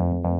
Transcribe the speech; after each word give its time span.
you 0.00 0.39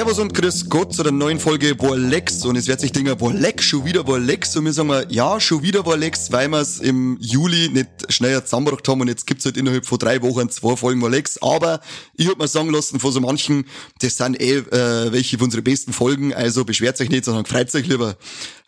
Servus 0.00 0.18
und 0.18 0.32
Grüß 0.32 0.70
Gott 0.70 0.94
zu 0.94 1.02
der 1.02 1.12
neuen 1.12 1.38
Folge 1.38 1.78
Warlex. 1.78 2.46
Und 2.46 2.56
es 2.56 2.66
wird 2.68 2.80
sich 2.80 2.90
denken, 2.90 3.20
Warlex, 3.20 3.64
schon 3.64 3.84
wieder 3.84 4.08
Warlex. 4.08 4.56
Und 4.56 4.64
wir 4.64 4.72
sagen 4.72 4.88
mal, 4.88 5.06
ja, 5.10 5.38
schon 5.40 5.62
wieder 5.62 5.84
Warlex, 5.84 6.32
weil 6.32 6.48
wir 6.48 6.58
es 6.58 6.78
im 6.78 7.18
Juli 7.20 7.68
nicht 7.68 7.90
schneller 8.08 8.42
zusammengebracht 8.42 8.88
haben. 8.88 9.02
Und 9.02 9.08
jetzt 9.08 9.26
gibt's 9.26 9.44
halt 9.44 9.58
innerhalb 9.58 9.84
von 9.84 9.98
drei 9.98 10.22
Wochen 10.22 10.48
zwei 10.48 10.74
Folgen 10.74 11.02
Warlex. 11.02 11.36
Aber 11.42 11.82
ich 12.14 12.28
hab 12.28 12.38
mir 12.38 12.48
sagen 12.48 12.70
lassen 12.70 12.98
von 12.98 13.12
so 13.12 13.20
manchen, 13.20 13.66
das 14.00 14.16
sind 14.16 14.40
eh 14.40 14.60
äh, 14.60 15.12
welche 15.12 15.36
von 15.36 15.48
unseren 15.48 15.64
besten 15.64 15.92
Folgen. 15.92 16.32
Also 16.32 16.64
beschwert 16.64 16.98
euch 17.02 17.10
nicht, 17.10 17.26
sondern 17.26 17.44
freut 17.44 17.74
euch 17.74 17.86
lieber. 17.86 18.16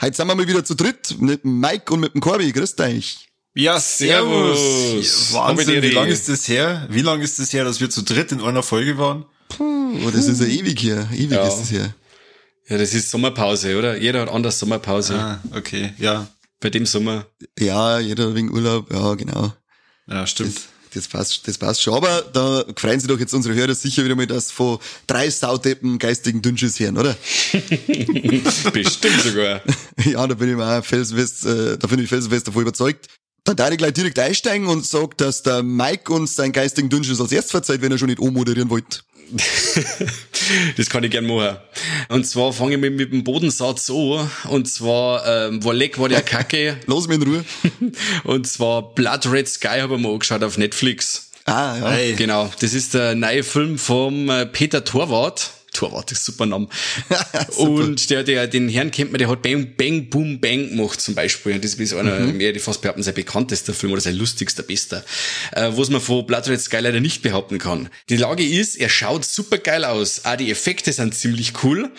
Heute 0.03 0.15
sind 0.15 0.27
wir 0.27 0.35
mal 0.35 0.47
wieder 0.47 0.67
zu 0.67 0.75
dritt 0.75 1.17
mit 1.19 1.45
dem 1.45 1.61
Mike 1.61 1.95
und 1.95 2.01
mit 2.01 2.13
dem 2.13 2.21
Corby. 2.21 2.53
Grüßt 2.53 2.79
euch. 2.83 3.31
Ja, 3.55 3.81
servus. 3.81 5.33
Wahnsinn, 5.33 5.83
wie 5.83 5.93
lange 5.93 6.11
ist 6.11 6.29
das 6.29 6.47
her? 6.47 6.87
Wie 6.91 7.01
lange 7.01 7.25
ist 7.25 7.39
das 7.39 7.55
her, 7.55 7.65
dass 7.65 7.81
wir 7.81 7.89
zu 7.89 8.03
dritt 8.03 8.33
in 8.33 8.43
einer 8.43 8.63
Folge 8.63 8.99
waren? 8.99 9.25
Puh, 9.57 9.99
oh, 10.07 10.11
das 10.11 10.27
ist 10.27 10.41
ja 10.41 10.47
ewig 10.47 10.79
hier. 10.81 11.09
Ewig 11.13 11.33
Ja. 11.33 11.47
ist 11.47 11.63
es 11.65 11.69
hier. 11.71 11.95
Ja, 12.69 12.79
das 12.79 12.95
ist 12.95 13.11
Sommerpause, 13.11 13.77
oder? 13.79 13.97
Jeder 13.99 14.23
hat 14.23 14.29
anders 14.31 14.59
Sommerpause. 14.59 15.15
Ah, 15.15 15.41
okay, 15.55 15.93
ja. 15.99 16.27
Bei 16.61 16.71
dem 16.71 16.87
Sommer. 16.87 17.27
Ja, 17.59 17.99
jeder 17.99 18.35
wegen 18.35 18.51
Urlaub. 18.53 18.93
Ja, 18.93 19.15
genau. 19.15 19.53
Ja, 20.07 20.27
stimmt. 20.27 20.55
Das, 20.57 20.65
das 20.95 21.09
passt, 21.09 21.49
das 21.49 21.59
passt 21.59 21.83
schon. 21.83 21.95
Aber 21.95 22.23
da 22.33 22.65
freuen 22.77 23.01
sich 23.01 23.09
doch 23.09 23.19
jetzt 23.19 23.35
unsere 23.35 23.55
Hörer 23.55 23.75
sicher 23.75 24.05
wieder 24.05 24.15
mal, 24.15 24.27
dass 24.29 24.53
von 24.53 24.79
drei 25.07 25.29
Saudeppen 25.29 25.99
geistigen 25.99 26.41
Dünnschiss 26.41 26.79
hören, 26.79 26.99
oder? 26.99 27.17
Bestimmt 28.73 29.21
sogar. 29.23 29.63
ja, 30.05 30.27
da 30.27 30.35
bin 30.35 30.51
ich 30.51 30.57
mir 30.57 30.79
auch 30.79 30.85
felsenfest, 30.85 31.47
äh, 31.47 31.79
da 31.79 31.87
bin 31.89 31.99
ich 31.99 32.09
felsenfest 32.09 32.47
davon 32.49 32.63
überzeugt. 32.63 33.09
Dann 33.45 33.57
darf 33.57 33.71
ich 33.73 33.79
gleich 33.79 33.93
direkt 33.93 34.19
einsteigen 34.19 34.69
und 34.69 34.87
sag, 34.87 35.19
dass 35.19 35.43
der 35.43 35.63
Mike 35.63 36.13
uns 36.13 36.37
seinen 36.37 36.53
geistigen 36.53 36.89
Dünnschiss 36.89 37.21
als 37.21 37.33
erstes 37.33 37.51
verzeiht, 37.51 37.83
wenn 37.83 37.91
er 37.91 37.99
schon 37.99 38.09
nicht 38.09 38.21
moderieren 38.21 38.71
wollte. 38.71 39.01
Das 40.77 40.91
kann 40.91 41.05
ich 41.05 41.11
gern 41.11 41.27
machen. 41.27 41.57
Und 42.09 42.27
zwar 42.27 42.53
fange 42.53 42.75
ich 42.75 42.81
mit, 42.81 42.95
mit 42.95 43.13
dem 43.13 43.23
Bodensatz 43.25 43.89
an. 43.91 44.29
Und 44.49 44.69
zwar, 44.69 45.25
ähm, 45.27 45.65
war 45.65 45.73
leck, 45.73 45.99
war 45.99 46.09
der 46.09 46.23
Kacke. 46.23 46.79
Lass 46.87 47.07
mich 47.07 47.19
in 47.19 47.23
Ruhe. 47.23 47.45
Und 48.25 48.47
zwar 48.47 48.95
Blood 48.95 49.31
Red 49.31 49.49
Sky 49.49 49.81
habe 49.81 49.95
ich 49.95 50.01
mir 50.01 50.09
angeschaut 50.09 50.43
auf 50.43 50.59
Netflix. 50.59 51.31
Ah, 51.45 51.77
ja. 51.79 51.91
Hey. 51.91 52.15
Genau, 52.15 52.51
das 52.61 52.75
ist 52.75 52.95
der 52.95 53.15
neue 53.15 53.45
Film 53.45 53.79
vom 53.79 54.29
äh, 54.29 54.47
Peter 54.47 54.85
Torwart. 54.85 55.51
Torwart 55.73 56.13
ist 56.13 56.25
super 56.25 56.47
Name. 56.47 56.69
und 57.57 58.11
der, 58.11 58.23
der, 58.23 58.47
den 58.47 58.69
Herrn 58.69 58.91
kennt 58.91 59.13
man, 59.13 59.19
der 59.19 59.29
hat 59.29 59.43
Bang, 59.43 59.75
Bang, 59.77 60.09
Boom, 60.11 60.41
Bang 60.41 60.71
gemacht 60.71 61.01
zum 61.01 61.15
Beispiel. 61.15 61.55
Und 61.55 61.65
das 61.65 61.75
ist 61.75 61.95
einer, 61.95 62.21
mehr, 62.21 62.53
die 62.53 62.61
fast 62.61 62.83
behaupten, 62.83 63.03
sein 63.03 63.15
bekanntester 63.15 63.75
Film 63.75 63.93
oder 63.93 64.01
sein 64.01 64.17
lustigster, 64.17 64.63
bester. 64.63 65.05
Äh, 65.53 65.71
was 65.73 65.91
man 65.91 66.01
von 66.01 66.27
Blood 66.27 66.49
Red 66.49 66.61
Sky 66.61 66.79
leider 66.79 67.01
nicht 67.01 67.23
behaupten 67.23 67.59
kann. 67.59 67.89
Die 68.09 68.17
Lage 68.17 68.47
ist, 68.47 68.77
er 68.77 68.89
schaut 68.89 69.25
super 69.25 69.59
geil 69.59 69.85
aus. 69.85 70.25
Auch 70.25 70.37
die 70.37 70.51
Effekte 70.51 70.93
sind 70.93 71.15
ziemlich 71.15 71.53
cool. 71.65 71.91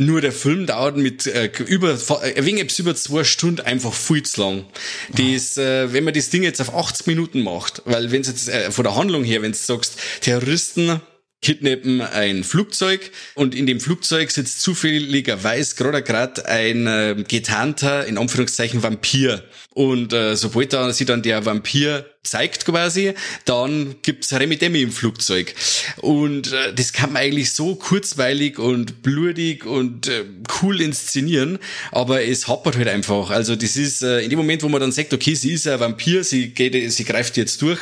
Nur 0.00 0.20
der 0.20 0.30
Film 0.30 0.64
dauert 0.66 0.96
mit 0.96 1.26
äh, 1.26 1.50
über 1.66 1.90
äh, 2.22 2.44
wegen 2.44 2.58
über 2.78 2.94
zwei 2.94 3.24
Stunden 3.24 3.62
einfach 3.62 3.92
viel 3.92 4.22
zu 4.22 4.40
lang. 4.40 4.64
Das, 5.10 5.58
äh, 5.58 5.92
wenn 5.92 6.04
man 6.04 6.14
das 6.14 6.30
Ding 6.30 6.44
jetzt 6.44 6.60
auf 6.60 6.72
80 6.72 7.08
Minuten 7.08 7.42
macht, 7.42 7.82
weil 7.84 8.12
wenn 8.12 8.22
jetzt 8.22 8.48
äh, 8.48 8.70
von 8.70 8.84
der 8.84 8.94
Handlung 8.94 9.24
her, 9.24 9.42
wenn 9.42 9.50
du 9.50 9.58
sagst, 9.58 9.98
Terroristen 10.20 11.00
kidnappen 11.40 12.00
ein 12.00 12.42
Flugzeug 12.42 13.10
und 13.34 13.54
in 13.54 13.66
dem 13.66 13.80
Flugzeug 13.80 14.30
sitzt 14.30 14.60
zufälligerweise 14.60 15.76
gerade 15.76 16.02
gerade 16.02 16.46
ein 16.46 16.86
äh, 16.86 17.24
getarnter, 17.26 18.06
in 18.06 18.18
Anführungszeichen, 18.18 18.82
Vampir. 18.82 19.44
Und 19.74 20.12
äh, 20.12 20.34
sobald 20.34 20.72
da 20.72 20.92
sich 20.92 21.06
dann 21.06 21.22
der 21.22 21.46
Vampir 21.46 22.06
zeigt 22.28 22.64
quasi, 22.64 23.14
dann 23.44 23.96
gibt's 24.02 24.32
Remi 24.32 24.56
Demi 24.56 24.82
im 24.82 24.92
Flugzeug. 24.92 25.54
Und 25.96 26.52
äh, 26.52 26.74
das 26.74 26.92
kann 26.92 27.12
man 27.12 27.22
eigentlich 27.22 27.52
so 27.52 27.74
kurzweilig 27.74 28.58
und 28.58 29.02
blutig 29.02 29.64
und 29.64 30.08
äh, 30.08 30.24
cool 30.62 30.80
inszenieren, 30.80 31.58
aber 31.92 32.22
es 32.24 32.48
happert 32.48 32.76
halt 32.76 32.88
einfach. 32.88 33.30
Also 33.30 33.56
das 33.56 33.76
ist 33.76 34.02
äh, 34.02 34.20
in 34.20 34.30
dem 34.30 34.38
Moment, 34.38 34.62
wo 34.62 34.68
man 34.68 34.80
dann 34.80 34.92
sagt, 34.92 35.12
okay, 35.12 35.34
sie 35.34 35.52
ist 35.52 35.66
ein 35.66 35.80
Vampir, 35.80 36.24
sie 36.24 36.48
geht, 36.48 36.92
sie 36.92 37.04
greift 37.04 37.36
jetzt 37.36 37.62
durch, 37.62 37.80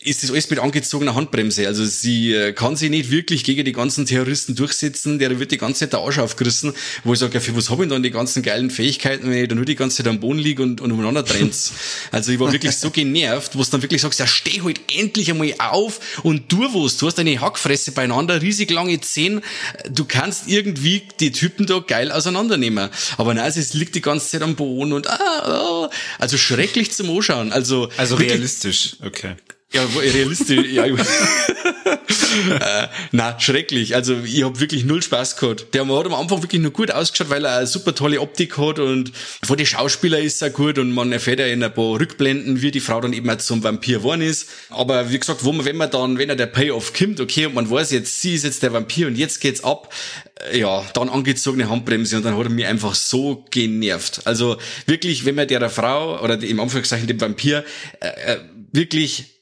ist 0.00 0.22
das 0.22 0.30
alles 0.30 0.50
mit 0.50 0.58
angezogener 0.58 1.14
Handbremse. 1.14 1.66
Also 1.66 1.84
sie 1.84 2.32
äh, 2.32 2.52
kann 2.52 2.76
sich 2.76 2.90
nicht 2.90 3.10
wirklich 3.10 3.44
gegen 3.44 3.64
die 3.64 3.72
ganzen 3.72 4.06
Terroristen 4.06 4.54
durchsetzen, 4.54 5.18
der 5.18 5.38
wird 5.38 5.50
die 5.50 5.58
ganze 5.58 5.80
Zeit 5.80 5.92
der 5.92 6.00
Arsch 6.00 6.18
aufgerissen, 6.18 6.72
wo 7.04 7.12
ich 7.12 7.18
sage, 7.18 7.34
ja, 7.34 7.40
für 7.40 7.56
was 7.56 7.70
habe 7.70 7.84
ich 7.84 7.90
dann 7.90 8.02
die 8.02 8.10
ganzen 8.10 8.42
geilen 8.42 8.70
Fähigkeiten, 8.70 9.30
wenn 9.30 9.42
ich 9.42 9.48
da 9.48 9.54
nur 9.54 9.64
die 9.64 9.74
ganze 9.74 9.98
Zeit 9.98 10.08
am 10.08 10.20
Boden 10.20 10.38
liege 10.38 10.62
und, 10.62 10.80
und 10.80 10.92
umeinander 10.92 11.24
trennt's. 11.24 11.72
Also 12.12 12.32
ich 12.32 12.38
war 12.38 12.52
wirklich 12.52 12.76
so 12.76 12.90
genervt, 12.90 13.56
wo 13.56 13.62
du 13.62 13.70
dann 13.70 13.82
wirklich 13.86 14.02
sagst, 14.02 14.18
ja, 14.18 14.26
steh 14.26 14.62
halt 14.62 14.80
endlich 14.92 15.30
einmal 15.30 15.54
auf 15.58 16.20
und 16.22 16.48
tu 16.48 16.62
was. 16.74 16.96
Du 16.96 17.06
hast 17.06 17.18
eine 17.18 17.40
Hackfresse 17.40 17.92
beieinander, 17.92 18.42
riesig 18.42 18.70
lange 18.70 19.00
Zähne. 19.00 19.40
Du 19.88 20.04
kannst 20.04 20.48
irgendwie 20.48 21.02
die 21.20 21.32
Typen 21.32 21.66
da 21.66 21.78
geil 21.78 22.10
auseinandernehmen. 22.10 22.90
Aber 23.16 23.34
nein, 23.34 23.46
es 23.46 23.74
liegt 23.74 23.94
die 23.94 24.00
ganze 24.02 24.28
Zeit 24.28 24.42
am 24.42 24.56
Boden 24.56 24.92
und 24.92 25.08
ah, 25.08 25.16
ah. 25.16 25.90
also 26.18 26.36
schrecklich 26.36 26.92
zum 26.92 27.10
Anschauen. 27.10 27.52
Also, 27.52 27.88
Also 27.96 28.18
wirklich- 28.18 28.32
realistisch, 28.32 28.96
okay. 29.04 29.36
Ja, 29.76 29.84
realistisch, 30.00 30.72
ja. 30.72 30.86
äh, 32.50 32.88
na, 33.12 33.38
schrecklich. 33.38 33.94
Also 33.94 34.16
ich 34.24 34.42
habe 34.42 34.58
wirklich 34.60 34.84
null 34.84 35.02
Spaß 35.02 35.36
gehabt. 35.36 35.74
Der 35.74 35.86
hat 35.86 36.06
am 36.06 36.14
Anfang 36.14 36.42
wirklich 36.42 36.62
nur 36.62 36.72
gut 36.72 36.90
ausgeschaut, 36.90 37.30
weil 37.30 37.44
er 37.44 37.58
eine 37.58 37.66
super 37.66 37.94
tolle 37.94 38.20
Optik 38.20 38.56
hat 38.58 38.78
und 38.78 39.12
von 39.44 39.56
den 39.56 39.66
Schauspieler 39.66 40.18
ist 40.18 40.42
er 40.42 40.50
gut 40.50 40.78
und 40.78 40.92
man 40.92 41.12
erfährt 41.12 41.40
ja 41.40 41.46
in 41.46 41.62
ein 41.62 41.72
paar 41.72 42.00
Rückblenden, 42.00 42.62
wie 42.62 42.70
die 42.70 42.80
Frau 42.80 43.00
dann 43.00 43.12
eben 43.12 43.28
auch 43.28 43.38
zum 43.38 43.62
Vampir 43.62 43.98
geworden 43.98 44.22
ist. 44.22 44.48
Aber 44.70 45.10
wie 45.10 45.18
gesagt, 45.18 45.44
wo 45.44 45.52
man, 45.52 45.66
wenn 45.66 45.76
man 45.76 45.90
dann, 45.90 46.18
wenn 46.18 46.28
er 46.28 46.36
der 46.36 46.46
Payoff 46.46 46.92
kommt, 46.92 47.20
okay, 47.20 47.46
und 47.46 47.54
man 47.54 47.70
weiß 47.70 47.90
jetzt, 47.90 48.22
sie 48.22 48.34
ist 48.34 48.44
jetzt 48.44 48.62
der 48.62 48.72
Vampir 48.72 49.06
und 49.06 49.16
jetzt 49.16 49.40
geht's 49.40 49.62
ab, 49.62 49.92
äh, 50.50 50.58
ja, 50.58 50.84
dann 50.94 51.08
angezogene 51.08 51.68
Handbremse 51.68 52.16
und 52.16 52.24
dann 52.24 52.36
hat 52.36 52.44
er 52.44 52.50
mich 52.50 52.66
einfach 52.66 52.94
so 52.94 53.44
genervt. 53.50 54.22
Also 54.24 54.56
wirklich, 54.86 55.24
wenn 55.24 55.34
man 55.34 55.48
der 55.48 55.68
Frau 55.70 56.22
oder 56.22 56.40
im 56.42 56.60
Anführungszeichen 56.60 57.06
dem 57.06 57.20
Vampir 57.20 57.64
äh, 58.00 58.06
äh, 58.06 58.38
wirklich 58.72 59.35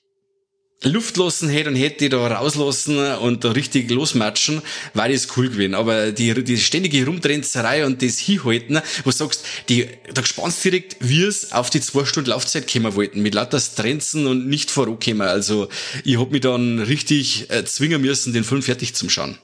Luft 0.82 1.16
lassen 1.16 1.48
hätte 1.48 1.70
und 1.70 1.76
hätte 1.76 1.98
die 1.98 2.08
da 2.10 2.26
rauslassen 2.26 2.98
und 2.98 3.44
da 3.44 3.52
richtig 3.52 3.90
losmatschen, 3.90 4.60
war 4.92 5.08
das 5.08 5.28
cool 5.36 5.48
gewesen. 5.48 5.74
Aber 5.74 6.12
die, 6.12 6.44
die 6.44 6.58
ständige 6.58 7.06
Rumtrenzerei 7.06 7.86
und 7.86 8.02
das 8.02 8.18
Hinhalten, 8.18 8.80
wo 9.04 9.10
du 9.10 9.16
sagst, 9.16 9.44
die, 9.68 9.88
da 10.12 10.24
spannst 10.24 10.64
direkt, 10.64 10.96
wie 11.00 11.22
es 11.22 11.52
auf 11.52 11.70
die 11.70 11.80
zwei 11.80 12.04
Stunden 12.04 12.30
Laufzeit 12.30 12.70
kommen 12.70 12.94
wollten, 12.94 13.22
mit 13.22 13.34
lauter 13.34 13.60
Strenzen 13.60 14.26
und 14.26 14.46
nicht 14.46 14.70
vorankommen. 14.70 15.22
Also, 15.22 15.68
ich 16.04 16.18
hab 16.18 16.30
mich 16.30 16.42
dann 16.42 16.80
richtig 16.80 17.50
äh, 17.50 17.64
zwingen 17.64 18.02
müssen, 18.02 18.32
den 18.32 18.44
Film 18.44 18.62
fertig 18.62 18.94
zu 18.94 19.08
schauen. 19.08 19.38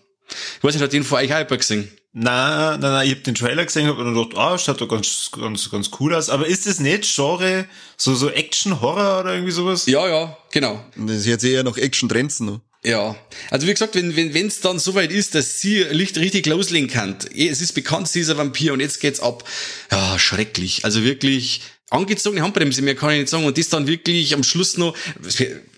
Ich 0.59 0.65
weiß 0.65 0.75
nicht, 0.75 0.83
hat 0.83 0.93
den 0.93 1.05
von 1.05 1.19
euch 1.19 1.35
auch 1.35 1.47
gesehen? 1.49 1.91
Na, 2.13 2.77
na, 2.77 2.91
na, 2.91 3.05
ich 3.05 3.13
hab 3.13 3.23
den 3.23 3.37
Trailer 3.37 3.65
gesehen 3.65 3.87
hab 3.87 3.97
und 3.97 4.15
gedacht, 4.15 4.37
ah, 4.37 4.59
schaut 4.59 4.81
doch 4.81 4.89
ganz, 4.89 5.31
ganz, 5.33 5.71
ganz 5.71 5.91
cool 6.01 6.15
aus. 6.15 6.29
Aber 6.29 6.47
ist 6.47 6.67
das 6.67 6.81
nicht 6.81 7.05
Genre, 7.15 7.67
so, 7.97 8.15
so 8.17 8.31
Action-Horror 8.31 9.21
oder 9.21 9.35
irgendwie 9.35 9.53
sowas? 9.53 9.87
Ja, 9.87 10.09
ja, 10.09 10.37
genau. 10.51 10.85
Das 10.97 11.17
ist 11.19 11.27
jetzt 11.27 11.45
eher 11.45 11.63
noch 11.63 11.77
Action-Trenzen. 11.77 12.47
noch. 12.47 12.61
Ja, 12.83 13.15
also 13.51 13.67
wie 13.67 13.73
gesagt, 13.73 13.95
wenn 13.95 14.17
wenn 14.17 14.33
wenn's 14.33 14.61
dann 14.61 14.79
soweit 14.79 15.13
ist, 15.13 15.35
dass 15.35 15.61
sie 15.61 15.83
Licht 15.83 16.17
richtig 16.17 16.47
loslegen 16.47 16.89
kann, 16.89 17.17
eh, 17.35 17.49
es 17.49 17.61
ist 17.61 17.75
bekannt, 17.75 18.09
sie 18.09 18.21
ist 18.21 18.31
ein 18.31 18.39
Vampir 18.39 18.73
und 18.73 18.81
jetzt 18.81 19.01
geht's 19.01 19.21
ab. 19.21 19.45
Ja, 19.93 20.19
schrecklich. 20.19 20.85
Also 20.85 21.05
wirklich 21.05 21.61
angezogene 21.91 22.43
Handbremse, 22.43 22.81
mehr 22.81 22.95
kann 22.95 23.11
ich 23.11 23.19
nicht 23.21 23.29
sagen. 23.29 23.45
Und 23.45 23.59
das 23.59 23.69
dann 23.69 23.87
wirklich 23.87 24.33
am 24.33 24.43
Schluss 24.43 24.79
noch, 24.79 24.97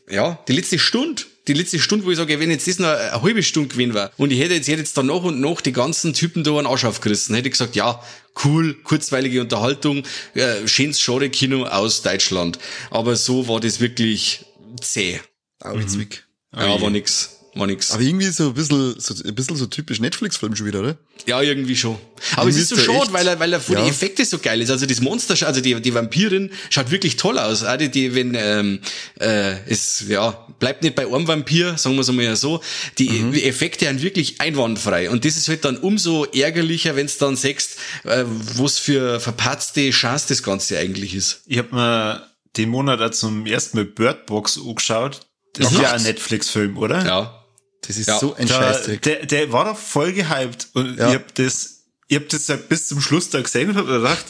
ja, 0.08 0.38
die 0.46 0.52
letzte 0.52 0.78
Stunde. 0.78 1.24
Die 1.48 1.54
letzte 1.54 1.80
Stunde, 1.80 2.06
wo 2.06 2.10
ich 2.10 2.16
sage, 2.16 2.38
wenn 2.38 2.50
jetzt 2.50 2.68
das 2.68 2.78
noch 2.78 2.88
eine 2.88 3.22
halbe 3.22 3.42
Stunde 3.42 3.68
gewesen 3.68 3.94
war 3.94 4.12
und 4.16 4.30
ich 4.30 4.38
hätte 4.38 4.54
jetzt, 4.54 4.68
ich 4.68 4.72
hätte 4.72 4.82
jetzt 4.82 4.96
dann 4.96 5.06
nach 5.06 5.22
und 5.24 5.40
nach 5.40 5.60
die 5.60 5.72
ganzen 5.72 6.12
Typen 6.14 6.44
da 6.44 6.56
einen 6.56 6.66
Arsch 6.66 6.84
aufgerissen, 6.84 7.34
hätte 7.34 7.48
ich 7.48 7.52
gesagt, 7.52 7.74
ja, 7.74 8.00
cool, 8.44 8.74
kurzweilige 8.84 9.40
Unterhaltung, 9.40 10.04
äh, 10.34 10.66
schönes 10.68 11.04
Genre-Kino 11.04 11.64
aus 11.64 12.02
Deutschland. 12.02 12.58
Aber 12.90 13.16
so 13.16 13.48
war 13.48 13.58
das 13.58 13.80
wirklich 13.80 14.44
zäh. 14.80 15.20
Auzwick. 15.60 16.24
Ja, 16.54 16.80
war 16.80 16.90
nix. 16.90 17.41
War 17.54 17.66
nix. 17.66 17.90
Aber 17.90 18.02
irgendwie 18.02 18.28
so 18.28 18.48
ein 18.48 18.54
bisschen, 18.54 18.98
so 18.98 19.14
ein 19.24 19.34
bisschen 19.34 19.56
so 19.56 19.66
typisch 19.66 20.00
Netflix-Film 20.00 20.56
schon 20.56 20.66
wieder, 20.66 20.80
oder? 20.80 20.96
Ja, 21.26 21.42
irgendwie 21.42 21.76
schon. 21.76 21.98
Aber 22.36 22.48
es 22.48 22.56
Irgendwie 22.56 22.60
ist 22.62 22.68
so 22.70 22.74
ist 22.76 22.86
der 22.86 22.92
schade, 22.94 23.12
weil 23.12 23.26
er, 23.28 23.38
weil 23.40 23.52
er 23.52 23.60
von 23.60 23.74
Ja. 23.74 23.82
den 23.82 23.90
Effekten 23.90 24.24
so 24.24 24.38
geil 24.38 24.62
ist. 24.62 24.70
Also 24.70 24.86
das 24.86 25.02
Monster, 25.02 25.34
also 25.46 25.60
die, 25.60 25.78
die 25.82 25.92
Vampirin 25.92 26.50
schaut 26.70 26.90
wirklich 26.90 27.16
toll 27.16 27.38
aus. 27.38 27.62
Auch 27.62 27.76
die, 27.76 27.90
die 27.90 28.14
wenn, 28.14 28.34
ähm, 28.34 28.80
äh, 29.20 29.56
es, 29.68 30.02
ja, 30.08 30.30
bleibt 30.60 30.82
nicht 30.82 30.94
bei 30.94 31.06
einem 31.06 31.28
Vampir, 31.28 31.76
sagen 31.76 31.94
wir 31.96 32.00
es 32.00 32.08
einmal 32.08 32.34
so. 32.36 32.62
Die 32.96 33.10
Mhm. 33.10 33.34
Effekte 33.34 33.84
sind 33.84 34.00
wirklich 34.00 34.40
einwandfrei. 34.40 35.10
Und 35.10 35.26
das 35.26 35.36
ist 35.36 35.48
halt 35.48 35.64
dann 35.66 35.76
umso 35.76 36.24
ärgerlicher, 36.24 36.96
wenn 36.96 37.04
es 37.04 37.18
dann 37.18 37.36
sagst, 37.36 37.76
äh, 38.04 38.24
was 38.56 38.78
für 38.78 39.20
verpatzte 39.20 39.90
Chance 39.90 40.24
das 40.30 40.42
Ganze 40.42 40.78
eigentlich 40.78 41.14
ist. 41.14 41.42
Ich 41.46 41.58
hab 41.58 41.70
mir 41.70 42.26
den 42.56 42.70
Monat 42.70 43.02
auch 43.02 43.10
zum 43.10 43.44
ersten 43.44 43.76
Mal 43.76 43.84
Bird 43.84 44.24
Box 44.24 44.58
angeschaut. 44.58 45.20
Das 45.52 45.70
ist 45.70 45.78
ja 45.80 45.92
ein 45.92 46.02
Netflix-Film, 46.02 46.78
oder? 46.78 47.04
Ja. 47.04 47.41
Das 47.82 47.96
ist 47.96 48.06
Ja, 48.08 48.18
so 48.18 48.34
ein 48.34 48.46
Scheißdreck. 48.48 49.02
der, 49.02 49.26
der 49.26 49.52
war 49.52 49.64
doch 49.66 49.78
voll 49.78 50.12
gehypt 50.12 50.68
und 50.74 50.96
Ja. 50.98 51.08
ich 51.10 51.14
hab 51.16 51.34
das, 51.34 51.80
ich 52.08 52.16
hab 52.16 52.28
das 52.28 52.46
ja 52.48 52.56
bis 52.56 52.88
zum 52.88 53.00
Schluss 53.00 53.28
da 53.30 53.40
gesehen 53.42 53.70
und 53.70 53.76
hab 53.76 53.86
gedacht, 53.86 54.24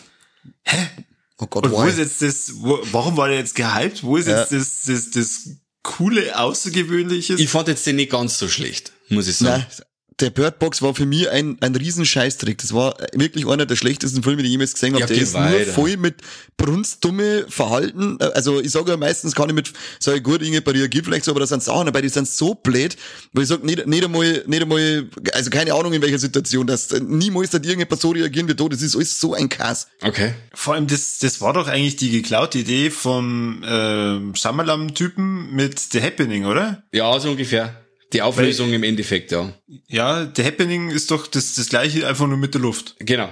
Oh 1.39 1.47
Gott, 1.47 1.65
und 1.67 1.73
wo 1.73 1.83
why? 1.85 1.89
ist 1.91 1.99
jetzt 1.99 2.23
das, 2.23 2.53
wo, 2.63 2.79
warum 2.93 3.17
war 3.17 3.29
der 3.29 3.39
jetzt 3.39 3.55
gehypt? 3.55 4.03
Wo 4.03 4.17
ist 4.17 4.29
Ja. 4.29 4.41
jetzt 4.41 4.53
das, 4.53 4.83
das, 4.87 5.11
das 5.11 5.51
coole, 5.83 6.39
außergewöhnliche? 6.39 7.35
Ich 7.35 7.49
fand 7.51 7.69
jetzt 7.69 7.85
den 7.87 7.97
nicht 7.97 8.11
ganz 8.13 8.39
so 8.39 8.49
schlecht, 8.49 8.93
muss 9.09 9.27
ich 9.29 9.37
sagen. 9.37 9.65
Nein, 9.69 9.87
der 10.21 10.31
Bird 10.31 10.59
Box 10.59 10.83
war 10.83 10.95
für 10.95 11.07
mich 11.07 11.29
ein, 11.31 11.57
ein 11.61 11.75
riesen 11.75 12.05
Scheißdreck. 12.05 12.59
Das 12.59 12.73
war 12.73 12.97
wirklich 13.13 13.47
einer 13.47 13.67
der 13.67 13.77
schlechtesten 13.77 14.23
Filme, 14.23 14.43
die 14.43 14.49
ich 14.49 14.53
jemals 14.53 14.75
gesehen 14.75 14.95
habe. 14.95 15.01
Ja, 15.01 15.07
der 15.07 15.17
ist 15.17 15.35
nur 15.35 15.45
weiter. 15.45 15.73
voll 15.73 15.97
mit 15.97 16.17
brunstdumme 16.57 17.47
Verhalten. 17.49 18.19
Also 18.21 18.61
ich 18.61 18.71
sage 18.71 18.93
ja 18.93 18.97
meistens 18.97 19.35
kann 19.35 19.49
ich 19.49 19.55
mit, 19.55 19.73
sag 19.99 20.17
ich 20.17 20.23
gut, 20.23 20.43
Inge, 20.43 20.61
bei 20.61 20.73
reagiert 20.73 21.07
vielleicht 21.07 21.25
so, 21.25 21.31
aber 21.33 21.41
da 21.41 21.47
sind 21.47 21.63
Sachen 21.63 21.87
dabei, 21.87 22.03
die 22.03 22.09
sind 22.09 22.29
so 22.29 22.55
blöd, 22.55 22.97
weil 23.33 23.45
ich 23.45 23.49
sag 23.49 23.65
nicht, 23.65 23.87
nicht 23.87 24.05
einmal, 24.05 24.45
nicht 24.47 24.63
einmal, 24.63 25.09
also 25.33 25.51
keine 25.51 25.75
Ahnung 25.75 25.93
in 25.93 26.03
welcher 26.03 26.19
Situation, 26.19 26.67
dass 26.67 26.91
niemals 27.01 27.51
da 27.51 27.59
irgendjemand 27.59 28.01
so 28.01 28.11
reagieren 28.11 28.49
wird, 28.49 28.61
das 28.73 28.83
ist 28.83 28.95
alles 28.95 29.19
so 29.19 29.35
ein 29.35 29.49
Kass. 29.49 29.89
Okay. 30.03 30.35
Vor 30.55 30.75
allem, 30.75 30.87
das, 30.87 31.19
das 31.19 31.41
war 31.41 31.53
doch 31.53 31.69
eigentlich 31.69 31.97
die 31.97 32.11
geklaute 32.11 32.59
Idee 32.59 32.91
vom 32.91 33.63
ähm, 33.67 34.35
Shyamalan-Typen 34.35 35.55
mit 35.55 35.79
The 35.79 36.01
Happening, 36.01 36.45
oder? 36.45 36.85
Ja, 36.93 37.19
so 37.19 37.31
ungefähr. 37.31 37.83
Die 38.13 38.23
Auflösung 38.23 38.73
im 38.73 38.83
Endeffekt, 38.83 39.33
ja. 39.33 39.53
Ja, 39.89 40.31
The 40.35 40.45
Happening 40.45 40.91
ist 40.91 41.11
doch 41.11 41.27
das, 41.27 41.55
das 41.55 41.69
gleiche, 41.69 42.07
einfach 42.07 42.27
nur 42.27 42.37
mit 42.37 42.55
der 42.55 42.61
Luft. 42.61 42.97
Genau. 42.99 43.31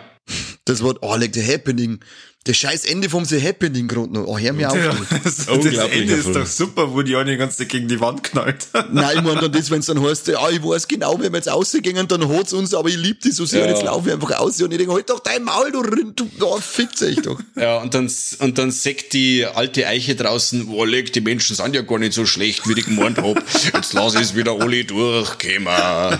Das 0.64 0.82
war, 0.82 0.94
oh, 1.02 1.16
like 1.16 1.34
The 1.34 1.44
Happening. 1.44 2.00
Das 2.44 2.56
scheiß 2.56 2.86
Ende 2.86 3.10
vom 3.10 3.26
The 3.26 3.38
Happening 3.42 3.86
gerade 3.86 4.14
noch. 4.14 4.26
Oh, 4.26 4.38
hör 4.38 4.54
mir 4.54 4.70
auf. 4.70 4.74
Ja, 4.74 4.92
du. 4.92 5.04
das, 5.24 5.44
das 5.44 5.90
Ende 5.90 6.14
ist 6.14 6.34
doch 6.34 6.46
super, 6.46 6.90
wo 6.90 7.02
die 7.02 7.14
eine 7.14 7.36
ganze 7.36 7.58
Zeit 7.58 7.68
gegen 7.68 7.86
die 7.86 8.00
Wand 8.00 8.22
knallt. 8.22 8.66
Nein, 8.92 9.18
ich 9.18 9.22
meine 9.22 9.42
dann 9.42 9.52
das, 9.52 9.70
wenn 9.70 9.80
es 9.80 9.86
dann 9.86 10.02
heißt, 10.02 10.28
ja, 10.28 10.48
ich 10.48 10.62
weiß 10.62 10.88
genau, 10.88 11.20
wenn 11.20 11.32
wir 11.32 11.36
jetzt 11.36 11.52
rausgehen, 11.52 12.08
dann 12.08 12.28
hat's 12.30 12.54
uns, 12.54 12.72
aber 12.72 12.88
ich 12.88 12.96
lieb 12.96 13.20
die 13.20 13.30
so 13.30 13.44
sehr, 13.44 13.66
Ja. 13.66 13.72
jetzt 13.72 13.82
laufe 13.82 14.08
ich 14.08 14.14
einfach 14.14 14.38
aus 14.38 14.58
und 14.62 14.72
ich 14.72 14.78
denke, 14.78 14.94
halt 14.94 15.10
doch 15.10 15.20
dein 15.20 15.44
Maul, 15.44 15.70
du 15.70 15.80
Rind, 15.80 16.18
du, 16.18 16.30
oh, 16.40 16.58
fickt 16.58 17.02
euch 17.02 17.20
doch. 17.20 17.38
Ja, 17.56 17.76
und 17.82 17.92
dann, 17.92 18.10
und 18.38 18.56
dann 18.56 18.70
sagt 18.70 19.12
die 19.12 19.44
alte 19.44 19.86
Eiche 19.86 20.14
draußen, 20.14 20.66
oh, 20.70 20.86
leg, 20.86 21.12
die 21.12 21.20
Menschen 21.20 21.54
sind 21.56 21.74
ja 21.74 21.82
gar 21.82 21.98
nicht 21.98 22.14
so 22.14 22.24
schlecht, 22.24 22.66
wie 22.66 22.72
ich 22.72 22.86
gemeint 22.86 23.18
hab. 23.18 23.36
Jetzt 23.74 23.92
lass 23.92 24.14
ich 24.14 24.20
es 24.22 24.34
wieder 24.34 24.52
alle 24.52 24.82
durchkommen. 24.86 26.18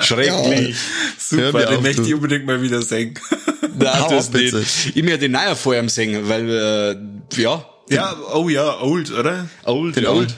Schrecklich. 0.00 0.76
Hör 1.30 1.46
Super, 1.48 1.66
den 1.66 1.76
auf, 1.76 1.82
möchte 1.82 2.02
ich 2.02 2.14
unbedingt 2.14 2.46
mal 2.46 2.62
wieder 2.62 2.80
sehen. 2.80 3.18
Nein, 3.76 4.04
das 4.08 4.30
nicht. 4.30 4.54
Ich 4.94 5.02
mir 5.02 5.18
den 5.18 5.33
neuen 5.34 5.56
vor 5.56 5.74
ihm 5.76 5.88
singen, 5.88 6.28
weil, 6.28 6.48
äh, 6.48 7.40
ja, 7.42 7.64
Ja, 7.90 8.16
oh 8.32 8.48
ja, 8.48 8.80
old, 8.80 9.10
oder? 9.12 9.46
old, 9.64 9.96
Den 9.96 10.04
ja. 10.04 10.10
Old. 10.10 10.34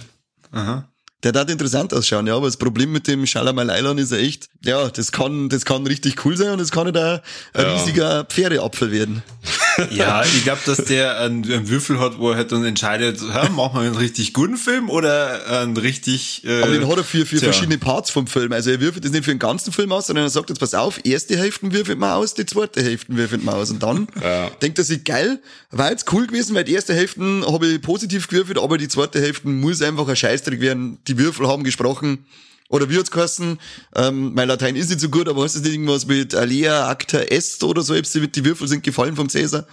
Aha. 0.52 0.88
Der 1.22 1.32
darf 1.32 1.48
interessant 1.48 1.94
ausschauen, 1.94 2.26
ja, 2.26 2.36
aber 2.36 2.46
das 2.46 2.56
Problem 2.56 2.92
mit 2.92 3.06
dem 3.08 3.26
Schalamalailan 3.26 3.98
ist 3.98 4.12
ja 4.12 4.18
echt, 4.18 4.48
ja, 4.64 4.88
das 4.90 5.12
kann, 5.12 5.48
das 5.48 5.64
kann 5.64 5.86
richtig 5.86 6.24
cool 6.24 6.36
sein 6.36 6.50
und 6.50 6.60
es 6.60 6.70
kann 6.70 6.86
nicht 6.86 6.98
auch 6.98 7.20
ein 7.54 7.64
riesiger 7.66 8.24
Pferdeapfel 8.24 8.90
werden. 8.92 9.22
Ja, 9.90 10.22
ich 10.24 10.42
glaube, 10.44 10.60
dass 10.66 10.84
der 10.84 11.20
einen, 11.20 11.44
einen 11.44 11.68
Würfel 11.68 12.00
hat, 12.00 12.18
wo 12.18 12.30
er 12.30 12.36
halt 12.36 12.52
dann 12.52 12.64
entscheidet, 12.64 13.20
hä, 13.20 13.48
machen 13.50 13.74
wir 13.74 13.80
einen 13.80 13.96
richtig 13.96 14.32
guten 14.32 14.56
Film 14.56 14.88
oder 14.90 15.62
einen 15.62 15.76
richtig. 15.76 16.44
Äh, 16.44 16.62
Aber 16.62 16.72
den 16.72 16.88
hat 16.88 16.96
er 16.96 17.04
für, 17.04 17.26
für 17.26 17.36
tja. 17.36 17.44
verschiedene 17.50 17.78
Parts 17.78 18.10
vom 18.10 18.26
Film. 18.26 18.52
Also 18.52 18.70
er 18.70 18.80
würfelt 18.80 19.04
das 19.04 19.12
nicht 19.12 19.24
für 19.24 19.30
den 19.32 19.38
ganzen 19.38 19.72
Film 19.72 19.92
aus, 19.92 20.06
sondern 20.06 20.24
er 20.24 20.30
sagt 20.30 20.48
jetzt, 20.50 20.58
pass 20.58 20.74
auf, 20.74 21.00
erste 21.04 21.36
Hälfte 21.36 21.72
würfelt 21.72 21.98
man 21.98 22.12
aus, 22.12 22.34
die 22.34 22.46
zweite 22.46 22.82
Hälfte 22.82 23.16
würfelt 23.16 23.44
man 23.44 23.54
aus. 23.54 23.70
Und 23.70 23.82
dann 23.82 24.06
Ja. 24.22 24.50
denkt 24.62 24.78
er 24.78 24.84
sich, 24.84 25.04
geil, 25.04 25.40
war 25.70 25.90
jetzt 25.90 26.10
cool 26.12 26.26
gewesen, 26.26 26.54
weil 26.54 26.64
die 26.64 26.72
erste 26.74 26.94
Hälfte 26.94 27.20
habe 27.46 27.66
ich 27.66 27.82
positiv 27.82 28.28
gewürfelt, 28.28 28.58
aber 28.58 28.78
die 28.78 28.88
zweite 28.88 29.20
Hälfte 29.20 29.48
muss 29.48 29.82
einfach 29.82 30.08
ein 30.08 30.16
Scheißdreck 30.16 30.60
werden. 30.60 30.98
Die 31.06 31.18
Würfel 31.18 31.46
haben 31.48 31.64
gesprochen. 31.64 32.24
Oder 32.68 32.90
wie 32.90 32.98
hat's 32.98 33.10
geheißen? 33.10 33.58
Ähm, 33.94 34.34
mein 34.34 34.48
Latein 34.48 34.76
ist 34.76 34.88
nicht 34.88 35.00
so 35.00 35.08
gut, 35.08 35.28
aber 35.28 35.44
hast 35.44 35.56
du 35.56 35.60
nicht 35.60 35.72
irgendwas 35.72 36.06
mit 36.06 36.34
Alea 36.34 36.88
acta 36.88 37.18
est 37.18 37.62
oder 37.62 37.82
so? 37.82 37.94
Die 37.94 38.44
Würfel 38.44 38.68
sind 38.68 38.82
gefallen 38.82 39.16
vom 39.16 39.28
Cäsar. 39.28 39.66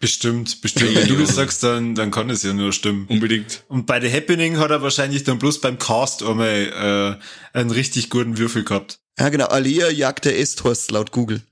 Bestimmt, 0.00 0.62
bestimmt. 0.62 0.94
Wenn 0.94 1.08
du 1.08 1.16
das 1.16 1.34
sagst, 1.34 1.62
dann, 1.62 1.94
dann 1.94 2.10
kann 2.10 2.30
es 2.30 2.42
ja 2.42 2.54
nur 2.54 2.72
stimmen. 2.72 3.06
Unbedingt. 3.08 3.64
Und 3.68 3.84
bei 3.84 4.00
The 4.00 4.10
Happening 4.10 4.56
hat 4.56 4.70
er 4.70 4.80
wahrscheinlich 4.80 5.24
dann 5.24 5.38
bloß 5.38 5.60
beim 5.60 5.78
Cast 5.78 6.22
einmal 6.22 7.18
äh, 7.52 7.58
einen 7.58 7.70
richtig 7.70 8.08
guten 8.08 8.38
Würfel 8.38 8.64
gehabt. 8.64 8.98
Ja, 9.18 9.28
genau. 9.28 9.46
Alea 9.46 9.90
jagta 9.90 10.30
est 10.30 10.64
heißt 10.64 10.90
laut 10.92 11.12
Google. 11.12 11.42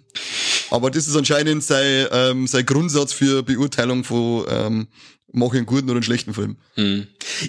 Aber 0.70 0.90
das 0.90 1.06
ist 1.06 1.14
anscheinend 1.14 1.62
sein, 1.62 2.08
ähm, 2.10 2.46
sein 2.48 2.66
Grundsatz 2.66 3.12
für 3.12 3.44
Beurteilung 3.44 4.02
von 4.02 4.46
ähm, 4.48 4.88
mache 5.32 5.56
ich 5.56 5.58
einen 5.58 5.66
guten 5.66 5.84
oder 5.86 5.96
einen 5.96 6.02
schlechten 6.02 6.34
Film. 6.34 6.56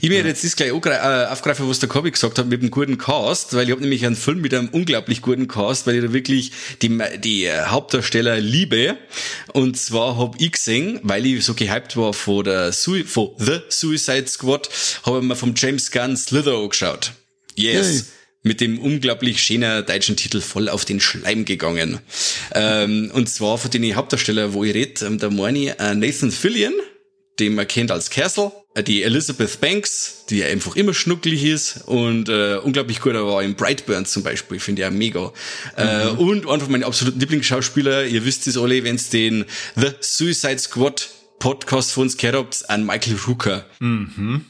Ich 0.02 0.10
mir 0.10 0.26
jetzt 0.26 0.44
das 0.44 0.56
gleich 0.56 0.70
äh, 0.70 1.26
aufgreifen, 1.26 1.70
was 1.70 1.80
der 1.80 1.90
Kobi 1.90 2.12
gesagt 2.12 2.40
hat 2.40 2.48
mit 2.48 2.62
dem 2.62 2.72
guten 2.72 2.98
Cast, 2.98 3.54
weil 3.54 3.66
ich 3.66 3.72
habe 3.72 3.82
nämlich 3.82 4.06
einen 4.06 4.16
Film 4.16 4.42
mit 4.42 4.54
einem 4.54 4.70
unglaublich 4.70 5.22
guten 5.22 5.48
Cast, 5.48 5.86
weil 5.86 5.96
ich 5.96 6.02
da 6.04 6.14
wirklich 6.14 6.52
die, 6.82 7.00
die 7.24 7.46
äh, 7.46 7.66
Hauptdarsteller 7.66 8.40
liebe. 8.40 8.98
Und 9.54 9.78
zwar 9.78 10.18
hab 10.18 10.40
ich 10.40 10.54
gesehen, 10.54 11.00
weil 11.04 11.26
ich 11.26 11.44
so 11.44 11.54
gehypt 11.54 11.98
war 11.98 12.14
von 12.14 12.44
der 12.44 12.72
Sui 12.72 13.04
von 13.04 13.32
The 13.38 13.60
Suicide 13.70 14.28
Squad, 14.28 14.70
habe 15.06 15.20
ich 15.20 15.24
mir 15.24 15.36
vom 15.36 15.54
James 15.56 15.92
Gunn 15.92 16.18
Slither 16.18 16.56
angeschaut. 16.56 17.14
Yes. 17.56 17.94
Yay. 17.94 18.04
Mit 18.46 18.60
dem 18.60 18.78
unglaublich 18.80 19.42
schönen 19.42 19.86
deutschen 19.86 20.18
Titel 20.18 20.42
voll 20.42 20.68
auf 20.68 20.84
den 20.84 21.00
Schleim 21.00 21.46
gegangen. 21.46 22.00
ähm, 22.54 23.10
und 23.14 23.30
zwar 23.30 23.58
von 23.58 23.72
den 23.72 23.96
Hauptdarsteller, 23.96 24.54
wo 24.54 24.66
ich 24.66 24.74
rede, 24.74 25.06
ähm, 25.06 25.18
da 25.18 25.30
meine 25.30 25.60
ich 25.60 25.80
äh, 25.80 25.96
Nathan 25.96 26.30
Fillion, 26.30 26.74
den 27.40 27.56
man 27.56 27.68
kennt 27.68 27.92
als 27.92 28.10
Castle, 28.10 28.52
äh, 28.76 28.84
die 28.84 29.04
Elizabeth 29.04 29.60
Banks, 29.62 30.26
die 30.30 30.44
einfach 30.44 30.76
immer 30.76 30.94
schnucklig 30.94 31.44
ist 31.44 31.82
und 31.86 32.30
äh, 32.30 32.58
unglaublich 32.58 33.00
gut 33.02 33.14
war 33.14 33.44
in 33.44 33.56
Brightburn 33.56 34.06
zum 34.06 34.24
Beispiel, 34.24 34.60
finde 34.60 34.82
ich 34.82 34.88
auch 34.88 34.92
mega. 34.92 35.34
Äh, 35.76 36.08
und 36.08 36.48
einfach 36.48 36.68
mein 36.68 36.84
absoluter 36.84 37.18
Lieblingsschauspieler, 37.20 38.06
ihr 38.06 38.26
wisst 38.26 38.48
es 38.48 38.58
alle, 38.58 38.84
wenn's 38.84 39.10
den 39.10 39.46
The 39.76 39.90
Suicide 40.00 40.60
Squad 40.60 41.10
Podcast 41.40 41.92
von 41.92 42.04
uns 42.04 42.16
gehört 42.16 42.38
habt, 42.38 42.70
an 42.70 42.86
Michael 42.86 43.18
Rooker. 43.28 43.66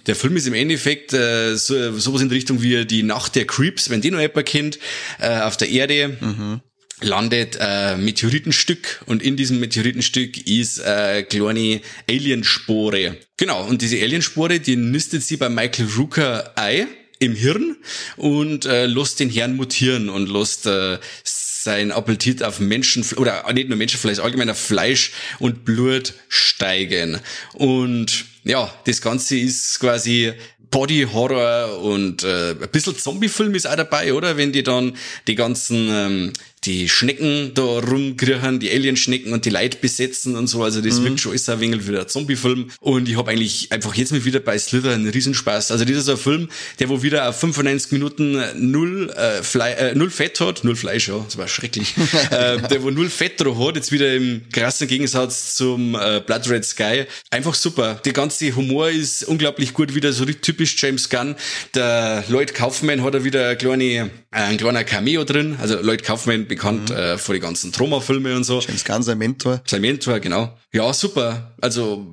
Der 0.05 0.15
Film 0.15 0.37
ist 0.37 0.45
im 0.45 0.53
Endeffekt 0.53 1.11
äh, 1.13 1.55
so, 1.55 1.97
sowas 1.97 2.21
in 2.21 2.29
die 2.29 2.35
Richtung 2.35 2.61
wie 2.61 2.85
die 2.85 3.01
Nacht 3.01 3.35
der 3.35 3.47
Creeps, 3.47 3.89
wenn 3.89 4.01
die 4.01 4.11
noch 4.11 4.19
jemand 4.19 4.45
kennt, 4.45 4.79
äh, 5.19 5.39
auf 5.41 5.57
der 5.57 5.69
Erde 5.69 6.61
landet 7.03 7.57
äh, 7.59 7.95
Meteoritenstück 7.97 9.03
und 9.05 9.21
in 9.21 9.35
diesem 9.35 9.59
Meteoritenstück 9.59 10.47
ist 10.47 10.79
äh, 10.79 11.23
kleine 11.23 11.81
Alienspore. 12.09 13.17
Genau, 13.37 13.65
und 13.65 13.81
diese 13.81 14.01
Alienspore, 14.01 14.59
die 14.59 14.75
nistet 14.75 15.23
sie 15.23 15.37
bei 15.37 15.49
Michael 15.49 15.87
Rooker 15.97 16.53
ein 16.55 16.87
im 17.19 17.35
Hirn 17.35 17.77
und 18.17 18.65
äh, 18.65 18.85
lässt 18.85 19.19
den 19.19 19.29
Herrn 19.29 19.55
mutieren 19.55 20.09
und 20.09 20.29
lässt 20.29 20.65
äh, 20.65 20.97
sein 21.23 21.91
Appetit 21.91 22.43
auf 22.43 22.59
Menschen 22.59 23.05
oder 23.15 23.51
nicht 23.53 23.69
nur 23.69 23.77
Menschenfleisch, 23.77 24.19
allgemein 24.19 24.49
auf 24.49 24.59
Fleisch 24.59 25.11
und 25.39 25.63
Blut 25.63 26.13
steigen. 26.27 27.19
Und 27.53 28.25
ja, 28.43 28.73
das 28.85 29.01
Ganze 29.01 29.37
ist 29.37 29.79
quasi 29.79 30.33
Body 30.73 31.07
Horror 31.13 31.81
und 31.81 32.23
äh, 32.23 32.51
ein 32.51 32.69
bisschen 32.71 32.97
Zombie-Film 32.97 33.53
ist 33.55 33.67
auch 33.67 33.75
dabei, 33.75 34.13
oder? 34.13 34.37
Wenn 34.37 34.51
die 34.51 34.63
dann 34.63 34.97
die 35.27 35.35
ganzen 35.35 35.87
ähm, 35.89 36.33
die 36.65 36.87
Schnecken 36.87 37.51
da 37.53 37.63
rumkriechen, 37.79 38.59
die 38.59 38.71
Alienschnecken 38.71 39.33
und 39.33 39.45
die 39.45 39.49
Leute 39.49 39.77
besetzen 39.77 40.35
und 40.35 40.47
so. 40.47 40.63
Also 40.63 40.81
das 40.81 41.03
wirkt 41.03 41.19
schon 41.19 41.33
ist 41.33 41.49
ein 41.49 41.59
wenig 41.59 41.87
wie 41.87 41.97
ein 41.97 42.07
Zombie-Film. 42.07 42.69
Und 42.79 43.09
ich 43.09 43.17
habe 43.17 43.31
eigentlich 43.31 43.71
einfach 43.71 43.95
jetzt 43.95 44.11
mal 44.11 44.23
wieder 44.23 44.39
bei 44.39 44.57
Slither 44.57 44.91
einen 44.91 45.07
Riesenspaß. 45.07 45.71
Also 45.71 45.85
das 45.85 45.97
ist 45.97 46.09
ein 46.09 46.17
Film, 46.17 46.49
der 46.79 46.89
wo 46.89 47.01
wieder 47.03 47.27
auf 47.29 47.39
95 47.39 47.91
Minuten 47.91 48.41
null, 48.55 49.09
äh, 49.11 49.43
Fle 49.43 49.75
äh, 49.75 49.95
null 49.95 50.09
Fett 50.09 50.39
hat, 50.39 50.63
null 50.63 50.75
Fleisch, 50.75 51.07
ja, 51.07 51.19
das 51.25 51.37
war 51.37 51.47
schrecklich. 51.47 51.93
äh, 52.31 52.61
der 52.67 52.83
wo 52.83 52.89
null 52.89 53.09
Fett 53.09 53.41
drauf 53.41 53.57
hat, 53.59 53.75
jetzt 53.75 53.91
wieder 53.91 54.13
im 54.13 54.41
krassen 54.51 54.87
Gegensatz 54.87 55.55
zum 55.55 55.95
äh, 55.95 56.21
Blood 56.25 56.49
Red 56.49 56.65
Sky. 56.65 57.05
Einfach 57.29 57.53
super. 57.53 57.99
Der 58.05 58.13
ganze 58.13 58.55
Humor 58.55 58.89
ist 58.89 59.23
unglaublich 59.23 59.73
gut, 59.73 59.95
wieder 59.95 60.13
so 60.13 60.25
typisch 60.25 60.75
James 60.81 61.09
Gunn. 61.09 61.35
Der 61.75 62.23
Lloyd 62.29 62.53
Kaufman 62.53 63.03
hat 63.03 63.13
er 63.13 63.23
wieder 63.23 63.47
eine 63.47 63.57
kleine, 63.57 63.83
äh, 63.83 64.09
ein 64.31 64.57
kleiner 64.57 64.83
Cameo 64.83 65.23
drin. 65.23 65.57
Also 65.59 65.79
Lloyd 65.81 66.03
Kaufman 66.03 66.47
bekannt 66.55 66.91
äh, 66.91 67.17
vor 67.17 67.33
die 67.35 67.41
ganzen 67.41 67.71
Troma-Filme 67.71 68.35
und 68.35 68.43
so. 68.43 68.59
James 68.59 68.85
Gunn, 68.85 69.03
sein 69.03 69.17
Mentor. 69.17 69.61
Sein 69.65 69.81
Mentor, 69.81 70.19
genau. 70.19 70.57
Ja, 70.71 70.93
super. 70.93 71.55
Also 71.61 72.07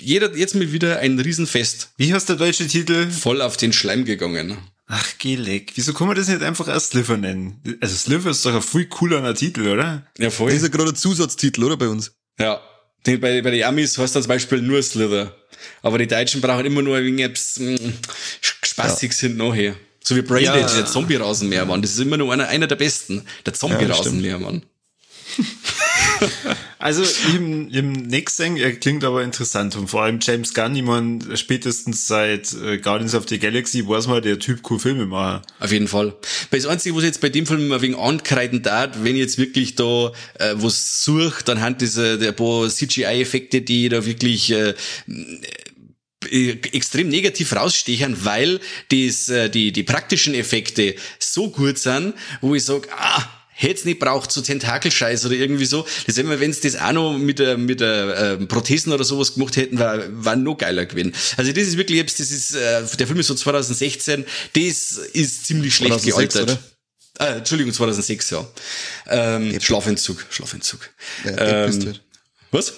jeder 0.00 0.34
jetzt 0.36 0.54
mal 0.54 0.70
wieder 0.72 0.98
ein 1.00 1.18
Riesenfest. 1.18 1.90
Wie 1.96 2.12
heißt 2.12 2.28
der 2.28 2.36
deutsche 2.36 2.66
Titel? 2.66 3.10
Voll 3.10 3.42
auf 3.42 3.56
den 3.56 3.72
Schleim 3.72 4.04
gegangen. 4.04 4.56
Ach, 4.86 5.06
geh 5.18 5.34
leck. 5.34 5.72
Wieso 5.74 5.92
kann 5.92 6.06
man 6.06 6.16
das 6.16 6.28
nicht 6.28 6.42
einfach 6.42 6.68
als 6.68 6.88
Sliver 6.88 7.16
nennen? 7.16 7.60
Also 7.80 7.94
Sliver 7.94 8.30
ist 8.30 8.44
doch 8.46 8.54
ein 8.54 8.62
viel 8.62 8.86
cooler 8.86 9.34
Titel, 9.34 9.68
oder? 9.68 10.06
Ja, 10.18 10.26
Das 10.26 10.34
voll. 10.34 10.50
ist 10.50 10.62
ja 10.62 10.68
gerade 10.68 10.90
ein 10.90 10.96
Zusatztitel, 10.96 11.62
oder, 11.64 11.76
bei 11.76 11.88
uns? 11.88 12.12
Ja. 12.38 12.60
Den, 13.06 13.20
bei, 13.20 13.42
bei 13.42 13.50
den 13.50 13.64
Amis 13.64 13.96
heißt 13.98 14.16
das 14.16 14.24
zum 14.24 14.28
Beispiel 14.28 14.62
nur 14.62 14.82
Slither. 14.82 15.34
Aber 15.82 15.98
die 15.98 16.06
Deutschen 16.06 16.40
brauchen 16.40 16.64
immer 16.66 16.82
nur 16.82 16.96
ein 16.96 17.04
wenig 17.04 17.24
etwas 17.24 17.58
mm, 17.58 17.76
Spaßiges 18.40 19.20
hinten 19.20 19.38
nachher. 19.38 19.74
So 20.08 20.16
wie 20.16 20.22
Braindead, 20.22 20.54
Ja. 20.54 20.74
der 20.74 20.86
Zombie-Rasenmäher, 20.86 21.66
Mann. 21.66 21.82
Das 21.82 21.90
ist 21.90 21.98
immer 21.98 22.16
nur 22.16 22.32
einer, 22.32 22.48
einer 22.48 22.66
der 22.66 22.76
besten. 22.76 23.26
Der 23.44 23.52
Zombie-Rasenmäher, 23.52 24.38
Mann. 24.38 24.62
Also 26.80 27.02
im, 27.34 27.68
im 27.70 27.92
nächsten 27.92 28.56
er 28.56 28.72
klingt 28.72 29.02
aber 29.04 29.22
interessant 29.24 29.74
und 29.76 29.88
vor 29.88 30.02
allem 30.02 30.20
James 30.22 30.54
Gunn, 30.54 30.76
ich 30.76 30.82
meine, 30.82 31.36
spätestens 31.36 32.06
seit 32.06 32.52
äh, 32.54 32.78
Guardians 32.78 33.14
of 33.16 33.28
the 33.28 33.38
Galaxy 33.38 33.86
weiß 33.86 34.06
man, 34.06 34.22
der 34.22 34.38
Typ 34.38 34.60
cool 34.70 34.78
Filme 34.78 35.06
machen. 35.06 35.42
Auf 35.58 35.72
jeden 35.72 35.88
Fall. 35.88 36.14
Bei 36.50 36.56
das 36.56 36.66
Einzige, 36.66 36.94
was 36.96 37.02
jetzt 37.02 37.20
bei 37.20 37.28
dem 37.30 37.46
Film 37.46 37.70
ein 37.72 37.82
wenig 37.82 37.98
ankreiden 37.98 38.62
darf, 38.62 38.90
wenn 39.02 39.14
ich 39.14 39.20
jetzt 39.20 39.38
wirklich 39.38 39.74
da 39.74 40.12
äh, 40.38 40.54
was 40.54 41.02
sucht, 41.04 41.48
dann 41.48 41.60
haben 41.60 41.76
diese 41.78 42.16
der 42.16 42.32
paar 42.32 42.68
CGI-Effekte, 42.68 43.60
die 43.60 43.88
da 43.88 44.06
wirklich 44.06 44.52
äh, 44.52 44.74
extrem 46.30 47.08
negativ 47.08 47.54
rausstechen, 47.54 48.24
weil 48.24 48.60
das, 48.90 49.28
äh, 49.28 49.48
die, 49.48 49.72
die 49.72 49.82
praktischen 49.82 50.34
Effekte 50.34 50.94
so 51.18 51.50
gut 51.50 51.78
sind, 51.78 52.14
wo 52.40 52.54
ich 52.54 52.64
sage, 52.64 52.88
ah, 52.96 53.28
hätte 53.58 53.88
nicht 53.88 53.98
braucht, 53.98 54.30
so 54.30 54.40
Tentakelscheiß 54.40 55.26
oder 55.26 55.34
irgendwie 55.34 55.64
so. 55.64 55.84
Das 56.06 56.16
wenn 56.16 56.30
wir, 56.30 56.38
wenn 56.38 56.50
es 56.50 56.60
das 56.60 56.76
auch 56.76 56.92
noch 56.92 57.18
mit, 57.18 57.40
der 57.40 57.58
mit 57.58 57.80
der, 57.80 58.38
äh, 58.40 58.46
Prothesen 58.46 58.92
oder 58.92 59.02
sowas 59.02 59.34
gemacht 59.34 59.56
hätten, 59.56 59.78
war, 59.78 60.00
war 60.10 60.36
noch 60.36 60.56
geiler 60.56 60.86
gewesen. 60.86 61.12
Also 61.36 61.52
das 61.52 61.64
ist 61.64 61.76
wirklich 61.76 61.98
jetzt, 61.98 62.20
das 62.20 62.30
ist, 62.30 62.54
äh, 62.54 62.84
der 62.96 63.06
Film 63.06 63.18
ist 63.18 63.26
so 63.26 63.34
2016, 63.34 64.24
das 64.54 64.92
ist 65.12 65.46
ziemlich 65.46 65.74
schlecht 65.74 66.00
2006, 66.00 66.34
gealtert. 66.34 66.58
Oder? 67.18 67.26
Äh, 67.26 67.38
Entschuldigung, 67.38 67.72
2006, 67.72 68.30
ja. 68.30 68.48
Ähm, 69.08 69.60
Schlafentzug, 69.60 70.24
Schlafentzug. 70.30 70.90
Ja, 71.24 71.66
ähm, 71.66 71.84
halt. 71.84 72.02
Was? 72.52 72.74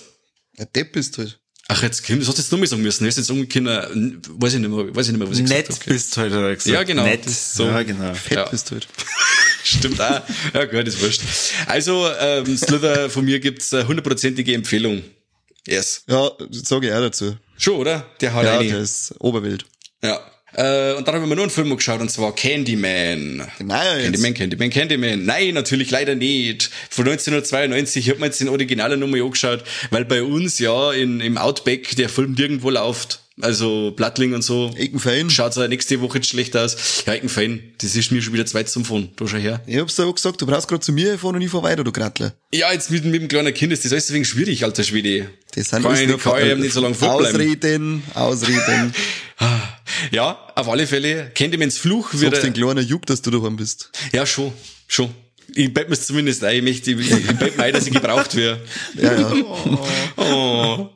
Ja, 0.56 0.64
Depp 0.64 0.96
ist 0.96 1.18
halt. 1.18 1.39
Ach, 1.72 1.82
jetzt, 1.84 2.08
das 2.08 2.26
hast 2.26 2.36
du 2.36 2.42
jetzt 2.42 2.50
noch 2.50 2.58
mal 2.58 2.66
sagen 2.66 2.82
müssen. 2.82 3.06
Hast 3.06 3.16
jetzt 3.16 3.30
umgekommen, 3.30 4.20
weiß 4.28 4.54
ich 4.54 4.60
nicht 4.60 4.70
mehr, 4.70 4.94
weiß 4.94 5.06
ich 5.06 5.12
nicht 5.12 5.20
mehr, 5.20 5.30
was 5.30 5.38
ich 5.38 5.48
Nett 5.48 5.68
gesagt 5.68 5.82
habe. 5.82 5.92
bist 5.94 6.16
du 6.16 6.20
heute, 6.20 6.54
gesagt. 6.54 6.66
Ja, 6.66 6.82
genau. 6.82 7.04
Nett. 7.04 7.30
So. 7.30 7.66
Ja, 7.66 7.82
genau. 7.84 8.12
Fett 8.14 8.38
ja. 8.38 8.48
bist 8.48 8.70
du 8.70 8.74
heute. 8.74 8.88
Stimmt 9.64 10.00
auch. 10.00 10.22
Ja, 10.52 10.64
gut, 10.64 10.88
ist 10.88 11.00
wurscht. 11.00 11.22
Also, 11.66 12.10
ähm, 12.18 12.56
Slither, 12.56 13.08
von 13.08 13.24
mir 13.24 13.38
gibt's 13.38 13.70
hundertprozentige 13.70 14.52
Empfehlung. 14.52 15.04
Yes. 15.66 16.02
Ja, 16.08 16.32
sage 16.50 16.88
ich 16.88 16.92
auch 16.92 17.00
dazu. 17.00 17.36
Schon, 17.56 17.76
oder? 17.76 18.04
Der 18.20 18.34
hat 18.34 18.44
ja, 18.44 18.60
der 18.60 18.80
ist 18.80 19.14
Oberwild. 19.20 19.64
Ja. 20.02 20.20
Äh, 20.54 20.94
und 20.94 21.06
dann 21.06 21.14
haben 21.14 21.28
wir 21.28 21.36
noch 21.36 21.42
einen 21.42 21.50
Film 21.50 21.74
geschaut, 21.76 22.00
und 22.00 22.10
zwar 22.10 22.34
Candyman. 22.34 23.46
Nein, 23.58 24.02
Candyman, 24.02 24.34
Candyman, 24.34 24.70
Candyman. 24.70 25.24
Nein, 25.24 25.54
natürlich 25.54 25.90
leider 25.90 26.14
nicht. 26.14 26.70
Von 26.90 27.06
1992 27.06 28.10
hat 28.10 28.18
man 28.18 28.28
jetzt 28.28 28.40
den 28.40 28.48
Originalen 28.48 28.98
nochmal 29.00 29.22
angeschaut, 29.22 29.64
weil 29.90 30.04
bei 30.04 30.22
uns 30.22 30.58
ja 30.58 30.92
in, 30.92 31.20
im 31.20 31.38
Outback 31.38 31.94
der 31.96 32.08
Film 32.08 32.32
nirgendwo 32.32 32.70
läuft. 32.70 33.20
Also 33.42 33.92
Blattling 33.92 34.34
und 34.34 34.42
so. 34.42 34.70
Eckenfein. 34.76 35.30
Schaut 35.30 35.56
ja 35.56 35.66
nächste 35.68 36.00
Woche 36.00 36.22
schlecht 36.22 36.56
aus. 36.56 37.04
Ja, 37.06 37.14
Eckenfein, 37.14 37.62
das 37.78 37.96
ist 37.96 38.10
mir 38.12 38.20
schon 38.20 38.34
wieder 38.34 38.46
zweit 38.46 38.68
zum 38.68 38.84
Fahren. 38.84 39.10
Da 39.16 39.26
schon 39.26 39.40
her. 39.40 39.62
Ich 39.66 39.78
hab's 39.78 39.96
ja 39.96 40.04
auch 40.04 40.14
gesagt, 40.14 40.40
du 40.42 40.46
brauchst 40.46 40.68
gerade 40.68 40.80
zu 40.80 40.92
mir 40.92 41.14
ich 41.14 41.50
fahr 41.50 41.62
weiter, 41.62 41.84
du 41.84 41.92
Grattle. 41.92 42.34
Ja, 42.52 42.72
jetzt 42.72 42.90
mit, 42.90 43.04
mit 43.04 43.22
dem 43.22 43.28
kleinen 43.28 43.54
Kind 43.54 43.72
ist 43.72 43.84
das 43.84 43.92
alles 43.92 44.06
deswegen 44.06 44.24
schwierig, 44.24 44.64
alter 44.64 44.82
Schwede. 44.82 45.30
Das 45.54 45.70
sind 45.70 45.82
kann 45.82 45.94
ich, 45.94 46.22
kann 46.22 46.48
ich 46.48 46.56
nicht 46.58 46.72
so 46.72 46.80
lange 46.80 46.94
vorbleiben. 46.94 47.40
Ausreden, 47.40 48.02
ausreden. 48.14 48.94
ja, 50.10 50.38
auf 50.54 50.68
alle 50.68 50.86
Fälle. 50.86 51.30
Candymans 51.34 51.78
Fluch 51.78 52.12
wird. 52.14 52.34
Sagst 52.34 52.44
den 52.44 52.52
kleinen 52.52 52.86
Juck, 52.86 53.06
dass 53.06 53.22
du 53.22 53.30
daheim 53.30 53.56
bist. 53.56 53.90
Ja, 54.12 54.26
schon, 54.26 54.52
schon. 54.88 55.14
Ich 55.54 55.72
bett 55.72 55.88
mir 55.88 55.98
zumindest 55.98 56.44
ein. 56.44 56.56
Ich, 56.56 56.62
möchte, 56.62 56.92
ich, 56.92 57.10
ich 57.10 57.26
bett 57.38 57.56
mir 57.56 57.64
ein, 57.64 57.72
dass 57.72 57.86
ich 57.86 57.92
gebraucht 57.92 58.34
werde. 58.36 58.60
Ja, 58.94 59.12
ja. 59.18 59.32
Oh. 59.32 59.78
oh. 60.16 60.88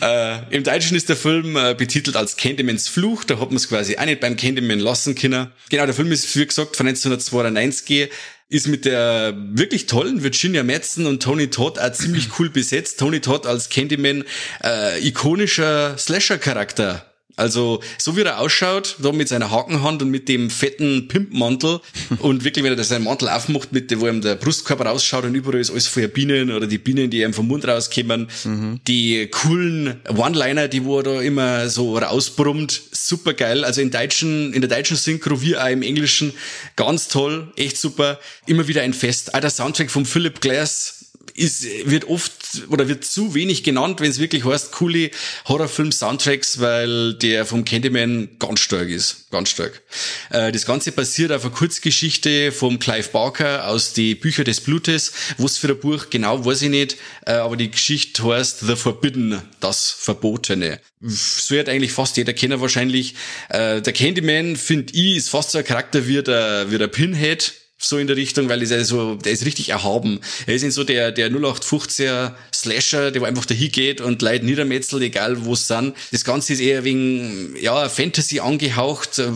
äh, 0.00 0.54
Im 0.54 0.62
Deutschen 0.62 0.96
ist 0.96 1.08
der 1.08 1.16
Film 1.16 1.56
äh, 1.56 1.74
betitelt 1.74 2.16
als 2.16 2.36
Candymans 2.36 2.88
Fluch. 2.88 3.24
Da 3.24 3.38
hat 3.38 3.48
man 3.48 3.56
es 3.56 3.68
quasi 3.68 3.96
auch 3.96 4.04
nicht 4.04 4.20
beim 4.20 4.36
Candyman 4.36 4.78
lassen 4.78 5.14
können. 5.14 5.48
Genau, 5.70 5.84
der 5.84 5.94
Film 5.94 6.12
ist, 6.12 6.36
wie 6.36 6.46
gesagt, 6.46 6.76
von 6.76 6.86
1992 6.86 8.10
ist 8.48 8.68
mit 8.68 8.84
der 8.84 9.34
wirklich 9.52 9.86
tollen 9.86 10.22
Virginia 10.22 10.62
Madsen 10.62 11.06
und 11.06 11.22
Tony 11.22 11.48
Todd 11.48 11.78
auch 11.78 11.92
ziemlich 11.92 12.38
cool 12.38 12.50
besetzt. 12.50 12.98
Tony 12.98 13.20
Todd 13.20 13.46
als 13.46 13.70
Candyman, 13.70 14.24
äh, 14.62 15.06
ikonischer 15.06 15.96
Slasher-Charakter 15.96 17.11
also, 17.36 17.82
so 17.98 18.16
wie 18.16 18.22
er 18.22 18.38
ausschaut, 18.38 18.96
da 18.98 19.12
mit 19.12 19.28
seiner 19.28 19.50
Hakenhand 19.50 20.02
und 20.02 20.10
mit 20.10 20.28
dem 20.28 20.50
fetten 20.50 21.08
Pimpmantel 21.08 21.80
und 22.18 22.44
wirklich, 22.44 22.64
wenn 22.64 22.76
er 22.76 22.84
seinen 22.84 23.04
Mantel 23.04 23.28
aufmacht, 23.28 23.72
mit 23.72 23.90
dem, 23.90 24.00
wo 24.00 24.08
ihm 24.08 24.20
der 24.20 24.34
Brustkorb 24.34 24.84
rausschaut 24.84 25.24
und 25.24 25.34
überall 25.34 25.60
ist 25.60 25.70
alles 25.70 25.86
voller 25.86 26.08
Bienen 26.08 26.52
oder 26.52 26.66
die 26.66 26.78
Bienen, 26.78 27.10
die 27.10 27.22
ihm 27.22 27.32
vom 27.32 27.48
Mund 27.48 27.66
rauskommen, 27.66 28.28
mhm. 28.44 28.80
die 28.86 29.28
coolen 29.28 30.00
One-Liner, 30.08 30.68
die 30.68 30.84
wo 30.84 30.98
er 30.98 31.02
da 31.02 31.20
immer 31.20 31.68
so 31.68 31.96
rausbrummt, 31.96 32.80
super 32.92 33.34
geil. 33.34 33.64
Also 33.64 33.80
in 33.80 33.90
deutschen, 33.90 34.52
in 34.52 34.60
der 34.60 34.70
deutschen 34.70 34.96
Synchro 34.96 35.40
wie 35.40 35.56
auch 35.56 35.68
im 35.68 35.82
Englischen, 35.82 36.32
ganz 36.76 37.08
toll, 37.08 37.52
echt 37.56 37.76
super. 37.76 38.18
Immer 38.46 38.68
wieder 38.68 38.82
ein 38.82 38.94
Fest. 38.94 39.34
Auch 39.34 39.40
der 39.40 39.50
Soundtrack 39.50 39.90
von 39.90 40.04
Philip 40.04 40.40
Glass, 40.40 41.01
ist, 41.34 41.66
wird 41.84 42.08
oft 42.08 42.32
oder 42.68 42.88
wird 42.88 43.04
zu 43.04 43.34
wenig 43.34 43.62
genannt, 43.62 44.00
wenn 44.00 44.10
es 44.10 44.18
wirklich 44.18 44.44
heißt, 44.44 44.72
coole 44.72 45.10
Horrorfilm-Soundtracks, 45.46 46.60
weil 46.60 47.14
der 47.14 47.46
vom 47.46 47.64
Candyman 47.64 48.28
ganz 48.38 48.60
stark 48.60 48.88
ist. 48.88 49.30
Ganz 49.30 49.48
stark. 49.50 49.82
Äh, 50.30 50.52
das 50.52 50.66
Ganze 50.66 50.92
basiert 50.92 51.32
auf 51.32 51.44
einer 51.44 51.54
Kurzgeschichte 51.54 52.52
vom 52.52 52.78
Clive 52.78 53.08
Barker 53.08 53.68
aus 53.68 53.92
die 53.92 54.14
Bücher 54.14 54.44
des 54.44 54.60
Blutes. 54.60 55.12
Was 55.38 55.58
für 55.58 55.68
ein 55.68 55.80
Buch 55.80 56.06
genau, 56.10 56.44
weiß 56.44 56.62
ich 56.62 56.70
nicht, 56.70 56.96
äh, 57.26 57.32
aber 57.32 57.56
die 57.56 57.70
Geschichte 57.70 58.24
heißt 58.24 58.60
The 58.60 58.76
Forbidden, 58.76 59.40
das 59.60 59.90
Verbotene. 59.90 60.80
So 61.00 61.58
hat 61.58 61.68
eigentlich 61.68 61.92
fast 61.92 62.16
jeder 62.16 62.32
kennen 62.32 62.60
wahrscheinlich. 62.60 63.14
Äh, 63.48 63.80
der 63.80 63.92
Candyman, 63.92 64.56
finde 64.56 64.92
ich, 64.94 65.16
ist 65.16 65.30
fast 65.30 65.50
so 65.50 65.58
ein 65.58 65.64
Charakter 65.64 66.06
wie 66.06 66.22
der, 66.22 66.70
wie 66.70 66.78
der 66.78 66.88
Pinhead 66.88 67.61
so 67.84 67.98
in 67.98 68.06
der 68.06 68.16
Richtung, 68.16 68.48
weil 68.48 68.62
er 68.62 68.84
so, 68.84 69.16
der 69.16 69.32
ist 69.32 69.44
richtig 69.44 69.70
erhaben. 69.70 70.20
Er 70.46 70.54
ist 70.54 70.62
in 70.62 70.70
so 70.70 70.84
der, 70.84 71.12
der 71.12 71.30
0815er 71.30 72.32
Slasher, 72.52 73.10
der 73.10 73.22
wo 73.22 73.26
einfach 73.26 73.46
dahin 73.46 73.70
geht 73.70 74.00
und 74.00 74.22
Leute 74.22 74.44
niedermetzelt, 74.44 75.02
egal 75.02 75.44
wo 75.44 75.54
es 75.54 75.66
sind. 75.66 75.94
Das 76.10 76.24
Ganze 76.24 76.52
ist 76.52 76.60
eher 76.60 76.84
wegen, 76.84 77.56
ja, 77.60 77.88
Fantasy 77.88 78.40
angehaucht, 78.40 79.18
äh, 79.18 79.28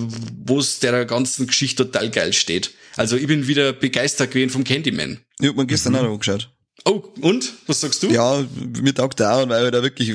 wo 0.45 0.59
es 0.59 0.79
der 0.79 1.05
ganzen 1.05 1.47
Geschichte 1.47 1.85
total 1.85 2.11
geil 2.11 2.33
steht. 2.33 2.73
Also 2.97 3.17
ich 3.17 3.26
bin 3.26 3.47
wieder 3.47 3.73
begeistert 3.73 4.31
gewesen 4.31 4.50
vom 4.50 4.65
Candyman. 4.65 5.21
Ich 5.41 5.49
hab 5.49 5.57
mir 5.57 5.67
gestern 5.67 5.93
mhm. 5.93 5.99
auch 5.99 6.03
noch 6.03 6.12
angeschaut. 6.12 6.50
Oh, 6.88 7.02
und? 7.21 7.52
Was 7.66 7.81
sagst 7.81 8.05
du? 8.05 8.07
Ja, 8.07 8.45
mir 8.81 8.95
taugt 8.95 9.21
auch, 9.21 9.49
weil 9.49 9.64
er 9.64 9.71
da 9.73 9.83
wirklich 9.83 10.12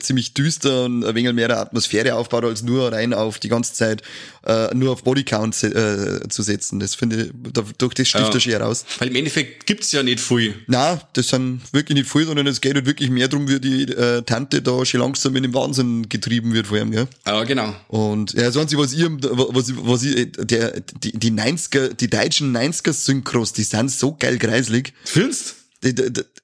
ziemlich 0.00 0.34
düster 0.34 0.86
und 0.86 1.04
ein 1.04 1.14
wenig 1.14 1.32
mehr 1.32 1.56
Atmosphäre 1.56 2.16
aufbaut, 2.16 2.42
als 2.42 2.62
nur 2.64 2.90
rein 2.90 3.14
auf 3.14 3.38
die 3.38 3.48
ganze 3.48 3.72
Zeit, 3.72 4.02
äh, 4.44 4.74
nur 4.74 4.90
auf 4.90 5.04
Bodycount 5.04 5.62
äh, 5.62 6.28
zu 6.28 6.42
setzen. 6.42 6.80
Das 6.80 6.96
finde 6.96 7.26
ich, 7.26 7.52
durch 7.78 7.94
das 7.94 8.08
sticht 8.08 8.24
ja. 8.24 8.34
er 8.34 8.40
schon 8.40 8.52
heraus. 8.52 8.84
Weil 8.98 9.08
im 9.08 9.14
Endeffekt 9.14 9.66
gibt's 9.66 9.92
ja 9.92 10.02
nicht 10.02 10.18
viel. 10.18 10.56
Na, 10.66 11.00
das 11.12 11.28
sind 11.28 11.60
wirklich 11.70 11.96
nicht 11.96 12.10
viel, 12.10 12.26
sondern 12.26 12.48
es 12.48 12.60
geht 12.60 12.74
halt 12.74 12.86
wirklich 12.86 13.10
mehr 13.10 13.28
darum, 13.28 13.48
wie 13.48 13.60
die 13.60 13.84
äh, 13.84 14.22
Tante 14.22 14.60
da 14.60 14.84
schon 14.84 15.00
langsam 15.00 15.36
in 15.36 15.44
den 15.44 15.54
Wahnsinn 15.54 16.08
getrieben 16.08 16.52
wird 16.52 16.66
vor 16.66 16.78
ihm, 16.78 16.90
gell? 16.90 17.06
Ja, 17.28 17.44
genau. 17.44 17.76
Und 17.86 18.32
ja, 18.32 18.50
sonst 18.50 18.76
was 18.76 18.92
ihr, 18.92 19.08
was, 19.20 19.72
was 19.76 20.02
ich, 20.02 20.32
der, 20.36 20.80
die, 20.80 21.12
die 21.12 21.30
90er, 21.30 21.94
die 21.94 22.10
deutschen 22.10 22.56
90er 22.56 22.92
Synchros, 22.92 23.52
die 23.52 23.62
sind 23.62 23.92
so 23.92 24.16
geil 24.18 24.38
kreislig. 24.38 24.92
Findest? 25.04 25.57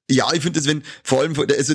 Ja, 0.08 0.32
ich 0.32 0.42
finde 0.42 0.60
das, 0.60 0.68
wenn, 0.68 0.82
vor 1.02 1.20
allem, 1.20 1.34
also 1.38 1.74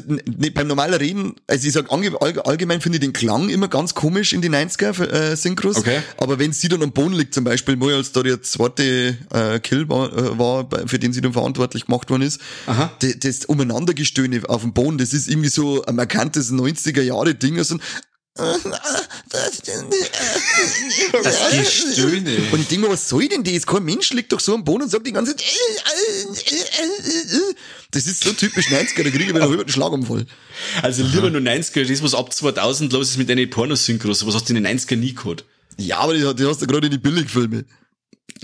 beim 0.53 0.67
normalen 0.67 0.93
Reden, 0.93 1.35
also 1.47 1.67
ich 1.67 1.73
sag 1.73 1.91
allgemein 1.91 2.79
finde 2.79 2.97
ich 2.97 3.01
den 3.01 3.11
Klang 3.11 3.49
immer 3.49 3.67
ganz 3.67 3.95
komisch 3.95 4.33
in 4.33 4.41
die 4.41 4.49
90er 4.49 5.01
äh, 5.01 5.35
Synchros. 5.35 5.77
Okay. 5.77 6.01
Aber 6.17 6.39
wenn 6.39 6.53
sie 6.53 6.69
dann 6.69 6.81
am 6.83 6.91
Boden 6.91 7.13
liegt, 7.13 7.33
zum 7.33 7.43
Beispiel, 7.43 7.79
wo 7.81 7.89
als 7.89 8.13
da 8.13 8.23
der 8.23 8.41
zweite 8.41 9.17
äh, 9.33 9.59
Kill 9.59 9.89
war, 9.89 10.15
äh, 10.15 10.37
war, 10.37 10.69
für 10.85 10.99
den 10.99 11.11
sie 11.11 11.21
dann 11.21 11.33
verantwortlich 11.33 11.87
gemacht 11.87 12.09
worden 12.09 12.21
ist, 12.21 12.39
Aha. 12.67 12.91
das, 12.99 13.19
das 13.19 13.45
Umeinandergestöhne 13.45 14.41
auf 14.47 14.61
dem 14.61 14.73
Boden, 14.73 14.97
das 14.97 15.13
ist 15.13 15.27
irgendwie 15.27 15.49
so 15.49 15.83
ein 15.83 15.95
markantes 15.95 16.51
90er 16.51 17.01
Jahre 17.01 17.35
Ding, 17.35 17.57
also 17.57 17.77
das 18.35 18.71
Gestöhne. 21.51 22.37
Und 22.51 22.61
ich 22.61 22.67
denke 22.67 22.87
mir, 22.87 22.93
was 22.93 23.09
soll 23.09 23.27
denn 23.27 23.43
das? 23.43 23.65
Kein 23.65 23.83
Mensch 23.83 24.11
liegt 24.11 24.31
doch 24.31 24.39
so 24.39 24.53
am 24.53 24.63
Boden 24.63 24.83
und 24.83 24.89
sagt 24.89 25.05
die 25.05 25.11
ganze 25.11 25.35
Zeit, 25.35 25.45
das 27.91 28.05
ist 28.07 28.23
so 28.23 28.31
typisch 28.33 28.67
90er, 28.67 29.03
da 29.03 29.09
kriege 29.09 29.23
ich 29.23 29.29
wieder 29.29 29.45
über 29.45 29.63
den 29.65 29.69
Schlaganfall. 29.71 30.25
Also 30.81 31.03
lieber 31.03 31.29
nur 31.29 31.41
90er, 31.41 31.85
das 31.85 32.01
was 32.03 32.13
ab 32.13 32.33
2000 32.33 32.93
los 32.93 33.09
ist 33.09 33.17
mit 33.17 33.29
deinen 33.29 33.49
Pornosynchros, 33.49 34.25
was 34.25 34.35
hast 34.35 34.49
du 34.49 34.55
in 34.55 34.63
den 34.63 34.79
90er 34.79 34.95
nie 34.95 35.13
gehabt? 35.13 35.43
Ja, 35.77 35.99
aber 35.99 36.13
die, 36.13 36.35
die 36.35 36.45
hast 36.45 36.61
du 36.61 36.67
gerade 36.67 36.87
in 36.87 36.91
die 36.91 36.97
Billigfilme. 36.97 37.65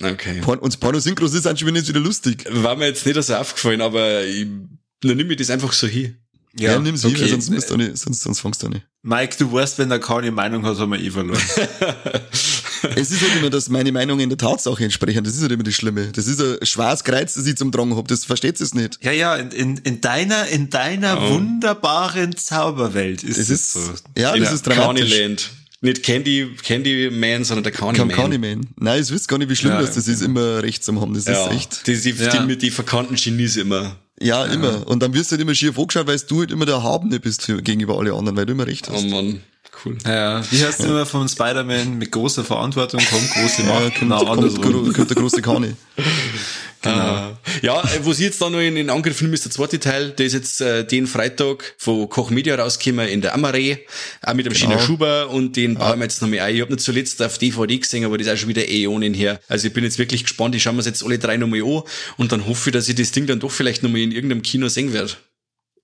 Okay. 0.02 0.42
Porn, 0.42 0.60
und 0.60 0.80
Pornosynchros 0.80 1.34
ist 1.34 1.48
eigentlich 1.48 1.66
wieder 1.66 2.00
lustig. 2.00 2.46
War 2.50 2.76
mir 2.76 2.88
jetzt 2.88 3.06
nicht 3.06 3.22
so 3.22 3.36
aufgefallen, 3.36 3.82
aber 3.82 4.26
ich, 4.26 4.48
dann 5.02 5.18
nimm 5.18 5.28
mir 5.28 5.36
das 5.36 5.50
einfach 5.50 5.72
so 5.74 5.88
hin. 5.88 6.18
Ja, 6.58 6.74
ja 6.74 6.80
nimm's 6.80 7.04
okay. 7.04 7.16
hin, 7.16 7.30
sonst, 7.30 7.50
musst 7.50 7.70
du 7.70 7.78
nicht, 7.78 7.98
sonst, 7.98 8.22
sonst 8.22 8.40
fängst 8.40 8.64
du 8.64 8.70
nicht. 8.70 8.86
Mike, 9.04 9.36
du 9.38 9.52
weißt, 9.52 9.78
wenn 9.78 9.92
er 9.92 10.00
keine 10.00 10.32
Meinung 10.32 10.66
hat, 10.66 10.78
haben 10.80 10.92
wir 10.92 11.00
eh 11.00 11.12
verloren. 11.12 11.38
es 12.96 13.12
ist 13.12 13.22
halt 13.22 13.36
immer, 13.38 13.50
dass 13.50 13.70
meine 13.70 13.92
Meinung 13.92 14.20
in 14.20 14.30
der 14.30 14.38
Tatsache 14.38 14.84
entsprechen. 14.84 15.24
Das 15.24 15.36
ist 15.36 15.42
halt 15.42 15.52
immer 15.52 15.64
das 15.64 15.76
Schlimme. 15.76 16.12
Das 16.12 16.28
ist 16.28 16.42
ein 16.42 16.66
schwarzes 16.66 17.04
Kreuz, 17.04 17.34
das 17.34 17.46
ich 17.46 17.58
zum 17.58 17.72
Drang 17.72 17.96
hab. 17.96 18.08
Das 18.08 18.26
versteht 18.26 18.60
es 18.60 18.74
nicht. 18.74 19.00
Ja, 19.04 19.12
ja, 19.12 19.36
in, 19.36 19.52
in, 19.52 19.78
in 19.78 20.02
deiner, 20.02 20.48
in 20.48 20.70
deiner 20.70 21.22
oh. 21.22 21.34
wunderbaren 21.34 22.36
Zauberwelt 22.36 23.24
ist 23.24 23.38
das 23.38 23.50
ist 23.50 23.74
so. 23.74 23.82
Ja, 24.18 24.36
das 24.36 24.54
ist 24.54 24.66
dramatisch. 24.66 25.10
Candyland. 25.10 25.52
Nicht 25.82 26.02
Candy, 26.02 26.56
Candyman, 26.64 27.44
sondern 27.44 27.64
der 27.64 27.74
Candyman. 27.74 28.16
Candyman. 28.16 28.68
Nein, 28.78 29.02
ich 29.02 29.12
wisst 29.12 29.28
gar 29.28 29.38
nicht, 29.38 29.50
wie 29.50 29.56
schlimm 29.56 29.74
ja, 29.74 29.82
das, 29.82 29.94
das 29.94 30.08
ist, 30.08 30.22
immer 30.22 30.64
rechts 30.64 30.88
am 30.90 31.00
haben. 31.00 31.14
Das 31.14 31.26
ja. 31.26 31.46
ist 31.46 31.54
echt. 31.54 31.88
Die, 31.88 32.00
die, 32.00 32.24
ja. 32.24 32.44
die, 32.44 32.58
die 32.58 32.72
verkannten 32.72 33.16
Genies 33.16 33.58
immer. 33.58 33.96
Ja, 34.22 34.46
immer. 34.46 34.88
Und 34.88 35.04
dann 35.04 35.14
wirst 35.14 35.32
du 35.32 35.34
halt 35.34 35.42
immer 35.42 35.56
schief 35.56 35.78
angeschaut, 35.78 36.08
weil 36.08 36.18
du 36.20 36.40
halt 36.40 36.52
immer 36.52 36.66
der 36.66 36.76
Erhabene 36.76 37.20
bist 37.20 37.44
für, 37.44 37.62
gegenüber 37.62 37.98
alle 38.00 38.14
anderen, 38.14 38.38
weil 38.38 38.46
du 38.46 38.54
immer 38.54 38.68
recht 38.68 38.88
Oh 38.90 38.94
hast. 38.94 39.08
Mann, 39.08 39.42
cool. 39.86 39.98
Ja, 40.06 40.42
wie 40.52 40.64
heißt 40.64 40.80
es 40.80 40.86
immer 40.86 41.06
von 41.06 41.28
Spider-Man? 41.28 41.98
Mit 41.98 42.12
großer 42.12 42.44
Verantwortung 42.44 43.02
kommt 43.10 43.30
große 43.34 43.64
Ja, 43.64 43.68
Macht. 43.68 43.82
kommt, 43.84 44.00
genau, 44.00 44.18
kommt, 44.20 44.30
andersrum. 44.32 44.62
kommt, 44.62 44.94
kommt 44.96 45.10
der 45.10 45.18
große 45.18 45.42
Kane. 45.42 45.76
Genau. 46.82 47.36
Ja, 47.64 47.82
äh, 47.82 48.00
was 48.06 48.20
ich 48.20 48.26
jetzt 48.26 48.40
da 48.40 48.48
noch 48.48 48.60
in, 48.60 48.78
in 48.78 48.92
Angriff 48.92 49.20
nehme, 49.20 49.34
ist 49.34 49.44
der 49.44 49.52
zweite 49.52 49.80
Teil. 49.80 50.12
Der 50.12 50.28
ist 50.28 50.34
jetzt 50.34 50.62
äh, 50.62 50.86
den 50.86 51.08
Freitag 51.08 51.74
von 51.80 52.08
Koch 52.10 52.30
Media 52.30 52.54
rausgekommen 52.56 53.08
in 53.08 53.22
der 53.22 53.34
Amare, 53.34 53.80
auch 54.22 54.34
mit 54.36 54.46
dem 54.46 54.54
Genau. 54.54 54.66
China 54.74 54.80
Schuber 54.80 55.30
und 55.32 55.56
den 55.56 55.74
bauen 55.76 55.98
wir 55.98 56.04
jetzt 56.04 56.22
noch 56.22 56.30
mal 56.30 56.42
ein. 56.42 56.54
Ich 56.54 56.62
habe 56.62 56.72
nicht 56.72 56.84
zuletzt 56.86 57.24
auf 57.24 57.40
DVD 57.40 57.80
gesehen, 57.80 58.06
aber 58.06 58.20
das 58.20 58.28
ist 58.28 58.34
auch 58.34 58.38
schon 58.38 58.50
wieder 58.50 58.70
Äonen 58.70 59.16
her. 59.16 59.40
Also 59.48 59.66
ich 59.68 59.74
bin 59.74 59.84
jetzt 59.84 59.98
wirklich 59.98 60.22
gespannt. 60.26 60.54
Ich 60.54 60.62
schaue 60.62 60.74
mir 60.74 60.84
jetzt 60.84 61.04
alle 61.04 61.18
drei 61.18 61.38
nochmal 61.38 61.64
an 61.64 61.82
und 62.18 62.32
dann 62.32 62.46
hoffe 62.46 62.70
ich, 62.70 62.74
dass 62.74 62.88
ich 62.88 62.94
das 62.94 63.12
Ding 63.12 63.26
dann 63.26 63.40
doch 63.40 63.50
vielleicht 63.52 63.82
nochmal 63.82 64.02
in 64.02 64.12
irgendeinem 64.12 64.44
Kino 64.44 64.68
sehen 64.68 64.94
werde. 64.94 65.14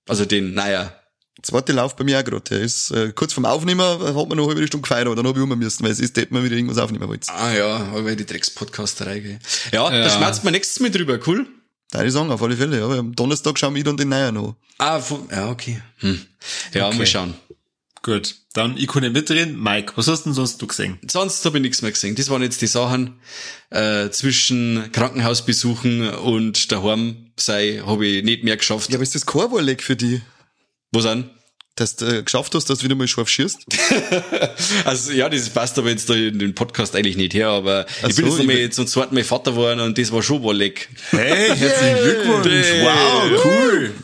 Also 0.08 0.24
den, 0.24 0.54
naja. 0.54 0.94
Zweite 1.40 1.72
läuft 1.72 1.96
bei 1.96 2.04
mir 2.04 2.18
auch 2.20 2.24
gerade. 2.24 2.42
Der 2.50 2.60
ist 2.60 2.90
äh, 2.90 3.12
kurz 3.14 3.32
vorm 3.32 3.46
Aufnehmen, 3.46 3.80
äh, 3.80 3.84
hat 4.06 4.14
man 4.14 4.28
noch 4.36 4.44
eine 4.44 4.46
halbe 4.48 4.66
Stunde 4.66 4.82
gefeiert, 4.86 5.06
aber 5.06 5.16
dann 5.16 5.26
habe 5.26 5.38
ich 5.38 5.42
um 5.42 5.58
müssen, 5.58 5.82
weil 5.84 5.90
es 5.90 5.98
ist, 6.00 6.16
hätte 6.16 6.34
man 6.34 6.44
wieder 6.44 6.56
irgendwas 6.56 6.78
aufnehmen 6.78 7.08
wollen. 7.08 7.20
Ah 7.28 7.52
ja, 7.52 7.76
aber 7.94 8.14
die 8.14 8.26
Drecks-Podcasterei, 8.26 9.20
gell. 9.20 9.38
Ja, 9.72 9.88
da 9.88 9.96
Ja. 9.96 10.10
schmerzt 10.10 10.44
man 10.44 10.52
nächstes 10.52 10.80
Mal 10.80 10.90
drüber, 10.90 11.18
cool. 11.26 11.46
Da 11.90 12.04
ich 12.04 12.12
sagen, 12.12 12.30
auf 12.30 12.42
alle 12.42 12.56
Fälle, 12.56 12.78
ja. 12.78 12.88
weil 12.88 12.98
Am 12.98 13.14
Donnerstag 13.14 13.58
schauen 13.58 13.74
wir 13.74 13.84
dann 13.84 13.96
den 13.96 14.08
neuen 14.10 14.34
noch. 14.34 14.56
Ah, 14.78 15.00
von, 15.00 15.26
ja, 15.30 15.50
okay. 15.50 15.80
Hm. 15.98 16.20
Ja, 16.74 16.88
Okay. 16.88 16.98
mal 16.98 17.06
schauen. 17.06 17.34
Gut, 18.02 18.34
dann 18.54 18.76
ich 18.76 18.88
kann 18.88 19.02
nicht 19.02 19.12
mitreden. 19.12 19.62
Mike, 19.62 19.92
was 19.96 20.08
hast 20.08 20.24
denn 20.24 20.32
sonst 20.32 20.60
du 20.60 20.66
gesehen? 20.66 20.98
Sonst 21.08 21.44
habe 21.44 21.58
ich 21.58 21.62
nichts 21.62 21.82
mehr 21.82 21.92
gesehen. 21.92 22.16
Das 22.16 22.30
waren 22.30 22.42
jetzt 22.42 22.60
die 22.60 22.66
Sachen 22.66 23.20
äh, 23.70 24.10
zwischen 24.10 24.90
Krankenhausbesuchen 24.90 26.10
und 26.14 26.72
daheim 26.72 27.30
sei, 27.36 27.80
habe 27.86 28.06
ich 28.06 28.24
nicht 28.24 28.42
mehr 28.42 28.56
geschafft. 28.56 28.90
Ja, 28.90 28.96
aber 28.96 29.02
ist 29.04 29.14
das 29.14 29.24
kein 29.24 29.52
Warleck 29.52 29.82
für 29.82 29.94
die, 29.96 30.20
Sind? 31.00 31.30
Dass 31.76 31.96
du 31.96 32.06
äh, 32.06 32.22
geschafft 32.22 32.54
hast, 32.54 32.68
dass 32.68 32.80
du 32.80 32.84
wieder 32.84 32.94
mal 32.94 33.08
scharf 33.08 33.28
schießt? 33.28 33.66
Also 34.84 35.12
ja, 35.12 35.28
das 35.28 35.48
passt 35.48 35.78
aber 35.78 35.90
jetzt 35.90 36.08
da 36.08 36.14
in 36.14 36.38
den 36.38 36.54
Podcast 36.54 36.94
eigentlich 36.96 37.16
nicht 37.16 37.34
her, 37.34 37.48
aber 37.48 37.86
Ach 38.02 38.08
ich 38.08 38.16
bin 38.16 38.30
so, 38.30 38.38
jetzt 38.38 38.38
nochmal 38.38 38.70
zum 38.70 38.86
zweiten 38.86 39.14
Mal 39.14 39.24
Vater 39.24 39.52
geworden 39.52 39.80
und 39.80 39.98
das 39.98 40.12
war 40.12 40.22
schon 40.22 40.42
Walleck. 40.42 40.88
Hey, 41.10 41.56
herzlichen 41.56 41.96
Glückwunsch. 42.02 42.46
Hey. 42.46 42.84
Wow, 42.84 43.44
cool. 43.44 43.94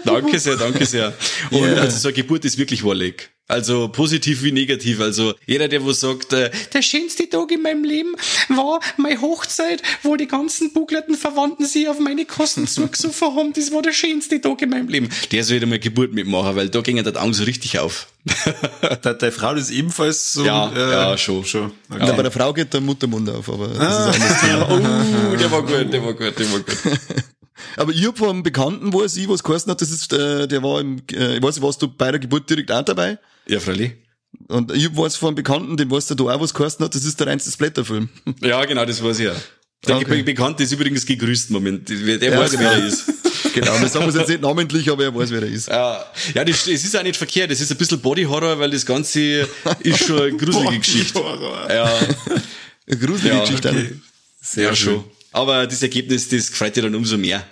Danke 0.04 0.38
sehr, 0.38 0.56
danke 0.56 0.86
sehr. 0.86 1.12
Und 1.50 1.78
also 1.78 1.98
so 1.98 2.08
eine 2.08 2.14
Geburt 2.14 2.44
ist 2.44 2.58
wirklich 2.58 2.84
Walleck. 2.84 3.30
Also 3.50 3.88
positiv 3.88 4.44
wie 4.44 4.52
negativ. 4.52 5.00
Also 5.00 5.34
jeder, 5.44 5.66
der 5.66 5.84
wo 5.84 5.90
sagt, 5.90 6.32
äh, 6.32 6.52
der 6.72 6.82
schönste 6.82 7.28
Tag 7.28 7.50
in 7.50 7.62
meinem 7.62 7.82
Leben 7.82 8.14
war 8.48 8.78
meine 8.96 9.20
Hochzeit, 9.20 9.82
wo 10.04 10.14
die 10.14 10.28
ganzen 10.28 10.72
bucklerten 10.72 11.16
Verwandten 11.16 11.66
sich 11.66 11.88
auf 11.88 11.98
meine 11.98 12.26
Kosten 12.26 12.66
zugesoffen 12.68 13.34
haben, 13.34 13.52
das 13.52 13.72
war 13.72 13.82
der 13.82 13.92
schönste 13.92 14.40
Tag 14.40 14.62
in 14.62 14.70
meinem 14.70 14.88
Leben. 14.88 15.08
Der 15.32 15.42
soll 15.42 15.56
wieder 15.56 15.66
mal 15.66 15.80
Geburt 15.80 16.12
mitmachen, 16.12 16.54
weil 16.54 16.68
da 16.68 16.79
ging 16.82 17.02
der 17.02 17.22
Augen 17.22 17.32
so 17.34 17.44
richtig 17.44 17.78
auf. 17.78 18.06
Hat 18.82 19.04
deine 19.22 19.32
Frau 19.32 19.54
das 19.54 19.70
ebenfalls 19.70 20.32
so? 20.32 20.44
Ja, 20.44 20.70
ja, 20.74 21.18
schon. 21.18 21.44
schon. 21.44 21.72
Okay. 21.90 22.06
Ja. 22.06 22.12
bei 22.12 22.22
der 22.22 22.30
Frau 22.32 22.52
geht 22.52 22.72
der 22.72 22.80
Muttermund 22.80 23.28
auf, 23.30 23.48
aber 23.48 23.68
das 23.68 23.78
Ah. 23.78 24.10
ist. 24.10 24.20
Oh, 24.70 25.36
der 25.36 25.50
war 25.50 25.62
gut, 25.62 25.92
der 25.92 26.04
war 26.04 26.12
gut, 26.14 26.38
der 26.38 26.52
war 26.52 26.58
gut. 26.60 26.76
Aber 27.76 27.92
ich 27.92 28.06
hab 28.06 28.16
von 28.16 28.30
einem 28.30 28.42
Bekannten, 28.42 28.92
wo 28.92 29.02
er 29.02 29.08
sie 29.08 29.28
was 29.28 29.42
geheißen 29.42 29.70
hat, 29.70 29.80
das 29.82 29.90
ist, 29.90 30.12
äh, 30.14 30.48
der 30.48 30.62
war 30.62 30.80
im, 30.80 31.02
äh, 31.12 31.36
ich 31.36 31.42
weiß 31.42 31.56
nicht, 31.56 31.62
warst 31.64 31.80
du 31.82 31.88
bei 31.88 32.10
der 32.10 32.18
Geburt 32.18 32.48
direkt 32.48 32.72
auch 32.72 32.82
dabei? 32.82 33.18
Ja, 33.46 33.60
freilich. 33.60 33.92
Und 34.48 34.72
ich 34.74 34.96
weiß 34.96 35.16
von 35.16 35.28
einem 35.28 35.34
Bekannten, 35.36 35.76
dem 35.76 35.90
weißt 35.90 36.10
du 36.10 36.14
da 36.14 36.24
auch 36.24 36.40
was 36.40 36.54
geheißen 36.54 36.82
hat, 36.84 36.94
das 36.94 37.04
ist 37.04 37.20
der 37.20 37.26
reinste 37.26 37.50
Splatterfilm. 37.50 38.08
Ja, 38.40 38.64
genau, 38.64 38.84
das 38.86 39.02
weiß 39.04 39.18
ich 39.18 39.26
ja. 39.26 39.34
Der 39.86 39.96
Okay. 39.96 40.04
Be 40.18 40.22
Bekannte 40.24 40.62
ist 40.62 40.72
übrigens 40.72 41.04
gegrüßt, 41.06 41.50
Moment. 41.50 41.88
Der 41.88 42.16
der 42.18 42.32
Ja, 42.32 42.38
weiß, 42.40 42.58
wer 42.58 42.72
er 42.72 42.86
ist. 42.86 43.04
genau, 43.54 43.80
wir 43.80 43.88
sagen 43.88 44.08
es 44.08 44.14
jetzt 44.14 44.28
nicht 44.28 44.40
namentlich, 44.40 44.90
aber 44.90 45.04
er 45.04 45.14
weiß, 45.14 45.30
wer 45.30 45.42
er 45.42 45.48
ist. 45.48 45.68
Ja, 45.68 46.04
ja 46.34 46.44
das, 46.44 46.64
das 46.64 46.68
ist 46.84 46.96
auch 46.96 47.02
nicht 47.02 47.16
verkehrt. 47.16 47.50
Das 47.50 47.60
ist 47.60 47.70
ein 47.70 47.76
bisschen 47.78 48.00
Body 48.00 48.24
Horror, 48.24 48.58
weil 48.58 48.70
das 48.70 48.84
Ganze 48.86 49.48
ist 49.80 50.04
schon 50.06 50.20
eine 50.22 50.36
gruselige 50.36 50.78
Geschichte. 50.84 51.18
Horror. 51.18 51.72
Ja, 51.72 51.84
Eine 52.86 52.98
gruselige 52.98 53.34
Ja, 53.36 53.40
Geschichte. 53.40 53.68
okay. 53.70 53.94
Sehr 54.42 54.64
ja 54.64 54.74
schön. 54.76 54.94
schon. 54.96 55.04
Aber 55.32 55.66
das 55.66 55.82
Ergebnis, 55.82 56.28
das 56.28 56.48
freut 56.48 56.74
dich 56.74 56.82
dann 56.82 56.94
umso 56.94 57.16
mehr. 57.16 57.46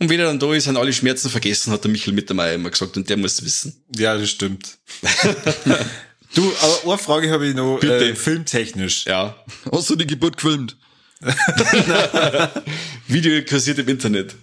Und 0.00 0.08
wenn 0.08 0.18
er 0.18 0.26
dann 0.26 0.38
da 0.40 0.52
ist, 0.54 0.64
sind 0.64 0.76
alle 0.76 0.92
Schmerzen 0.92 1.30
vergessen, 1.30 1.72
hat 1.72 1.84
der 1.84 1.90
Michael 1.90 2.14
Mittermeier 2.14 2.54
immer 2.54 2.70
gesagt, 2.70 2.96
und 2.96 3.08
der 3.08 3.16
muss 3.16 3.44
wissen. 3.44 3.84
Ja, 3.96 4.16
das 4.16 4.30
stimmt. 4.30 4.78
du, 6.34 6.52
aber 6.60 6.90
eine 6.94 6.98
Frage 6.98 7.30
habe 7.30 7.46
ich 7.46 7.54
noch, 7.54 7.78
Bitte. 7.78 8.08
äh, 8.10 8.14
filmtechnisch. 8.16 9.04
Ja. 9.06 9.36
Hast 9.70 9.88
du 9.90 9.94
die 9.96 10.06
Geburt 10.06 10.36
gefilmt? 10.38 10.76
Video 13.06 13.44
kassiert 13.44 13.78
im 13.78 13.88
Internet. 13.88 14.34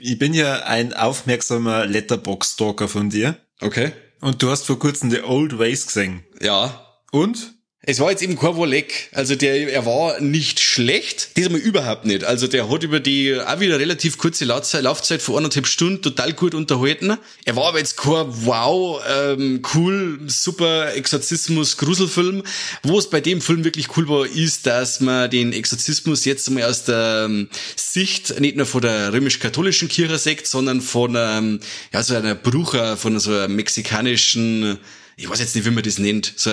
Ich 0.00 0.18
bin 0.18 0.34
ja 0.34 0.64
ein 0.64 0.92
aufmerksamer 0.94 1.86
Letterbox-Stalker 1.86 2.88
von 2.88 3.10
dir. 3.10 3.36
Okay. 3.60 3.92
Und 4.20 4.42
du 4.42 4.50
hast 4.50 4.66
vor 4.66 4.78
kurzem 4.78 5.10
The 5.10 5.22
Old 5.22 5.58
Ways 5.58 5.86
gesehen. 5.86 6.24
Ja. 6.40 6.84
Und? 7.12 7.57
Es 7.90 8.00
war 8.00 8.10
jetzt 8.10 8.22
eben 8.22 8.38
kein 8.38 8.54
Wolleck. 8.54 9.08
Also 9.12 9.34
der, 9.34 9.72
er 9.72 9.86
war 9.86 10.20
nicht 10.20 10.60
schlecht. 10.60 11.38
Diesmal 11.38 11.58
überhaupt 11.58 12.04
nicht. 12.04 12.22
Also 12.22 12.46
der 12.46 12.68
hat 12.68 12.82
über 12.82 13.00
die 13.00 13.40
auch 13.40 13.60
wieder 13.60 13.78
relativ 13.78 14.18
kurze 14.18 14.44
Laufzeit, 14.44 14.82
Laufzeit 14.82 15.22
von 15.22 15.36
anderthalb 15.36 15.66
Stunden 15.66 16.02
total 16.02 16.34
gut 16.34 16.54
unterhalten. 16.54 17.16
Er 17.46 17.56
war 17.56 17.68
aber 17.68 17.78
jetzt 17.78 17.96
kein 17.96 18.26
wow, 18.44 19.00
ähm, 19.08 19.62
cool, 19.74 20.20
super 20.26 20.94
Exorzismus-Gruselfilm. 20.96 22.42
Wo 22.82 22.98
es 22.98 23.08
bei 23.08 23.22
dem 23.22 23.40
Film 23.40 23.64
wirklich 23.64 23.96
cool 23.96 24.06
war, 24.06 24.26
ist, 24.26 24.66
dass 24.66 25.00
man 25.00 25.30
den 25.30 25.54
Exorzismus 25.54 26.26
jetzt 26.26 26.50
mal 26.50 26.64
aus 26.64 26.84
der 26.84 27.22
ähm, 27.24 27.48
Sicht 27.74 28.38
nicht 28.38 28.58
nur 28.58 28.66
von 28.66 28.82
der 28.82 29.14
römisch-katholischen 29.14 29.88
Kirche 29.88 30.18
sieht, 30.18 30.46
sondern 30.46 30.82
von 30.82 31.14
ähm, 31.16 31.60
ja, 31.94 32.02
so 32.02 32.14
einer 32.14 32.34
Brucher, 32.34 32.98
von 32.98 33.18
so 33.18 33.30
einer 33.30 33.48
mexikanischen 33.48 34.78
ich 35.18 35.28
weiß 35.28 35.40
jetzt 35.40 35.54
nicht, 35.54 35.66
wie 35.66 35.70
man 35.70 35.82
das 35.82 35.98
nennt, 35.98 36.32
so 36.36 36.50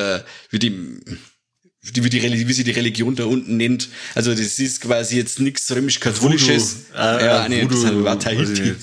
wie 0.49 0.59
die 0.59 0.75
wie, 1.93 2.03
wie, 2.03 2.09
die, 2.09 2.47
wie 2.47 2.53
sie 2.53 2.63
die 2.63 2.71
Religion 2.71 3.15
da 3.15 3.25
unten 3.25 3.57
nennt. 3.57 3.89
Also 4.15 4.31
das 4.31 4.59
ist 4.59 4.81
quasi 4.81 5.17
jetzt 5.17 5.39
nichts 5.39 5.71
römisch-katholisches. 5.71 6.77
Voodoo. 6.91 6.99
Äh, 6.99 7.25
ja, 7.25 7.47
nee, 7.47 7.63
Voodoo, 7.63 7.83
das 7.83 8.03
war 8.03 8.19
Tahiti. 8.19 8.75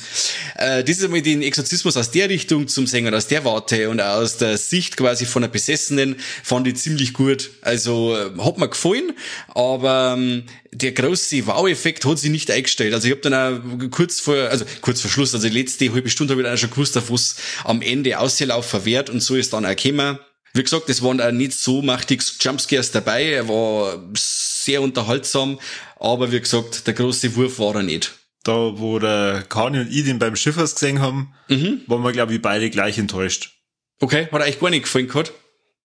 Äh, 0.57 0.85
das 0.85 0.99
ist 0.99 1.05
einmal 1.05 1.23
den 1.23 1.43
Exorzismus 1.43 1.97
aus 1.97 2.11
der 2.11 2.29
Richtung 2.29 2.69
zum 2.69 2.85
und 2.85 3.15
aus 3.15 3.27
der 3.27 3.45
Warte 3.45 3.89
und 3.89 4.01
aus 4.01 4.37
der 4.37 4.59
Sicht 4.59 4.97
quasi 4.97 5.25
von 5.25 5.43
einer 5.43 5.53
Besessenen 5.53 6.17
fand 6.43 6.69
ich 6.69 6.77
ziemlich 6.77 7.13
gut. 7.13 7.51
Also 7.63 8.17
äh, 8.17 8.31
hat 8.39 8.59
mir 8.59 8.69
gefallen, 8.69 9.13
aber 9.49 10.15
ähm, 10.17 10.45
der 10.71 10.93
große 10.93 11.47
Wow-Effekt 11.47 12.05
hat 12.05 12.19
sich 12.19 12.31
nicht 12.31 12.51
eingestellt. 12.51 12.95
Also 12.95 13.09
ich 13.09 13.13
habe 13.13 13.23
dann 13.23 13.35
auch 13.35 13.91
kurz 13.91 14.21
vor, 14.21 14.35
also 14.35 14.65
kurz 14.81 15.01
vor 15.01 15.11
Schluss, 15.11 15.35
also 15.35 15.49
die 15.49 15.59
letzte 15.59 15.93
halbe 15.93 16.11
Stunde 16.11 16.33
habe 16.35 16.43
ich 16.43 16.47
dann 16.47 16.55
auch 16.55 16.61
schon 16.61 16.71
gewusst, 16.71 16.97
auf 16.97 17.11
was 17.11 17.37
am 17.65 17.83
Ende 17.83 18.19
Auslaufen 18.19 18.71
verwehrt 18.71 19.11
und 19.11 19.21
so 19.21 19.35
ist 19.35 19.53
dann 19.53 19.67
auch 19.67 19.75
gekommen. 19.75 20.19
Wie 20.55 20.63
gesagt, 20.63 20.89
es 20.91 21.03
waren 21.03 21.21
auch 21.21 21.31
nicht 21.33 21.53
so 21.55 21.81
machtig 21.83 22.23
Jumpscares 22.41 22.91
dabei, 22.91 23.25
er 23.33 23.49
war 23.49 24.03
sehr 24.17 24.83
unterhaltsam, 24.83 25.59
aber 25.99 26.31
wie 26.31 26.41
gesagt, 26.41 26.87
der 26.87 26.95
große 26.95 27.35
Wurf 27.37 27.59
war 27.59 27.77
er 27.77 27.83
nicht. 27.83 28.13
Da, 28.45 28.53
wo 28.79 28.99
der 28.99 29.45
Kani 29.49 29.81
und 29.81 29.91
ich 29.93 30.05
den 30.05 30.19
beim 30.19 30.37
Schiffers 30.37 30.75
gesehen 30.75 31.01
haben, 31.01 31.33
waren 31.49 32.03
wir, 32.03 32.13
glaube 32.13 32.35
ich, 32.35 32.43
beide 32.43 32.69
gleich 32.71 32.99
enttäuscht. 32.99 33.53
Okay, 34.01 34.27
hat 34.33 34.43
euch 34.43 34.59
gar 34.59 34.71
nicht 34.71 34.83
gefallen 34.83 35.09
gehabt? 35.09 35.33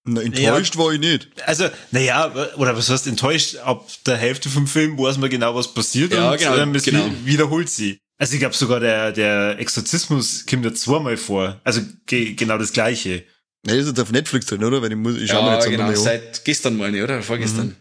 Na, 0.04 0.22
enttäuscht 0.22 0.76
war 0.78 0.92
ich 0.92 1.00
nicht. 1.00 1.28
Also, 1.46 1.70
naja, 1.92 2.34
oder 2.58 2.76
was 2.76 2.90
heißt 2.90 3.08
enttäuscht? 3.08 3.58
Ab 3.58 3.88
der 4.06 4.18
Hälfte 4.18 4.50
vom 4.50 4.66
Film 4.66 4.98
weiß 4.98 5.18
man 5.18 5.30
genau, 5.30 5.54
was 5.54 5.74
passiert 5.74 6.14
Ja, 6.14 6.32
und 6.32 6.40
genau, 6.40 6.56
ähm, 6.58 6.74
es 6.76 6.84
genau. 6.84 7.06
wi- 7.06 7.26
wiederholt 7.34 7.70
sie. 7.70 8.00
Also 8.18 8.34
ich 8.34 8.40
glaube 8.40 8.56
sogar 8.56 8.80
der, 8.80 9.12
der 9.12 9.60
Exorzismus 9.60 10.46
kommt 10.50 10.66
ja 10.66 10.74
zweimal 10.74 11.18
vor. 11.18 11.60
Also 11.64 11.82
ge 12.08 12.34
genau 12.34 12.58
das 12.58 12.74
gleiche. 12.74 13.24
Ja, 13.68 13.76
das 13.76 13.84
ist 13.84 13.88
jetzt 13.90 14.00
auf 14.00 14.12
Netflix 14.12 14.46
drin, 14.46 14.64
oder? 14.64 14.82
Weil 14.82 14.92
ich 14.92 14.98
muss, 14.98 15.16
ich 15.18 15.30
schau 15.30 15.42
mir 15.44 15.50
Ja, 15.50 15.56
jetzt 15.56 15.70
genau, 15.70 15.94
seit 15.96 16.46
gestern 16.46 16.78
meine 16.78 16.98
ich, 16.98 17.04
oder? 17.04 17.22
Vorgestern. 17.22 17.76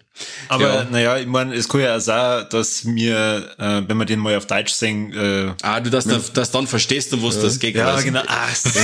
Aber 0.49 0.65
Ja. 0.65 0.87
naja, 0.91 1.19
ich 1.19 1.27
meine, 1.27 1.55
es 1.55 1.69
kann 1.69 1.83
ja 1.83 1.97
auch 1.97 2.01
sein, 2.01 2.47
dass 2.51 2.85
mir, 2.85 3.51
äh, 3.59 3.83
wenn 3.87 3.99
wir 3.99 4.07
den 4.07 4.19
mal 4.19 4.35
auf 4.37 4.47
Deutsch 4.47 4.73
singen, 4.73 5.13
äh, 5.13 5.53
Ah, 5.63 5.79
du 5.79 5.91
das, 5.91 6.07
das 6.33 6.51
dann 6.51 6.67
verstehst 6.67 7.13
und 7.13 7.23
was 7.23 7.39
das 7.39 7.59
geht. 7.59 7.77
ja 7.77 8.01
genau, 8.01 8.23
ah, 8.27 8.49
so, 8.55 8.71
die 8.71 8.79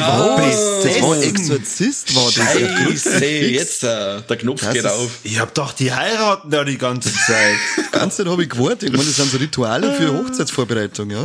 Was? 0.00 0.84
Das 0.84 1.02
war. 1.02 1.22
Exorzist, 1.22 2.14
war 2.16 2.24
das. 2.24 2.36
Ja, 2.36 2.86
Scheiße, 2.86 3.26
jetzt 3.26 3.84
äh, 3.84 4.22
der 4.22 4.36
Knopf 4.38 4.62
Das 4.62 4.72
geht 4.72 4.84
ist- 4.84 4.90
auf. 4.90 5.10
Ich 5.24 5.38
hab 5.38 5.52
doch 5.54 5.72
die 5.74 5.92
heiraten 5.92 6.50
da 6.50 6.64
die 6.64 6.78
ganze 6.78 7.12
Zeit. 7.12 7.56
Die 7.76 8.00
ganze 8.00 8.18
Zeit 8.18 8.26
habe 8.32 8.42
ich 8.44 8.48
gewartet. 8.48 8.84
Ich 8.84 8.92
meine, 8.92 9.04
das 9.04 9.16
sind 9.16 9.30
so 9.30 9.36
Rituale 9.38 9.92
für 9.94 10.12
Hochzeitsvorbereitung, 10.16 11.10
ja. 11.10 11.24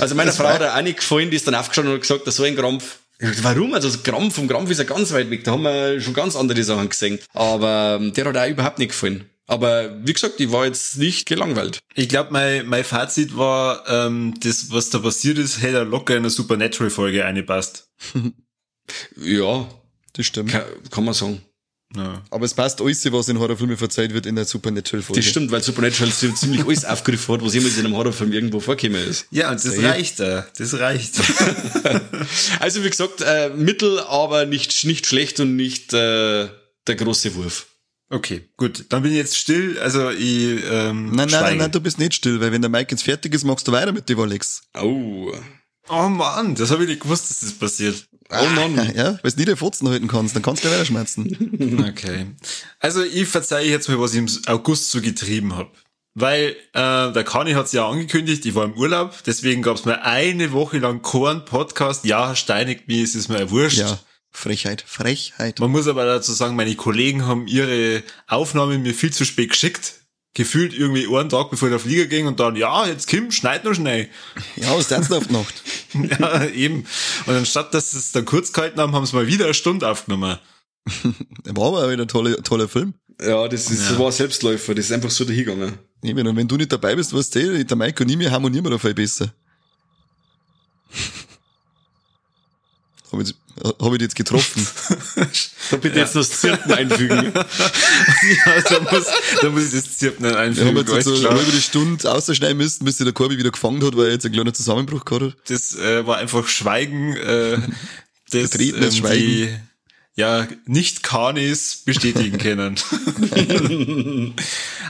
Also 0.00 0.14
meiner 0.14 0.28
Das 0.30 0.36
Frau 0.36 0.44
war- 0.44 0.54
hat 0.58 0.62
auch 0.62 0.82
nicht 0.82 0.98
gefallen, 0.98 1.30
die 1.30 1.36
ist 1.36 1.46
dann 1.46 1.54
aufgestanden 1.54 1.92
und 1.92 1.96
hat 1.98 2.02
gesagt, 2.02 2.26
das 2.26 2.36
so 2.36 2.42
ein 2.44 2.56
Krampf. 2.56 2.98
Warum? 3.42 3.72
Also 3.74 3.88
das 3.88 4.02
Krampf 4.02 4.34
vom 4.34 4.48
Krampf 4.48 4.70
ist 4.70 4.78
ja 4.78 4.84
ganz 4.84 5.12
weit 5.12 5.30
weg. 5.30 5.44
Da 5.44 5.52
haben 5.52 5.62
wir 5.62 6.00
schon 6.00 6.14
ganz 6.14 6.34
andere 6.36 6.62
Sachen 6.62 6.88
gesehen. 6.88 7.18
Aber 7.32 7.98
ähm, 8.00 8.12
der 8.12 8.24
hat 8.26 8.36
auch 8.36 8.48
überhaupt 8.48 8.78
nicht 8.78 8.88
gefallen. 8.88 9.24
Aber 9.46 9.96
wie 10.06 10.12
gesagt, 10.12 10.40
ich 10.40 10.50
war 10.50 10.64
jetzt 10.66 10.96
nicht 10.98 11.26
gelangweilt. 11.26 11.80
Ich 11.94 12.08
glaube, 12.08 12.32
mein, 12.32 12.66
mein 12.66 12.84
Fazit 12.84 13.36
war, 13.36 13.84
ähm, 13.88 14.34
das, 14.40 14.70
was 14.70 14.90
da 14.90 14.98
passiert 14.98 15.38
ist, 15.38 15.60
hätte 15.62 15.78
er 15.78 15.84
locker 15.84 16.14
in 16.14 16.20
eine 16.20 16.30
Supernatural-Folge 16.30 17.24
eingepasst. 17.24 17.88
Ja, 19.16 19.68
Das 20.12 20.26
stimmt. 20.26 20.50
kann, 20.50 20.64
kann 20.90 21.04
man 21.04 21.14
sagen. 21.14 21.40
Ja. 21.96 22.22
Aber 22.30 22.44
es 22.44 22.54
passt 22.54 22.80
alles, 22.80 23.12
was 23.12 23.28
in 23.28 23.38
Horrorfilmen 23.38 23.76
verzeiht 23.76 24.14
wird 24.14 24.26
in 24.26 24.36
der 24.36 24.44
Supernatural-Folge. 24.44 25.20
Das 25.20 25.28
stimmt, 25.28 25.50
weil 25.50 25.62
Supernatural 25.62 26.10
so 26.10 26.30
ziemlich 26.32 26.64
alles 26.64 26.84
aufgegriffen 26.84 27.34
hat, 27.34 27.44
was 27.44 27.54
jemals 27.54 27.76
in 27.76 27.86
einem 27.86 27.96
Horrorfilm 27.96 28.32
irgendwo 28.32 28.60
vorgekommen 28.60 29.06
ist. 29.06 29.26
Ja, 29.30 29.50
und 29.50 29.62
das 29.62 29.76
reicht 29.82 30.20
da. 30.20 30.46
Das 30.56 30.78
reicht. 30.78 31.14
also 32.60 32.84
wie 32.84 32.90
gesagt, 32.90 33.20
äh, 33.20 33.50
mittel, 33.50 34.00
aber 34.00 34.46
nicht, 34.46 34.84
nicht 34.84 35.06
schlecht 35.06 35.40
und 35.40 35.56
nicht 35.56 35.92
äh, 35.92 36.48
der 36.86 36.94
große 36.96 37.34
Wurf. 37.34 37.66
Okay, 38.08 38.42
gut. 38.58 38.84
Dann 38.90 39.02
bin 39.02 39.12
ich 39.12 39.18
jetzt 39.18 39.38
still. 39.38 39.78
Also 39.78 40.10
ich 40.10 40.62
ähm, 40.70 41.12
Nein, 41.12 41.28
nein, 41.30 41.42
nein, 41.42 41.56
nein, 41.56 41.72
du 41.72 41.80
bist 41.80 41.98
nicht 41.98 42.14
still, 42.14 42.40
weil 42.40 42.52
wenn 42.52 42.60
der 42.60 42.70
Mike 42.70 42.90
jetzt 42.90 43.04
fertig 43.04 43.32
ist, 43.34 43.44
machst 43.44 43.66
du 43.66 43.72
weiter 43.72 43.92
mit 43.92 44.08
dem 44.08 44.20
Alex. 44.20 44.62
Oh. 44.74 45.32
Oh 45.88 46.08
Mann, 46.08 46.54
das 46.54 46.70
habe 46.70 46.82
ich 46.84 46.90
nicht 46.90 47.02
gewusst, 47.02 47.30
dass 47.30 47.40
das 47.40 47.52
passiert. 47.52 48.06
Oh 48.30 48.48
Mann. 48.54 48.92
Ja, 48.94 49.18
weil 49.22 49.30
du 49.30 49.38
nie 49.38 49.44
den 49.44 49.56
Fotzen 49.56 49.88
halten 49.88 50.08
kannst, 50.08 50.34
dann 50.34 50.42
kannst 50.42 50.62
du 50.62 50.68
gleich 50.68 50.78
weiter 50.78 50.86
schmerzen. 50.86 51.86
Okay. 51.92 52.26
Also 52.80 53.02
ich 53.02 53.28
verzeihe 53.28 53.68
jetzt 53.68 53.88
mal, 53.88 54.00
was 54.00 54.12
ich 54.12 54.18
im 54.18 54.28
August 54.46 54.90
so 54.90 55.00
getrieben 55.00 55.54
habe. 55.56 55.70
Weil 56.14 56.56
äh, 56.74 57.12
der 57.12 57.24
Kani 57.24 57.52
hat's 57.52 57.72
ja 57.72 57.88
angekündigt, 57.88 58.44
ich 58.44 58.54
war 58.54 58.64
im 58.64 58.74
Urlaub, 58.74 59.14
deswegen 59.24 59.62
gab's 59.62 59.84
mir 59.84 60.02
eine 60.02 60.52
Woche 60.52 60.78
lang 60.78 61.00
keinen 61.02 61.44
Podcast. 61.44 62.04
Ja, 62.04 62.36
steinigt 62.36 62.88
mich, 62.88 63.02
es 63.02 63.14
ist 63.14 63.28
mir 63.28 63.50
wurscht. 63.50 63.78
Ja. 63.78 63.98
Frechheit, 64.30 64.84
Frechheit. 64.86 65.58
Man 65.60 65.70
muss 65.70 65.88
aber 65.88 66.04
dazu 66.04 66.32
sagen, 66.32 66.56
meine 66.56 66.74
Kollegen 66.74 67.26
haben 67.26 67.46
ihre 67.46 68.02
Aufnahmen 68.26 68.82
mir 68.82 68.94
viel 68.94 69.12
zu 69.12 69.24
spät 69.24 69.50
geschickt. 69.50 70.01
Gefühlt 70.34 70.72
irgendwie 70.72 71.06
einen 71.14 71.28
Tag, 71.28 71.50
bevor 71.50 71.68
der 71.68 71.78
Flieger 71.78 72.06
ging 72.06 72.26
und 72.26 72.40
dann, 72.40 72.56
ja, 72.56 72.86
jetzt 72.86 73.06
Kim, 73.06 73.30
schneid 73.30 73.64
noch 73.64 73.74
schnell. 73.74 74.08
Ja, 74.56 74.74
was 74.74 74.90
ist 74.90 75.12
auf 75.12 75.28
Nacht? 75.28 75.62
ja, 76.20 76.46
eben. 76.46 76.86
Und 77.26 77.34
anstatt, 77.34 77.74
dass 77.74 77.90
sie 77.90 77.98
es 77.98 78.12
dann 78.12 78.24
kurz 78.24 78.52
gehalten 78.52 78.80
haben, 78.80 78.94
haben 78.94 79.04
sie 79.04 79.14
mal 79.14 79.26
wieder 79.26 79.44
eine 79.44 79.54
Stunde 79.54 79.88
aufgenommen. 79.88 80.38
war 81.44 81.68
aber 81.68 81.90
wieder 81.90 82.02
ein 82.04 82.08
toller, 82.08 82.42
toller 82.42 82.68
Film. 82.68 82.94
Ja, 83.20 83.46
das 83.46 83.70
ist, 83.70 83.90
ja. 83.90 83.98
war 83.98 84.10
Selbstläufer, 84.10 84.74
das 84.74 84.86
ist 84.86 84.92
einfach 84.92 85.10
so 85.10 85.24
dahingegangen. 85.24 85.78
Eben, 86.02 86.26
und 86.26 86.36
wenn 86.36 86.48
du 86.48 86.56
nicht 86.56 86.72
dabei 86.72 86.96
bist, 86.96 87.14
weißt 87.14 87.34
du, 87.36 87.64
der 87.64 87.76
Mike 87.76 88.02
und 88.02 88.10
ich, 88.10 88.18
wir 88.18 88.30
harmonieren 88.30 88.64
wir 88.64 88.70
da 88.70 88.78
viel 88.78 88.94
besser. 88.94 89.32
Habe 93.12 93.22
ich, 93.22 93.34
hab 93.80 93.94
ich 93.94 94.00
jetzt 94.00 94.16
getroffen. 94.16 94.66
da 95.70 95.76
bitte 95.76 95.98
ja. 95.98 96.04
jetzt 96.04 96.14
noch 96.14 96.22
das 96.22 96.40
Zirpen 96.40 96.72
einfügen. 96.72 97.32
ja, 97.34 98.60
da 98.68 98.80
muss, 98.80 99.06
da 99.40 99.50
muss 99.50 99.72
ich 99.72 99.80
das 99.82 99.98
Zirpen 99.98 100.26
einfügen. 100.26 100.74
Wir 100.74 100.84
haben 100.84 100.94
jetzt 100.96 101.04
so 101.04 101.28
eine 101.28 101.38
halbe 101.38 101.60
Stunde 101.60 102.10
ausschneiden 102.10 102.56
müssen, 102.56 102.84
bis 102.84 102.96
der 102.98 103.12
Korbi 103.12 103.38
wieder 103.38 103.50
gefangen 103.50 103.84
hat, 103.84 103.96
weil 103.96 104.06
er 104.06 104.12
jetzt 104.12 104.24
einen 104.24 104.34
kleinen 104.34 104.54
Zusammenbruch 104.54 105.04
gehabt 105.04 105.24
hat. 105.24 105.36
Das 105.48 105.76
äh, 105.76 106.06
war 106.06 106.18
einfach 106.18 106.48
Schweigen. 106.48 107.16
Äh, 107.16 107.58
das, 108.30 108.58
ähm, 108.58 108.90
Schweigen. 108.90 109.26
Die, 109.26 109.48
ja, 110.14 110.46
nicht 110.66 111.02
Kanis 111.02 111.82
bestätigen 111.86 112.36
können. 112.36 112.74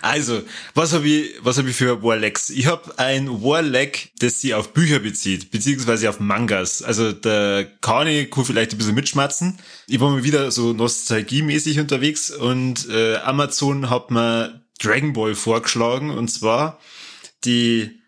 also, 0.02 0.42
was 0.74 0.92
habe 0.92 1.06
ich, 1.06 1.35
was 1.42 1.58
habe 1.58 1.70
ich 1.70 1.76
für 1.76 2.02
Warlegs? 2.02 2.50
Ich 2.50 2.66
habe 2.66 2.98
ein 2.98 3.28
Warleg, 3.28 4.11
das 4.18 4.40
sich 4.40 4.54
auf 4.54 4.72
Bücher 4.72 4.98
bezieht, 4.98 5.52
beziehungsweise 5.52 6.08
auf 6.08 6.18
Mangas. 6.18 6.82
Also 6.82 7.12
der 7.12 7.66
Kani 7.80 8.26
kann 8.26 8.44
vielleicht 8.44 8.72
ein 8.72 8.78
bisschen 8.78 8.96
mitschmatzen. 8.96 9.61
Ich 9.87 10.00
war 10.00 10.11
mal 10.11 10.24
wieder 10.24 10.50
so 10.50 10.72
nostalgiemäßig 10.72 11.78
unterwegs 11.78 12.30
und 12.30 12.88
äh, 12.88 13.16
Amazon 13.18 13.90
hat 13.90 14.11
mir 14.11 14.62
Dragon 14.80 15.12
Ball 15.12 15.37
vorgeschlagen 15.37 16.11
und 16.11 16.28
zwar 16.28 16.80
die 17.44 18.02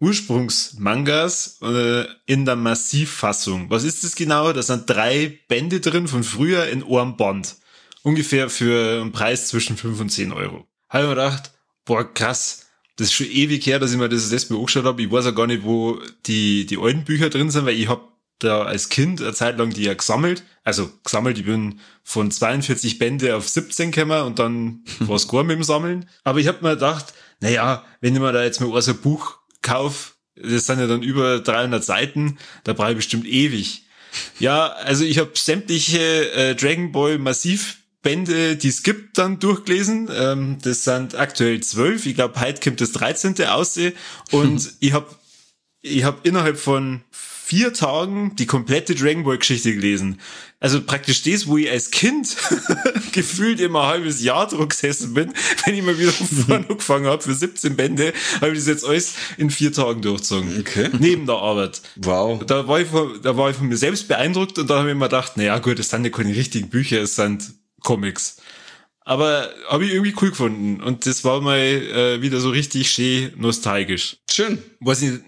Ursprungsmangas 0.00 1.58
äh, 1.62 2.04
in 2.26 2.44
der 2.44 2.56
Massivfassung. 2.56 3.70
Was 3.70 3.84
ist 3.84 4.04
das 4.04 4.14
genau? 4.14 4.52
Da 4.52 4.62
sind 4.62 4.88
drei 4.88 5.40
Bände 5.48 5.80
drin 5.80 6.06
von 6.06 6.22
früher 6.22 6.66
in 6.68 6.84
einem 6.84 7.16
Band. 7.16 7.56
Ungefähr 8.02 8.48
für 8.48 9.00
einen 9.00 9.12
Preis 9.12 9.48
zwischen 9.48 9.76
5 9.76 10.00
und 10.00 10.10
10 10.10 10.32
Euro. 10.32 10.66
Habe 10.88 11.04
ich 11.04 11.08
mir 11.08 11.14
gedacht, 11.16 11.52
boah, 11.84 12.04
krass. 12.14 12.66
Das 12.96 13.08
ist 13.08 13.14
schon 13.14 13.26
ewig 13.26 13.64
her, 13.66 13.78
dass 13.78 13.92
ich 13.92 13.98
mir 13.98 14.08
das 14.08 14.30
letzte 14.30 14.52
Mal 14.52 14.60
angeschaut 14.60 14.84
habe. 14.84 15.02
Ich 15.02 15.10
weiß 15.10 15.26
auch 15.26 15.34
gar 15.34 15.46
nicht, 15.46 15.64
wo 15.64 16.00
die, 16.26 16.66
die 16.66 16.78
alten 16.78 17.04
Bücher 17.04 17.30
drin 17.30 17.50
sind, 17.50 17.66
weil 17.66 17.76
ich 17.76 17.88
habe 17.88 18.02
da 18.38 18.62
als 18.62 18.88
Kind 18.88 19.20
eine 19.20 19.32
Zeit 19.34 19.58
lang 19.58 19.70
die 19.70 19.82
ja 19.82 19.94
gesammelt. 19.94 20.44
Also 20.62 20.90
gesammelt, 21.04 21.38
ich 21.38 21.44
bin 21.44 21.80
von 22.02 22.30
42 22.30 22.98
Bände 22.98 23.36
auf 23.36 23.48
17 23.48 23.90
gekommen 23.90 24.22
und 24.22 24.38
dann 24.38 24.84
war 25.00 25.16
es 25.16 25.28
gar 25.28 25.42
mit 25.42 25.56
dem 25.56 25.64
Sammeln. 25.64 26.08
Aber 26.24 26.38
ich 26.38 26.46
habe 26.46 26.62
mir 26.62 26.74
gedacht, 26.74 27.14
naja, 27.40 27.84
wenn 28.00 28.14
ich 28.14 28.20
mir 28.20 28.32
da 28.32 28.42
jetzt 28.42 28.60
mal 28.60 28.80
so 28.80 28.92
ein 28.92 28.98
Buch 28.98 29.37
kauf, 29.62 30.16
das 30.34 30.66
sind 30.66 30.78
ja 30.78 30.86
dann 30.86 31.02
über 31.02 31.40
300 31.40 31.84
Seiten, 31.84 32.38
da 32.64 32.72
brauche 32.72 32.90
ich 32.90 32.96
bestimmt 32.96 33.26
ewig. 33.26 33.84
Ja, 34.38 34.68
also 34.68 35.04
ich 35.04 35.18
habe 35.18 35.32
sämtliche 35.34 36.32
äh, 36.32 36.54
Dragon 36.54 36.92
Ball 36.92 37.18
Massivbände, 37.18 38.56
die 38.56 38.68
es 38.68 38.82
gibt, 38.82 39.18
dann 39.18 39.38
durchgelesen. 39.38 40.08
Ähm, 40.12 40.58
das 40.62 40.84
sind 40.84 41.14
aktuell 41.14 41.60
zwölf. 41.60 42.06
Ich 42.06 42.14
glaube, 42.14 42.40
heute 42.40 42.60
kommt 42.60 42.80
das 42.80 42.92
13. 42.92 43.42
aussehen. 43.44 43.94
Und 44.30 44.72
ich 44.80 44.92
habe 44.92 45.14
ich 45.80 46.04
hab 46.04 46.26
innerhalb 46.26 46.58
von 46.58 47.02
vier 47.48 47.72
Tagen 47.72 48.36
die 48.36 48.44
komplette 48.44 48.94
Dragon 48.94 49.24
Ball 49.24 49.38
Geschichte 49.38 49.74
gelesen. 49.74 50.20
Also 50.60 50.82
praktisch 50.82 51.22
das, 51.22 51.46
wo 51.46 51.56
ich 51.56 51.70
als 51.70 51.90
Kind 51.90 52.36
gefühlt 53.12 53.58
immer 53.58 53.84
ein 53.84 53.88
halbes 53.88 54.22
Jahr 54.22 54.46
Druck 54.46 54.70
gesessen 54.70 55.14
bin, 55.14 55.32
wenn 55.64 55.74
ich 55.74 55.82
mal 55.82 55.98
wieder 55.98 56.12
von 56.46 56.52
angefangen 56.52 57.06
habe 57.06 57.22
für 57.22 57.32
17 57.32 57.74
Bände, 57.74 58.12
habe 58.42 58.52
ich 58.52 58.58
das 58.58 58.66
jetzt 58.66 58.84
alles 58.84 59.14
in 59.38 59.48
vier 59.48 59.72
Tagen 59.72 60.02
durchgezogen. 60.02 60.60
Okay. 60.60 60.90
Neben 60.98 61.24
der 61.24 61.36
Arbeit. 61.36 61.80
Wow. 61.96 62.44
Da 62.44 62.68
war 62.68 62.80
ich 62.80 62.88
von, 62.88 63.18
da 63.22 63.34
war 63.38 63.48
ich 63.48 63.56
von 63.56 63.68
mir 63.68 63.78
selbst 63.78 64.08
beeindruckt 64.08 64.58
und 64.58 64.68
da 64.68 64.80
habe 64.80 64.90
ich 64.90 64.94
mir 64.94 65.06
gedacht, 65.06 65.38
naja 65.38 65.58
gut, 65.58 65.78
das 65.78 65.88
sind 65.88 66.04
ja 66.04 66.10
keine 66.10 66.36
richtigen 66.36 66.68
Bücher, 66.68 67.00
es 67.00 67.16
sind 67.16 67.54
Comics. 67.80 68.36
Aber 69.06 69.48
habe 69.70 69.86
ich 69.86 69.92
irgendwie 69.94 70.14
cool 70.20 70.28
gefunden. 70.28 70.82
Und 70.82 71.06
das 71.06 71.24
war 71.24 71.40
mal 71.40 71.56
äh, 71.56 72.20
wieder 72.20 72.40
so 72.40 72.50
richtig 72.50 72.90
schön 72.90 73.32
nostalgisch. 73.38 74.18
Schön. 74.30 74.58
Weiß 74.80 75.00
nicht, 75.00 75.22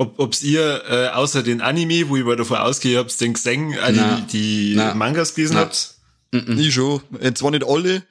ob 0.00 0.18
ob's 0.18 0.42
ihr 0.42 0.82
äh, 0.88 1.08
außer 1.08 1.42
den 1.42 1.60
Anime, 1.60 2.08
wo 2.08 2.16
ich 2.16 2.24
mal 2.24 2.34
davon 2.34 2.56
ausgehe, 2.56 2.98
hab's 2.98 3.18
den 3.18 3.34
gesehen, 3.34 3.74
äh, 3.74 3.92
die, 3.92 4.26
die 4.32 4.72
Na. 4.74 4.94
Mangas 4.94 5.34
gelesen 5.34 5.58
habt? 5.58 5.94
Mm 6.32 6.58
Ich 6.58 6.72
schon. 6.72 7.02
Jetzt 7.20 7.42
war 7.42 7.50
nicht 7.50 7.66
alle, 7.66 8.02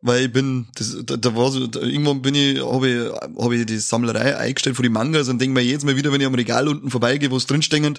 weil 0.00 0.24
ich 0.24 0.32
bin, 0.32 0.68
das, 0.74 0.96
da, 1.04 1.18
da 1.18 1.36
war 1.36 1.50
so, 1.50 1.66
da, 1.66 1.80
irgendwann 1.80 2.22
bin 2.22 2.34
ich, 2.34 2.64
habe 2.64 2.88
ich, 2.88 3.42
hab 3.42 3.52
ich 3.52 3.66
die 3.66 3.76
Sammlerei 3.76 4.38
eingestellt 4.38 4.76
von 4.76 4.84
die 4.84 4.88
Mangas 4.88 5.28
und 5.28 5.38
denke 5.38 5.52
mir 5.52 5.60
jedes 5.60 5.84
Mal 5.84 5.96
wieder, 5.96 6.12
wenn 6.12 6.20
ich 6.22 6.26
am 6.26 6.34
Regal 6.34 6.66
unten 6.66 6.90
vorbeigehe, 6.90 7.30
wo 7.30 7.36
es 7.36 7.46
drinstehen, 7.46 7.98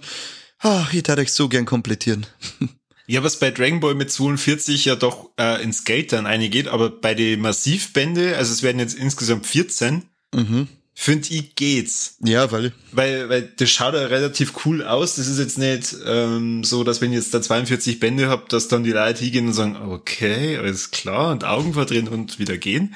ach, 0.57 0.91
ich 0.91 0.97
hätte 0.97 1.17
euch 1.17 1.31
so 1.31 1.47
gern 1.47 1.65
komplettieren. 1.65 2.25
Ja, 3.07 3.23
was 3.23 3.37
bei 3.37 3.51
Dragon 3.51 3.81
Ball 3.81 3.93
mit 3.93 4.09
42 4.09 4.85
ja 4.85 4.95
doch 4.95 5.29
äh, 5.37 5.61
ins 5.61 5.83
Geld 5.83 6.11
dann 6.11 6.25
eingeht, 6.25 6.67
aber 6.67 6.89
bei 6.89 7.13
den 7.13 7.39
Massivbände, 7.39 8.35
also 8.35 8.51
es 8.51 8.63
werden 8.63 8.79
jetzt 8.79 8.95
insgesamt 8.95 9.45
14, 9.45 10.01
mhm 10.33 10.67
finde 10.95 11.27
ich 11.29 11.55
geht's. 11.55 12.15
Ja, 12.23 12.51
weil 12.51 12.71
weil 12.93 13.29
weil 13.29 13.53
das 13.57 13.69
schaut 13.69 13.93
ja 13.93 14.05
relativ 14.05 14.53
cool 14.65 14.81
aus. 14.81 15.15
Das 15.15 15.27
ist 15.27 15.37
jetzt 15.37 15.57
nicht 15.57 15.95
ähm, 16.05 16.63
so, 16.63 16.83
dass 16.83 17.01
wenn 17.01 17.11
ich 17.11 17.17
jetzt 17.17 17.33
da 17.33 17.41
42 17.41 17.99
Bände 17.99 18.29
hab, 18.29 18.49
dass 18.49 18.69
dann 18.69 18.83
die 18.83 18.91
Leute 18.91 19.23
hingehen 19.23 19.47
und 19.47 19.53
sagen, 19.53 19.75
okay, 19.75 20.57
alles 20.57 20.91
klar 20.91 21.31
und 21.31 21.43
Augen 21.43 21.73
verdrehen 21.73 22.07
und 22.07 22.39
wieder 22.39 22.57
gehen. 22.57 22.95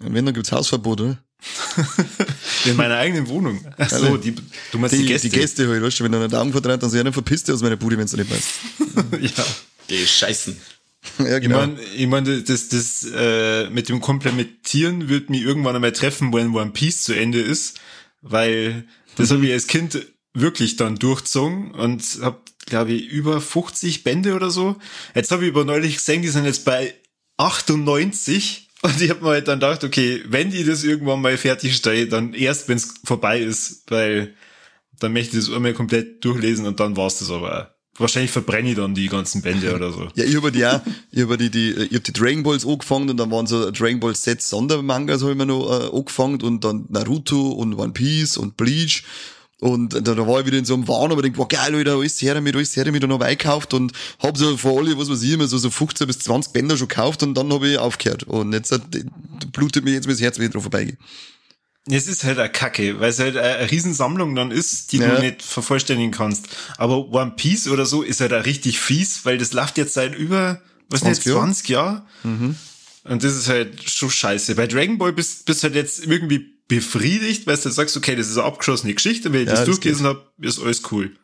Wenn 0.00 0.24
dann 0.24 0.34
gibt's 0.34 0.52
Hausverbot, 0.52 1.00
oder? 1.00 1.18
In 2.64 2.76
meiner 2.76 2.96
eigenen 2.96 3.28
Wohnung. 3.28 3.64
Ach 3.78 3.88
so, 3.88 4.16
die, 4.16 4.34
du 4.72 4.78
meinst 4.78 4.96
die, 4.96 5.02
die 5.02 5.06
Gäste. 5.06 5.28
Die 5.28 5.38
Gäste 5.38 5.68
halt, 5.68 5.82
weißt 5.82 6.00
du, 6.00 6.04
wenn 6.04 6.12
du 6.12 6.18
einen 6.18 6.34
Augen 6.34 6.52
verdreht, 6.52 6.82
dann 6.82 6.90
so, 6.90 6.96
ja, 6.96 7.04
dann 7.04 7.12
verpisst 7.12 7.48
du 7.48 7.54
aus 7.54 7.62
meiner 7.62 7.76
Bude, 7.76 7.96
wenn's 7.96 8.12
nicht 8.12 8.28
passt. 8.28 8.48
ja. 9.20 9.44
Die 9.88 10.06
Scheißen. 10.06 10.56
Ja, 11.18 11.38
genau. 11.38 11.60
Ich 11.60 11.66
meine, 11.66 11.82
ich 11.96 12.06
mein, 12.06 12.44
das, 12.44 12.68
das 12.68 13.06
äh, 13.14 13.70
mit 13.70 13.88
dem 13.88 14.00
Komplementieren 14.00 15.08
wird 15.08 15.30
mich 15.30 15.42
irgendwann 15.42 15.74
einmal 15.74 15.92
treffen, 15.92 16.32
wenn 16.32 16.54
One 16.54 16.72
Piece 16.72 17.04
zu 17.04 17.14
Ende 17.14 17.40
ist, 17.40 17.80
weil 18.20 18.86
das 19.16 19.30
mhm. 19.30 19.34
habe 19.34 19.46
ich 19.46 19.52
als 19.52 19.66
Kind 19.66 20.06
wirklich 20.34 20.76
dann 20.76 20.96
durchzogen 20.96 21.72
und 21.72 22.02
habe, 22.22 22.40
glaube 22.66 22.92
ich, 22.92 23.06
über 23.08 23.40
50 23.40 24.04
Bände 24.04 24.34
oder 24.34 24.50
so. 24.50 24.76
Jetzt 25.14 25.30
habe 25.30 25.44
ich 25.44 25.52
aber 25.52 25.64
neulich 25.64 25.96
gesehen, 25.96 26.22
die 26.22 26.28
sind 26.28 26.44
jetzt 26.44 26.64
bei 26.64 26.94
98 27.36 28.68
und 28.82 29.00
ich 29.00 29.10
habe 29.10 29.24
mir 29.24 29.30
halt 29.30 29.48
dann 29.48 29.60
gedacht, 29.60 29.82
okay, 29.82 30.22
wenn 30.26 30.50
die 30.50 30.64
das 30.64 30.84
irgendwann 30.84 31.20
mal 31.20 31.36
fertigstellen, 31.36 32.10
dann 32.10 32.34
erst, 32.34 32.68
wenn 32.68 32.76
es 32.76 32.94
vorbei 33.04 33.40
ist, 33.40 33.84
weil 33.88 34.34
dann 35.00 35.12
möchte 35.12 35.36
ich 35.36 35.46
das 35.46 35.54
einmal 35.54 35.74
komplett 35.74 36.24
durchlesen 36.24 36.66
und 36.66 36.78
dann 36.78 36.96
war's 36.96 37.18
das 37.18 37.30
aber 37.30 37.62
auch. 37.62 37.77
Wahrscheinlich 37.98 38.30
verbrenne 38.30 38.70
ich 38.70 38.76
dann 38.76 38.94
die 38.94 39.08
ganzen 39.08 39.42
Bände 39.42 39.74
oder 39.76 39.92
so. 39.92 40.08
Ja, 40.14 40.24
ich 40.24 40.36
habe 40.36 40.52
die 40.52 40.64
auch, 40.64 40.80
ich 41.10 41.22
habe 41.22 41.36
die, 41.36 41.50
die, 41.50 41.70
ich 41.72 41.94
hab 41.94 42.04
die 42.04 42.12
Dragon 42.12 42.42
Balls 42.42 42.66
angefangen 42.66 43.10
und 43.10 43.16
dann 43.16 43.30
waren 43.30 43.46
so 43.46 43.70
Dragon 43.70 44.00
Ball 44.00 44.14
Set 44.14 44.42
Sondermangas 44.42 45.22
habe 45.22 45.32
ich 45.32 45.38
mir 45.38 45.46
noch 45.46 45.68
äh, 45.68 45.96
angefangen 45.96 46.40
und 46.42 46.64
dann 46.64 46.86
Naruto 46.88 47.50
und 47.50 47.74
One 47.74 47.92
Piece 47.92 48.36
und 48.36 48.56
Bleach 48.56 49.04
und 49.60 49.94
da, 49.94 50.14
da 50.14 50.26
war 50.26 50.40
ich 50.40 50.46
wieder 50.46 50.58
in 50.58 50.64
so 50.64 50.74
einem 50.74 50.86
Wahn, 50.86 51.10
aber 51.10 51.20
denkt, 51.20 51.36
wow, 51.36 51.48
geil, 51.48 51.74
Alter, 51.74 51.94
alles 51.94 52.22
her 52.22 52.34
damit, 52.34 52.54
alles 52.54 52.76
her 52.76 52.84
damit 52.84 53.02
und 53.02 53.12
hab 53.12 53.22
eingekauft 53.22 53.74
und 53.74 53.92
hab 54.20 54.36
so 54.36 54.56
vor 54.56 54.78
alle, 54.80 54.96
was 54.96 55.10
weiß 55.10 55.22
ich, 55.22 55.32
immer 55.32 55.48
so, 55.48 55.58
so 55.58 55.68
15 55.68 56.06
bis 56.06 56.20
20 56.20 56.52
Bänder 56.52 56.76
schon 56.76 56.86
gekauft 56.86 57.24
und 57.24 57.34
dann 57.34 57.52
habe 57.52 57.68
ich 57.68 57.78
aufgehört. 57.78 58.22
Und 58.22 58.52
jetzt 58.52 58.70
hat, 58.70 58.82
blutet 59.52 59.84
mir 59.84 59.92
jetzt 59.92 60.08
das 60.08 60.20
Herz, 60.20 60.38
wenn 60.38 60.46
ich 60.46 60.52
drauf 60.52 60.62
vorbeigehe. 60.62 60.96
Es 61.90 62.06
ist 62.06 62.24
halt 62.24 62.38
eine 62.38 62.50
Kacke, 62.50 63.00
weil 63.00 63.10
es 63.10 63.18
halt 63.18 63.36
eine 63.36 63.70
Riesensammlung 63.70 64.34
dann 64.34 64.50
ist, 64.50 64.92
die 64.92 64.98
ja. 64.98 65.14
du 65.14 65.20
nicht 65.22 65.42
vervollständigen 65.42 66.12
kannst. 66.12 66.48
Aber 66.76 67.08
One 67.08 67.32
Piece 67.36 67.68
oder 67.68 67.86
so 67.86 68.02
ist 68.02 68.20
halt 68.20 68.32
auch 68.32 68.44
richtig 68.44 68.78
fies, 68.80 69.24
weil 69.24 69.38
das 69.38 69.52
läuft 69.52 69.78
jetzt 69.78 69.94
seit 69.94 70.14
über 70.14 70.60
Was 70.90 71.00
20 71.00 71.24
nicht, 71.24 71.32
Jahre? 71.32 71.44
20 71.44 71.68
Jahre? 71.68 72.06
Und 73.04 73.24
das 73.24 73.36
ist 73.36 73.48
halt 73.48 73.88
schon 73.88 74.10
scheiße. 74.10 74.54
Bei 74.54 74.66
Dragon 74.66 74.98
Ball 74.98 75.12
bist 75.12 75.46
bist 75.46 75.62
halt 75.62 75.74
jetzt 75.74 76.04
irgendwie 76.04 76.58
befriedigt, 76.68 77.46
weil 77.46 77.56
du 77.56 77.70
sagst, 77.70 77.96
okay, 77.96 78.14
das 78.14 78.28
ist 78.28 78.36
eine 78.36 78.46
abgeschlossene 78.46 78.92
Geschichte, 78.92 79.32
wenn 79.32 79.42
ich 79.42 79.46
Ja, 79.46 79.52
das 79.52 79.60
das 79.60 79.66
durchgelesen 79.66 80.06
habe, 80.06 80.22
ist 80.40 80.60
alles 80.60 80.82
cool. 80.92 81.16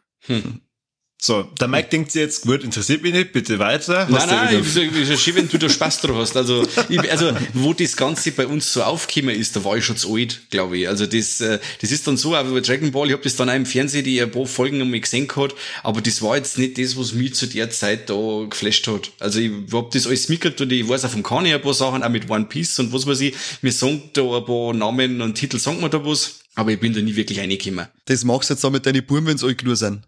So, 1.21 1.43
der 1.59 1.69
Mike 1.69 1.89
denkt 1.89 2.13
sich 2.13 2.21
jetzt, 2.21 2.43
gut, 2.43 2.65
interessiert 2.65 3.03
mich 3.03 3.15
nicht, 3.15 3.33
bitte 3.33 3.59
weiter. 3.59 4.07
Hast 4.11 4.27
Nein, 4.27 4.29
nein, 4.29 4.61
ich, 4.61 4.77
ich, 4.77 5.11
ich, 5.11 5.21
schön, 5.21 5.37
wenn 5.37 5.49
du 5.49 5.57
da 5.57 5.71
Spaß 5.71 6.03
dran 6.03 6.17
hast. 6.17 6.37
Also, 6.37 6.67
ich, 6.91 7.11
also, 7.11 7.33
wo 7.55 7.73
das 7.73 7.97
Ganze 7.97 8.33
bei 8.33 8.47
uns 8.47 8.71
so 8.71 8.83
aufgekommen 8.83 9.35
ist, 9.35 9.57
da 9.57 9.65
war 9.65 9.75
ich 9.77 9.87
schon 9.87 9.97
zu 9.97 10.15
alt, 10.15 10.43
glaube 10.51 10.77
ich. 10.77 10.89
Also, 10.89 11.07
das, 11.07 11.41
äh, 11.41 11.61
das 11.81 11.93
ist 11.93 12.07
dann 12.07 12.19
so, 12.19 12.37
auch 12.37 12.47
über 12.47 12.61
Dragon 12.61 12.93
Ball, 12.93 13.07
ich 13.07 13.15
habe 13.15 13.23
das 13.23 13.37
dann 13.37 13.49
auch 13.49 13.55
im 13.55 13.65
Fernsehen 13.65 14.05
die 14.05 14.21
ein 14.21 14.31
paar 14.31 14.45
Folgen 14.45 14.83
einmal 14.83 15.01
gesehen 15.01 15.27
gehabt, 15.27 15.55
aber 15.83 16.03
das 16.03 16.21
war 16.21 16.37
jetzt 16.37 16.59
nicht 16.59 16.77
das, 16.77 16.95
was 16.99 17.15
mich 17.15 17.35
zu 17.35 17.47
der 17.47 17.71
Zeit 17.71 18.11
da 18.11 18.45
geflasht 18.51 18.87
hat. 18.87 19.13
Also, 19.19 19.39
ich 19.39 19.51
hab 19.73 19.93
das 19.93 20.07
alles 20.07 20.29
mitgekriegt 20.29 20.61
und 20.61 20.73
ich 20.73 20.87
weiß 20.87 21.07
auch 21.07 21.11
vom 21.11 21.23
Kani 21.23 21.55
ein 21.55 21.63
paar 21.63 21.75
Sachen, 21.75 22.03
auch 22.03 22.11
mit 22.11 22.29
One 22.29 22.47
Piece 22.47 22.79
und 22.81 22.93
was 22.93 23.07
weiß 23.07 23.21
ich. 23.21 23.35
Mir 23.63 23.73
sagen 23.73 24.11
da 24.13 24.23
ein 24.37 24.45
paar 24.45 24.75
Namen 24.75 25.23
und 25.23 25.37
Titel, 25.37 25.59
sagen 25.59 25.81
wir 25.81 25.89
da 25.89 26.05
was, 26.05 26.41
aber 26.55 26.73
ich 26.73 26.81
bin 26.81 26.93
da 26.93 27.01
nie 27.01 27.17
wirklich 27.17 27.39
reingekommen. 27.39 27.87
Das 28.05 28.25
machst 28.25 28.51
du 28.51 28.55
jetzt 28.55 28.65
auch 28.65 28.71
mit 28.71 28.85
deinen 28.85 29.07
Buben, 29.07 29.27
wenn 29.27 29.39
sie 29.39 29.47
alt 29.47 29.57
genug 29.57 29.77
sind. 29.77 30.03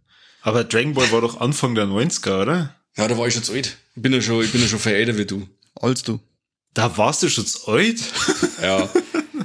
Aber 0.46 0.62
Dragon 0.62 0.94
Ball 0.94 1.10
war 1.10 1.22
doch 1.22 1.40
Anfang 1.40 1.74
der 1.74 1.86
90er, 1.86 2.42
oder? 2.42 2.76
Ja, 2.96 3.08
da 3.08 3.18
war 3.18 3.26
ich 3.26 3.34
schon 3.34 3.42
zu 3.42 3.52
alt. 3.52 3.76
Ich 3.96 4.02
bin 4.02 4.12
ja 4.12 4.22
schon, 4.22 4.44
ich 4.44 4.52
bin 4.52 4.60
ja 4.60 4.68
schon 4.68 4.78
viel 4.78 4.92
älter 4.92 5.18
wie 5.18 5.26
du. 5.26 5.48
Als 5.74 6.04
du. 6.04 6.20
Da 6.72 6.96
warst 6.96 7.24
du 7.24 7.28
schon 7.28 7.44
zu 7.44 7.66
alt? 7.66 7.98
Ja. 8.62 8.88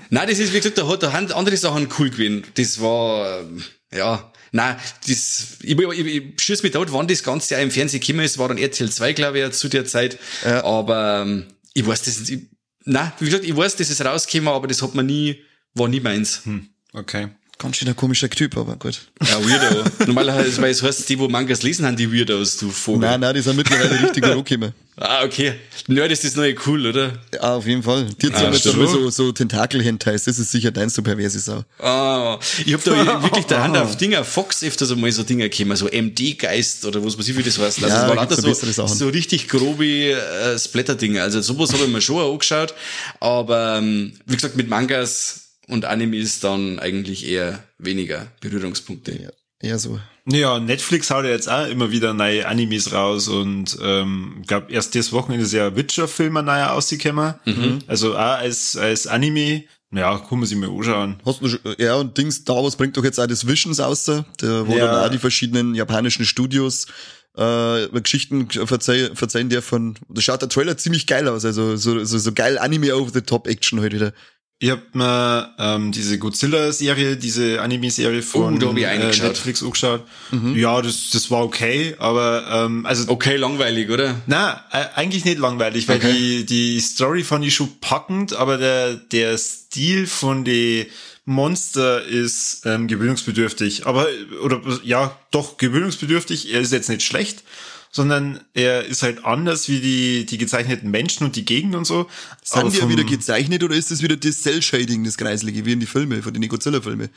Nein, 0.10 0.30
das 0.30 0.40
ist, 0.40 0.54
wie 0.54 0.58
gesagt, 0.58 0.78
da 0.78 0.88
hat 0.88 1.04
da 1.04 1.12
haben 1.12 1.30
andere 1.34 1.58
Sachen 1.58 1.90
cool 2.00 2.10
gewesen. 2.10 2.44
Das 2.54 2.80
war, 2.80 3.42
ähm, 3.42 3.62
ja, 3.94 4.32
nein, 4.52 4.78
das, 5.06 5.58
ich, 5.62 5.78
ich, 5.78 6.06
ich 6.06 6.42
schieß 6.42 6.64
mich 6.64 6.72
tot, 6.72 6.94
wann 6.94 7.08
das 7.08 7.24
Ganze 7.24 7.58
auch 7.58 7.62
im 7.62 7.72
Fernsehen 7.72 8.00
gekommen 8.00 8.24
ist, 8.24 8.38
war 8.38 8.48
dann 8.48 8.58
RTL 8.58 8.90
2, 8.90 9.14
glaube 9.14 9.40
ich, 9.40 9.52
zu 9.52 9.68
der 9.68 9.86
Zeit. 9.86 10.18
Ja. 10.46 10.64
Aber, 10.64 11.24
ähm, 11.26 11.48
ich 11.74 11.86
weiß 11.86 12.04
das, 12.04 12.30
ich, 12.30 12.44
nein, 12.86 13.12
wie 13.20 13.26
gesagt, 13.26 13.44
ich 13.44 13.56
weiß, 13.56 13.76
das 13.76 13.90
ist 13.90 14.06
rausgekommen, 14.06 14.54
aber 14.54 14.68
das 14.68 14.82
hat 14.82 14.96
man 14.96 15.08
nie, 15.08 15.42
war 15.74 15.90
nie 15.90 16.00
meins. 16.00 16.44
Okay. 16.94 17.30
Ganz 17.62 17.78
schön 17.78 17.88
ein 17.88 17.96
komischer 17.96 18.28
Typ, 18.28 18.58
aber 18.58 18.76
gut. 18.76 19.02
Ja, 19.22 19.38
Weirdo. 19.40 19.84
Normalerweise, 20.08 20.60
weil 20.64 20.72
es 20.72 20.82
heißt, 20.82 21.08
die, 21.08 21.20
wo 21.20 21.28
Mangas 21.28 21.62
lesen, 21.62 21.86
haben 21.86 21.96
die 21.96 22.12
Weirdos, 22.12 22.58
du 22.58 22.72
Vogel. 22.72 23.02
Nein, 23.08 23.20
nein, 23.20 23.36
die 23.36 23.42
sind 23.42 23.56
mittlerweile 23.56 24.02
richtig 24.02 24.24
angekommen. 24.26 24.74
Ah, 25.04 25.24
okay. 25.24 25.54
Nerd 25.88 26.12
ist 26.12 26.24
das 26.26 26.36
neue 26.36 26.54
cool, 26.68 26.86
oder? 26.86 27.14
Ja, 27.34 27.56
auf 27.56 27.66
jeden 27.66 27.82
Fall. 27.82 28.06
Die 28.22 28.32
Ah, 28.34 28.52
jetzt 28.52 28.64
so, 28.64 29.10
so 29.10 29.32
Tentakel-Hentais. 29.32 30.26
Das 30.26 30.38
ist 30.38 30.52
sicher 30.52 30.70
dein 30.70 30.90
so 30.90 31.02
perverse 31.02 31.40
Sau. 31.40 31.64
Ah, 31.80 32.38
ich 32.64 32.74
hab 32.74 32.84
da 32.84 32.92
wirklich 33.24 33.46
der 33.46 33.64
Hand 33.64 33.78
auf 33.78 33.98
Dinger, 33.98 34.24
Fox 34.24 34.62
öfters 34.64 34.92
einmal 34.92 35.12
so 35.12 35.24
Dinger 35.24 35.50
gekommen, 35.50 35.76
so 35.76 35.88
MD-Geist 35.88 36.86
oder 36.86 37.04
was 37.04 37.18
weiß 37.18 37.28
ich, 37.30 37.38
wie 37.38 37.42
das 37.42 37.58
heißt. 37.58 37.84
Also 37.84 37.88
Ja, 37.88 38.04
es 38.04 38.16
war 38.16 38.28
gibt's 38.28 38.44
lauter 38.44 38.74
so, 38.74 38.88
so 38.88 39.08
richtig 39.08 39.48
grobe 39.48 40.12
äh, 40.12 40.60
Splatter-Dinger. 40.60 41.24
Also 41.24 41.42
sowas 41.42 41.74
habe 41.74 41.86
ich 41.86 41.90
mir 41.90 42.02
schon 42.02 42.24
angeschaut, 42.24 42.76
aber 43.20 43.78
ähm, 43.78 44.12
wie 44.28 44.36
gesagt, 44.36 44.56
mit 44.56 44.70
Mangas 44.70 45.41
und 45.72 45.86
Animes 45.86 46.40
dann 46.40 46.80
eigentlich 46.80 47.28
eher 47.28 47.64
weniger 47.80 48.28
Berührungspunkte. 48.42 49.12
Ja, 49.20 49.30
eher 49.60 49.80
so. 49.80 50.00
Ja, 50.30 50.60
Netflix 50.60 51.10
haut 51.10 51.26
ja 51.26 51.32
jetzt 51.32 51.50
auch 51.50 51.68
immer 51.68 51.90
wieder 51.92 52.14
neue 52.14 52.48
Animes 52.48 52.94
raus 52.94 53.28
und 53.28 53.76
ähm, 53.82 54.38
ich 54.42 54.48
glaube, 54.48 54.72
erst 54.72 54.94
das 54.94 55.12
Wochenende 55.12 55.46
ist 55.46 55.54
ja 55.54 55.68
ein 55.68 55.76
Witcher-Film 55.76 56.38
ein 56.38 56.46
neuer 56.46 56.68
rausgekommen. 56.68 57.34
Also 57.88 58.14
auch 58.14 58.38
als, 58.38 58.78
als 58.78 59.08
Anime. 59.08 59.64
Ja, 59.94 60.18
kann 60.20 60.40
man 60.40 60.48
sich 60.48 60.58
mal 60.58 60.70
anschauen. 60.70 61.20
Hast 61.26 61.42
du 61.42 61.50
schon, 61.50 61.60
ja, 61.78 61.96
und 61.96 62.18
Dings, 62.18 62.36
Star 62.38 62.64
Wars 62.64 62.78
bringt 62.78 62.96
doch 62.96 63.04
jetzt 63.04 63.20
auch 63.20 63.28
das 63.28 63.46
Visions 63.46 63.80
aus, 63.82 64.06
der, 64.06 64.26
wo 64.68 64.78
Ja. 64.78 64.86
dann 64.86 65.06
auch 65.06 65.10
die 65.12 65.18
verschiedenen 65.18 65.76
japanischen 65.76 66.24
Studios 66.24 66.86
äh, 67.36 67.88
Geschichten 68.00 68.50
verzeihen, 68.50 69.16
verzeihen 69.16 69.50
der 69.50 69.62
von, 69.62 69.96
da 70.08 70.22
schaut 70.22 70.42
der 70.42 70.50
Trailer 70.50 70.78
ziemlich 70.78 71.08
geil 71.08 71.28
aus, 71.28 71.44
also 71.46 71.76
so, 71.76 72.04
so, 72.06 72.18
so 72.20 72.32
geil 72.34 72.58
Anime 72.58 72.96
over 72.96 73.12
the 73.14 73.22
top 73.22 73.48
Action 73.48 73.82
heute 73.82 73.96
wieder. 73.98 74.14
Ich 74.64 74.70
hab 74.70 74.94
mir 74.94 75.56
ähm, 75.58 75.92
diese 75.92 76.20
Godzilla-Serie, 76.20 77.18
diese 77.18 77.60
Anime-Serie 77.64 78.22
von 78.22 78.62
Oh, 78.64 78.78
äh. 78.78 78.98
Netflix 79.00 79.64
angeschaut. 79.64 80.04
Ja, 80.54 80.80
das, 80.84 81.10
das 81.10 81.32
war 81.32 81.44
okay, 81.44 81.96
aber 81.98 82.46
ähm, 82.48 82.86
also 82.86 83.10
Okay, 83.12 83.38
langweilig, 83.38 83.90
oder? 83.90 84.22
Na, 84.28 84.64
äh, 84.72 84.86
eigentlich 84.94 85.26
nicht 85.26 85.40
langweilig, 85.40 85.88
weil 85.88 85.98
Okay. 85.98 86.14
die, 86.14 86.46
die 86.46 86.80
Story 86.80 87.24
fand 87.24 87.44
ich 87.44 87.56
schon 87.56 87.80
packend, 87.82 88.34
aber 88.34 88.60
der, 88.60 88.94
der 88.98 89.36
Stil 89.40 90.06
von 90.06 90.46
die 90.46 90.86
Monster 91.26 92.06
ist 92.06 92.62
ähm, 92.66 92.88
gewöhnungsbedürftig. 92.88 93.88
Aber, 93.88 94.06
oder 94.44 94.62
ja, 94.84 95.18
doch 95.32 95.58
gewöhnungsbedürftig. 95.58 96.54
Er 96.54 96.62
ist 96.62 96.72
jetzt 96.72 96.88
nicht 96.88 97.02
schlecht, 97.02 97.44
sondern 97.92 98.40
er 98.54 98.86
ist 98.86 99.04
halt 99.04 99.26
anders 99.26 99.68
wie 99.70 99.80
die, 99.82 100.26
die 100.26 100.38
gezeichneten 100.38 100.90
Menschen 100.90 101.26
und 101.26 101.36
die 101.36 101.46
Gegend 101.46 101.76
und 101.76 101.86
so. 101.86 102.08
Sind 102.44 102.74
die 102.74 102.78
ja 102.78 102.90
wieder 102.90 103.04
gezeichnet 103.04 103.64
oder 103.64 103.76
ist 103.76 103.92
das 103.92 104.02
wieder 104.02 104.16
das 104.16 104.42
Cell-Shading, 104.42 105.04
das 105.04 105.18
Kreislige, 105.18 105.66
wie 105.66 105.74
in 105.74 105.80
die 105.82 105.86
Filme, 105.86 106.22
von 106.24 106.34
den 106.34 106.48
Godzilla-Filme? 106.48 107.10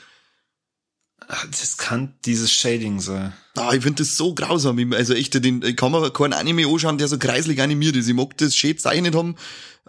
Das 1.51 1.79
kann 1.79 2.15
dieses 2.27 2.53
Shading 2.53 3.01
sein. 3.01 3.33
Ah, 3.57 3.73
ich 3.73 3.83
finde 3.83 4.03
das 4.03 4.17
so 4.17 4.35
grausam. 4.35 4.79
Ich- 4.79 4.93
Also 4.95 5.15
echt, 5.15 5.33
den, 5.43 5.63
ich 5.63 5.77
kann 5.77 5.91
mir 5.93 6.11
keinen 6.11 6.35
Anime 6.35 6.67
anschauen, 6.67 6.99
der 6.99 7.09
so 7.09 7.19
kreislig 7.19 7.63
animiert 7.63 7.97
ist. 7.97 8.09
Ich 8.09 8.15
mag 8.15 8.37
das 8.37 8.55
schön 8.55 8.77
zeichnet 8.77 9.15
haben, 9.15 9.37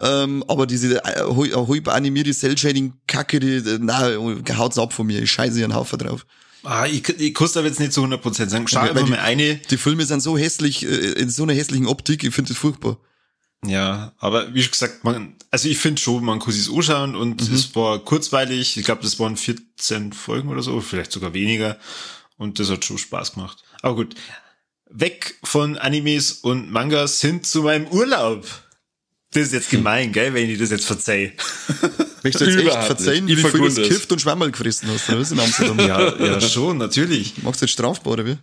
ähm, 0.00 0.44
aber 0.48 0.66
diese 0.66 1.04
äh, 1.04 1.20
hal- 1.20 1.68
halb 1.68 1.88
animierte 1.88 2.32
Cell-Shading-Kacke, 2.32 3.40
die, 3.40 3.56
äh, 3.56 3.78
nein, 3.80 4.44
haut's 4.56 4.78
ab 4.78 4.94
von 4.94 5.06
mir. 5.08 5.20
Ich 5.20 5.30
scheiße 5.30 5.56
hier 5.56 5.64
einen 5.64 5.74
Haufen 5.74 5.98
drauf. 5.98 6.24
Ah, 6.66 6.86
ich, 6.86 7.08
ich 7.08 7.32
kann 7.32 7.48
aber 7.54 7.66
jetzt 7.66 7.78
nicht 7.78 7.92
zu 7.92 8.02
100% 8.02 8.48
sagen. 8.48 8.66
Schau 8.66 8.80
einfach 8.80 9.06
mal 9.06 9.20
eine. 9.20 9.56
Die 9.56 9.76
Filme 9.76 10.04
sind 10.04 10.20
so 10.20 10.36
hässlich, 10.36 10.84
äh, 10.84 11.12
in 11.12 11.30
so 11.30 11.44
einer 11.44 11.52
hässlichen 11.52 11.86
Optik, 11.86 12.24
ich 12.24 12.34
finde 12.34 12.48
das 12.52 12.58
furchtbar. 12.58 12.98
Ja, 13.64 14.12
aber 14.18 14.52
wie 14.52 14.62
schon 14.62 14.72
gesagt, 14.72 15.04
man, 15.04 15.34
also 15.50 15.68
ich 15.68 15.78
finde 15.78 16.00
schon, 16.00 16.24
man 16.24 16.40
kann 16.40 16.52
sich's 16.52 16.70
anschauen 16.70 17.14
und 17.14 17.40
es 17.40 17.74
war 17.74 17.98
kurzweilig. 18.00 18.76
Ich 18.76 18.84
glaube, 18.84 19.02
das 19.02 19.18
waren 19.18 19.36
14 19.36 20.12
Folgen 20.12 20.48
oder 20.48 20.62
so, 20.62 20.80
vielleicht 20.80 21.12
sogar 21.12 21.34
weniger. 21.34 21.78
Und 22.36 22.58
das 22.58 22.70
hat 22.70 22.84
schon 22.84 22.98
Spaß 22.98 23.34
gemacht. 23.34 23.62
Aber 23.82 23.94
gut, 23.94 24.14
weg 24.90 25.38
von 25.42 25.78
Animes 25.78 26.32
und 26.32 26.70
Mangas 26.70 27.20
hin 27.20 27.42
zu 27.42 27.62
meinem 27.62 27.86
Urlaub. 27.88 28.46
Das 29.32 29.42
ist 29.44 29.52
jetzt 29.52 29.70
gemein, 29.70 30.12
gell, 30.12 30.32
wenn 30.34 30.48
ich 30.48 30.58
das 30.58 30.70
jetzt 30.70 30.86
verzeih. 30.86 31.32
Möchtest 32.22 32.40
du 32.40 32.44
jetzt 32.46 32.56
echt 32.56 32.64
Überhaupt 32.66 32.84
verzeihen, 32.86 33.24
nicht. 33.26 33.36
wie 33.36 33.40
Ich 33.42 33.46
viel 33.48 33.60
du 33.60 33.74
gekifft 33.74 34.10
und 34.12 34.20
Schwammerl 34.20 34.50
gefressen 34.50 34.88
hast, 34.92 35.08
oder 35.08 35.20
was 35.20 35.30
in 35.32 35.38
Amsterdam? 35.40 35.78
Ja, 35.80 36.16
ja, 36.24 36.40
schon, 36.40 36.78
natürlich. 36.78 37.34
Machst 37.42 37.60
du 37.60 37.66
jetzt 37.66 37.72
strafbar, 37.72 38.14
oder 38.14 38.24
wie? 38.26 38.36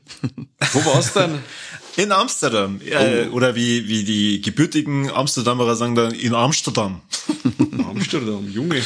Wo 0.74 0.86
war's 0.86 1.14
dann? 1.14 1.40
In 1.96 2.12
Amsterdam. 2.12 2.82
Äh, 2.84 3.28
oder 3.28 3.54
wie, 3.54 3.88
wie 3.88 4.04
die 4.04 4.42
gebürtigen 4.42 5.12
Amsterdamer 5.12 5.76
sagen 5.76 5.94
dann, 5.94 6.12
in 6.16 6.34
Amsterdam. 6.34 7.02
Amsterdam, 7.88 8.50
Junge. 8.52 8.82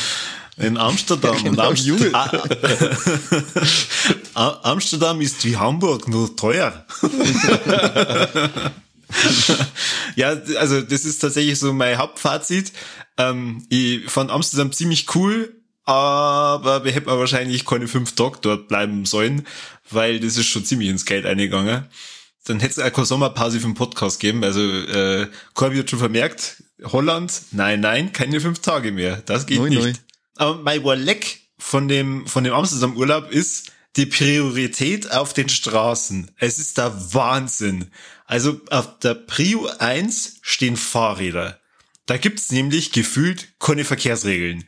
In 0.57 0.75
Amsterdam. 0.77 1.37
und 1.37 1.43
Genau, 1.45 1.69
Amst- 1.69 1.85
Junge. 1.85 2.11
Ah, 4.33 4.59
Amsterdam 4.63 5.21
ist 5.21 5.45
wie 5.45 5.55
Hamburg, 5.55 6.09
nur 6.09 6.35
teuer. 6.35 6.85
ja, 10.15 10.29
also 10.57 10.81
das 10.81 11.05
ist 11.05 11.19
tatsächlich 11.19 11.59
so 11.59 11.73
mein 11.73 11.97
Hauptfazit. 11.97 12.71
Ähm, 13.17 13.65
ich 13.69 14.09
fand 14.09 14.31
Amsterdam 14.31 14.71
ziemlich 14.71 15.13
cool, 15.15 15.55
aber 15.85 16.83
wir 16.83 16.91
hätten 16.91 17.07
wahrscheinlich 17.07 17.65
keine 17.65 17.87
fünf 17.87 18.13
Tage 18.15 18.39
dort 18.41 18.67
bleiben 18.67 19.05
sollen, 19.05 19.47
weil 19.89 20.19
das 20.19 20.37
ist 20.37 20.47
schon 20.47 20.65
ziemlich 20.65 20.89
ins 20.89 21.05
Geld 21.05 21.25
eingegangen. 21.25 21.85
Dann 22.45 22.59
hätte 22.59 22.79
es 22.81 22.85
auch 22.85 22.93
keine 22.93 23.05
Sommerpause 23.05 23.59
für 23.59 23.67
den 23.67 23.73
Podcast 23.75 24.19
geben. 24.19 24.43
Also 24.43 24.61
äh, 24.61 25.27
Corby 25.53 25.77
hat 25.77 25.89
schon 25.89 25.99
vermerkt, 25.99 26.63
Holland, 26.83 27.33
nein, 27.51 27.79
nein, 27.79 28.13
keine 28.13 28.39
fünf 28.39 28.59
Tage 28.59 28.91
mehr. 28.91 29.21
Das 29.25 29.45
geht 29.45 29.59
Neu, 29.59 29.69
nicht. 29.69 29.81
neu. 29.81 29.93
Aber 30.35 30.57
mein 30.57 30.83
Warleck 30.83 31.41
von 31.57 31.87
dem, 31.87 32.27
von 32.27 32.43
dem 32.43 32.53
Amsterdam-Urlaub 32.53 33.31
ist 33.31 33.71
die 33.95 34.05
Priorität 34.05 35.11
auf 35.11 35.33
den 35.33 35.49
Straßen. 35.49 36.31
Es 36.37 36.59
ist 36.59 36.77
der 36.77 37.13
Wahnsinn. 37.13 37.91
Also 38.25 38.61
auf 38.69 38.99
der 38.99 39.15
Prio 39.15 39.67
1 39.79 40.39
stehen 40.41 40.77
Fahrräder. 40.77 41.59
Da 42.05 42.17
gibt's 42.17 42.51
nämlich 42.51 42.91
gefühlt 42.91 43.59
keine 43.59 43.85
Verkehrsregeln. 43.85 44.65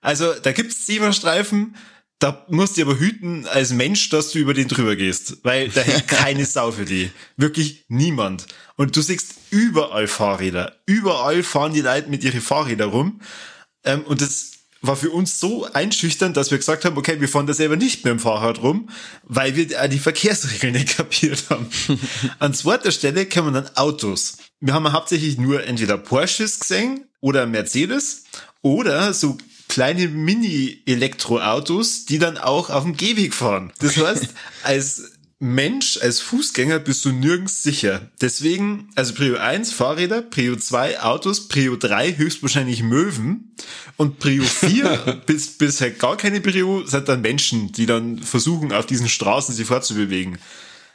Also 0.00 0.32
da 0.34 0.52
gibt's 0.52 0.84
Zebrastreifen, 0.84 1.76
da 2.22 2.46
musst 2.48 2.76
du 2.76 2.82
aber 2.82 3.00
hüten 3.00 3.46
als 3.46 3.72
Mensch, 3.72 4.08
dass 4.08 4.30
du 4.30 4.38
über 4.38 4.54
den 4.54 4.68
drüber 4.68 4.94
gehst, 4.94 5.38
weil 5.42 5.70
da 5.70 5.80
hält 5.80 6.06
keine 6.06 6.46
Sau 6.46 6.70
für 6.70 6.84
die. 6.84 7.10
Wirklich 7.36 7.84
niemand. 7.88 8.46
Und 8.76 8.96
du 8.96 9.02
siehst 9.02 9.34
überall 9.50 10.06
Fahrräder. 10.06 10.76
Überall 10.86 11.42
fahren 11.42 11.72
die 11.72 11.80
Leute 11.80 12.10
mit 12.10 12.22
ihren 12.22 12.40
Fahrrädern 12.40 12.90
rum. 12.90 13.20
Ähm, 13.84 14.02
und 14.02 14.20
das 14.20 14.51
war 14.82 14.96
für 14.96 15.10
uns 15.10 15.38
so 15.38 15.64
einschüchternd, 15.72 16.36
dass 16.36 16.50
wir 16.50 16.58
gesagt 16.58 16.84
haben, 16.84 16.96
okay, 16.96 17.20
wir 17.20 17.28
fahren 17.28 17.46
da 17.46 17.54
selber 17.54 17.76
nicht 17.76 18.04
mit 18.04 18.10
dem 18.10 18.18
Fahrrad 18.18 18.62
rum, 18.62 18.88
weil 19.22 19.54
wir 19.56 19.66
die 19.88 19.98
Verkehrsregeln 19.98 20.74
nicht 20.74 20.96
kapiert 20.96 21.44
haben. 21.48 21.68
An 22.40 22.52
zweiter 22.52 22.90
Stelle 22.90 23.26
kommen 23.26 23.54
dann 23.54 23.70
Autos. 23.76 24.38
Wir 24.60 24.74
haben 24.74 24.92
hauptsächlich 24.92 25.38
nur 25.38 25.64
entweder 25.64 25.96
Porsches 25.96 26.58
gesehen 26.60 27.06
oder 27.20 27.46
Mercedes 27.46 28.24
oder 28.60 29.14
so 29.14 29.38
kleine 29.68 30.08
Mini-Elektroautos, 30.08 32.04
die 32.04 32.18
dann 32.18 32.36
auch 32.36 32.68
auf 32.68 32.82
dem 32.82 32.96
Gehweg 32.96 33.32
fahren. 33.32 33.72
Das 33.78 33.96
heißt, 33.96 34.28
als 34.64 35.11
Mensch, 35.42 35.98
als 36.00 36.20
Fußgänger 36.20 36.78
bist 36.78 37.04
du 37.04 37.10
nirgends 37.10 37.64
sicher. 37.64 38.08
Deswegen, 38.20 38.88
also 38.94 39.12
Prio 39.14 39.38
1 39.38 39.72
Fahrräder, 39.72 40.22
Prio 40.22 40.54
2 40.54 41.00
Autos, 41.02 41.48
Prio 41.48 41.74
3 41.74 42.16
höchstwahrscheinlich 42.16 42.84
Möwen 42.84 43.52
und 43.96 44.20
Prio 44.20 44.44
4 44.44 45.22
bis, 45.26 45.58
bis 45.58 45.80
halt 45.80 45.98
gar 45.98 46.16
keine 46.16 46.40
Prio 46.40 46.86
sind 46.86 47.08
dann 47.08 47.22
Menschen, 47.22 47.72
die 47.72 47.86
dann 47.86 48.18
versuchen, 48.18 48.72
auf 48.72 48.86
diesen 48.86 49.08
Straßen 49.08 49.52
sich 49.52 49.66
fortzubewegen. 49.66 50.38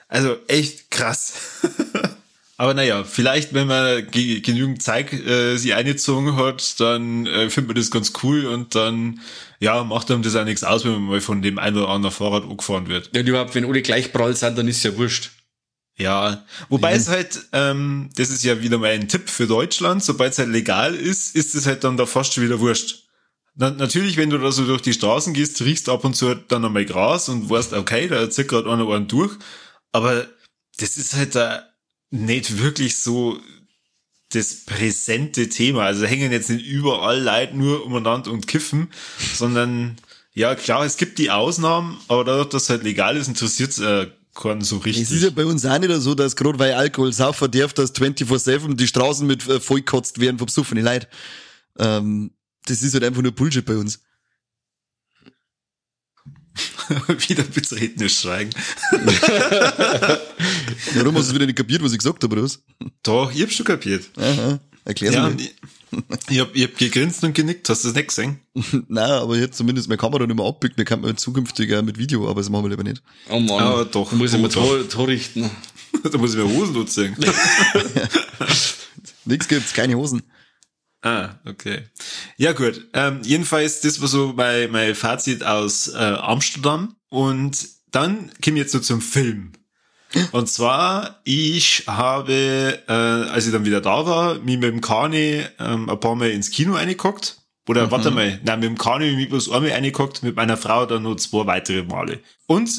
Also 0.08 0.38
echt 0.48 0.92
krass. 0.92 1.34
Aber 2.58 2.74
naja, 2.74 3.04
vielleicht, 3.04 3.54
wenn 3.54 3.68
man 3.68 4.10
ge 4.10 4.40
genügend 4.40 4.82
Zeit 4.82 5.12
äh, 5.12 5.58
sie 5.58 5.74
eingezogen 5.74 6.38
hat, 6.38 6.80
dann 6.80 7.26
äh, 7.28 7.50
findet 7.50 7.68
man 7.68 7.76
das 7.76 7.92
ganz 7.92 8.14
cool 8.24 8.46
und 8.46 8.76
dann, 8.76 9.20
ja, 9.60 9.84
macht 9.84 10.12
einem 10.12 10.22
das 10.22 10.36
auch 10.36 10.46
nichts 10.46 10.64
aus, 10.64 10.86
wenn 10.86 10.94
man 10.94 11.04
mal 11.04 11.22
von 11.22 11.42
dem 11.42 11.58
einen 11.60 11.78
oder 11.78 11.90
anderen 11.90 12.16
Fahrrad 12.16 12.44
angefahren 12.44 12.88
wird. 12.88 13.10
Ja, 13.14 13.22
und 13.22 13.28
überhaupt, 13.28 13.56
wenn 13.56 13.66
alle 13.66 13.82
gleich 13.82 14.14
prall 14.14 14.36
sind, 14.36 14.58
dann 14.58 14.68
ist 14.68 14.84
ja 14.84 14.96
wurscht. 14.98 15.32
Ja, 16.00 16.46
wobei 16.70 16.94
mhm. 16.94 17.00
es 17.00 17.08
halt, 17.10 17.40
ähm, 17.54 18.10
das 18.16 18.30
ist 18.30 18.44
ja 18.44 18.62
wieder 18.62 18.78
mal 18.78 18.92
ein 18.92 19.08
Tipp 19.08 19.30
für 19.30 19.48
Deutschland, 19.48 20.04
sobald 20.04 20.34
es 20.34 20.40
halt 20.40 20.50
legal 20.50 20.94
ist, 20.94 21.36
ist 21.36 21.56
es 21.56 21.66
halt 21.66 21.84
dann 21.84 21.98
da 21.98 22.06
fast 22.06 22.34
schon 22.34 22.44
wieder 22.44 22.60
wurscht. 22.60 23.08
Na, 23.56 23.72
natürlich, 23.72 24.18
wenn 24.18 24.30
du 24.30 24.38
da 24.38 24.52
so 24.52 24.68
durch 24.68 24.84
die 24.84 24.94
Straßen 24.94 25.34
gehst, 25.34 25.60
riechst 25.62 25.90
ab 25.90 26.06
und 26.06 26.16
zu 26.16 26.28
halt 26.28 26.52
dann 26.52 26.64
einmal 26.64 26.86
Gras 26.86 27.30
und 27.30 27.50
weißt, 27.50 27.74
okay, 27.74 28.08
da 28.08 28.30
zieht 28.30 28.50
gerade 28.50 28.72
einer 28.72 28.88
einen 28.88 29.08
durch, 29.08 29.36
aber 29.92 30.28
das 30.78 30.98
ist 30.98 31.16
halt 31.16 31.34
da 31.34 31.64
nicht 32.12 32.60
wirklich 32.62 32.98
so 32.98 33.40
das 34.30 34.66
präsente 34.66 35.50
Thema. 35.50 35.84
Also 35.84 36.06
hängen 36.06 36.32
jetzt 36.32 36.50
nicht 36.50 36.66
überall 36.66 37.22
Leute 37.22 37.56
nur 37.56 37.86
umeinander 37.86 38.32
und 38.32 38.48
kiffen, 38.48 38.90
sondern 39.36 39.98
ja, 40.34 40.54
klar, 40.56 40.86
es 40.86 40.98
gibt 40.98 41.18
die 41.18 41.32
Ausnahmen, 41.32 41.98
aber 42.08 42.24
dadurch, 42.24 42.50
dass 42.50 42.64
es 42.64 42.70
halt 42.70 42.84
legal 42.84 43.18
ist, 43.18 43.28
interessiert 43.28 43.72
es 43.72 43.80
äh, 43.80 44.08
keinen 44.36 44.62
so 44.62 44.78
richtig. 44.78 45.04
Es 45.04 45.12
ist 45.12 45.24
ja 45.24 45.30
bei 45.32 45.46
uns 45.46 45.66
auch 45.66 45.80
nicht 45.80 45.92
so, 45.96 46.14
dass 46.14 46.36
gerade 46.36 46.60
weil 46.60 46.74
Alkohol 46.74 47.12
saufen 47.12 47.50
darf, 47.52 47.74
dass 47.74 47.96
24-7 47.96 48.76
die 48.76 48.88
Straßen 48.88 49.26
mit 49.26 49.48
äh, 49.48 49.60
vollkotzt 49.60 50.20
werden 50.20 50.38
vom 50.38 50.46
besoffenen 50.46 50.84
Leid. 50.84 51.08
Ähm, 51.80 52.32
das 52.66 52.84
ist 52.84 52.94
halt 52.94 53.04
einfach 53.04 53.22
nur 53.22 53.32
Bullshit 53.32 53.66
bei 53.66 53.78
uns. 53.78 54.00
wieder 57.28 57.44
betretenes 57.44 58.22
Schweigen. 58.22 58.52
Warum 60.96 61.16
hast 61.16 61.30
du 61.30 61.36
wieder 61.36 61.46
nicht 61.46 61.58
kapiert, 61.58 61.84
was 61.84 61.92
ich 61.92 62.00
gesagt 62.00 62.24
habe, 62.24 62.34
oder 62.34 62.44
was? 62.44 62.62
Doch, 63.04 63.34
ich 63.34 63.42
hab's 63.42 63.56
schon 63.56 63.66
kapiert. 63.66 64.06
Aha, 64.18 64.60
erklär's 64.86 65.16
ja, 65.16 65.30
mir. 65.30 65.36
Ich, 65.40 65.54
ich, 66.30 66.40
hab, 66.40 66.56
ich 66.56 66.64
hab 66.64 66.78
gegrinst 66.78 67.24
und 67.24 67.34
genickt, 67.34 67.70
hast 67.70 67.84
du 67.84 67.90
das 67.90 67.96
nicht 67.96 68.10
gesehen? 68.10 68.40
Nein, 68.88 69.10
aber 69.10 69.38
jetzt 69.38 69.58
zumindest 69.58 69.88
meine 69.88 69.98
Kamera 69.98 70.26
nicht 70.26 70.36
mehr 70.36 70.46
abbückt, 70.46 70.78
dann 70.78 70.86
kann 70.86 71.02
man 71.02 71.18
zukünftig 71.18 71.74
auch 71.76 71.82
mit 71.82 71.98
Video, 71.98 72.30
aber 72.30 72.42
das 72.42 72.50
machen 72.50 72.66
wir 72.66 72.70
lieber 72.70 72.84
nicht. 72.84 73.02
Oh 73.30 73.40
Mann, 73.40 73.64
aber 73.64 73.86
doch, 73.86 74.10
da 74.10 74.16
muss 74.16 74.34
ich 74.34 74.40
mir 74.40 74.50
Tor, 74.50 74.88
Tor 74.90 75.08
richten. 75.08 75.50
da 76.04 76.18
muss 76.18 76.34
ich 76.34 76.38
mir 76.38 76.50
Hosen 76.50 76.76
anziehen. 76.78 77.16
Nix 79.26 79.48
gibt's, 79.48 79.74
keine 79.74 79.96
Hosen. 79.96 80.24
Ah, 81.02 81.36
okay. 81.46 81.84
Ja, 82.38 82.54
gut. 82.54 82.88
Ähm, 82.94 83.22
jedenfalls, 83.24 83.82
das 83.82 84.02
war 84.02 84.08
so 84.08 84.34
mein, 84.36 84.72
mein 84.72 84.96
Fazit 84.96 85.44
aus 85.44 85.88
äh, 85.88 85.98
Amsterdam. 85.98 86.96
Und 87.10 87.68
dann 87.92 88.32
kommen 88.44 88.56
wir 88.56 88.64
jetzt 88.64 88.72
so 88.72 88.80
zum 88.80 89.02
Film. 89.02 89.54
Und 90.32 90.50
zwar, 90.50 91.22
ich 91.24 91.84
habe, 91.88 92.82
äh, 92.88 92.92
als 92.92 93.46
ich 93.46 93.52
dann 93.52 93.66
wieder 93.66 93.82
da 93.82 94.06
war, 94.06 94.36
mich 94.36 94.58
mit 94.58 94.72
dem 94.72 94.82
Kani 94.82 95.44
ähm, 95.60 95.90
ein 95.90 96.00
paar 96.00 96.16
Mal 96.16 96.32
ins 96.32 96.50
Kino 96.50 96.74
reingeguckt. 96.74 97.42
Oder 97.68 97.88
mhm. 97.88 97.92
warte 97.92 98.12
mal, 98.12 98.40
nein, 98.44 98.60
mit 98.60 98.70
dem 98.70 98.78
Kani 98.78 99.12
mich 99.14 99.30
bloß 99.30 99.52
einmal 99.52 99.72
reingeguckt, 99.72 100.24
mit 100.24 100.36
meiner 100.36 100.58
Frau 100.58 100.86
dann 100.86 101.04
nur 101.04 101.18
zwei 101.18 101.46
weitere 101.46 101.84
Male. 101.84 102.22
Und 102.48 102.70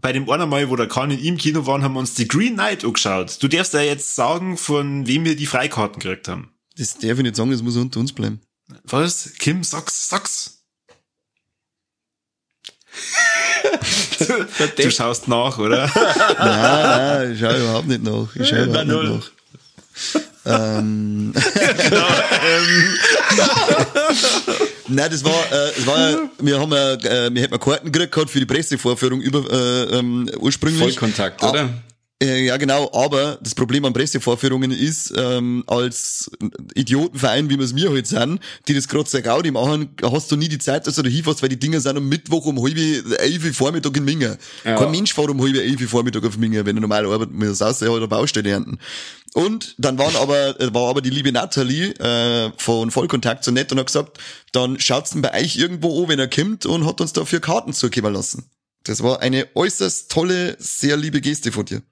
bei 0.00 0.12
dem 0.12 0.28
einen 0.30 0.48
Mal, 0.48 0.70
wo 0.70 0.76
der 0.76 0.88
Kani 0.88 1.14
im 1.14 1.36
Kino 1.36 1.66
waren, 1.66 1.82
haben 1.82 1.94
wir 1.94 2.00
uns 2.00 2.14
die 2.14 2.28
Green 2.28 2.54
Knight 2.54 2.84
angeschaut. 2.84 3.42
Du 3.42 3.48
darfst 3.48 3.74
ja 3.74 3.80
jetzt 3.80 4.14
sagen, 4.14 4.56
von 4.56 5.06
wem 5.06 5.24
wir 5.24 5.36
die 5.36 5.46
Freikarten 5.46 6.00
gekriegt 6.00 6.28
haben. 6.28 6.52
Das 6.78 6.96
darf 6.96 7.18
ich 7.18 7.22
nicht 7.24 7.36
sagen, 7.36 7.50
das 7.50 7.62
muss 7.62 7.76
unter 7.76 7.98
uns 8.00 8.12
bleiben. 8.12 8.40
Was? 8.84 9.32
Kim 9.38 9.64
Sachs 9.64 10.08
Sachs? 10.08 10.54
du, 14.18 14.46
du 14.76 14.90
schaust 14.90 15.28
nach, 15.28 15.58
oder? 15.58 15.90
nein, 16.38 16.38
nein, 16.38 17.32
ich 17.32 17.40
schaue 17.40 17.58
überhaupt 17.58 17.88
nicht 17.88 18.02
nach. 18.02 18.36
Ich 18.36 18.48
schaue 18.48 18.64
überhaupt 18.64 18.86
nicht 18.86 19.32
nach. 20.44 20.64
ähm. 20.72 21.32
genau. 21.34 22.06
Ähm. 22.46 22.98
Nein, 24.88 25.10
das 25.10 25.24
war, 25.24 25.32
äh, 25.32 25.72
das 25.76 25.86
war 25.86 26.10
ja, 26.10 26.30
wir 26.38 26.60
haben 26.60 26.72
ja, 26.72 26.92
äh, 26.94 27.34
wir 27.34 27.42
hätten 27.42 27.58
Karten 27.58 27.92
gekriegt 27.92 28.30
für 28.30 28.38
die 28.40 28.46
Pressevorführung 28.46 29.20
über 29.20 29.44
äh, 29.50 29.98
ähm, 29.98 30.30
ursprünglich. 30.38 30.80
Vollkontakt, 30.80 31.42
oder? 31.42 31.70
Äh, 32.20 32.46
ja, 32.46 32.56
genau, 32.56 32.90
aber 32.92 33.38
das 33.40 33.54
Problem 33.54 33.84
an 33.84 33.92
Pressevorführungen 33.92 34.72
ist, 34.72 35.12
ähm, 35.16 35.62
als 35.68 36.28
Idiotenverein, 36.74 37.48
wie 37.48 37.56
wir 37.56 37.64
es 37.64 37.72
mir 37.72 37.90
heute 37.90 37.94
halt 37.94 38.06
sind, 38.08 38.40
die 38.66 38.74
das 38.74 38.88
gerade 38.88 39.08
sehr 39.08 39.22
Gaudi 39.22 39.52
machen, 39.52 39.90
hast 40.02 40.32
du 40.32 40.36
nie 40.36 40.48
die 40.48 40.58
Zeit, 40.58 40.88
dass 40.88 40.96
du 40.96 41.02
da 41.02 41.08
hinfährst, 41.08 41.42
weil 41.42 41.48
die 41.48 41.60
Dinger 41.60 41.80
sind 41.80 41.96
am 41.96 42.08
Mittwoch 42.08 42.44
um 42.46 42.60
halb 42.60 42.76
elf 42.76 43.56
Vormittag 43.56 43.96
in 43.96 44.04
Minga. 44.04 44.36
Ja. 44.64 44.74
Kein 44.76 44.90
Mensch 44.90 45.14
fährt 45.14 45.30
um 45.30 45.40
halb 45.40 45.54
elf 45.54 45.88
Vormittag 45.88 46.24
auf 46.24 46.36
Minga, 46.36 46.66
wenn 46.66 46.76
er 46.76 46.80
normal 46.80 47.06
arbeitet, 47.06 47.34
mit 47.34 47.50
das 47.50 47.62
außer 47.62 48.00
der 48.00 48.06
Baustelle 48.08 48.50
ernten. 48.50 48.80
Und 49.34 49.76
dann 49.78 49.96
waren 49.98 50.16
aber, 50.16 50.60
äh, 50.60 50.74
war 50.74 50.88
aber 50.88 51.02
die 51.02 51.10
liebe 51.10 51.30
Nathalie 51.30 51.92
äh, 52.00 52.50
von 52.56 52.90
Vollkontakt 52.90 53.44
so 53.44 53.52
nett 53.52 53.70
und 53.70 53.78
hat 53.78 53.86
gesagt, 53.86 54.18
dann 54.50 54.80
schaut's 54.80 55.10
denn 55.10 55.22
bei 55.22 55.40
euch 55.40 55.56
irgendwo 55.56 56.02
an, 56.02 56.08
wenn 56.08 56.18
er 56.18 56.28
kommt 56.28 56.66
und 56.66 56.84
hat 56.84 57.00
uns 57.00 57.12
dafür 57.12 57.38
Karten 57.38 57.72
zukommen 57.72 58.12
lassen. 58.12 58.50
Das 58.82 59.04
war 59.04 59.20
eine 59.20 59.46
äußerst 59.54 60.10
tolle, 60.10 60.56
sehr 60.58 60.96
liebe 60.96 61.20
Geste 61.20 61.52
von 61.52 61.64
dir. 61.64 61.82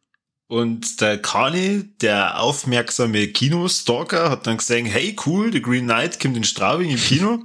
Und 0.48 1.00
der 1.00 1.20
Kani, 1.20 1.84
der 2.00 2.40
aufmerksame 2.40 3.26
Kinostalker, 3.28 4.30
hat 4.30 4.46
dann 4.46 4.58
gesehen, 4.58 4.86
hey 4.86 5.16
cool, 5.26 5.52
The 5.52 5.60
Green 5.60 5.84
Knight 5.84 6.20
kommt 6.20 6.36
in 6.36 6.44
Straubing 6.44 6.90
im 6.90 7.00
Kino. 7.00 7.40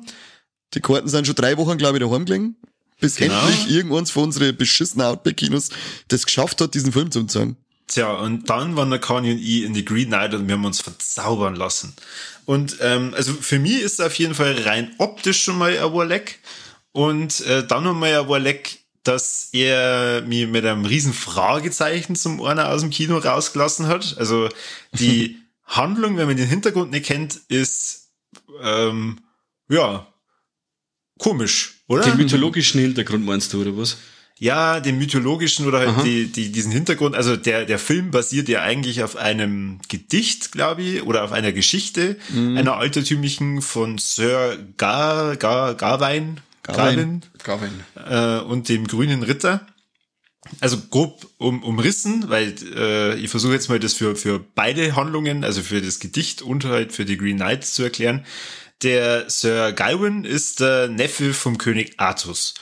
Die 0.74 0.82
Karten 0.82 1.08
sind 1.08 1.26
schon 1.26 1.36
drei 1.36 1.58
Wochen, 1.58 1.78
glaube 1.78 1.98
ich, 1.98 2.04
daheim 2.04 2.26
gelegen. 2.26 2.56
Bis 3.00 3.16
genau. 3.16 3.40
endlich 3.42 3.72
irgendwann 3.76 4.06
von 4.06 4.26
unseren 4.26 4.56
beschissenen 4.56 5.08
Outback-Kinos 5.08 5.70
das 6.10 6.26
geschafft 6.26 6.62
hat, 6.62 6.76
diesen 6.76 6.92
Film 6.92 7.10
zu 7.10 7.24
zeigen. 7.26 7.58
Tja, 7.88 8.14
und 8.14 8.50
dann 8.50 8.78
waren 8.78 8.92
der 8.92 9.00
Kani 9.00 9.32
und 9.32 9.40
ich 9.40 9.64
in 9.64 9.74
The 9.74 9.84
Green 9.84 10.08
Knight 10.08 10.36
und 10.36 10.48
wir 10.48 10.54
haben 10.54 10.64
uns 10.64 10.80
verzaubern 10.80 11.56
lassen. 11.56 11.94
Und 12.46 12.78
ähm, 12.82 13.14
also 13.16 13.34
für 13.34 13.58
mich 13.58 13.82
ist 13.82 13.94
es 13.94 14.00
auf 14.00 14.14
jeden 14.16 14.36
Fall 14.36 14.56
rein 14.62 14.94
optisch 15.00 15.42
schon 15.42 15.58
mal 15.58 15.76
ein 15.76 15.94
Warleck. 15.94 16.40
Und 16.94 17.42
äh, 17.42 17.66
dann 17.66 17.84
nochmal 17.84 18.20
ein 18.20 18.30
Warleck 18.30 18.81
dass 19.04 19.50
er 19.52 20.22
mir 20.22 20.48
mit 20.48 20.66
einem 20.66 20.86
riesen 20.86 21.14
Fragezeichen 21.14 22.16
zum 22.16 22.42
einer 22.42 22.70
aus 22.70 22.82
dem 22.82 22.92
Kino 22.92 23.18
rausgelassen 23.18 23.88
hat. 23.88 24.16
Also 24.18 24.50
die 24.94 25.38
Handlung, 25.66 26.18
wenn 26.18 26.28
man 26.28 26.38
den 26.38 26.48
Hintergrund 26.48 26.92
nicht 26.92 27.06
kennt, 27.06 27.40
ist 27.48 28.12
ähm, 28.62 29.20
ja 29.70 30.08
komisch, 31.18 31.84
oder? 31.88 32.04
Den 32.04 32.18
mythologischen 32.18 32.82
Hintergrund 32.82 33.26
meinst 33.26 33.54
du, 33.54 33.62
oder 33.62 33.76
was? 33.78 33.98
Ja, 34.38 34.80
den 34.80 34.98
mythologischen 34.98 35.68
oder 35.68 35.80
halt 35.80 36.04
die, 36.04 36.26
die, 36.26 36.52
diesen 36.52 36.72
Hintergrund. 36.72 37.16
Also 37.16 37.38
der, 37.38 37.66
der 37.66 37.78
Film 37.78 38.10
basiert 38.10 38.50
ja 38.50 38.64
eigentlich 38.64 39.04
auf 39.04 39.16
einem 39.16 39.80
Gedicht, 39.88 40.52
glaube 40.52 40.82
ich, 40.82 41.04
oder 41.04 41.24
auf 41.24 41.32
einer 41.32 41.52
Geschichte, 41.52 42.18
mhm. 42.30 42.58
einer 42.58 42.78
altertümlichen 42.78 43.62
von 43.62 44.00
Sir 44.00 44.58
Gar, 44.78 45.36
Gar, 45.36 45.76
Garwein, 45.76 46.42
Garvin, 46.76 47.22
Garvin. 47.44 47.72
Äh, 47.96 48.40
und 48.40 48.70
dem 48.70 48.88
grünen 48.88 49.24
Ritter. 49.24 49.66
Also 50.60 50.78
grob 50.90 51.28
um, 51.38 51.64
umrissen, 51.64 52.30
weil 52.30 52.56
äh, 52.76 53.16
ich 53.20 53.30
versuche 53.30 53.54
jetzt 53.54 53.70
mal 53.70 53.80
das 53.80 53.94
für, 53.94 54.16
für 54.16 54.40
beide 54.40 54.96
Handlungen, 54.96 55.44
also 55.44 55.62
für 55.62 55.82
das 55.82 56.00
Gedicht 56.00 56.42
und 56.42 56.66
halt 56.66 56.94
für 56.94 57.06
die 57.06 57.18
Green 57.18 57.38
Knights 57.38 57.76
zu 57.76 57.84
erklären. 57.84 58.26
Der 58.82 59.30
Sir 59.30 59.72
Gawain 59.72 60.26
ist 60.26 60.60
der 60.60 60.88
Neffe 60.88 61.34
vom 61.34 61.60
König 61.60 61.94
Artus. 61.98 62.56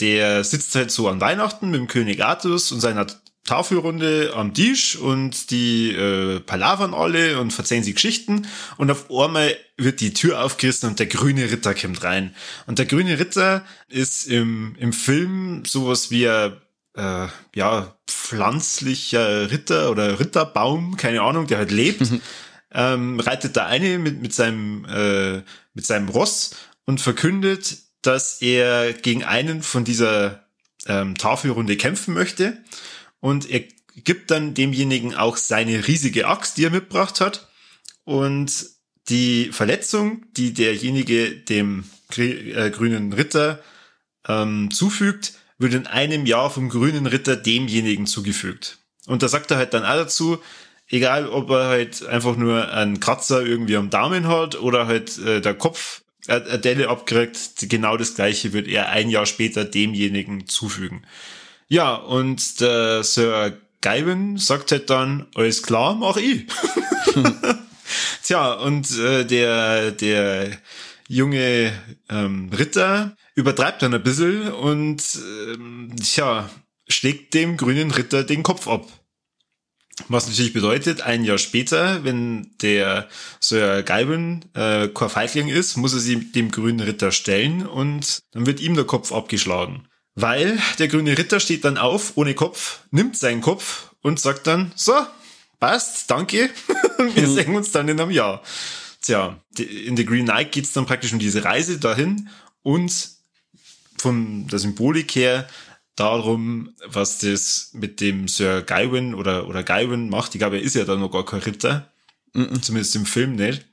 Der 0.00 0.44
sitzt 0.44 0.74
halt 0.74 0.90
so 0.90 1.08
an 1.08 1.20
Weihnachten 1.20 1.70
mit 1.70 1.80
dem 1.80 1.86
König 1.86 2.22
Artus 2.22 2.70
und 2.70 2.80
seiner 2.80 3.06
Tafelrunde 3.44 4.32
am 4.36 4.54
Tisch 4.54 4.96
und 4.96 5.50
die 5.50 5.90
äh, 5.90 6.38
palavern 6.40 6.94
alle 6.94 7.40
und 7.40 7.52
verzeihen 7.52 7.82
sie 7.82 7.94
Geschichten. 7.94 8.46
Und 8.76 8.90
auf 8.90 9.10
einmal 9.10 9.56
wird 9.76 10.00
die 10.00 10.14
Tür 10.14 10.44
aufgerissen 10.44 10.88
und 10.88 11.00
der 11.00 11.06
grüne 11.06 11.50
Ritter 11.50 11.74
kommt 11.74 12.04
rein. 12.04 12.34
Und 12.66 12.78
der 12.78 12.86
grüne 12.86 13.18
Ritter 13.18 13.64
ist 13.88 14.28
im, 14.28 14.76
im 14.78 14.92
Film 14.92 15.64
sowas 15.64 16.12
wie 16.12 16.28
ein 16.28 16.52
äh, 16.94 17.26
ja, 17.56 17.96
pflanzlicher 18.06 19.50
Ritter 19.50 19.90
oder 19.90 20.20
Ritterbaum, 20.20 20.96
keine 20.96 21.22
Ahnung, 21.22 21.48
der 21.48 21.58
halt 21.58 21.72
lebt, 21.72 22.06
ähm, 22.72 23.18
reitet 23.18 23.56
da 23.56 23.66
eine 23.66 23.98
mit, 23.98 24.22
mit, 24.22 24.32
seinem, 24.32 24.84
äh, 24.84 25.42
mit 25.74 25.84
seinem 25.84 26.08
Ross 26.08 26.54
und 26.84 27.00
verkündet, 27.00 27.78
dass 28.02 28.40
er 28.40 28.92
gegen 28.92 29.24
einen 29.24 29.62
von 29.62 29.84
dieser 29.84 30.46
ähm, 30.86 31.16
Tafelrunde 31.16 31.76
kämpfen 31.76 32.14
möchte 32.14 32.62
und 33.22 33.48
er 33.48 33.62
gibt 33.94 34.30
dann 34.32 34.52
demjenigen 34.52 35.14
auch 35.14 35.36
seine 35.36 35.86
riesige 35.86 36.26
Axt, 36.26 36.58
die 36.58 36.64
er 36.64 36.70
mitgebracht 36.70 37.20
hat. 37.20 37.48
Und 38.04 38.66
die 39.08 39.50
Verletzung, 39.52 40.26
die 40.36 40.52
derjenige 40.52 41.30
dem 41.30 41.84
äh, 42.16 42.70
grünen 42.70 43.12
Ritter 43.12 43.62
ähm, 44.26 44.70
zufügt, 44.72 45.34
wird 45.58 45.74
in 45.74 45.86
einem 45.86 46.26
Jahr 46.26 46.50
vom 46.50 46.68
grünen 46.68 47.06
Ritter 47.06 47.36
demjenigen 47.36 48.06
zugefügt. 48.06 48.78
Und 49.06 49.22
da 49.22 49.28
sagt 49.28 49.52
er 49.52 49.56
halt 49.56 49.72
dann 49.72 49.84
auch 49.84 49.94
dazu, 49.94 50.42
egal 50.88 51.28
ob 51.28 51.50
er 51.50 51.66
halt 51.68 52.04
einfach 52.04 52.36
nur 52.36 52.72
einen 52.72 52.98
Kratzer 52.98 53.46
irgendwie 53.46 53.76
am 53.76 53.90
Daumen 53.90 54.26
hat 54.26 54.60
oder 54.60 54.88
halt 54.88 55.16
äh, 55.18 55.40
der 55.40 55.54
Kopf 55.54 56.02
eine 56.26 56.58
Delle 56.58 56.88
abkriegt, 56.88 57.68
genau 57.68 57.96
das 57.96 58.16
gleiche 58.16 58.52
wird 58.52 58.66
er 58.66 58.88
ein 58.88 59.10
Jahr 59.10 59.26
später 59.26 59.64
demjenigen 59.64 60.48
zufügen. 60.48 61.06
Ja, 61.72 61.94
und 61.94 62.60
der 62.60 63.02
Sir 63.02 63.56
Gaiben 63.80 64.36
sagt 64.36 64.72
halt 64.72 64.90
dann, 64.90 65.26
alles 65.34 65.62
klar, 65.62 65.94
mach 65.94 66.18
ich. 66.18 66.44
Tja, 68.22 68.52
und 68.52 68.90
äh, 68.98 69.24
der, 69.24 69.90
der 69.92 70.58
junge 71.08 71.72
ähm, 72.10 72.50
Ritter 72.52 73.16
übertreibt 73.36 73.80
dann 73.80 73.94
ein 73.94 74.02
bisschen 74.02 74.52
und 74.52 75.02
ähm, 75.16 75.96
tja, 75.96 76.50
schlägt 76.88 77.32
dem 77.32 77.56
grünen 77.56 77.90
Ritter 77.90 78.22
den 78.22 78.42
Kopf 78.42 78.68
ab. 78.68 78.86
Was 80.08 80.28
natürlich 80.28 80.52
bedeutet, 80.52 81.00
ein 81.00 81.24
Jahr 81.24 81.38
später, 81.38 82.04
wenn 82.04 82.50
der 82.60 83.08
Sir 83.40 83.82
Gaiben 83.82 84.44
äh, 84.52 84.88
Feigling 84.88 85.48
ist, 85.48 85.78
muss 85.78 85.94
er 85.94 86.00
sich 86.00 86.32
dem 86.32 86.50
grünen 86.50 86.80
Ritter 86.80 87.12
stellen 87.12 87.66
und 87.66 88.18
dann 88.32 88.44
wird 88.44 88.60
ihm 88.60 88.74
der 88.74 88.84
Kopf 88.84 89.10
abgeschlagen. 89.10 89.88
Weil 90.14 90.58
der 90.78 90.88
grüne 90.88 91.16
Ritter 91.16 91.40
steht 91.40 91.64
dann 91.64 91.78
auf, 91.78 92.12
ohne 92.16 92.34
Kopf, 92.34 92.80
nimmt 92.90 93.16
seinen 93.16 93.40
Kopf 93.40 93.90
und 94.02 94.20
sagt 94.20 94.46
dann, 94.46 94.72
so, 94.74 94.92
passt, 95.58 96.10
danke, 96.10 96.50
wir 97.14 97.28
mhm. 97.28 97.34
sehen 97.34 97.56
uns 97.56 97.72
dann 97.72 97.88
in 97.88 98.00
einem 98.00 98.10
Jahr. 98.10 98.42
Tja, 99.00 99.40
in 99.56 99.96
The 99.96 100.04
Green 100.04 100.26
Knight 100.26 100.52
geht's 100.52 100.72
dann 100.72 100.86
praktisch 100.86 101.12
um 101.12 101.18
diese 101.18 101.44
Reise 101.44 101.78
dahin 101.78 102.28
und 102.62 103.10
von 103.96 104.46
der 104.48 104.58
Symbolik 104.58 105.14
her 105.14 105.48
darum, 105.96 106.74
was 106.84 107.18
das 107.18 107.70
mit 107.72 108.00
dem 108.00 108.28
Sir 108.28 108.62
Gawain 108.62 109.14
oder, 109.14 109.48
oder 109.48 109.62
Gawain 109.62 110.08
macht. 110.08 110.34
Ich 110.34 110.38
glaube, 110.38 110.56
er 110.58 110.62
ist 110.62 110.74
ja 110.74 110.84
da 110.84 110.96
noch 110.96 111.10
gar 111.10 111.24
kein 111.24 111.40
Ritter. 111.40 111.92
Mhm. 112.32 112.62
Zumindest 112.62 112.96
im 112.96 113.06
Film 113.06 113.36
nicht. 113.36 113.66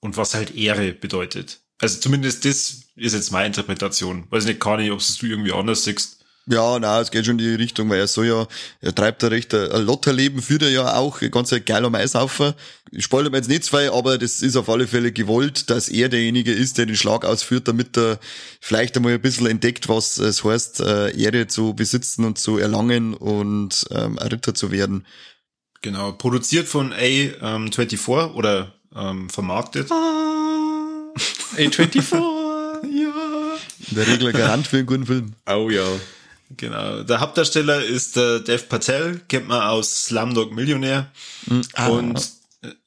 Und 0.00 0.16
was 0.16 0.34
halt 0.34 0.54
Ehre 0.56 0.92
bedeutet. 0.92 1.60
Also 1.80 1.98
zumindest 1.98 2.44
das 2.44 2.82
ist 2.96 3.14
jetzt 3.14 3.32
meine 3.32 3.46
Interpretation. 3.46 4.26
Weiß 4.30 4.44
nicht, 4.44 4.60
kann 4.60 4.80
ich, 4.80 4.90
ob 4.90 5.00
es 5.00 5.16
du 5.16 5.26
irgendwie 5.26 5.52
anders 5.52 5.84
siehst. 5.84 6.20
Ja, 6.46 6.78
na, 6.80 7.00
es 7.00 7.10
geht 7.10 7.26
schon 7.26 7.38
in 7.38 7.44
die 7.44 7.54
Richtung, 7.54 7.88
weil 7.90 8.00
er 8.00 8.08
so 8.08 8.24
ja, 8.24 8.46
er 8.80 8.94
treibt 8.94 9.22
da 9.22 9.28
recht 9.28 9.54
ein 9.54 9.84
Lotterleben, 9.84 10.42
führt 10.42 10.62
er 10.62 10.70
ja 10.70 10.96
auch, 10.96 11.20
ganz 11.30 11.52
ein 11.52 11.64
geiler 11.64 11.90
Maisaufer. 11.90 12.56
Ich 12.90 13.04
spoilere 13.04 13.30
mir 13.30 13.36
jetzt 13.36 13.48
nicht 13.48 13.64
zwei, 13.64 13.92
aber 13.92 14.18
das 14.18 14.42
ist 14.42 14.56
auf 14.56 14.68
alle 14.68 14.88
Fälle 14.88 15.12
gewollt, 15.12 15.70
dass 15.70 15.88
er 15.88 16.08
derjenige 16.08 16.52
ist, 16.52 16.78
der 16.78 16.86
den 16.86 16.96
Schlag 16.96 17.24
ausführt, 17.24 17.68
damit 17.68 17.96
er 17.96 18.18
vielleicht 18.60 18.96
einmal 18.96 19.12
ein 19.12 19.20
bisschen 19.20 19.46
entdeckt, 19.46 19.88
was 19.88 20.18
es 20.18 20.42
heißt, 20.42 20.80
äh, 20.80 21.16
Ehre 21.16 21.46
zu 21.46 21.74
besitzen 21.74 22.24
und 22.24 22.38
zu 22.38 22.58
erlangen 22.58 23.14
und 23.14 23.86
ähm, 23.90 24.18
ein 24.18 24.28
Ritter 24.28 24.54
zu 24.54 24.72
werden. 24.72 25.06
Genau, 25.82 26.12
produziert 26.12 26.66
von 26.66 26.92
A24 26.92 28.34
oder 28.34 28.74
ähm, 28.94 29.30
vermarktet. 29.30 29.92
Ah, 29.92 30.79
A24, 31.56 32.14
ja. 32.14 33.58
In 33.90 33.96
der 33.96 34.06
Regel 34.06 34.32
Garant 34.32 34.66
für 34.66 34.78
einen 34.78 34.86
guten 34.86 35.06
Film. 35.06 35.32
Oh 35.46 35.68
ja. 35.70 35.84
Genau. 36.56 37.02
Der 37.04 37.20
Hauptdarsteller 37.20 37.84
ist 37.84 38.16
der 38.16 38.40
Dev 38.40 38.64
Patel, 38.68 39.20
kennt 39.28 39.48
man 39.48 39.62
aus 39.62 40.06
Slumdog 40.06 40.52
Millionär. 40.52 41.10
Mhm. 41.46 41.62
Ah. 41.74 41.88
Und 41.88 42.30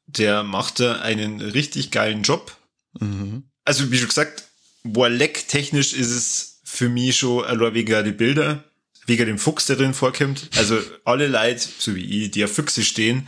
der 0.08 0.44
macht 0.44 0.80
da 0.80 1.02
einen 1.02 1.42
richtig 1.42 1.92
geilen 1.92 2.24
Job. 2.24 2.56
Mhm. 3.00 3.44
Also, 3.66 3.92
wie 3.92 3.98
schon 3.98 4.10
gesagt, 4.10 4.44
Warleck 4.84 5.48
technisch 5.48 5.94
ist 5.94 6.12
es 6.12 6.60
für 6.64 6.90
mich 6.90 7.18
schon 7.18 7.46
allein 7.46 7.74
wegen 7.74 8.04
die 8.04 8.12
Bilder, 8.12 8.64
wegen 9.06 9.26
dem 9.26 9.40
Fuchs, 9.40 9.66
der 9.66 9.78
drin 9.78 9.94
vorkommt. 9.94 10.50
Also, 10.58 10.80
alle 11.06 11.28
Leute, 11.28 11.68
so 11.80 11.96
wie 11.96 12.26
ich, 12.26 12.32
die 12.32 12.44
auf 12.44 12.54
Füchse 12.54 12.84
stehen, 12.84 13.28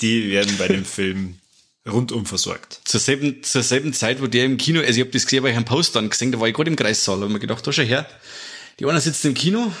die 0.00 0.30
werden 0.30 0.56
bei 0.58 0.68
dem 0.68 0.84
Film 0.96 1.38
rundum 1.88 2.26
versorgt. 2.26 2.80
Zur 2.84 3.00
selben, 3.00 3.42
zur 3.42 3.62
selben 3.62 3.92
Zeit, 3.92 4.20
wo 4.20 4.26
der 4.26 4.44
im 4.44 4.56
Kino, 4.56 4.80
also 4.80 4.92
ich 4.92 5.00
habe 5.00 5.10
das 5.10 5.24
gesehen, 5.24 5.42
weil 5.42 5.50
ich 5.50 5.56
einen 5.56 5.64
Post 5.64 5.96
dann 5.96 6.10
gesehen, 6.10 6.32
da 6.32 6.40
war 6.40 6.48
ich 6.48 6.54
gerade 6.54 6.70
im 6.70 6.76
Kreissaal 6.76 7.22
und 7.22 7.32
mir 7.32 7.38
gedacht, 7.38 7.66
da 7.66 7.72
schau 7.72 7.82
her, 7.82 8.08
die 8.78 8.86
einer 8.86 9.00
sitzt 9.00 9.24
im 9.24 9.34
Kino 9.34 9.72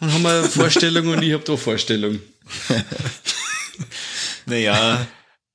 und 0.00 0.12
haben 0.12 0.26
eine 0.26 0.44
Vorstellung 0.48 1.08
und 1.08 1.22
ich 1.22 1.32
habe 1.32 1.44
da 1.44 1.56
Vorstellung. 1.56 2.20
naja. 4.46 5.06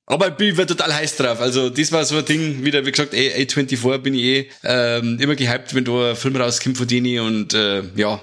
Aber 0.06 0.28
ich 0.40 0.56
bin 0.56 0.66
total 0.66 0.92
heiß 0.92 1.16
drauf. 1.16 1.40
Also, 1.40 1.70
das 1.70 1.92
war 1.92 2.04
so 2.04 2.16
ein 2.16 2.24
Ding, 2.24 2.64
wieder, 2.64 2.84
wie 2.84 2.90
gesagt, 2.90 3.14
A, 3.14 3.16
24 3.16 4.02
bin 4.02 4.14
ich 4.14 4.22
eh 4.22 4.50
ähm, 4.64 5.18
immer 5.20 5.36
gehypt, 5.36 5.72
wenn 5.72 5.84
da 5.84 6.10
ein 6.10 6.16
Film 6.16 6.34
rauskommt 6.34 6.76
von 6.76 6.88
denen 6.88 7.20
und 7.20 7.54
äh, 7.54 7.84
ja, 7.94 8.20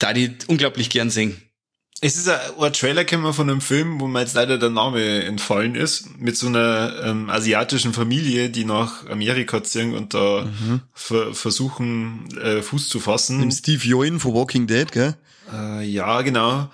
da 0.00 0.12
die 0.12 0.32
unglaublich 0.48 0.90
gern 0.90 1.10
sehen. 1.10 1.40
Es 2.04 2.16
ist 2.16 2.28
ein, 2.28 2.38
ein 2.60 2.72
Trailer 2.74 3.06
gekommen 3.06 3.32
von 3.32 3.48
einem 3.48 3.62
Film, 3.62 3.98
wo 3.98 4.06
mir 4.06 4.20
jetzt 4.20 4.34
leider 4.34 4.58
der 4.58 4.68
Name 4.68 5.22
entfallen 5.24 5.74
ist, 5.74 6.18
mit 6.18 6.36
so 6.36 6.48
einer 6.48 7.02
ähm, 7.02 7.30
asiatischen 7.30 7.94
Familie, 7.94 8.50
die 8.50 8.66
nach 8.66 9.06
Amerika 9.08 9.62
ziehen 9.64 9.94
und 9.94 10.12
da 10.12 10.44
mhm. 10.44 10.82
ver 10.92 11.32
versuchen, 11.32 12.28
äh, 12.36 12.60
Fuß 12.60 12.90
zu 12.90 13.00
fassen. 13.00 13.42
Im 13.42 13.50
Steve 13.50 13.82
Yoin 13.88 14.20
von 14.20 14.34
Walking 14.34 14.66
Dead, 14.66 14.92
gell? 14.92 15.16
Äh, 15.50 15.84
ja, 15.84 16.20
genau. 16.20 16.70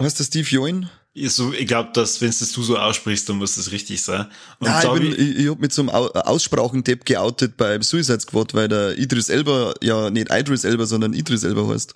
Heißt 0.00 0.18
der 0.18 0.24
Steve 0.24 0.48
Yoin? 0.50 0.90
Ich, 1.12 1.32
so, 1.32 1.52
ich 1.52 1.68
glaube, 1.68 1.90
dass 1.92 2.20
wenn 2.20 2.30
es 2.30 2.40
das 2.40 2.50
du 2.50 2.64
so 2.64 2.76
aussprichst, 2.76 3.28
dann 3.28 3.36
muss 3.36 3.54
das 3.54 3.70
richtig 3.70 4.02
sein. 4.02 4.26
Und 4.58 4.66
ja, 4.66 4.82
ich, 4.82 5.00
bin, 5.00 5.12
ich, 5.12 5.38
ich 5.38 5.48
hab 5.48 5.60
mit 5.60 5.72
so 5.72 5.82
einem 5.82 5.90
Aussprachendepp 5.90 7.04
geoutet 7.04 7.56
beim 7.56 7.82
Suicide 7.82 8.18
Squad, 8.18 8.52
weil 8.54 8.66
der 8.66 8.98
Idris 8.98 9.28
Elba 9.28 9.74
ja 9.80 10.10
nicht 10.10 10.32
Idris 10.32 10.64
Elba, 10.64 10.86
sondern 10.86 11.12
Idris 11.12 11.44
Elba 11.44 11.68
heißt. 11.68 11.94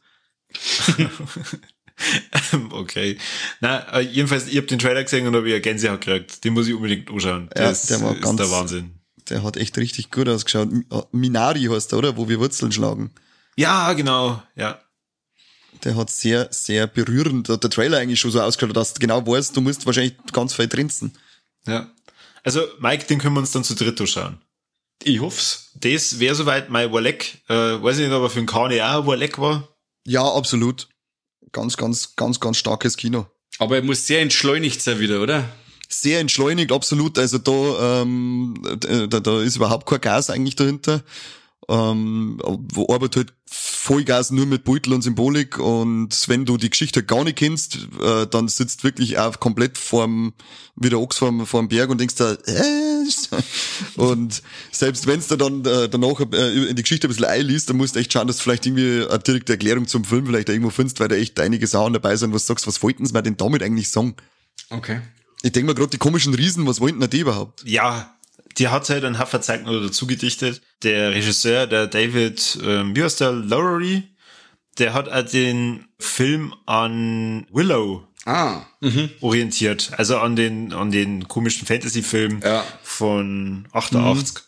okay. 2.71 3.19
Na, 3.61 3.79
äh, 3.93 4.01
jedenfalls, 4.01 4.47
ich 4.47 4.57
habe 4.57 4.67
den 4.67 4.79
Trailer 4.79 5.03
gesehen 5.03 5.27
und 5.27 5.35
habe 5.35 5.49
ja 5.49 5.59
Gänsehaut 5.59 6.01
gekriegt. 6.01 6.45
Den 6.45 6.53
muss 6.53 6.69
ich 6.69 6.75
unbedingt 6.75 7.11
anschauen. 7.11 7.49
Ja, 7.57 7.69
das 7.69 7.87
der 7.87 8.01
war 8.03 8.15
ist 8.15 8.23
ganz, 8.23 8.37
der 8.37 8.51
Wahnsinn. 8.51 9.01
Der 9.29 9.43
hat 9.43 9.57
echt 9.57 9.77
richtig 9.79 10.11
gut 10.11 10.29
ausgeschaut. 10.29 10.69
Äh, 10.73 11.03
Minari 11.13 11.65
heißt 11.65 11.93
er, 11.93 11.99
oder? 11.99 12.17
Wo 12.17 12.29
wir 12.29 12.39
Wurzeln 12.39 12.73
schlagen. 12.73 13.13
Ja, 13.57 13.93
genau, 13.95 14.43
ja. 14.55 14.81
Der 15.85 15.97
hat 15.97 16.11
sehr, 16.11 16.49
sehr 16.51 16.87
berührend, 16.87 17.49
der 17.49 17.61
Trailer 17.61 17.99
eigentlich 17.99 18.21
schon 18.21 18.31
so 18.31 18.41
ausgeschaut, 18.41 18.77
dass 18.77 18.95
du 18.95 19.01
genau 19.01 19.27
weißt, 19.27 19.57
du 19.57 19.61
musst 19.61 19.85
wahrscheinlich 19.85 20.15
ganz 20.33 20.55
viel 20.55 20.69
trinken. 20.69 21.13
Ja. 21.67 21.91
Also, 22.45 22.63
Mike, 22.79 23.07
den 23.07 23.19
können 23.19 23.35
wir 23.35 23.41
uns 23.41 23.53
dann 23.53 23.65
zu 23.65 23.75
dritt 23.75 24.01
anschauen. 24.01 24.41
Ich 25.03 25.21
hoff's. 25.21 25.73
Das 25.75 26.19
wäre 26.19 26.35
soweit 26.35 26.71
mein 26.71 26.93
Warleck. 26.93 27.43
Äh, 27.49 27.55
weiß 27.55 27.99
ich 27.99 28.07
nicht, 28.07 28.15
ob 28.15 28.23
er 28.23 28.31
für 28.31 28.39
einen 28.39 28.47
Kane 28.47 28.87
auch 28.89 29.07
Warleck 29.07 29.39
war. 29.39 29.69
Ja, 30.07 30.23
absolut 30.23 30.89
ganz, 31.57 31.77
ganz, 31.77 32.15
ganz, 32.17 32.39
ganz 32.39 32.59
starkes 32.59 32.97
Kino. 32.97 33.27
Aber 33.59 33.77
er 33.77 33.83
muss 33.83 34.07
sehr 34.07 34.21
entschleunigt 34.21 34.83
sein 34.83 35.01
wieder, 35.01 35.23
oder? 35.23 35.49
Sehr 35.89 36.21
entschleunigt, 36.21 36.71
absolut. 36.71 37.19
Also 37.19 37.39
da, 37.39 38.03
ähm, 38.03 38.55
da, 39.09 39.21
da 39.21 39.41
ist 39.41 39.57
überhaupt 39.57 39.87
kein 39.87 40.01
Gas 40.01 40.29
eigentlich 40.29 40.57
dahinter. 40.57 41.03
Ähm, 41.69 42.41
wo 42.45 42.93
arbeitet 42.95 43.17
halt 43.17 43.35
Vollgas 43.49 44.31
nur 44.31 44.47
mit 44.47 44.65
Beutel 44.65 44.93
und 44.93 45.03
Symbolik 45.03 45.59
und 45.59 46.29
wenn 46.29 46.45
du 46.45 46.57
die 46.57 46.71
Geschichte 46.71 47.03
gar 47.03 47.25
nicht 47.25 47.39
kennst, 47.39 47.89
äh, 48.01 48.27
dann 48.27 48.47
sitzt 48.47 48.85
wirklich 48.85 49.19
auch 49.19 49.41
komplett 49.41 49.77
vorm, 49.79 50.35
wie 50.77 50.91
der 50.91 51.01
Ochs 51.01 51.19
vorm, 51.19 51.45
vorm 51.45 51.69
Berg 51.69 51.91
und 51.91 51.99
denkst 51.99 52.17
da, 52.17 52.33
äh, 52.33 53.07
und 53.97 54.43
selbst 54.71 55.07
wenn 55.07 55.21
du 55.29 55.37
dann 55.37 55.65
äh, 55.65 55.89
danach 55.89 56.21
äh, 56.33 56.69
in 56.69 56.77
die 56.77 56.83
Geschichte 56.83 57.07
ein 57.07 57.11
bisschen 57.11 57.25
einliest, 57.25 57.71
dann 57.71 57.77
musst 57.77 57.97
du 57.97 58.01
echt 58.01 58.13
schauen, 58.13 58.27
dass 58.27 58.37
du 58.37 58.43
vielleicht 58.45 58.67
irgendwie 58.67 59.07
eine 59.09 59.19
direkte 59.19 59.53
Erklärung 59.53 59.87
zum 59.87 60.05
Film 60.05 60.27
vielleicht 60.27 60.49
irgendwo 60.49 60.71
findest, 60.71 61.01
weil 61.01 61.09
da 61.09 61.17
echt 61.17 61.39
einige 61.41 61.67
Sachen 61.67 61.93
dabei 61.93 62.17
sind, 62.17 62.33
was 62.33 62.45
du 62.45 62.49
sagst, 62.49 62.67
was 62.67 62.83
wollten 62.83 63.07
sie 63.07 63.13
mir 63.13 63.23
denn 63.23 63.37
damit 63.37 63.63
eigentlich 63.63 63.91
sagen? 63.91 64.15
Okay. 64.71 65.01
Ich 65.43 65.53
denke 65.53 65.67
mal 65.67 65.75
gerade 65.75 65.91
die 65.91 65.99
komischen 65.99 66.35
Riesen, 66.35 66.67
was 66.67 66.81
wollten 66.81 67.09
die 67.09 67.21
überhaupt? 67.21 67.63
Ja, 67.65 68.16
die 68.59 68.69
hat 68.69 68.89
halt 68.89 69.05
ein 69.05 69.19
Hafferzeichen 69.19 69.69
oder 69.69 69.83
dazu 69.83 70.07
gedichtet. 70.07 70.63
Der 70.83 71.11
Regisseur, 71.11 71.67
der 71.67 71.87
David, 71.87 72.59
ähm, 72.63 72.97
wie 72.97 73.03
heißt 73.03 73.21
der, 73.21 73.33
Lowery, 73.33 74.05
der 74.79 74.95
hat 74.95 75.09
auch 75.09 75.23
den 75.31 75.87
Film 75.99 76.55
an 76.67 77.47
Willow 77.51 78.07
ah, 78.25 78.63
mhm. 78.81 79.11
orientiert. 79.21 79.93
Also 79.97 80.19
an 80.19 80.37
den, 80.37 80.73
an 80.73 80.91
den 80.91 81.29
komischen 81.29 81.67
Fantasy-Film 81.67 82.41
ja. 82.43 82.65
von 82.83 83.69
88. 83.73 84.35
Mhm. 84.35 84.46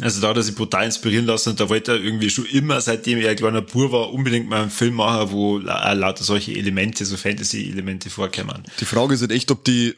Also 0.00 0.20
da 0.20 0.28
hat 0.28 0.36
er 0.36 0.42
sich 0.42 0.54
brutal 0.54 0.86
inspirieren 0.86 1.26
lassen 1.26 1.50
und 1.50 1.60
da 1.60 1.68
wollte 1.68 1.92
er 1.92 2.00
irgendwie 2.00 2.28
schon 2.28 2.46
immer, 2.46 2.80
seitdem 2.80 3.18
er 3.18 3.30
ein 3.30 3.36
kleiner 3.36 3.62
Bur 3.62 3.92
war, 3.92 4.12
unbedingt 4.12 4.48
mal 4.48 4.62
einen 4.62 4.70
Film 4.70 4.94
machen, 4.94 5.30
wo 5.30 5.58
lauter 5.58 6.24
solche 6.24 6.52
Elemente, 6.52 7.04
so 7.04 7.16
Fantasy-Elemente 7.16 8.10
vorkommen. 8.10 8.64
Die 8.80 8.84
Frage 8.84 9.14
ist 9.14 9.20
halt 9.20 9.30
echt, 9.30 9.50
ob 9.50 9.64
die, 9.64 9.94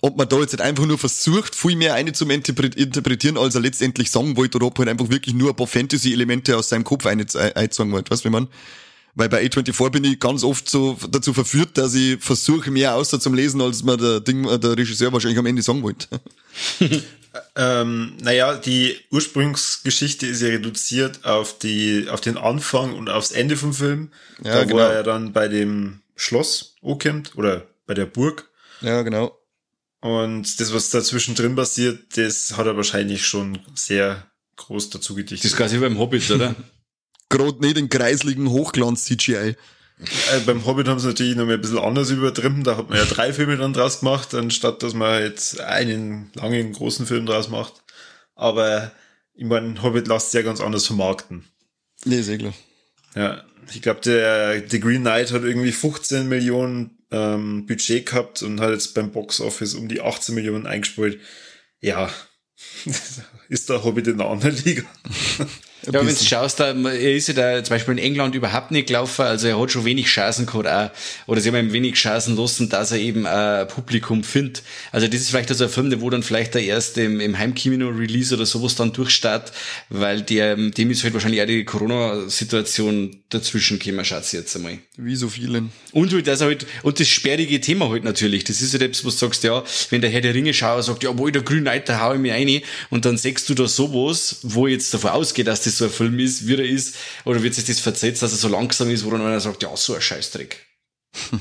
ob 0.00 0.16
man 0.16 0.28
da 0.28 0.38
jetzt 0.40 0.52
nicht 0.52 0.62
einfach 0.62 0.86
nur 0.86 0.98
versucht, 0.98 1.54
viel 1.54 1.76
mehr 1.76 1.94
eine 1.94 2.12
zum 2.12 2.30
interpretieren, 2.30 3.38
als 3.38 3.54
er 3.54 3.60
letztendlich 3.60 4.10
sagen 4.10 4.36
wollte, 4.36 4.56
oder 4.56 4.66
ob 4.66 4.78
er 4.78 4.86
halt 4.86 4.88
einfach 4.90 5.10
wirklich 5.10 5.34
nur 5.34 5.50
ein 5.50 5.56
paar 5.56 5.68
Fantasy-Elemente 5.68 6.56
aus 6.56 6.68
seinem 6.68 6.84
Kopf 6.84 7.06
einzogen 7.06 7.92
wollte. 7.92 8.10
Weißt 8.10 8.24
du, 8.24 8.28
wie 8.28 8.32
man? 8.32 8.48
Weil 9.14 9.28
bei 9.28 9.42
A24 9.44 9.90
bin 9.90 10.04
ich 10.04 10.20
ganz 10.20 10.44
oft 10.44 10.68
so 10.70 10.96
dazu 11.10 11.34
verführt, 11.34 11.76
dass 11.78 11.94
ich 11.94 12.18
versuche, 12.20 12.70
mehr 12.70 12.94
außer 12.94 13.18
zum 13.18 13.34
Lesen, 13.34 13.60
als 13.60 13.82
mir 13.82 13.96
der 13.96 14.20
Ding, 14.20 14.44
der 14.60 14.76
Regisseur 14.76 15.12
wahrscheinlich 15.12 15.38
am 15.38 15.46
Ende 15.46 15.62
sagen 15.62 15.82
wollte. 15.82 16.08
Ähm, 17.54 18.16
naja, 18.20 18.56
die 18.56 18.96
Ursprungsgeschichte 19.10 20.26
ist 20.26 20.42
ja 20.42 20.48
reduziert 20.48 21.24
auf 21.24 21.58
die, 21.58 22.08
auf 22.08 22.20
den 22.20 22.36
Anfang 22.36 22.94
und 22.94 23.08
aufs 23.08 23.30
Ende 23.30 23.56
vom 23.56 23.72
Film. 23.72 24.10
Ja, 24.42 24.54
da, 24.54 24.64
genau. 24.64 24.76
wo 24.76 24.78
er 24.80 24.94
ja 24.94 25.02
dann 25.02 25.32
bei 25.32 25.48
dem 25.48 26.00
Schloss 26.16 26.74
ankommt 26.82 27.36
oder 27.36 27.66
bei 27.86 27.94
der 27.94 28.06
Burg. 28.06 28.48
Ja, 28.80 29.02
genau. 29.02 29.36
Und 30.00 30.60
das, 30.60 30.72
was 30.72 30.90
dazwischen 30.90 31.34
drin 31.34 31.54
passiert, 31.56 32.16
das 32.16 32.56
hat 32.56 32.66
er 32.66 32.76
wahrscheinlich 32.76 33.26
schon 33.26 33.58
sehr 33.74 34.26
groß 34.56 34.90
dazu 34.90 35.12
Das 35.12 35.16
gedichtet. 35.16 35.50
ist 35.50 35.56
quasi 35.56 35.76
wie 35.76 35.80
beim 35.80 35.98
Hobbit, 35.98 36.30
oder? 36.30 36.54
Gerade 37.28 37.60
nicht 37.60 37.76
in 37.76 37.88
kreisligen 37.88 38.48
Hochglanz-CGI. 38.48 39.56
Äh, 40.32 40.40
beim 40.46 40.64
Hobbit 40.64 40.88
haben 40.88 40.98
sie 40.98 41.08
natürlich 41.08 41.36
noch 41.36 41.46
mal 41.46 41.54
ein 41.54 41.60
bisschen 41.60 41.78
anders 41.78 42.10
übertrieben. 42.10 42.64
Da 42.64 42.76
hat 42.76 42.88
man 42.88 42.98
ja 42.98 43.04
drei 43.04 43.32
Filme 43.32 43.56
dann 43.56 43.72
draus 43.72 44.00
gemacht, 44.00 44.34
anstatt 44.34 44.82
dass 44.82 44.94
man 44.94 45.22
jetzt 45.22 45.60
einen 45.60 46.30
langen, 46.34 46.72
großen 46.72 47.06
Film 47.06 47.26
draus 47.26 47.48
macht. 47.48 47.74
Aber 48.34 48.92
ich 49.34 49.44
meine, 49.44 49.82
Hobbit 49.82 50.08
lässt 50.08 50.30
sich 50.30 50.38
ja 50.38 50.42
ganz 50.42 50.60
anders 50.60 50.86
vermarkten. 50.86 51.44
Nee, 52.04 52.20
ist 52.20 52.28
eh 52.28 52.38
klar. 52.38 52.54
Ja, 53.14 53.44
ich 53.72 53.82
glaube, 53.82 54.00
der 54.00 54.62
The 54.68 54.80
Green 54.80 55.02
Knight 55.02 55.32
hat 55.32 55.42
irgendwie 55.42 55.72
15 55.72 56.28
Millionen 56.28 56.98
ähm, 57.10 57.66
Budget 57.66 58.06
gehabt 58.06 58.42
und 58.42 58.60
hat 58.60 58.70
jetzt 58.70 58.94
beim 58.94 59.12
Box 59.12 59.40
Office 59.40 59.74
um 59.74 59.88
die 59.88 60.00
18 60.00 60.34
Millionen 60.34 60.66
eingespielt. 60.66 61.20
Ja, 61.80 62.10
ist 63.48 63.68
der 63.68 63.84
Hobbit 63.84 64.06
in 64.06 64.20
einer 64.20 64.30
anderen 64.30 64.56
Liga. 64.64 64.82
Ja, 65.86 65.94
wenn 65.94 66.06
du 66.06 66.14
schaust, 66.14 66.60
da, 66.60 66.72
er 66.72 67.14
ist 67.14 67.28
ja 67.28 67.34
da 67.34 67.64
zum 67.64 67.74
Beispiel 67.74 67.92
in 67.92 67.98
England 67.98 68.34
überhaupt 68.34 68.70
nicht 68.70 68.88
gelaufen, 68.88 69.22
also 69.22 69.48
er 69.48 69.60
hat 69.60 69.70
schon 69.70 69.84
wenig 69.84 70.06
Chancen 70.06 70.46
gehabt 70.46 70.66
auch, 70.66 70.90
oder 71.26 71.40
sie 71.40 71.48
haben 71.48 71.56
ihm 71.56 71.72
wenig 71.72 71.94
Chancen 71.94 72.36
lassen, 72.36 72.68
dass 72.68 72.92
er 72.92 72.98
eben 72.98 73.26
ein 73.26 73.66
Publikum 73.68 74.22
findet. 74.22 74.62
Also 74.92 75.06
das 75.06 75.20
ist 75.20 75.30
vielleicht 75.30 75.50
also 75.50 75.64
ein 75.64 75.70
Film, 75.70 75.90
der 75.90 76.00
wo 76.00 76.10
dann 76.10 76.22
vielleicht 76.22 76.54
der 76.54 76.62
erst 76.62 76.98
im, 76.98 77.20
im 77.20 77.38
Heimkino-Release 77.38 78.34
oder 78.34 78.46
sowas 78.46 78.74
dann 78.74 78.92
durchstartet, 78.92 79.52
weil 79.88 80.22
der, 80.22 80.56
dem 80.56 80.90
ist 80.90 81.02
halt 81.02 81.14
wahrscheinlich 81.14 81.42
auch 81.42 81.46
die 81.46 81.64
Corona-Situation 81.64 83.16
dazwischen 83.30 83.78
gekommen, 83.78 84.04
schätze 84.04 84.36
ich 84.36 84.42
jetzt 84.42 84.56
einmal. 84.56 84.78
Wie 84.96 85.16
so 85.16 85.28
vielen. 85.28 85.70
Und 85.92 86.12
halt, 86.12 86.26
das 86.26 86.40
halt, 86.40 86.66
und 86.82 87.00
das 87.00 87.08
sperrige 87.08 87.60
Thema 87.60 87.88
halt 87.88 88.04
natürlich. 88.04 88.44
Das 88.44 88.60
ist 88.60 88.72
halt 88.72 88.82
etwas, 88.82 89.04
was 89.04 89.14
du 89.14 89.26
sagst, 89.26 89.44
ja, 89.44 89.62
wenn 89.90 90.00
der 90.00 90.10
Herr 90.10 90.20
der 90.20 90.34
Ringe 90.34 90.52
Schauer 90.52 90.82
sagt, 90.82 91.04
ja, 91.04 91.16
wo 91.16 91.28
der 91.28 91.42
grüne 91.42 91.62
Knight, 91.62 91.88
da 91.88 92.00
hau 92.00 92.14
ich 92.14 92.20
mich 92.20 92.32
rein, 92.32 92.60
und 92.90 93.04
dann 93.04 93.16
sagst 93.16 93.48
du 93.48 93.54
da 93.54 93.68
sowas, 93.68 94.40
wo 94.42 94.66
ich 94.66 94.74
jetzt 94.74 94.92
davon 94.92 95.10
ausgehe, 95.10 95.44
dass 95.44 95.62
das 95.62 95.69
so 95.70 95.84
ein 95.86 95.90
Film 95.90 96.18
ist, 96.18 96.46
wie 96.46 96.54
er 96.54 96.64
ist, 96.64 96.96
oder 97.24 97.42
wird 97.42 97.54
sich 97.54 97.64
das 97.64 97.80
versetzt, 97.80 98.22
dass 98.22 98.32
er 98.32 98.38
so 98.38 98.48
langsam 98.48 98.90
ist, 98.90 99.04
wo 99.04 99.10
dann 99.10 99.20
einer 99.22 99.40
sagt, 99.40 99.62
ja, 99.62 99.76
so 99.76 99.94
ein 99.94 100.00
Scheißdreck. 100.00 100.66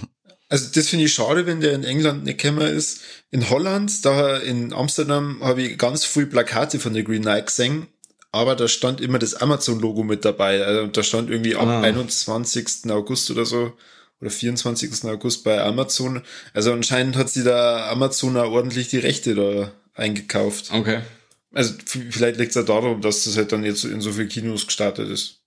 Also 0.52 0.66
das 0.74 0.90
finde 0.90 1.06
ich 1.06 1.14
schade, 1.14 1.46
wenn 1.46 1.62
der 1.62 1.74
in 1.74 1.84
England 1.84 2.24
nicht 2.24 2.42
gekommen 2.42 2.66
ist. 2.68 3.02
In 3.30 3.52
Holland, 3.52 4.04
da 4.04 4.36
in 4.38 4.74
Amsterdam, 4.74 5.38
habe 5.44 5.62
ich 5.62 5.78
ganz 5.78 6.06
viel 6.06 6.26
Plakate 6.26 6.80
von 6.80 6.92
The 6.92 7.04
Green 7.04 7.22
Knight 7.22 7.46
gesehen, 7.46 7.86
aber 8.32 8.56
da 8.56 8.68
stand 8.68 9.00
immer 9.00 9.20
das 9.20 9.36
Amazon-Logo 9.36 10.02
mit 10.04 10.26
dabei. 10.26 10.66
Also 10.66 10.88
da 10.88 11.04
stand 11.04 11.30
irgendwie 11.30 11.56
am 11.56 11.70
Ah. 11.70 11.82
21. 11.82 12.90
August 12.90 13.30
oder 13.30 13.46
so 13.46 13.74
oder 14.22 14.32
24. 14.32 15.04
August 15.06 15.44
bei 15.44 15.62
Amazon. 15.62 16.24
Also 16.56 16.74
anscheinend 16.74 17.16
hat 17.16 17.30
sie 17.30 17.44
da 17.44 17.88
Amazon 17.92 18.36
auch 18.36 18.52
ordentlich 18.52 18.88
die 18.88 18.98
Rechte 18.98 19.36
da 19.36 19.72
eingekauft. 19.94 20.72
Okay. 20.74 21.02
Also 21.52 21.74
vielleicht 21.88 22.38
liegt 22.38 22.50
es 22.50 22.56
ja 22.56 22.64
darum, 22.64 23.02
dass 23.02 23.24
das 23.24 23.38
halt 23.38 23.52
dann 23.52 23.64
jetzt 23.64 23.84
in 23.84 24.02
so 24.02 24.12
vielen 24.12 24.30
Kinos 24.30 24.68
gestartet 24.68 25.10
ist. 25.10 25.40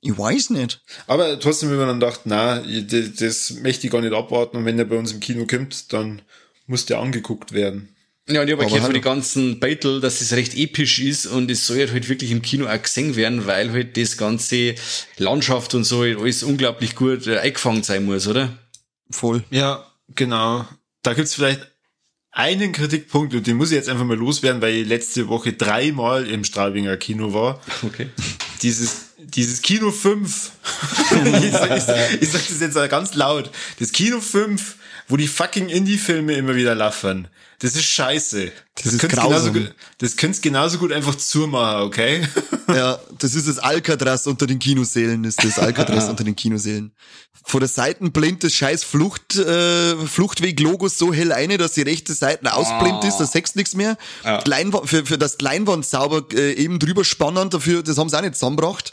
Ich 0.00 0.16
weiß 0.16 0.50
nicht. 0.50 0.80
Aber 1.06 1.38
trotzdem, 1.40 1.70
wenn 1.70 1.78
man 1.78 1.88
dann 1.88 2.00
dachte, 2.00 2.22
na, 2.26 2.60
das, 2.60 3.14
das 3.14 3.50
möchte 3.62 3.86
ich 3.86 3.92
gar 3.92 4.00
nicht 4.00 4.14
abwarten 4.14 4.56
und 4.56 4.64
wenn 4.64 4.76
der 4.76 4.84
bei 4.84 4.96
uns 4.96 5.12
im 5.12 5.20
Kino 5.20 5.46
kommt, 5.46 5.92
dann 5.92 6.22
muss 6.66 6.86
der 6.86 7.00
angeguckt 7.00 7.52
werden. 7.52 7.94
Ja, 8.30 8.42
und 8.42 8.48
ich 8.48 8.52
habe 8.52 8.66
gehört 8.66 8.84
von 8.84 8.92
den 8.92 9.02
ganzen 9.02 9.58
Battle, 9.58 10.00
dass 10.00 10.20
es 10.20 10.34
recht 10.34 10.54
episch 10.54 11.00
ist 11.00 11.26
und 11.26 11.50
es 11.50 11.66
soll 11.66 11.88
halt 11.90 12.08
wirklich 12.10 12.30
im 12.30 12.42
Kino 12.42 12.66
auch 12.66 12.82
gesehen 12.82 13.16
werden, 13.16 13.46
weil 13.46 13.72
halt 13.72 13.96
das 13.96 14.18
ganze 14.18 14.74
Landschaft 15.16 15.74
und 15.74 15.84
so 15.84 16.02
halt 16.02 16.18
alles 16.18 16.42
unglaublich 16.42 16.94
gut 16.94 17.26
äh, 17.26 17.38
eingefangen 17.38 17.82
sein 17.82 18.04
muss, 18.04 18.28
oder? 18.28 18.56
Voll. 19.10 19.44
Ja, 19.50 19.86
genau. 20.14 20.66
Da 21.02 21.14
gibt's 21.14 21.34
vielleicht 21.34 21.72
einen 22.38 22.70
Kritikpunkt 22.70 23.34
und 23.34 23.48
den 23.48 23.56
muss 23.56 23.72
ich 23.72 23.74
jetzt 23.74 23.88
einfach 23.88 24.04
mal 24.04 24.16
loswerden, 24.16 24.62
weil 24.62 24.72
ich 24.74 24.86
letzte 24.86 25.26
Woche 25.26 25.54
dreimal 25.54 26.24
im 26.24 26.44
Strahlbinger 26.44 26.96
Kino 26.96 27.34
war. 27.34 27.60
Okay. 27.82 28.06
Dieses, 28.62 29.06
dieses 29.18 29.60
Kino 29.60 29.90
5, 29.90 30.52
ich, 31.10 31.34
ich, 31.34 32.22
ich 32.22 32.30
sag 32.30 32.48
das 32.48 32.60
jetzt 32.60 32.90
ganz 32.90 33.14
laut, 33.14 33.50
das 33.80 33.90
Kino 33.90 34.20
5, 34.20 34.76
wo 35.08 35.16
die 35.16 35.26
fucking 35.26 35.68
Indie-Filme 35.68 36.34
immer 36.34 36.54
wieder 36.54 36.74
laufen, 36.74 37.28
das 37.60 37.74
ist 37.74 37.86
scheiße. 37.86 38.52
Das 38.76 38.92
ist 38.92 39.00
könnt's 39.00 39.16
genauso 39.16 39.30
grausam. 39.30 39.52
gut, 39.54 39.74
das 39.98 40.16
könnt's 40.16 40.40
genauso 40.40 40.78
gut 40.78 40.92
einfach 40.92 41.16
zumachen, 41.16 41.82
okay? 41.82 42.26
Ja, 42.68 43.00
das 43.18 43.34
ist 43.34 43.48
das 43.48 43.58
Alcatraz 43.58 44.26
unter 44.26 44.46
den 44.46 44.58
Kinosälen, 44.58 45.24
ist 45.24 45.42
das 45.42 45.58
Alcatraz 45.58 46.06
unter 46.06 46.22
den 46.22 46.36
Kinosälen. 46.36 46.92
Von 47.42 47.60
der 47.60 47.68
Seiten 47.68 48.12
blendet 48.12 48.44
das 48.44 48.52
scheiß 48.52 48.84
Flucht, 48.84 49.36
äh, 49.36 49.96
Fluchtweg-Logo 49.96 50.88
so 50.88 51.10
hell 51.10 51.32
ein, 51.32 51.56
dass 51.56 51.72
die 51.72 51.80
rechte 51.80 52.12
Seite 52.12 52.52
ausblendet 52.52 53.04
ist, 53.04 53.16
da 53.16 53.24
sechst 53.24 53.56
nichts 53.56 53.74
mehr. 53.74 53.96
Ja. 54.22 54.42
Leinwand, 54.44 54.86
für, 54.86 55.06
für 55.06 55.16
das 55.16 55.40
Leinwand 55.40 55.86
sauber 55.86 56.26
äh, 56.34 56.52
eben 56.52 56.78
drüber 56.78 57.06
spannen, 57.06 57.48
dafür, 57.48 57.82
das 57.82 57.96
haben 57.96 58.10
sie 58.10 58.18
auch 58.18 58.22
nicht 58.22 58.34
zusammengebracht. 58.34 58.92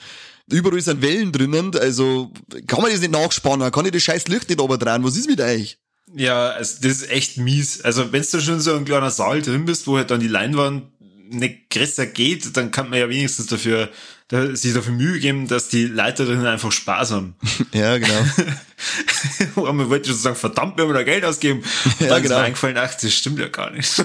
Überall 0.50 0.80
sind 0.80 1.02
Wellen 1.02 1.34
drinnen, 1.34 1.76
also 1.76 2.32
kann 2.68 2.82
man 2.82 2.92
das 2.92 3.02
nicht 3.02 3.12
nachspannen, 3.12 3.70
kann 3.74 3.86
ich 3.86 3.92
das 3.92 4.04
scheiß 4.04 4.30
Licht 4.30 4.48
nicht 4.48 4.58
drehen, 4.58 5.04
was 5.04 5.18
ist 5.18 5.28
mit 5.28 5.42
euch? 5.42 5.78
Ja, 6.14 6.50
also 6.50 6.78
das 6.82 7.02
ist 7.02 7.10
echt 7.10 7.38
mies. 7.38 7.82
Also 7.82 8.12
wenn 8.12 8.22
du 8.22 8.42
schon 8.42 8.60
so 8.60 8.76
ein 8.76 8.86
kleiner 8.86 9.10
Saal 9.10 9.42
drin 9.42 9.66
bist, 9.66 9.88
wo 9.88 9.98
halt 9.98 10.12
dann 10.12 10.20
die 10.20 10.28
Leinwand 10.28 10.84
nicht 11.30 11.70
größer 11.70 12.06
geht, 12.06 12.56
dann 12.56 12.72
kann 12.72 12.90
man 12.90 13.00
ja 13.00 13.10
wenigstens 13.10 13.48
dafür, 13.48 13.90
da, 14.28 14.56
sich 14.56 14.74
dafür 14.74 14.94
Mühe 14.94 15.20
geben, 15.20 15.48
dass 15.48 15.70
die 15.70 15.86
Leute 15.86 16.26
drinnen 16.26 16.46
einfach 16.46 16.72
Spaß 16.72 17.12
haben. 17.12 17.36
Ja, 17.74 17.98
genau. 17.98 18.26
Aber 19.56 19.74
man 19.74 19.90
wollte 19.90 20.10
schon 20.10 20.18
sagen, 20.18 20.36
verdammt, 20.36 20.78
wir 20.78 20.86
haben 20.86 20.94
da 20.94 21.04
Geld 21.04 21.26
ausgeben. 21.26 21.60
Und 21.60 22.00
Ja, 22.02 22.08
dann 22.08 22.18
ist 22.18 22.24
genau. 22.24 22.40
mir 22.40 22.46
eingefallen, 22.46 22.78
ach, 22.78 22.94
das 22.94 23.14
stimmt 23.14 23.40
ja 23.40 23.48
gar 23.48 23.72
nicht. 23.72 24.04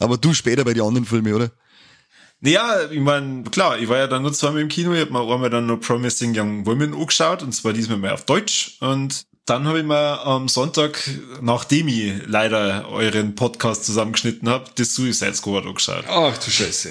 Aber 0.00 0.16
du 0.16 0.34
später 0.34 0.64
bei 0.64 0.74
den 0.74 0.82
anderen 0.82 1.06
Filmen, 1.06 1.34
oder? 1.34 1.50
naja, 2.40 2.90
ich 2.90 3.00
meine, 3.00 3.44
klar, 3.44 3.78
ich 3.78 3.88
war 3.88 3.98
ja 3.98 4.06
dann 4.06 4.22
nur 4.22 4.32
zweimal 4.32 4.62
im 4.62 4.68
Kino, 4.68 4.92
ich 4.94 5.00
hab 5.02 5.10
mir 5.10 5.20
einmal 5.20 5.50
dann 5.50 5.66
noch 5.66 5.78
Promising 5.78 6.32
Young 6.34 6.64
Women 6.64 6.94
angeschaut, 6.94 7.42
und 7.42 7.52
zwar 7.52 7.72
diesmal 7.72 7.98
mal 7.98 8.12
auf 8.12 8.24
Deutsch. 8.24 8.78
Und 8.80 9.26
dann 9.50 9.66
habe 9.66 9.80
ich 9.80 9.84
mir 9.84 10.24
am 10.24 10.46
Sonntag, 10.48 11.10
nachdem 11.40 11.88
ich 11.88 12.12
leider 12.26 12.88
euren 12.88 13.34
Podcast 13.34 13.84
zusammengeschnitten 13.84 14.48
habe, 14.48 14.70
das 14.76 14.94
Suicide 14.94 15.34
Squad 15.34 15.66
angeschaut. 15.66 16.04
Ach 16.08 16.38
du 16.38 16.50
Scheiße. 16.50 16.90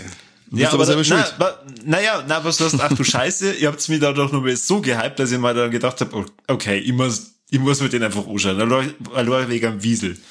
bist 0.51 0.73
aber 0.73 0.85
selber 0.85 1.05
schuld. 1.05 1.35
na, 1.39 1.53
na, 1.85 1.97
naja, 1.97 2.25
na, 2.27 2.43
was 2.43 2.59
heißt, 2.59 2.75
ach 2.81 2.93
du 2.93 3.05
Scheiße, 3.05 3.53
ihr 3.53 3.69
habt's 3.69 3.87
mir 3.87 3.99
da 3.99 4.11
doch 4.11 4.33
noch 4.33 4.41
mal 4.41 4.55
so 4.57 4.81
gehypt, 4.81 5.19
dass 5.19 5.31
ich 5.31 5.39
mir 5.39 5.53
dann 5.53 5.71
gedacht 5.71 6.01
habe, 6.01 6.25
okay, 6.47 6.79
ich 6.79 6.91
muss, 6.91 7.31
ich 7.49 7.59
muss 7.59 7.79
mir 7.79 7.87
den 7.87 8.03
einfach 8.03 8.27
anschauen. 8.27 8.59
Allein 9.13 9.49
wegen 9.49 9.65
am 9.65 9.83
Wiesel. 9.83 10.17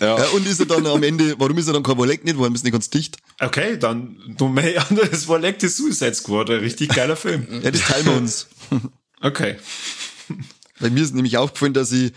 Ja. 0.00 0.18
Ja, 0.18 0.24
und 0.34 0.46
ist 0.46 0.60
er 0.60 0.66
dann 0.66 0.86
am 0.86 1.02
Ende, 1.02 1.34
warum 1.38 1.56
ist 1.56 1.68
er 1.68 1.72
dann 1.72 1.82
kein 1.82 1.96
Wolleck 1.96 2.22
nicht, 2.24 2.38
warum 2.38 2.54
ist 2.54 2.62
er 2.62 2.64
nicht 2.64 2.72
ganz 2.72 2.90
dicht? 2.90 3.16
Okay, 3.40 3.78
dann 3.78 4.16
noch 4.38 4.48
mehr 4.50 4.84
anderes 4.90 5.26
war 5.28 5.38
Leck 5.38 5.58
des 5.58 5.76
Suicide 5.76 6.14
Squad, 6.14 6.50
ein 6.50 6.58
richtig 6.58 6.90
geiler 6.90 7.16
Film. 7.16 7.46
Ja, 7.62 7.70
das 7.70 7.80
teilen 7.82 8.04
wir 8.06 8.16
uns. 8.16 8.48
Okay. 9.22 9.56
Weil 10.80 10.90
mir 10.90 11.02
ist 11.02 11.14
nämlich 11.14 11.36
aufgefallen, 11.38 11.74
dass 11.74 11.92
ich 11.92 12.12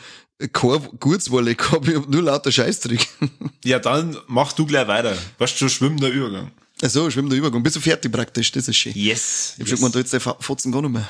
kein 0.54 0.88
gutes 1.00 1.32
Wolleck 1.32 1.72
habe, 1.72 1.92
ich 1.92 2.08
nur 2.08 2.24
lauter 2.24 2.52
Scheißdreck. 2.52 3.08
Ja, 3.66 3.80
dann 3.80 4.18
mach 4.28 4.54
du 4.54 4.66
gleich 4.66 4.88
weiter. 4.88 5.18
Weißt 5.38 5.60
du, 5.60 5.68
schwimmender 5.70 6.10
Übergang. 6.10 6.52
Also, 6.82 7.10
schwimmt 7.10 7.30
der 7.30 7.38
Übergang. 7.38 7.62
Bist 7.62 7.76
du 7.76 7.82
fertig 7.82 8.10
praktisch, 8.10 8.54
das 8.54 8.70
ist 8.70 8.78
schön. 8.78 8.94
Yes. 8.96 9.56
Ich 9.58 9.62
hab 9.64 9.68
schon 9.68 9.78
gemeint, 9.80 9.96
da 9.96 10.00
jetzt 10.00 10.14
der 10.14 10.22
Fotzen 10.22 10.72
gar 10.72 10.82
nicht 10.82 10.92
mehr. 10.92 11.08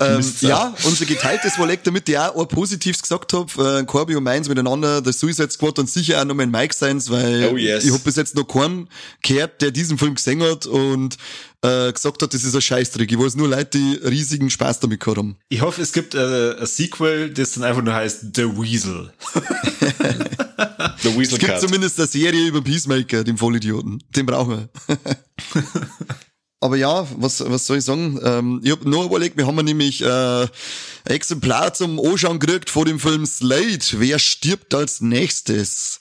Ähm, 0.00 0.24
ja, 0.40 0.74
unser 0.84 1.04
geteiltes 1.04 1.58
Wolleck, 1.58 1.82
damit 1.84 2.08
ich 2.08 2.16
auch 2.16 2.40
ein 2.40 2.48
Positives 2.48 3.02
gesagt 3.02 3.32
hab, 3.34 3.56
äh, 3.58 3.84
Corby 3.84 4.16
und 4.16 4.22
meins 4.24 4.48
miteinander, 4.48 5.02
der 5.02 5.12
Suicide 5.12 5.50
Squad 5.50 5.78
und 5.78 5.90
sicher 5.90 6.20
auch 6.20 6.24
noch 6.24 6.34
mein 6.34 6.50
Mike 6.50 6.74
seins, 6.74 7.10
weil 7.10 7.50
Oh, 7.52 7.56
yes. 7.56 7.84
ich 7.84 7.92
hab 7.92 8.02
bis 8.02 8.16
jetzt 8.16 8.34
noch 8.34 8.44
keinen 8.44 8.88
gehört, 9.22 9.60
der 9.60 9.72
diesen 9.72 9.98
Film 9.98 10.14
gesehen 10.14 10.42
hat 10.42 10.64
und 10.66 11.16
äh, 11.64 11.92
gesagt 11.92 12.22
hat, 12.22 12.34
das 12.34 12.44
ist 12.44 12.54
ein 12.54 12.60
Scheißtrick. 12.60 13.10
Ich 13.10 13.18
weiß 13.18 13.36
nur 13.36 13.48
Leute, 13.48 13.78
die 13.78 13.94
riesigen 14.06 14.50
Spaß 14.50 14.80
damit 14.80 15.00
gehabt 15.00 15.16
haben. 15.18 15.36
Ich 15.48 15.62
hoffe, 15.62 15.80
es 15.80 15.92
gibt 15.92 16.14
äh, 16.14 16.56
ein 16.58 16.66
Sequel, 16.66 17.30
das 17.30 17.52
dann 17.52 17.64
einfach 17.64 17.82
nur 17.82 17.94
heißt 17.94 18.26
The 18.34 18.44
Weasel. 18.56 19.12
Der 19.34 21.16
Weasel 21.16 21.34
Es 21.34 21.38
gibt 21.38 21.52
Cut. 21.52 21.60
zumindest 21.60 21.98
eine 21.98 22.06
Serie 22.08 22.46
über 22.48 22.62
Peacemaker, 22.62 23.24
den 23.24 23.38
Vollidioten. 23.38 24.02
Den 24.14 24.26
brauchen 24.26 24.68
wir. 24.88 24.98
Aber 26.60 26.76
ja, 26.76 27.06
was, 27.16 27.40
was 27.46 27.66
soll 27.66 27.78
ich 27.78 27.84
sagen? 27.84 28.18
Ähm, 28.22 28.60
ich 28.64 28.70
hab 28.70 28.84
noch 28.84 29.04
überlegt, 29.04 29.36
wir 29.36 29.46
haben 29.46 29.56
nämlich 29.56 30.00
äh, 30.02 30.06
ein 30.44 30.48
Exemplar 31.04 31.74
zum 31.74 32.00
Anschauen 32.00 32.38
gekriegt 32.38 32.70
vor 32.70 32.86
dem 32.86 32.98
Film 32.98 33.26
Slade. 33.26 33.84
Wer 33.92 34.18
stirbt 34.18 34.74
als 34.74 35.02
nächstes? 35.02 35.98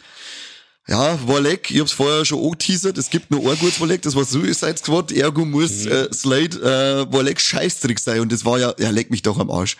Ja, 0.88 1.18
Wolleck, 1.28 1.72
ich 1.72 1.80
hab's 1.80 1.94
vorher 1.94 2.26
schon 2.26 2.44
angeteasert, 2.44 2.98
es 2.98 3.10
gibt 3.10 3.32
nur 3.32 3.40
ein 3.50 3.58
gutes 3.58 3.80
Wolleck, 3.80 4.02
das 4.02 4.16
war 4.16 4.26
Suicide 4.26 4.78
Squad, 4.78 5.14
ergo 5.14 5.46
muss 5.46 5.86
äh, 5.86 6.12
Slade 6.14 7.08
äh, 7.08 7.14
Wolleck 7.14 7.40
Scheißtrick 7.40 8.00
sein 8.00 8.20
und 8.20 8.32
das 8.34 8.44
war 8.44 8.60
ja, 8.60 8.74
ja, 8.78 8.90
leck 8.90 9.10
mich 9.10 9.22
doch 9.22 9.40
am 9.40 9.50
Arsch. 9.50 9.78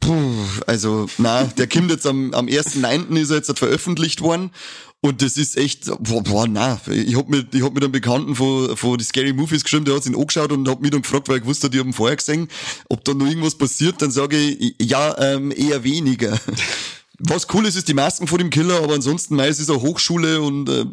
Puh, 0.00 0.34
also, 0.66 1.06
na, 1.18 1.44
der 1.44 1.68
kommt 1.68 1.90
jetzt 1.90 2.06
am, 2.06 2.34
am 2.34 2.46
1.9. 2.46 3.16
ist 3.16 3.30
er 3.30 3.36
jetzt 3.36 3.56
veröffentlicht 3.58 4.20
worden. 4.20 4.50
Und 5.00 5.22
das 5.22 5.36
ist 5.36 5.56
echt, 5.56 5.86
boah, 6.00 6.22
boah 6.22 6.46
na, 6.48 6.80
ich 6.90 7.16
hab 7.16 7.28
mit, 7.28 7.54
ich 7.54 7.62
hab 7.62 7.74
mit 7.74 7.84
einem 7.84 7.92
Bekannten 7.92 8.34
von, 8.34 8.76
von 8.76 8.98
die 8.98 9.04
Scary 9.04 9.32
Movies 9.32 9.62
geschrieben, 9.62 9.84
der 9.84 9.94
hat's 9.94 10.06
ihn 10.06 10.16
angeschaut 10.16 10.50
und 10.50 10.68
hat 10.68 10.80
mich 10.80 10.90
dann 10.90 11.02
gefragt, 11.02 11.28
weil 11.28 11.38
ich 11.38 11.44
wusste, 11.44 11.70
die 11.70 11.78
haben 11.78 11.92
vorher 11.92 12.16
gesehen, 12.16 12.48
ob 12.88 13.04
da 13.04 13.14
noch 13.14 13.26
irgendwas 13.26 13.56
passiert, 13.56 14.02
dann 14.02 14.10
sage 14.10 14.36
ich, 14.36 14.74
ja, 14.80 15.16
ähm, 15.18 15.52
eher 15.56 15.84
weniger. 15.84 16.36
Was 17.18 17.46
cool 17.54 17.66
ist, 17.66 17.76
ist 17.76 17.88
die 17.88 17.94
Masken 17.94 18.26
vor 18.26 18.38
dem 18.38 18.50
Killer, 18.50 18.82
aber 18.82 18.94
ansonsten, 18.94 19.36
nein, 19.36 19.48
es 19.48 19.58
ist 19.58 19.70
eine 19.70 19.80
Hochschule 19.80 20.42
und 20.42 20.68
äh, 20.68 20.84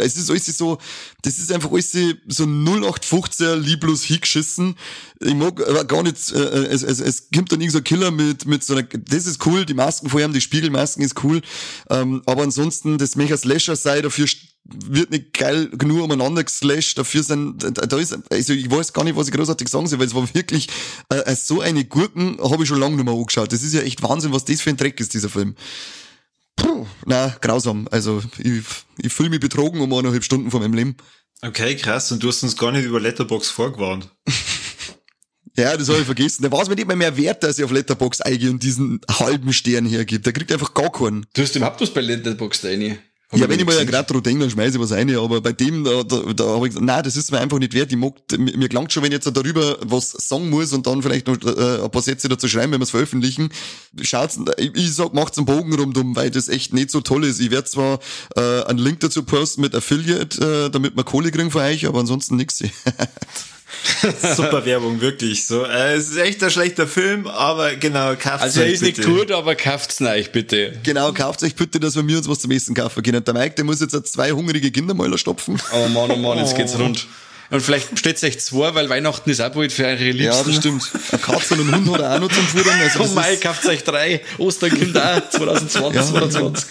es 0.00 0.16
ist 0.16 0.28
alles 0.28 0.46
so, 0.46 0.78
das 1.22 1.38
ist 1.38 1.52
einfach 1.52 1.70
alles 1.70 1.92
so 1.92 2.44
0815er 2.44 3.54
lieblos 3.54 4.02
hingeschissen. 4.02 4.74
Ich 5.20 5.34
mag 5.34 5.60
aber 5.68 5.84
gar 5.84 6.02
nicht, 6.02 6.32
äh, 6.32 6.38
es, 6.38 6.82
es, 6.82 6.98
es 6.98 7.30
gibt 7.30 7.52
dann 7.52 7.60
irgendein 7.60 7.78
so 7.78 7.82
Killer 7.82 8.10
mit, 8.10 8.46
mit 8.46 8.64
so 8.64 8.74
einer, 8.74 8.82
das 8.82 9.26
ist 9.26 9.46
cool, 9.46 9.64
die 9.64 9.74
Masken 9.74 10.10
vor 10.10 10.20
allem, 10.20 10.32
die 10.32 10.40
Spiegelmasken 10.40 11.04
ist 11.04 11.22
cool, 11.22 11.40
ähm, 11.88 12.22
aber 12.26 12.42
ansonsten, 12.42 12.98
das 12.98 13.14
Mecha 13.14 13.36
Slasher 13.36 13.76
sei, 13.76 14.02
dafür 14.02 14.26
wird 14.72 15.10
nicht 15.10 15.32
geil 15.32 15.68
genug 15.72 16.02
umeinander 16.02 16.44
geslasht, 16.44 16.98
dafür 16.98 17.22
sind, 17.22 17.62
da 17.62 17.96
ist, 17.98 18.16
also 18.30 18.52
ich 18.52 18.70
weiß 18.70 18.92
gar 18.92 19.04
nicht, 19.04 19.16
was 19.16 19.28
ich 19.28 19.34
großartig 19.34 19.68
sagen 19.68 19.86
soll, 19.86 19.98
weil 19.98 20.06
es 20.06 20.14
war 20.14 20.34
wirklich, 20.34 20.68
äh, 21.08 21.34
so 21.34 21.60
eine 21.60 21.84
Gurken 21.84 22.38
habe 22.42 22.62
ich 22.62 22.68
schon 22.68 22.80
lange 22.80 22.96
nicht 22.96 23.04
mehr 23.04 23.14
angeschaut. 23.14 23.52
Das 23.52 23.62
ist 23.62 23.74
ja 23.74 23.80
echt 23.82 24.02
Wahnsinn, 24.02 24.32
was 24.32 24.44
das 24.44 24.60
für 24.60 24.70
ein 24.70 24.76
Dreck 24.76 25.00
ist, 25.00 25.14
dieser 25.14 25.28
Film. 25.28 25.54
Puh, 26.56 26.86
na, 27.06 27.34
grausam. 27.40 27.88
Also, 27.90 28.22
ich, 28.38 28.62
ich 28.98 29.12
fühle 29.12 29.30
mich 29.30 29.40
betrogen 29.40 29.80
um 29.80 29.92
eineinhalb 29.92 30.24
Stunden 30.24 30.50
von 30.50 30.60
meinem 30.60 30.74
Leben. 30.74 30.96
Okay, 31.42 31.74
krass. 31.76 32.12
Und 32.12 32.22
du 32.22 32.28
hast 32.28 32.42
uns 32.42 32.56
gar 32.56 32.70
nicht 32.72 32.84
über 32.84 33.00
Letterbox 33.00 33.48
vorgewarnt. 33.48 34.08
Ja, 35.56 35.76
das 35.76 35.88
habe 35.88 35.98
ich 35.98 36.06
vergessen. 36.06 36.42
Der 36.42 36.52
weiß 36.52 36.68
mir 36.68 36.76
nicht 36.76 36.86
mehr 36.86 36.96
mehr 36.96 37.16
wert, 37.16 37.42
dass 37.42 37.58
ich 37.58 37.64
auf 37.64 37.72
Letterbox 37.72 38.20
eingehe 38.20 38.50
und 38.50 38.62
diesen 38.62 39.00
halben 39.10 39.52
Stern 39.52 39.84
hergibt. 39.84 40.24
Der 40.24 40.32
kriegt 40.32 40.50
einfach 40.52 40.72
gar 40.74 40.90
keinen. 40.90 41.26
Du 41.34 41.42
hast 41.42 41.54
überhaupt 41.56 41.80
was 41.80 41.92
bei 41.92 42.00
Letterbox 42.00 42.64
rein? 42.64 42.98
Ja, 43.32 43.48
wenn 43.48 43.60
ich 43.60 43.64
mal 43.64 43.86
gerade 43.86 44.12
dran 44.12 44.22
denke, 44.24 44.40
dann 44.40 44.50
schmeiße 44.50 44.76
ich 44.76 44.82
was 44.82 44.90
rein, 44.90 45.14
aber 45.14 45.40
bei 45.40 45.52
dem, 45.52 45.84
da, 45.84 46.02
da, 46.02 46.32
da 46.32 46.44
habe 46.46 46.66
ich 46.66 46.70
gesagt, 46.72 46.84
nein, 46.84 47.02
das 47.04 47.14
ist 47.14 47.30
mir 47.30 47.38
einfach 47.38 47.60
nicht 47.60 47.74
wert. 47.74 47.92
Ich 47.92 47.98
mag, 47.98 48.14
mir 48.36 48.68
gelangt 48.68 48.92
schon, 48.92 49.04
wenn 49.04 49.12
ich 49.12 49.24
jetzt 49.24 49.36
darüber 49.36 49.78
was 49.82 50.10
sagen 50.10 50.50
muss 50.50 50.72
und 50.72 50.86
dann 50.86 51.00
vielleicht 51.00 51.28
noch 51.28 51.36
äh, 51.44 51.84
ein 51.84 51.90
paar 51.90 52.02
Sätze 52.02 52.28
dazu 52.28 52.48
schreiben, 52.48 52.72
wenn 52.72 52.80
wir 52.80 52.84
es 52.84 52.90
veröffentlichen. 52.90 53.50
Schaut's, 54.02 54.38
ich, 54.56 54.74
ich 54.74 54.94
sag, 54.94 55.14
macht's 55.14 55.38
einen 55.38 55.46
Bogen 55.46 55.72
rumdum, 55.72 56.16
weil 56.16 56.30
das 56.30 56.48
echt 56.48 56.72
nicht 56.72 56.90
so 56.90 57.02
toll 57.02 57.24
ist. 57.24 57.38
Ich 57.38 57.52
werde 57.52 57.68
zwar 57.68 58.00
äh, 58.34 58.64
einen 58.64 58.80
Link 58.80 58.98
dazu 58.98 59.22
posten 59.22 59.60
mit 59.60 59.76
Affiliate, 59.76 60.66
äh, 60.66 60.70
damit 60.70 60.96
wir 60.96 61.04
Kohle 61.04 61.30
kriegen 61.30 61.52
von 61.52 61.62
euch, 61.62 61.86
aber 61.86 62.00
ansonsten 62.00 62.34
nix. 62.34 62.64
Super 64.36 64.64
Werbung, 64.64 65.00
wirklich. 65.00 65.46
So, 65.46 65.64
äh, 65.64 65.94
es 65.94 66.10
ist 66.10 66.16
echt 66.18 66.42
ein 66.42 66.50
schlechter 66.50 66.86
Film, 66.86 67.26
aber 67.26 67.76
genau, 67.76 68.14
kauft's 68.16 68.42
Also 68.42 68.60
er 68.60 68.68
ist 68.68 68.80
bitte. 68.80 69.00
nicht 69.00 69.10
gut, 69.10 69.30
aber 69.32 69.54
kauft's 69.54 70.00
euch 70.00 70.32
bitte. 70.32 70.72
Genau, 70.82 71.12
kauft 71.12 71.42
euch 71.42 71.54
bitte, 71.54 71.80
dass 71.80 71.96
wir 71.96 72.02
mir 72.02 72.18
uns 72.18 72.28
was 72.28 72.40
zum 72.40 72.50
Essen 72.50 72.74
kaufen 72.74 73.02
können. 73.02 73.24
Der 73.24 73.34
Mike, 73.34 73.54
der 73.54 73.64
muss 73.64 73.80
jetzt 73.80 74.12
zwei 74.12 74.32
hungrige 74.32 74.70
Kindermäuler 74.70 75.18
stopfen. 75.18 75.60
Oh 75.72 75.88
Mann, 75.88 76.10
oh 76.10 76.16
Mann, 76.16 76.38
jetzt 76.38 76.56
geht's 76.56 76.78
rund. 76.78 77.06
Und 77.50 77.60
vielleicht 77.62 77.90
bestellt 77.90 78.22
euch 78.22 78.38
zwei, 78.38 78.74
weil 78.74 78.88
Weihnachten 78.88 79.28
ist 79.28 79.40
auch 79.40 79.50
bald 79.50 79.72
für 79.72 79.84
eure 79.84 80.10
Liebsten. 80.10 80.22
Ja, 80.22 80.42
das 80.44 80.54
stimmt. 80.54 80.88
Ein 81.10 81.20
Katze 81.20 81.54
und 81.54 81.68
ein 81.68 81.74
Hund 81.74 81.92
hat 81.92 82.00
er 82.00 82.14
auch 82.14 82.20
noch 82.20 82.30
zum 82.32 82.46
Futtern. 82.46 82.80
Also 82.80 83.00
oh 83.02 83.06
Mai, 83.08 83.36
kauft 83.36 83.66
euch 83.66 83.82
drei. 83.82 84.20
Ostern 84.38 84.70
kommt 84.70 84.96
auch 84.96 85.30
2020, 85.30 85.94
ja, 85.94 86.02
2020. 86.06 86.66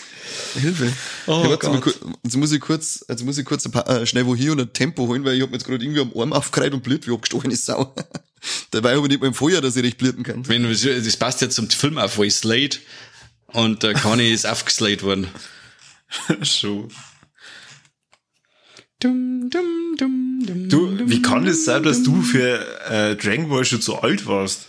Hilfe. 0.54 0.92
Oh, 1.28 1.44
ja, 1.44 1.52
jetzt, 1.52 2.00
jetzt, 2.24 2.38
muss 2.38 2.52
ich 2.52 2.62
kurz, 2.62 3.06
jetzt 3.08 3.24
muss 3.24 3.38
ich 3.38 3.46
kurz 3.46 3.66
ein 3.66 3.72
paar, 3.72 3.88
äh, 3.90 4.06
schnell 4.06 4.26
wohin 4.26 4.52
und 4.52 4.62
ein 4.62 4.74
Tempo 4.74 5.08
holen, 5.08 5.24
weil 5.26 5.36
ich 5.36 5.42
hab 5.42 5.50
mir 5.50 5.58
jetzt 5.58 5.66
gerade 5.66 5.84
irgendwie 5.84 6.02
am 6.02 6.12
Arm 6.16 6.34
aufgereiht 6.34 6.74
und 6.74 6.84
blöd 6.84 7.08
wie 7.08 7.14
abgestochene 7.14 7.56
Sau. 7.56 7.94
Dabei 8.72 8.96
habe 8.96 9.02
ich 9.04 9.10
nicht 9.10 9.22
mal 9.22 9.28
im 9.28 9.34
Feuer, 9.34 9.62
dass 9.62 9.76
ich 9.76 9.84
recht 9.84 9.98
blüten 9.98 10.24
kann. 10.24 10.48
Wenn, 10.48 10.64
das 10.64 11.18
passt 11.18 11.42
ja 11.42 11.50
zum 11.50 11.70
Film 11.70 11.98
auf, 11.98 12.18
wo 12.18 12.24
ich 12.24 12.36
Slade 12.36 12.78
und 13.48 13.84
der 13.84 13.94
Conny 13.94 14.32
ist 14.32 14.46
aufgeslayed 14.46 15.04
worden. 15.04 15.28
Schon. 16.42 16.90
Dum, 19.02 19.50
dum, 19.50 19.96
dum, 19.98 20.68
du, 20.68 21.10
wie 21.10 21.22
kann 21.22 21.48
es 21.48 21.64
das 21.64 21.66
sein, 21.66 21.84
dass 21.84 22.04
du 22.04 22.22
für 22.22 22.60
äh, 22.90 23.16
Dragon 23.16 23.48
Ball 23.48 23.64
schon 23.64 23.82
zu 23.82 23.96
alt 23.96 24.26
warst? 24.26 24.68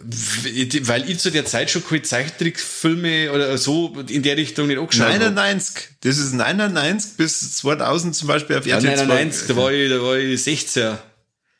Weil 0.00 1.08
ich 1.08 1.18
zu 1.20 1.30
der 1.30 1.44
Zeit 1.44 1.70
schon 1.70 1.86
keine 1.86 2.02
Zeichentrickfilme 2.02 3.30
oder 3.32 3.56
so 3.58 3.96
in 4.08 4.22
der 4.22 4.36
Richtung 4.36 4.66
nicht 4.66 4.78
angeschaut 4.78 5.08
99. 5.08 5.76
Hab. 5.76 5.82
Das 6.00 6.18
ist 6.18 6.32
99 6.32 7.16
bis 7.16 7.56
2000 7.56 8.14
zum 8.14 8.28
Beispiel 8.28 8.56
auf 8.56 8.66
RTL 8.66 8.98
ja, 8.98 9.04
99, 9.04 9.46
da 9.48 9.56
war 9.56 9.72
ich, 9.72 9.90
da 9.90 10.02
war 10.02 10.16
ich 10.16 10.42
16. 10.42 10.98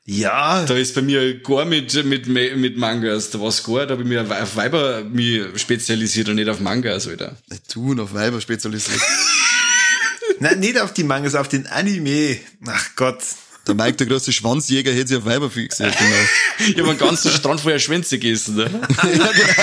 Ja. 0.07 0.65
Da 0.67 0.77
ist 0.77 0.95
bei 0.95 1.03
mir 1.03 1.41
gar 1.41 1.65
mit, 1.65 2.05
mit, 2.05 2.27
mit 2.27 2.77
Mangas. 2.77 3.31
Da 3.31 3.41
war 3.41 3.49
es 3.49 3.63
gar, 3.63 3.87
da 3.87 3.93
habe 3.93 4.03
ich 4.03 4.09
mich 4.09 4.19
auf 4.19 4.57
Weiber 4.57 5.05
mich 5.05 5.43
spezialisiert 5.61 6.29
und 6.29 6.35
nicht 6.35 6.49
auf 6.49 6.61
Mangas, 6.61 7.09
Alter. 7.09 7.37
Du 7.73 7.93
und 7.93 8.01
auf 8.01 8.13
Weiber 8.13 8.41
spezialisiert. 8.41 9.01
Nein, 10.41 10.59
nicht 10.59 10.79
auf 10.79 10.93
die 10.93 11.05
Mangas, 11.05 11.35
auf 11.35 11.49
den 11.49 11.67
Anime. 11.69 12.39
Ach 12.67 12.91
Gott. 12.97 13.23
Der 13.67 13.75
Mike, 13.75 13.97
der 13.97 14.07
große 14.07 14.33
Schwanzjäger, 14.33 14.93
hätte 14.93 15.09
sich 15.09 15.17
auf 15.17 15.25
Weiber 15.25 15.51
fixiert. 15.51 15.95
Genau. 16.59 16.71
ich 16.71 16.79
habe 16.79 16.91
einen 16.91 16.99
ganzen 16.99 17.31
Strand 17.31 17.61
vorher 17.61 17.79
Schwänze 17.79 18.19
gegessen. 18.19 18.57
Ne? 18.57 18.65
ja, 19.03 19.33
genau. 19.33 19.55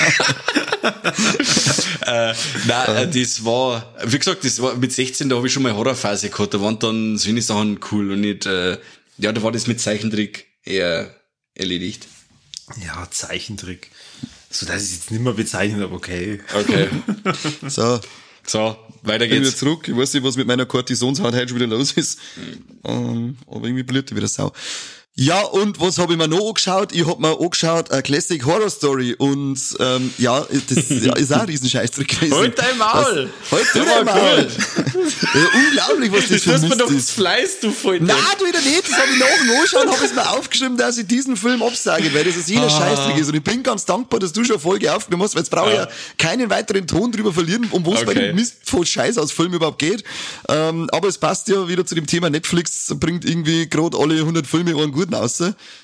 äh, 2.06 2.34
nein, 2.66 2.96
äh, 2.96 3.08
das 3.08 3.44
war, 3.44 3.94
wie 4.04 4.18
gesagt, 4.18 4.44
das 4.44 4.60
war 4.60 4.74
mit 4.76 4.92
16, 4.92 5.28
da 5.28 5.36
habe 5.36 5.46
ich 5.46 5.52
schon 5.52 5.62
mal 5.62 5.74
Horrorphase 5.74 6.30
gehabt. 6.30 6.52
Da 6.52 6.60
waren 6.60 6.78
dann 6.78 7.16
so 7.16 7.28
eine 7.28 7.42
Sachen 7.42 7.78
cool 7.90 8.12
und 8.12 8.20
nicht, 8.20 8.46
äh, 8.46 8.78
ja, 9.18 9.32
da 9.32 9.42
war 9.42 9.52
das 9.52 9.66
mit 9.66 9.80
Zeichentrick 9.80 10.46
eher 10.64 11.14
erledigt. 11.54 12.08
Ja, 12.84 13.08
Zeichentrick. 13.10 13.90
So, 14.50 14.66
das 14.66 14.82
ist 14.82 14.92
jetzt 14.92 15.10
nicht 15.10 15.22
mehr 15.22 15.32
bezeichnet, 15.32 15.82
aber 15.82 15.94
okay. 15.94 16.40
Okay. 16.54 16.88
so, 17.68 18.00
so, 18.46 18.76
weiter 19.02 19.26
geht's. 19.26 19.40
Wieder 19.40 19.56
zurück. 19.56 19.88
Ich 19.88 19.96
weiß 19.96 20.14
nicht, 20.14 20.24
was 20.24 20.36
mit 20.36 20.46
meiner 20.46 20.66
Kortisonshaut 20.66 21.34
heute 21.34 21.48
schon 21.48 21.56
wieder 21.56 21.68
los 21.68 21.92
ist. 21.92 22.18
Ähm, 22.84 23.36
aber 23.46 23.66
irgendwie 23.66 23.82
blüht 23.82 24.14
wieder 24.14 24.28
Sau. 24.28 24.52
Ja, 25.14 25.42
und 25.42 25.78
was 25.78 25.98
habe 25.98 26.14
ich 26.14 26.18
mir 26.18 26.26
noch 26.26 26.48
angeschaut? 26.48 26.92
Ich 26.92 27.06
habe 27.06 27.20
mir 27.20 27.38
angeschaut 27.38 27.92
a 27.92 28.00
Classic 28.00 28.42
Horror 28.46 28.70
Story 28.70 29.14
und 29.18 29.60
ähm, 29.78 30.10
ja, 30.16 30.46
das 30.68 30.88
ja, 30.88 31.14
ist 31.14 31.34
auch 31.34 31.40
ein 31.40 31.46
Riesenscheißdreck 31.46 32.08
gewesen. 32.08 32.34
Halt 32.34 32.58
dein 32.58 32.78
Maul! 32.78 33.30
halt 33.50 33.66
dein 33.74 34.04
Maul! 34.06 34.48
Unglaublich, 34.94 36.12
was 36.12 36.28
das, 36.28 36.42
das 36.44 36.60
für 36.60 36.68
mir 36.68 36.76
doch 36.76 36.92
das 36.92 37.10
Fleiß, 37.10 37.60
du 37.60 37.70
voll 37.70 38.00
Nein, 38.00 38.16
du 38.38 38.46
wieder 38.46 38.60
nicht, 38.60 38.88
das 38.88 38.98
habe 38.98 39.10
ich 39.12 39.18
nachher 39.18 39.56
angeschaut 39.56 39.86
habe 39.86 40.04
es 40.04 40.14
mir 40.14 40.30
aufgeschrieben, 40.30 40.76
dass 40.76 40.98
ich 40.98 41.06
diesen 41.06 41.36
Film 41.36 41.62
absage, 41.62 42.12
weil 42.14 42.24
das 42.24 42.36
ist 42.36 42.48
jeder 42.48 42.66
ah. 42.66 42.70
Scheißdreck 42.70 43.18
ist 43.18 43.28
und 43.28 43.34
ich 43.34 43.44
bin 43.44 43.62
ganz 43.62 43.84
dankbar, 43.84 44.20
dass 44.20 44.32
du 44.32 44.44
schon 44.44 44.56
eine 44.56 44.62
Folge 44.62 44.94
aufgenommen 44.94 45.24
hast, 45.24 45.34
weil 45.34 45.42
jetzt 45.42 45.50
brauche 45.50 45.70
ich 45.70 45.76
ja. 45.76 45.84
ja 45.84 45.90
keinen 46.18 46.50
weiteren 46.50 46.86
Ton 46.86 47.12
drüber 47.12 47.32
verlieren, 47.32 47.68
um 47.70 47.84
wo 47.84 47.94
es 47.94 48.02
okay. 48.02 48.06
bei 48.06 48.14
dem 48.14 48.36
Mist 48.36 48.56
von 48.64 48.84
Scheiß 48.84 49.18
aus 49.18 49.32
Film 49.32 49.52
überhaupt 49.52 49.78
geht. 49.78 50.04
Ähm, 50.48 50.88
aber 50.92 51.08
es 51.08 51.18
passt 51.18 51.48
ja 51.48 51.68
wieder 51.68 51.84
zu 51.84 51.94
dem 51.94 52.06
Thema 52.06 52.30
Netflix, 52.30 52.92
bringt 52.98 53.24
irgendwie 53.24 53.68
gerade 53.68 53.98
alle 53.98 54.16
100 54.16 54.46
Filme 54.46 54.70
einen 54.72 54.92
guten 54.92 55.14
aus. 55.14 55.42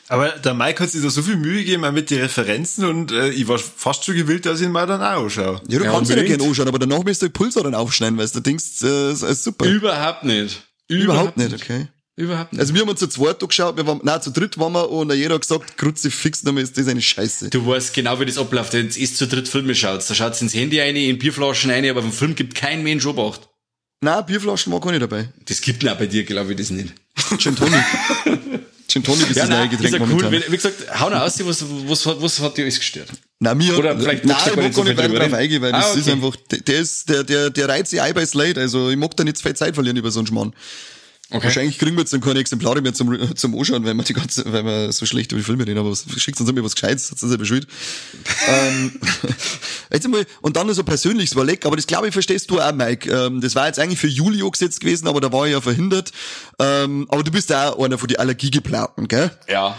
Aber 0.08 0.30
der 0.30 0.54
Mike 0.54 0.82
hat 0.82 0.90
sich 0.90 1.02
da 1.02 1.10
so 1.10 1.22
viel 1.22 1.36
Mühe 1.36 1.58
gegeben 1.58 1.92
mit 1.92 2.10
den 2.10 2.20
Referenzen 2.20 2.84
und 2.86 3.12
äh, 3.12 3.28
ich 3.30 3.46
war 3.46 3.58
fast 3.58 4.04
schon 4.04 4.14
gewillt, 4.14 4.46
dass 4.46 4.60
ich 4.60 4.66
ihn 4.66 4.72
mal 4.72 4.86
dann 4.86 5.02
auch 5.02 5.24
anschaue. 5.24 5.60
Ja, 5.68 5.78
du 5.78 5.84
ja, 5.84 5.92
kannst 5.92 6.10
ihn 6.10 6.16
ja 6.16 6.24
gerne 6.24 6.44
anschauen, 6.44 6.68
aber 6.68 6.78
danach 6.78 7.04
müsst 7.04 7.20
du 7.20 7.26
den 7.26 7.32
Pulsar 7.32 7.62
dann 7.62 7.74
aufschneiden, 7.74 8.16
weil 8.18 8.28
du 8.28 8.40
denkst, 8.40 8.82
äh, 8.82 9.12
ist 9.12 9.44
super. 9.44 9.66
Überhaupt 9.66 10.24
nicht. 10.24 10.62
Überhaupt, 10.88 11.36
Überhaupt 11.36 11.36
nicht, 11.36 11.54
okay. 11.54 11.88
Überhaupt 12.16 12.52
nicht. 12.52 12.60
Also 12.60 12.74
wir 12.74 12.80
haben 12.80 12.88
uns 12.88 13.00
zu 13.00 13.06
zweit 13.06 13.38
geschaut, 13.38 13.76
wir 13.76 13.86
waren, 13.86 14.00
nein, 14.02 14.20
zu 14.22 14.30
dritt 14.30 14.58
waren 14.58 14.72
wir 14.72 14.90
und 14.90 15.12
jeder 15.12 15.34
hat 15.34 15.42
gesagt, 15.42 15.76
Kruzifix, 15.76 16.42
ist 16.42 16.78
das 16.78 16.88
eine 16.88 17.02
Scheiße. 17.02 17.50
Du 17.50 17.64
weißt 17.66 17.92
genau, 17.94 18.18
wie 18.18 18.26
das 18.26 18.38
abläuft, 18.38 18.72
wenn 18.72 18.90
ihr 18.90 19.14
zu 19.14 19.28
dritt 19.28 19.46
Filme 19.46 19.74
schaut. 19.74 20.08
Da 20.08 20.14
schaut 20.14 20.40
ins 20.40 20.54
Handy 20.54 20.80
rein, 20.80 20.96
in 20.96 21.18
Bierflaschen 21.18 21.70
rein, 21.70 21.88
aber 21.88 22.02
vom 22.02 22.12
Film 22.12 22.34
gibt 22.34 22.54
kein 22.54 22.82
Mensch 22.82 23.06
Obacht. 23.06 23.48
Nein, 24.00 24.24
Bierflaschen 24.26 24.72
war 24.72 24.80
gar 24.80 24.90
nicht 24.90 25.02
dabei. 25.02 25.28
Das 25.44 25.60
gibt 25.60 25.86
auch 25.86 25.96
bei 25.96 26.06
dir, 26.06 26.24
glaube 26.24 26.52
ich, 26.52 26.56
das 26.56 26.70
nicht. 26.70 26.94
Gin 27.38 27.54
Tonic. 27.54 27.84
Gin 28.88 29.04
Tonic 29.04 29.28
ist 29.28 29.36
ja, 29.36 29.42
das 29.42 29.50
nein, 29.50 29.58
neue 29.58 29.68
Getränk 29.68 29.94
ist 29.94 30.00
ja 30.00 30.06
cool. 30.10 30.32
Wie, 30.32 30.52
wie 30.52 30.56
gesagt, 30.56 30.98
hau 30.98 31.10
noch 31.10 31.20
aus, 31.20 31.38
was, 31.46 31.64
was, 31.86 32.06
was 32.06 32.40
hat 32.40 32.56
dir 32.56 32.62
alles 32.62 32.78
gestört? 32.78 33.08
Na, 33.38 33.54
mir 33.54 33.76
Oder 33.76 33.98
vielleicht 33.98 34.24
nein, 34.24 34.36
ich 34.46 34.56
mag 34.56 34.74
gar 34.74 34.84
nicht 34.84 34.96
weiter 34.96 35.14
drauf 35.14 35.32
eingehen, 35.34 35.60
weil 35.60 35.74
ah, 35.74 35.80
das 35.80 35.90
okay. 35.90 36.00
ist 36.00 36.08
einfach, 36.08 36.36
der 36.50 36.80
ist, 36.80 37.08
der, 37.10 37.22
der, 37.22 37.50
der 37.50 37.68
reizt 37.68 37.90
sich 37.90 38.00
ein 38.00 38.14
bei 38.14 38.24
Slate, 38.24 38.58
also 38.58 38.88
ich 38.88 38.96
mag 38.96 39.14
da 39.14 39.24
nicht 39.24 39.40
viel 39.40 39.54
Zeit 39.54 39.74
verlieren 39.74 39.98
über 39.98 40.10
so 40.10 40.20
einen 40.20 40.26
Schmarrn. 40.26 40.54
Okay. 41.30 41.44
Wahrscheinlich 41.44 41.78
kriegen 41.78 41.94
wir 41.94 42.00
jetzt 42.00 42.12
dann 42.14 42.22
keine 42.22 42.38
Exemplare 42.38 42.80
mehr 42.80 42.94
zum, 42.94 43.36
zum 43.36 43.58
Anschauen, 43.58 43.84
weil 43.84 43.92
wir 43.92 44.02
die 44.02 44.14
ganze, 44.14 44.50
weil 44.50 44.64
wir 44.64 44.90
so 44.92 45.04
schlecht 45.04 45.30
über 45.32 45.40
die 45.40 45.44
Filme 45.44 45.66
reden, 45.66 45.78
aber 45.78 45.94
schickt 45.94 46.40
uns 46.40 46.48
immer 46.48 46.64
was 46.64 46.74
Gescheites, 46.74 47.10
hat 47.10 47.22
uns 47.22 47.28
selber 47.28 47.44
schuld. 47.44 47.66
ähm, 48.48 48.98
jetzt 49.92 50.06
einmal, 50.06 50.24
und 50.40 50.56
dann 50.56 50.72
so 50.72 50.82
persönliches 50.84 51.32
Überleg, 51.32 51.66
aber 51.66 51.76
das 51.76 51.86
glaube 51.86 52.08
ich 52.08 52.14
verstehst 52.14 52.50
du 52.50 52.60
auch, 52.60 52.72
Mike. 52.72 53.10
Ähm, 53.10 53.42
das 53.42 53.54
war 53.54 53.66
jetzt 53.66 53.78
eigentlich 53.78 53.98
für 53.98 54.06
Juli 54.06 54.38
gesetzt 54.50 54.80
gewesen, 54.80 55.06
aber 55.06 55.20
da 55.20 55.30
war 55.30 55.44
ich 55.46 55.52
ja 55.52 55.60
verhindert. 55.60 56.12
Ähm, 56.58 57.06
aber 57.10 57.22
du 57.22 57.30
bist 57.30 57.50
ja 57.50 57.74
auch 57.74 57.84
einer 57.84 57.98
von 57.98 58.08
den 58.08 58.18
Allergiegeplauten, 58.18 59.06
gell? 59.06 59.30
Ja. 59.48 59.78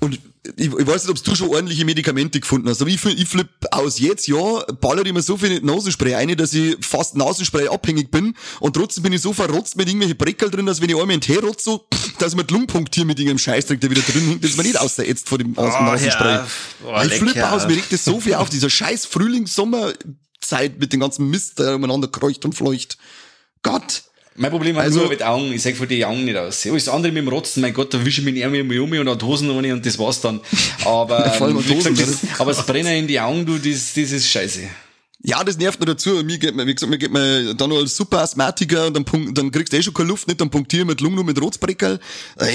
Und 0.00 0.18
ich, 0.56 0.66
ich 0.66 0.86
weiß 0.86 1.04
nicht, 1.04 1.10
ob 1.10 1.22
du 1.22 1.34
schon 1.34 1.48
ordentliche 1.48 1.84
Medikamente 1.84 2.40
gefunden 2.40 2.68
hast, 2.68 2.80
aber 2.80 2.90
ich, 2.90 3.04
ich 3.04 3.28
flipp 3.28 3.48
aus. 3.70 3.98
Jetzt, 3.98 4.26
ja, 4.28 4.64
baller 4.80 5.04
ich 5.04 5.12
mir 5.12 5.22
so 5.22 5.36
viel 5.36 5.60
Nasenspray 5.60 6.14
ein, 6.14 6.36
dass 6.36 6.52
ich 6.54 6.76
fast 6.80 7.16
Nasenspray 7.16 7.68
abhängig 7.68 8.10
bin 8.10 8.34
und 8.60 8.74
trotzdem 8.74 9.02
bin 9.02 9.12
ich 9.12 9.20
so 9.20 9.32
verrotzt 9.32 9.76
mit 9.76 9.88
irgendwelchen 9.88 10.16
Breckel 10.16 10.50
drin, 10.50 10.66
dass 10.66 10.80
wenn 10.80 10.88
ich 10.88 10.96
einmal 10.96 11.14
in 11.14 11.20
den 11.20 11.26
Tee 11.34 11.38
rotze, 11.38 11.64
so, 11.64 11.86
dass 12.18 12.32
ich 12.32 12.36
mir 12.36 12.44
die 12.44 12.54
Lungenpunktier 12.54 13.04
mit 13.04 13.18
irgendeinem 13.18 13.38
Scheißdreck, 13.38 13.80
der 13.80 13.90
wieder 13.90 14.02
drin 14.02 14.28
hängt, 14.28 14.44
dass 14.44 14.56
man 14.56 14.66
nicht 14.66 14.78
außerätzt 14.78 15.28
vor 15.28 15.38
dem 15.38 15.54
oh, 15.56 15.62
Nasenspray. 15.62 16.34
Ja. 16.34 16.46
Oh, 16.84 17.02
ich 17.04 17.14
flippe 17.14 17.50
aus, 17.50 17.66
mir 17.66 17.76
regt 17.76 17.92
das 17.92 18.04
so 18.04 18.20
viel 18.20 18.34
auf, 18.34 18.48
dieser 18.48 18.70
scheiß 18.70 19.06
Frühlings-Sommerzeit 19.06 20.78
mit 20.78 20.92
dem 20.92 21.00
ganzen 21.00 21.28
Mist, 21.30 21.58
der 21.58 21.76
umeinander 21.76 22.08
kreucht 22.08 22.44
und 22.44 22.54
fleucht. 22.54 22.98
Gott. 23.62 24.04
Mein 24.38 24.52
Problem 24.52 24.76
war 24.76 24.84
also, 24.84 25.00
nur 25.00 25.08
mit 25.08 25.22
Augen. 25.22 25.52
Ich 25.52 25.62
sag 25.62 25.76
von 25.76 25.88
die 25.88 26.04
Augen 26.04 26.24
nicht 26.24 26.36
aus. 26.36 26.64
Alles 26.64 26.88
andere 26.88 27.12
mit 27.12 27.22
dem 27.22 27.28
Rotzen, 27.28 27.60
mein 27.60 27.74
Gott, 27.74 27.92
da 27.92 28.04
wische 28.04 28.20
ich 28.20 28.24
mich 28.24 28.36
irgendwie 28.36 28.78
um 28.78 28.90
und 28.92 29.20
die 29.20 29.26
Hosen 29.26 29.50
ohne 29.50 29.72
und 29.72 29.84
das 29.84 29.98
war's 29.98 30.20
dann. 30.20 30.40
Aber, 30.84 31.26
ähm, 31.40 31.56
Hosen, 31.56 31.94
gesagt, 31.94 32.22
das, 32.22 32.40
aber 32.40 32.52
das 32.52 32.64
Brennen 32.64 32.96
in 32.96 33.06
die 33.08 33.18
Augen, 33.18 33.44
du, 33.44 33.58
das, 33.58 33.94
das 33.94 34.12
ist 34.12 34.30
scheiße. 34.30 34.60
Ja, 35.24 35.42
das 35.42 35.58
nervt 35.58 35.80
noch 35.80 35.86
dazu. 35.86 36.22
Mir 36.22 36.38
geht 36.38 36.54
mir, 36.54 36.64
wie 36.66 36.74
gesagt, 36.74 36.88
mir 36.88 36.98
geht 36.98 37.12
mir 37.12 37.52
dann 37.54 37.70
noch 37.70 37.78
als 37.78 37.96
super 37.96 38.20
Asthmatiker 38.20 38.86
und 38.86 38.94
dann, 38.94 39.04
punkt, 39.04 39.36
dann 39.36 39.50
kriegst 39.50 39.72
du 39.72 39.76
eh 39.76 39.82
schon 39.82 39.94
keine 39.94 40.10
Luft 40.10 40.28
nicht, 40.28 40.40
dann 40.40 40.50
punktiere 40.50 40.82
ich 40.82 40.88
mit 40.88 41.00
Lungen 41.00 41.16
nur 41.16 41.24
mit 41.24 41.40
Rotzbreckerl. 41.40 41.98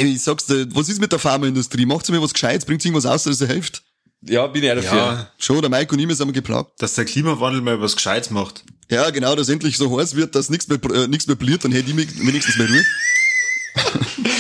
Ich 0.02 0.22
sag's 0.22 0.46
dir, 0.46 0.68
was 0.74 0.88
ist 0.88 1.02
mit 1.02 1.12
der 1.12 1.20
Pharmaindustrie? 1.20 1.86
Macht 1.86 2.06
sie 2.06 2.14
mir 2.14 2.22
was 2.22 2.34
Gescheites? 2.34 2.66
Bringt 2.66 2.82
sie 2.82 2.88
irgendwas 2.88 3.06
aus, 3.06 3.24
dass 3.24 3.42
es 3.42 3.48
hilft? 3.48 3.84
Ja, 4.22 4.48
bin 4.48 4.64
ich 4.64 4.72
auch 4.72 4.76
dafür. 4.76 4.98
Ja, 4.98 5.32
schon, 5.38 5.60
der 5.60 5.70
Mike 5.70 5.94
und 5.94 6.00
ich 6.00 6.16
sind 6.16 6.32
geplagt. 6.32 6.82
Dass 6.82 6.96
der 6.96 7.04
Klimawandel 7.04 7.62
mal 7.62 7.82
was 7.82 7.98
Gescheites 7.98 8.30
macht. 8.30 8.64
Ja, 8.90 9.10
genau, 9.10 9.36
dass 9.36 9.50
endlich 9.50 9.78
so 9.78 10.00
heiß 10.00 10.16
wird, 10.16 10.36
dass 10.36 10.50
nichts 10.50 10.68
mehr, 10.68 10.80
äh, 10.94 11.08
nichts 11.08 11.28
mehr 11.28 11.36
bliert, 11.36 11.64
dann 11.64 11.72
hätte 11.72 11.90
ich 11.90 11.96
wenigstens 11.96 12.58
mehr 12.58 12.68
Ruhe. 12.68 12.84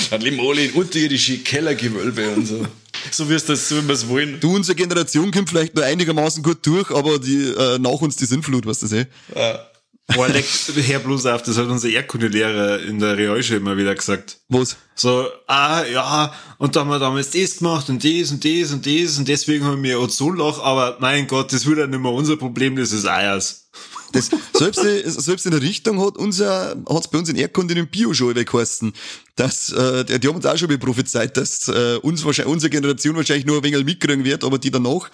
dann 0.09 0.21
leben 0.21 0.39
alle 0.47 0.65
in 0.65 0.71
unterirdische 0.71 1.39
Kellergewölbe 1.39 2.29
und 2.29 2.45
so. 2.45 2.67
So 3.11 3.29
wie 3.29 3.33
es 3.33 3.45
das, 3.45 3.67
so 3.67 3.77
wie 3.77 3.87
wir 3.87 3.93
es 3.93 4.07
wollen. 4.07 4.39
Du, 4.39 4.55
unsere 4.55 4.75
Generation 4.75 5.31
kommt 5.31 5.49
vielleicht 5.49 5.75
nur 5.75 5.83
einigermaßen 5.83 6.43
gut 6.43 6.65
durch, 6.65 6.89
aber 6.91 7.19
die, 7.19 7.43
äh, 7.43 7.79
nach 7.79 8.01
uns 8.01 8.15
die 8.15 8.25
Sintflut, 8.25 8.65
weißt 8.65 8.83
du 8.83 8.85
das 8.87 8.93
eh? 8.93 9.05
Ja. 9.35 9.67
Boah, 10.07 10.27
leck, 10.27 10.45
Herr 10.75 10.99
bloß 10.99 11.25
auf, 11.27 11.43
das 11.43 11.57
hat 11.57 11.67
unser 11.67 11.87
Erdkundelehrer 11.87 12.81
in 12.81 12.99
der 12.99 13.17
Realschule 13.17 13.59
immer 13.59 13.77
wieder 13.77 13.95
gesagt. 13.95 14.39
Was? 14.49 14.75
So, 14.95 15.27
ah, 15.47 15.83
ja, 15.85 16.33
und 16.57 16.75
da 16.75 16.81
haben 16.81 16.89
wir 16.89 16.99
damals 16.99 17.31
das 17.31 17.57
gemacht 17.57 17.89
und 17.89 18.03
das 18.03 18.31
und 18.31 18.43
das 18.43 18.71
und 18.71 18.85
das 18.85 19.17
und 19.17 19.27
deswegen 19.27 19.65
haben 19.65 19.81
wir 19.81 20.01
Ozonloch, 20.01 20.61
aber 20.61 20.97
mein 20.99 21.27
Gott, 21.27 21.53
das 21.53 21.65
wird 21.65 21.79
ja 21.79 21.87
nicht 21.87 22.01
mehr 22.01 22.11
unser 22.11 22.35
Problem, 22.35 22.75
das 22.75 22.91
ist 22.91 23.07
Eiers. 23.07 23.69
Das, 24.11 24.29
selbst, 24.53 24.81
selbst 25.23 25.45
in 25.45 25.51
der 25.51 25.61
Richtung 25.61 25.99
hat 26.05 26.17
unser, 26.17 26.75
hat's 26.87 27.07
bei 27.07 27.17
uns 27.17 27.29
in 27.29 27.35
Erdkunde 27.35 27.73
in 27.73 27.87
Bioschule 27.87 28.45
geheißen, 28.45 28.93
dass, 29.35 29.71
äh, 29.71 30.05
die, 30.05 30.19
die 30.19 30.27
haben 30.27 30.35
uns 30.35 30.45
auch 30.45 30.57
schon 30.57 30.67
mal 30.69 30.77
prophezeit, 30.77 31.35
dass, 31.37 31.67
äh, 31.69 31.97
uns 32.01 32.23
wahrscheinlich, 32.23 32.53
unsere 32.53 32.69
Generation 32.69 33.15
wahrscheinlich 33.15 33.45
nur 33.45 33.57
ein 33.57 33.63
wenig 33.63 33.83
mitkriegen 33.83 34.23
wird, 34.23 34.43
aber 34.43 34.59
die 34.59 34.69
danach, 34.69 35.09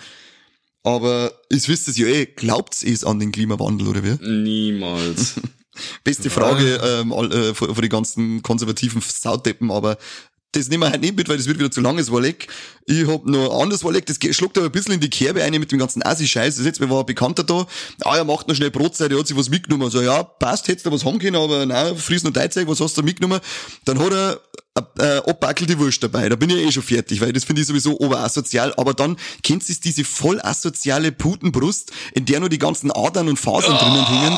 aber 0.96 1.32
es 1.50 1.68
wisst 1.68 1.88
es 1.88 1.98
ja 1.98 2.08
eh, 2.08 2.26
glaubt's 2.26 2.84
es 2.84 3.04
an 3.04 3.20
den 3.20 3.32
Klimawandel, 3.32 3.88
oder 3.88 4.04
wie? 4.04 4.18
Niemals. 4.28 5.36
Beste 6.04 6.30
Frage 6.30 6.76
ähm, 6.84 7.14
all, 7.14 7.32
äh, 7.32 7.54
vor, 7.54 7.74
vor 7.74 7.82
die 7.82 7.90
ganzen 7.90 8.42
konservativen 8.44 9.02
Sauteppen, 9.02 9.72
aber 9.72 9.98
das 10.52 10.68
nehmen 10.68 10.82
wir 10.82 10.90
halt 10.90 11.02
nicht 11.02 11.16
mit, 11.16 11.30
weil 11.30 11.38
das 11.38 11.46
wird 11.46 11.60
wieder 11.60 11.70
zu 11.70 11.80
langes 11.80 12.12
Walleck. 12.12 12.48
Ich 12.86 13.08
hab 13.08 13.26
noch 13.26 13.52
ein 13.52 13.62
anderes 13.62 13.84
Walleck, 13.84 14.08
das 14.08 14.18
schluckt 14.36 14.58
aber 14.58 14.66
ein 14.66 14.72
bisschen 14.72 14.96
in 14.96 15.00
die 15.00 15.10
Kerbe 15.10 15.44
ein 15.44 15.52
mit 15.54 15.72
dem 15.72 15.78
ganzen 15.78 16.04
Assi-Scheiß. 16.04 16.56
Das 16.56 16.66
jetzt, 16.66 16.80
mir 16.80 16.90
war 16.90 17.02
ein 17.02 17.06
Bekannter 17.06 17.44
da, 17.44 17.68
ah, 18.02 18.18
er 18.18 18.24
macht 18.24 18.48
noch 18.48 18.56
schnell 18.56 18.72
Brotzeit, 18.72 19.12
er 19.12 19.20
hat 19.20 19.28
sich 19.28 19.38
was 19.38 19.50
mitgenommen. 19.50 19.84
Also 19.84 20.02
ja, 20.02 20.24
passt, 20.24 20.68
hättest 20.68 20.88
du 20.88 20.92
was 20.92 21.06
haben 21.06 21.20
können, 21.20 21.36
aber 21.36 21.68
nein, 21.68 21.96
fries 21.96 22.24
noch 22.24 22.32
Teigzeug, 22.32 22.68
was 22.68 22.80
hast 22.80 22.98
du 22.98 23.04
mitgenommen? 23.04 23.40
Dann 23.86 24.00
hat 24.00 24.12
er 24.12 24.42
äh, 24.98 25.18
abbackelte 25.30 25.78
Wurst 25.80 26.04
dabei. 26.04 26.30
Da 26.30 26.36
bin 26.36 26.50
ich 26.50 26.58
eh 26.58 26.72
schon 26.72 26.84
fertig, 26.84 27.22
weil 27.22 27.34
das 27.34 27.44
finde 27.44 27.62
ich 27.62 27.68
sowieso 27.68 28.00
oberasozial. 28.00 28.74
Aber 28.78 28.94
dann 28.94 29.18
kennst 29.44 29.70
du 29.70 29.74
diese 29.84 30.04
voll 30.04 30.40
asoziale 30.42 31.12
Putenbrust, 31.12 31.92
in 32.14 32.26
der 32.26 32.40
nur 32.40 32.50
die 32.50 32.58
ganzen 32.58 32.92
Adern 32.92 33.30
und 33.30 33.38
Fasern 33.38 33.76
oh, 33.76 33.78
drinnen 33.78 34.08
hängen. 34.08 34.38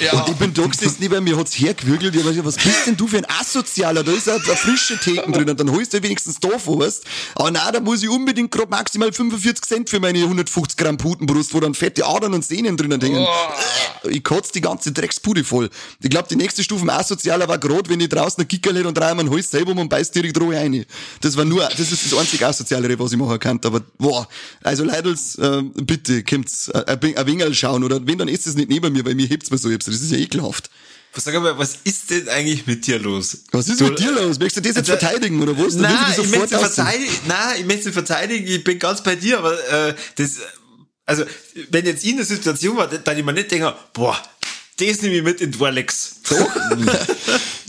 Ja. 0.00 0.12
Und 0.12 0.28
ich 0.28 0.36
bin 0.36 0.52
da 0.54 0.66
gesessen, 0.66 0.96
neben 1.00 1.24
mir 1.24 1.36
hat's 1.36 1.58
hergewürgelt. 1.58 2.14
Ich 2.14 2.24
weiß, 2.24 2.44
was 2.44 2.56
bist 2.56 2.86
denn 2.86 2.96
du 2.96 3.06
für 3.06 3.18
ein 3.18 3.26
Asozialer? 3.28 4.02
Da 4.02 4.12
ist 4.12 4.28
eine, 4.28 4.42
eine 4.42 4.56
frische 4.56 4.98
Theken 4.98 5.32
drinnen, 5.32 5.56
dann 5.56 5.70
holst 5.70 5.92
du 5.94 6.02
wenigstens 6.02 6.40
da 6.40 6.48
weißt. 6.48 7.04
Aber 7.34 7.50
nein, 7.50 7.72
da 7.72 7.80
muss 7.80 8.02
ich 8.02 8.08
unbedingt 8.08 8.50
gerade 8.50 8.68
maximal 8.68 9.12
45 9.12 9.64
Cent 9.64 9.90
für 9.90 10.00
meine 10.00 10.18
150 10.22 10.76
Gramm 10.76 10.96
Putenbrust, 10.96 11.54
wo 11.54 11.60
dann 11.60 11.74
fette 11.74 12.06
Adern 12.06 12.34
und 12.34 12.44
Sehnen 12.44 12.76
drinnen 12.76 13.00
hängen. 13.00 13.26
Oh. 13.26 14.08
Ich 14.08 14.22
kotze 14.22 14.52
die 14.52 14.60
ganze 14.60 14.92
Dreckspude 14.92 15.44
voll. 15.44 15.70
Ich 16.02 16.10
glaube, 16.10 16.28
die 16.28 16.36
nächste 16.36 16.62
Stufe 16.62 16.84
asozialer 16.92 17.48
war 17.48 17.58
gerade, 17.58 17.88
wenn 17.88 18.00
ich 18.00 18.08
draußen 18.08 18.42
ein 18.42 18.48
Kickerl 18.48 18.76
hätte 18.76 18.88
und 18.88 18.96
dreimal 18.96 19.28
Holz 19.28 19.50
selber 19.50 19.73
um 19.74 19.82
und 19.82 19.88
beißt 19.88 20.14
direkt 20.14 20.40
roh 20.40 20.50
rein. 20.50 20.84
Das 21.20 21.36
war 21.36 21.44
nur, 21.44 21.68
das 21.68 21.92
ist 21.92 22.10
das 22.10 22.18
einzige 22.18 22.46
Asozialere, 22.46 22.98
was 22.98 23.12
ich 23.12 23.18
machen 23.18 23.38
kann. 23.38 23.60
Aber, 23.64 23.80
boah, 23.98 24.28
also 24.62 24.84
Leidels, 24.84 25.36
äh, 25.36 25.62
bitte, 25.62 26.22
kommt's, 26.24 26.68
äh, 26.68 26.84
ein 26.86 27.26
wenig 27.26 27.58
schauen. 27.58 27.84
Oder 27.84 28.04
wenn, 28.06 28.18
dann 28.18 28.28
ist 28.28 28.46
es 28.46 28.54
nicht 28.54 28.68
neben 28.68 28.92
mir, 28.92 29.04
weil 29.04 29.14
mir 29.14 29.26
hebt's 29.26 29.50
mir 29.50 29.58
so 29.58 29.68
Das 29.70 29.88
ist 29.88 30.10
ja 30.10 30.18
ekelhaft. 30.18 30.70
Sag 31.16 31.34
mal, 31.34 31.56
was 31.56 31.78
ist 31.84 32.10
denn 32.10 32.28
eigentlich 32.28 32.66
mit 32.66 32.86
dir 32.86 32.98
los? 32.98 33.44
Was 33.52 33.68
ist 33.68 33.80
du, 33.80 33.84
mit 33.84 34.00
dir 34.00 34.10
los? 34.10 34.38
Möchtest 34.38 34.56
du 34.56 34.68
das 34.68 34.76
jetzt 34.76 34.90
also, 34.90 34.98
verteidigen 34.98 35.40
oder 35.40 35.56
was? 35.56 35.74
Nein, 35.74 35.94
ich 36.10 36.30
möchte 36.30 36.58
verteidigen. 36.58 37.12
Nein, 37.28 37.60
ich 37.60 37.66
möchte 37.66 37.92
verteidigen. 37.92 38.46
Ich 38.48 38.64
bin 38.64 38.78
ganz 38.80 39.02
bei 39.02 39.14
dir, 39.14 39.38
aber 39.38 39.52
äh, 39.68 39.94
das, 40.16 40.38
also 41.06 41.24
wenn 41.70 41.86
jetzt 41.86 42.04
in 42.04 42.16
der 42.16 42.26
Situation 42.26 42.76
war, 42.76 42.88
dann 42.88 43.18
ich 43.18 43.24
mir 43.24 43.32
nicht 43.32 43.50
denke, 43.50 43.74
boah, 43.92 44.20
das 44.76 45.02
nehme 45.02 45.16
ich 45.16 45.22
mit 45.22 45.40
in 45.40 45.52
Dwarlex. 45.52 46.16
Doch. 46.28 46.36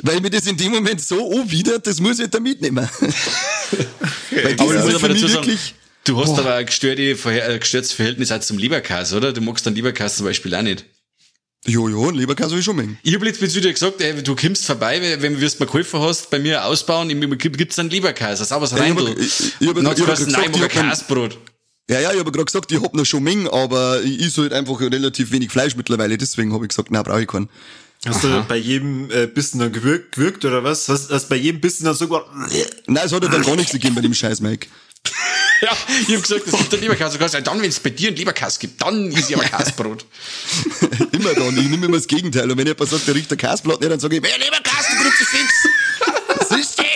Weil 0.03 0.22
mir 0.22 0.30
das 0.30 0.47
in 0.47 0.58
dem 0.58 0.72
Moment 0.72 1.01
so 1.01 1.32
anwidert, 1.32 1.86
das 1.88 1.99
muss 1.99 2.20
ich 2.20 2.28
da 2.28 2.39
mitnehmen. 2.39 2.88
Weil 4.32 4.56
das 4.56 4.86
ist 4.86 4.99
für 4.99 5.10
mich 5.10 5.34
wirklich... 5.34 5.76
Du 6.03 6.18
hast 6.20 6.36
Boah. 6.36 6.39
aber 6.41 6.56
ein, 6.56 6.66
gestörte, 6.68 7.01
ein 7.01 7.60
gestörtes 7.60 7.91
Verhältnis 7.91 8.32
auch 8.32 8.39
zum 8.39 8.60
Lieberkäse, 8.60 9.18
oder? 9.18 9.34
Du 9.34 9.41
magst 9.41 9.66
dann 9.66 9.74
Lieberkäse 9.74 10.18
zum 10.18 10.28
Beispiel 10.28 10.53
auch 10.53 10.62
nicht. 10.62 10.86
Jo, 11.66 11.89
jo, 11.89 12.10
ein 12.10 12.16
Leberkäse 12.16 12.51
habe 12.51 12.60
ich 12.60 12.66
schon 12.66 12.76
mengen. 12.76 12.99
Ich 13.01 13.16
habe 13.16 13.26
jetzt 13.26 13.41
wieder 13.56 13.72
gesagt, 13.72 13.99
ey, 14.01 14.22
du 14.22 14.36
kommst 14.36 14.68
vorbei, 14.68 15.01
wenn 15.20 15.39
du 15.39 15.39
mal 15.39 15.66
geholfen 15.66 15.99
hast, 15.99 16.30
bei 16.30 16.38
mir 16.38 16.64
ausbauen, 16.64 17.10
gibt's 17.39 17.78
dann 17.78 17.89
Lieberkäse, 17.89 18.45
sauberes 18.45 18.78
Rein, 18.78 18.95
du. 18.95 19.08
Ich, 19.08 19.16
ich, 19.16 19.62
ich, 19.62 19.68
ich, 19.68 19.68
ich, 19.68 19.78
ich, 19.78 19.80
ich, 19.80 20.28
ich, 20.28 20.56
ich, 20.56 20.62
ich, 20.62 20.70
Käsebrot. 20.70 21.39
Ja, 21.90 22.00
ja, 22.00 22.12
ich 22.12 22.20
habe 22.20 22.32
gerade 22.32 22.46
gesagt, 22.46 22.72
ich 22.72 22.82
hab 22.82 22.96
noch 22.96 23.06
schon 23.06 23.24
Mengen, 23.24 23.48
aber 23.48 24.02
ich 24.02 24.20
is 24.20 24.38
halt 24.38 24.54
einfach 24.54 24.80
relativ 24.80 25.32
wenig 25.32 25.52
Fleisch 25.52 25.76
mittlerweile, 25.76 26.18
deswegen 26.18 26.52
habe 26.52 26.66
ich 26.66 26.70
gesagt, 26.70 26.90
na 26.90 27.04
brauche 27.04 27.22
ich 27.22 27.28
keinen. 27.28 27.48
Hast 28.06 28.26
Aha. 28.26 28.42
du 28.42 28.44
bei 28.48 28.58
jedem 28.58 29.10
äh, 29.12 29.28
Bissen 29.28 29.60
dann 29.60 29.72
gewirkt, 29.72 30.16
gewirkt 30.16 30.46
oder 30.46 30.64
was? 30.64 30.90
Hast, 30.90 31.12
du 31.12 31.20
bei 31.30 31.36
jedem 31.36 31.62
Bissen 31.62 31.86
dann 31.86 31.96
sogar... 31.96 32.26
Nein, 32.88 33.06
es 33.06 33.12
hat 33.12 33.24
ja 33.24 33.30
dann 33.30 33.42
gar 33.42 33.56
nichts 33.56 33.72
gegeben 33.72 33.96
bei 33.96 34.02
dem 34.02 34.14
Scheiß, 34.14 34.42
Mike. 34.42 34.68
ja, 35.62 35.76
ich 36.08 36.16
hab 36.16 36.22
gesagt, 36.22 36.48
es 36.48 36.58
gibt 36.58 36.74
ein 36.74 36.82
Leberkäse. 36.82 37.14
Du 37.14 37.20
kannst 37.20 37.34
sagen, 37.34 37.46
dann, 37.46 37.62
wenn 37.62 37.70
es 37.70 37.80
bei 37.80 37.90
dir 37.92 38.10
ein 38.10 38.16
Leberkäse 38.16 38.60
gibt, 38.60 38.82
dann 38.82 39.12
ist 39.12 39.30
ja 39.30 39.38
aber 39.38 39.48
Käsebrot. 39.48 40.06
immer 41.12 41.34
dann, 41.34 41.58
ich 41.58 41.70
nehme 41.70 41.86
immer 41.86 41.98
das 41.98 42.08
Gegenteil. 42.08 42.50
Und 42.50 42.58
wenn 42.58 42.68
jemand 42.68 42.90
sagt, 42.90 43.08
der 43.08 43.16
riecht 43.16 43.30
der 43.30 43.38
Käseblatt 43.38 43.80
nicht, 43.80 43.92
dann 43.92 44.00
sage 44.00 44.18
ich, 44.18 44.24
wer 44.24 44.38
Leberkäse, 44.38 44.90
du 44.92 45.04
Kruzifix! 45.04 45.54
Was 45.64 45.72
ist 45.72 45.85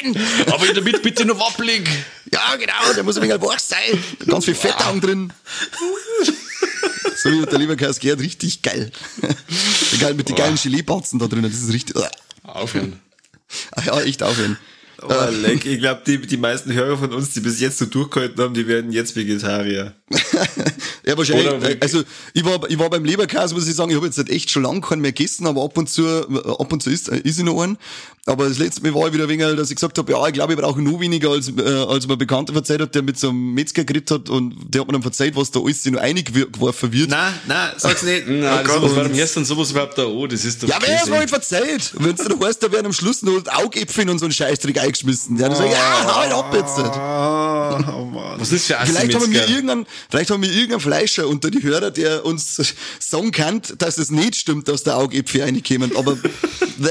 denn? 0.02 0.18
Aber 0.52 0.68
in 0.68 0.74
der 0.74 0.84
Mitte 0.84 1.00
bitte 1.00 1.26
noch 1.26 1.40
wappelig. 1.40 1.88
Ja, 2.32 2.56
genau, 2.56 2.94
der 2.96 3.04
muss 3.04 3.18
ein 3.18 3.24
wenig 3.24 3.42
wach 3.42 3.60
sein. 3.60 4.04
Ganz 4.28 4.46
viel 4.46 4.56
Fettaugen 4.56 5.02
drin. 5.02 5.34
so 7.16 7.32
wie 7.32 7.46
der 7.46 7.60
Leberkäse 7.60 8.00
gehört, 8.00 8.20
richtig 8.20 8.62
geil. 8.62 8.92
Egal, 9.94 10.14
mit 10.14 10.30
den 10.30 10.36
geilen 10.36 10.56
Gelee-Batzen 10.56 11.20
da 11.20 11.28
drinnen, 11.28 11.52
das 11.52 11.62
ist 11.62 11.74
richtig. 11.74 11.96
Aufhören. 12.44 13.00
Ah 13.72 13.82
ja, 13.84 14.02
echt 14.02 14.22
aufhören. 14.24 14.58
Oh, 15.02 15.14
leck. 15.42 15.66
Ich 15.66 15.80
glaube, 15.80 16.02
die, 16.06 16.20
die 16.20 16.38
meisten 16.38 16.74
Hörer 16.74 16.98
von 16.98 17.14
uns, 17.14 17.34
die 17.34 17.40
bis 17.40 17.60
jetzt 17.60 17.78
so 17.78 17.86
durchgehalten 17.86 18.42
haben, 18.42 18.54
die 18.54 18.68
werden 18.68 18.92
jetzt 18.92 19.16
Vegetarier. 19.16 19.94
ja, 21.06 21.18
wahrscheinlich. 21.18 21.82
Also, 21.82 22.04
ich 22.34 22.44
war, 22.44 22.60
ich 22.70 22.78
war 22.78 22.90
beim 22.90 23.06
Leberkäse, 23.06 23.54
muss 23.54 23.68
ich 23.68 23.76
sagen, 23.76 23.92
ich 23.92 23.98
habe 23.98 24.08
jetzt 24.08 24.18
nicht 24.18 24.30
echt 24.30 24.52
schon 24.52 24.64
lange 24.64 24.82
keinen 24.82 25.02
mehr 25.02 25.12
gegessen, 25.12 25.48
aber 25.48 25.64
ab 25.64 25.78
und 25.78 25.90
zu, 25.90 26.06
ab 26.08 26.72
und 26.72 26.84
zu 26.84 26.90
ist, 26.90 27.08
ist 27.08 27.40
ich 27.40 27.46
noch 27.46 27.62
einen. 27.62 27.78
Aber 28.30 28.48
das 28.48 28.60
letzte 28.60 28.84
Mal 28.84 28.94
war 28.94 29.08
ich 29.08 29.14
wieder 29.14 29.24
ein 29.24 29.30
wenig, 29.30 29.56
dass 29.56 29.70
ich 29.72 29.76
gesagt 29.76 29.98
habe, 29.98 30.12
ja, 30.12 30.28
ich 30.28 30.34
glaube, 30.34 30.54
ich 30.54 30.60
brauche 30.60 30.80
nur 30.80 31.00
weniger, 31.00 31.32
als, 31.32 31.50
äh, 31.50 31.62
als 31.62 32.08
mir 32.08 32.16
Bekannter 32.16 32.54
verzeiht 32.54 32.80
hat, 32.80 32.94
der 32.94 33.02
mit 33.02 33.18
so 33.18 33.30
einem 33.30 33.56
Metzger 33.56 33.84
geredet 33.84 34.12
hat 34.12 34.30
und 34.30 34.56
der 34.68 34.82
hat 34.82 34.88
mir 34.88 34.94
dann 34.94 35.02
verzeiht, 35.02 35.36
was 35.36 35.50
da 35.50 35.60
alles 35.60 35.84
noch 35.86 36.00
eingeworfen 36.00 36.92
wird. 36.92 37.10
Nein, 37.10 37.34
nein, 37.48 37.72
sag's 37.78 38.04
nicht. 38.04 38.28
nein, 38.28 38.66
oh 38.68 38.72
sowas, 38.72 38.92
warum 38.96 39.14
hörst 39.14 39.36
du 39.36 39.40
denn 39.40 39.46
sowas 39.46 39.72
überhaupt 39.72 39.98
da 39.98 40.06
an? 40.06 40.30
Das 40.30 40.46
ist 40.46 40.62
doch 40.62 40.68
Ja, 40.68 40.78
wer 40.80 41.00
hat 41.00 41.10
mir 41.10 41.28
verzeiht? 41.28 41.92
Wenn 41.98 42.14
es 42.14 42.24
dann 42.24 42.40
heißt, 42.44 42.62
da 42.62 42.72
werden 42.72 42.88
am 42.88 42.94
Schluss 42.94 43.24
noch 43.24 43.42
Augäpfel 43.48 44.08
und 44.10 44.20
so 44.20 44.26
einen 44.26 44.34
Scheißdreck 44.34 44.80
eingeschmissen. 44.90 45.38
Der 45.38 45.50
hat 45.50 45.58
gesagt, 45.58 45.72
ja, 45.72 46.26
ihn 46.26 46.32
ab 46.32 46.54
jetzt. 46.54 46.78
Oh, 46.78 48.06
Mann. 48.06 48.40
Was 48.40 48.52
ist 48.52 48.68
für 48.68 48.78
vielleicht 48.84 49.14
haben, 49.16 49.32
wir 49.32 49.48
irgendeinen, 49.48 49.86
vielleicht 50.10 50.32
haben 50.32 50.42
wir 50.42 50.52
irgendeinen 50.52 50.82
Fleischer 50.82 51.28
unter 51.28 51.50
die 51.50 51.64
Hörer, 51.64 51.92
der 51.92 52.26
uns 52.26 52.76
sagen 53.00 53.32
kann, 53.32 53.62
dass 53.78 53.98
es 53.98 54.12
nicht 54.12 54.36
stimmt, 54.36 54.68
dass 54.68 54.84
da 54.84 54.96
Augäpfel 54.96 55.44
reinkommen, 55.44 55.96
aber, 55.96 56.16
bäh. 56.78 56.90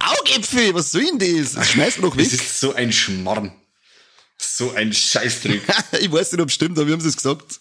Augäpfel, 0.00 0.74
was 0.74 0.90
soll 0.90 1.04
denn 1.18 1.44
das? 1.44 1.54
Man 1.76 1.90
doch 2.00 2.16
weg. 2.16 2.24
Das 2.30 2.40
ist 2.40 2.60
so 2.60 2.74
ein 2.74 2.92
Schmarrn. 2.92 3.52
So 4.36 4.72
ein 4.72 4.92
Scheißdreck. 4.92 5.62
ich 6.00 6.10
weiß 6.10 6.32
nicht, 6.32 6.40
ob 6.40 6.48
es 6.48 6.54
stimmt, 6.54 6.78
aber 6.78 6.86
wir 6.86 6.94
haben 6.94 7.04
es 7.04 7.16
gesagt. 7.16 7.60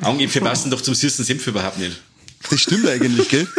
Augäpfel 0.00 0.42
passen 0.42 0.70
doch 0.70 0.80
zum 0.80 0.94
süßen 0.94 1.24
Senf 1.24 1.46
überhaupt 1.46 1.78
nicht. 1.78 2.00
Das 2.48 2.60
stimmt 2.60 2.86
eigentlich, 2.86 3.28
gell? 3.28 3.46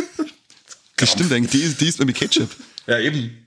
Das 0.97 1.13
stimmt 1.13 1.31
eigentlich. 1.31 1.49
Die, 1.49 1.73
die 1.73 1.87
ist 1.87 2.05
mit 2.05 2.15
Ketchup. 2.15 2.51
Ja, 2.85 2.99
eben. 2.99 3.40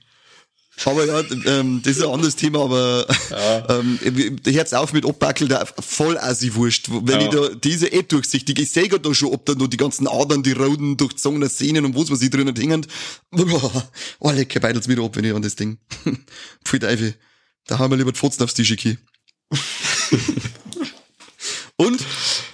Aber 0.83 1.05
ja, 1.05 1.23
ähm, 1.45 1.81
das 1.83 1.95
ist 1.97 2.03
ein 2.03 2.09
anderes 2.09 2.35
Thema, 2.35 2.63
aber 2.63 3.07
ja. 3.29 3.79
ähm, 3.79 3.97
hört's 4.45 4.73
auf 4.73 4.91
mit 4.91 5.05
Abbackel, 5.05 5.47
der 5.47 5.65
voll 5.65 6.17
assi 6.17 6.53
wurscht. 6.53 6.89
Wenn 6.89 7.21
ja. 7.21 7.27
ich 7.27 7.29
da 7.29 7.49
diese 7.55 7.87
eh 7.87 8.03
durchsichtig, 8.03 8.59
ich 8.59 8.71
sehe 8.71 8.89
da 8.89 9.13
schon, 9.13 9.31
ob 9.31 9.45
da 9.45 9.53
noch 9.55 9.67
die 9.67 9.77
ganzen 9.77 10.07
Adern, 10.07 10.43
die 10.43 10.51
roten, 10.51 10.97
durchzogenen 10.97 11.49
Szenen 11.49 11.85
und 11.85 11.95
was 11.95 12.11
was 12.11 12.21
ich 12.21 12.29
drinnen 12.29 12.55
hängen. 12.55 12.85
Oh, 14.19 14.31
lecker, 14.31 14.59
beidels 14.59 14.87
wieder 14.87 15.03
ab, 15.03 15.15
wenn 15.15 15.23
ich 15.23 15.33
an 15.33 15.41
das 15.41 15.55
Ding. 15.55 15.77
Pfui 16.65 16.79
Teufel. 16.79 17.15
Da 17.67 17.79
haben 17.79 17.91
wir 17.91 17.97
lieber 17.97 18.11
die 18.11 18.19
Fotzen 18.19 18.43
aufs 18.43 18.53
Tisch 18.53 18.75
Und 21.77 22.01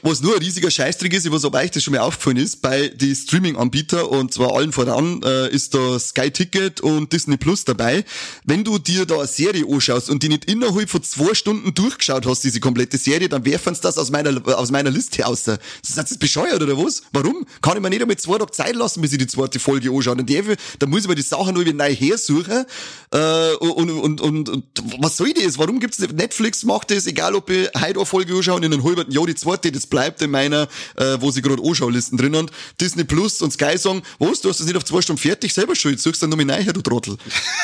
was 0.03 0.21
nur 0.21 0.35
ein 0.35 0.41
riesiger 0.41 0.71
Scheißtrick 0.71 1.13
ist, 1.13 1.31
was 1.31 1.45
aber 1.45 1.59
euch 1.59 1.71
das 1.71 1.83
schon 1.83 1.93
mal 1.93 2.01
aufgefallen 2.01 2.37
ist, 2.37 2.61
bei 2.61 2.87
die 2.89 3.15
Streaming-Anbieter 3.15 4.09
und 4.09 4.33
zwar 4.33 4.55
allen 4.55 4.71
voran 4.71 5.21
äh, 5.23 5.49
ist 5.49 5.73
da 5.73 5.99
Sky 5.99 6.31
Ticket 6.31 6.81
und 6.81 7.13
Disney 7.13 7.37
Plus 7.37 7.65
dabei. 7.65 8.03
Wenn 8.43 8.63
du 8.63 8.79
dir 8.79 9.05
da 9.05 9.19
eine 9.19 9.27
Serie 9.27 9.65
anschaust 9.67 10.09
und 10.09 10.23
die 10.23 10.29
nicht 10.29 10.45
innerhalb 10.45 10.89
von 10.89 11.03
zwei 11.03 11.33
Stunden 11.33 11.73
durchgeschaut 11.73 12.25
hast, 12.25 12.43
diese 12.43 12.59
komplette 12.59 12.97
Serie, 12.97 13.29
dann 13.29 13.45
werfen 13.45 13.75
sie 13.75 13.81
das 13.81 13.97
aus 13.97 14.11
meiner, 14.11 14.41
aus 14.57 14.71
meiner 14.71 14.91
Liste 14.91 15.25
aus. 15.25 15.47
Ist 15.47 15.59
das 15.97 16.17
bescheuert 16.17 16.61
oder 16.61 16.77
was? 16.77 17.03
Warum? 17.11 17.45
Kann 17.61 17.77
ich 17.77 17.81
mir 17.81 17.89
nicht 17.89 18.01
einmal 18.01 18.17
zwei 18.17 18.37
Tage 18.37 18.51
Zeit 18.51 18.75
lassen, 18.75 19.01
bis 19.01 19.11
ich 19.11 19.19
die 19.19 19.27
zweite 19.27 19.59
Folge 19.59 19.91
anschaue? 19.91 20.17
Darf 20.17 20.47
ich, 20.49 20.57
dann 20.79 20.89
muss 20.89 21.01
ich 21.01 21.07
mir 21.07 21.15
die 21.15 21.21
Sachen 21.21 21.53
nur 21.53 21.65
wieder 21.65 21.73
neu 21.73 21.93
hersuchen. 21.93 22.65
Äh, 23.13 23.53
und, 23.55 23.89
und, 23.89 24.21
und, 24.21 24.49
und, 24.49 24.71
was 24.99 25.17
soll 25.17 25.33
das? 25.33 25.57
Warum 25.57 25.79
gibt's 25.79 25.99
Netflix 25.99 26.63
macht 26.63 26.91
das, 26.91 27.07
egal 27.07 27.35
ob 27.35 27.49
ich 27.49 27.69
heute 27.75 27.97
eine 27.97 28.05
Folge 28.05 28.35
anschaue 28.35 28.55
und 28.55 28.63
in 28.63 28.73
einem 28.73 28.83
halben 28.83 29.11
Jahr 29.11 29.25
die 29.25 29.35
zweite, 29.35 29.71
das 29.71 29.87
bleibt 29.91 30.23
in 30.23 30.31
meiner, 30.31 30.67
äh, 30.95 31.17
wo 31.19 31.29
sie 31.29 31.43
gerade 31.43 31.61
Anschaulisten 31.61 32.17
drin 32.17 32.35
haben. 32.35 32.49
Disney 32.79 33.03
Plus 33.03 33.43
und 33.43 33.53
Sky 33.53 33.77
sagen, 33.77 34.01
was, 34.17 34.41
du 34.41 34.49
hast 34.49 34.59
das 34.59 34.65
nicht 34.65 34.75
auf 34.75 34.85
zwei 34.85 35.01
Stunden 35.01 35.21
fertig, 35.21 35.53
selber 35.53 35.75
schuld, 35.75 35.99
suchst 36.01 36.23
dann 36.23 36.31
neu 36.31 36.43
her, 36.43 36.73
du 36.73 36.81
Trottel. 36.81 37.17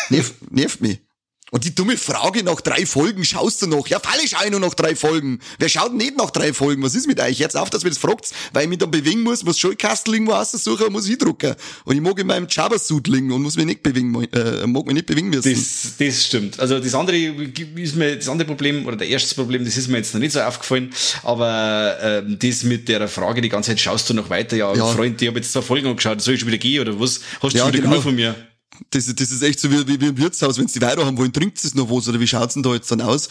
Nerv, 0.10 0.34
nervt 0.52 0.82
mich. 0.82 1.00
Und 1.50 1.64
die 1.64 1.74
dumme 1.74 1.96
Frage 1.96 2.44
nach 2.44 2.60
drei 2.60 2.86
Folgen 2.86 3.24
schaust 3.24 3.62
du 3.62 3.68
noch? 3.68 3.88
Ja, 3.88 4.02
fall 4.02 4.20
ich 4.22 4.36
ein 4.36 4.52
nur 4.52 4.60
nach 4.60 4.74
drei 4.74 4.98
Folgen. 4.98 5.40
Wer 5.60 5.70
schaut 5.70 5.94
nicht 5.94 6.18
nach 6.18 6.30
drei 6.30 6.52
Folgen? 6.52 6.84
Was 6.84 6.94
ist 6.94 7.08
mit 7.08 7.22
euch? 7.22 7.40
Jetzt 7.40 7.56
auf, 7.56 7.70
dass 7.70 7.86
ihr 7.86 7.90
das 7.90 7.98
fragt, 7.98 8.32
weil 8.52 8.64
ich 8.64 8.70
mich 8.70 8.80
dann 8.80 8.92
bewegen 8.92 9.24
muss, 9.24 9.46
muss 9.46 9.58
schon 9.58 9.78
Kastel 9.78 10.16
irgendwo 10.16 10.34
aussuchen 10.34 10.88
und 10.88 10.92
muss 10.92 11.08
ich 11.08 11.18
drucken. 11.18 11.56
Und 11.86 11.96
ich 11.96 12.02
mag 12.02 12.20
in 12.20 12.28
meinem 12.28 12.48
Java-Suit 12.50 13.08
liegen 13.08 13.32
und 13.32 13.44
muss 13.44 13.56
mich 13.56 13.66
nicht 13.66 13.82
bewegen, 13.82 14.14
äh, 14.34 14.68
mag 14.68 14.86
mich 14.88 14.96
nicht 14.96 15.06
bewegen 15.06 15.30
müssen. 15.30 15.54
Das, 15.54 15.94
das 15.98 16.26
stimmt. 16.26 16.60
Also 16.60 16.82
das 16.82 16.94
andere 16.94 17.18
ist 17.18 17.96
mir, 17.96 18.18
das 18.18 18.28
andere 18.28 18.46
Problem, 18.46 18.86
oder 18.86 18.98
der 18.98 19.08
erste 19.08 19.34
Problem, 19.34 19.64
das 19.64 19.78
ist 19.78 19.88
mir 19.88 20.00
jetzt 20.00 20.14
noch 20.14 20.20
nicht 20.20 20.34
so 20.34 20.42
aufgefallen, 20.42 20.94
aber 21.24 21.98
äh, 22.02 22.24
das 22.28 22.64
mit 22.64 22.90
der 22.90 23.08
Frage 23.08 23.40
die 23.40 23.48
ganze 23.48 23.72
Zeit, 23.72 23.80
schaust 23.80 24.10
du 24.10 24.14
noch 24.14 24.30
weiter? 24.30 24.58
Ja, 24.58 24.76
ja. 24.76 24.86
Freund, 24.88 25.22
ich 25.22 25.28
habe 25.30 25.40
jetzt 25.40 25.54
zwei 25.54 25.62
Folgen 25.62 25.88
angeschaut, 25.88 26.22
soll 26.22 26.34
ich 26.34 26.42
schon 26.42 26.50
wieder 26.50 26.58
gehen 26.58 26.82
oder 26.82 27.00
was? 27.00 27.22
Hast 27.42 27.54
du 27.54 27.58
ja, 27.58 27.64
schon 27.64 27.74
wieder 27.74 27.84
genau. 27.84 27.92
genug 27.92 28.04
von 28.04 28.16
mir? 28.16 28.36
Das, 28.90 29.14
das 29.14 29.32
ist 29.32 29.42
echt 29.42 29.60
so 29.60 29.72
wie, 29.72 29.88
wie, 29.88 30.00
wie 30.00 30.08
im 30.08 30.18
Wirtshaus, 30.18 30.58
wenn 30.58 30.68
sie 30.68 30.82
weiter 30.82 31.06
haben 31.06 31.18
wollen, 31.18 31.34
trinkt 31.34 31.64
es 31.64 31.76
noch 31.76 31.90
was 31.90 32.08
oder 32.08 32.20
wie 32.20 32.28
schaut's 32.28 32.54
denn 32.54 32.64
da 32.64 32.74
jetzt 32.74 32.90
dann 32.92 33.02
aus? 33.02 33.30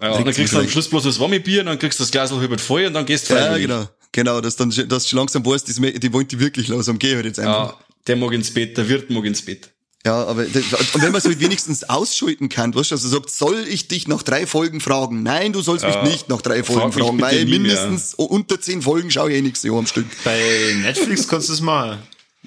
Ja, 0.00 0.12
und 0.12 0.26
dann 0.26 0.34
kriegst 0.34 0.52
du 0.52 0.58
am 0.58 0.68
Schluss 0.68 0.88
bloß 0.88 1.04
das 1.04 1.18
Warme-Bier, 1.18 1.64
dann 1.64 1.78
kriegst 1.78 1.98
du 1.98 2.04
das 2.04 2.10
Glas 2.10 2.30
halb 2.30 2.60
voll 2.60 2.86
und 2.86 2.94
dann 2.94 3.06
gehst 3.06 3.28
du 3.30 3.34
Ja, 3.34 3.56
genau. 3.58 3.88
Genau, 4.12 4.40
dass 4.40 4.56
dann, 4.56 4.72
dass 4.88 5.06
du 5.06 5.16
langsam 5.16 5.44
weißt, 5.44 5.68
die, 5.68 6.00
die 6.00 6.12
wollen 6.12 6.26
die 6.26 6.40
wirklich 6.40 6.68
langsam 6.68 6.98
gehen 6.98 7.16
halt 7.16 7.26
jetzt 7.26 7.38
einfach. 7.38 7.70
Ja, 7.70 7.78
der 8.06 8.16
mag 8.16 8.32
ins 8.32 8.52
Bett, 8.52 8.76
der 8.76 8.88
Wirt 8.88 9.10
mag 9.10 9.24
ins 9.24 9.42
Bett. 9.42 9.70
Ja, 10.06 10.24
aber 10.24 10.42
und 10.42 11.02
wenn 11.02 11.12
man 11.12 11.20
so 11.20 11.28
halt 11.28 11.40
wenigstens 11.40 11.84
ausschalten 11.84 12.48
kann, 12.48 12.74
weißt 12.74 12.92
du, 12.92 12.94
also 12.94 13.08
sagt, 13.08 13.30
soll 13.30 13.66
ich 13.68 13.88
dich 13.88 14.08
nach 14.08 14.22
drei 14.22 14.46
Folgen 14.46 14.80
fragen? 14.80 15.22
Nein, 15.22 15.52
du 15.52 15.60
sollst 15.60 15.84
ja, 15.84 16.02
mich 16.02 16.12
nicht 16.12 16.28
nach 16.28 16.40
drei 16.40 16.62
Folgen 16.62 16.92
frag 16.92 17.04
fragen, 17.04 17.20
weil 17.20 17.44
mindestens 17.44 18.16
mehr. 18.16 18.30
unter 18.30 18.60
zehn 18.60 18.80
Folgen 18.80 19.10
schaue 19.10 19.30
ich 19.30 19.38
eh 19.38 19.42
nichts 19.42 19.64
am 19.66 19.86
Stück. 19.86 20.06
Bei 20.24 20.40
Netflix 20.80 21.28
kannst 21.28 21.48
du 21.48 21.52
das 21.52 21.60
machen. 21.60 21.98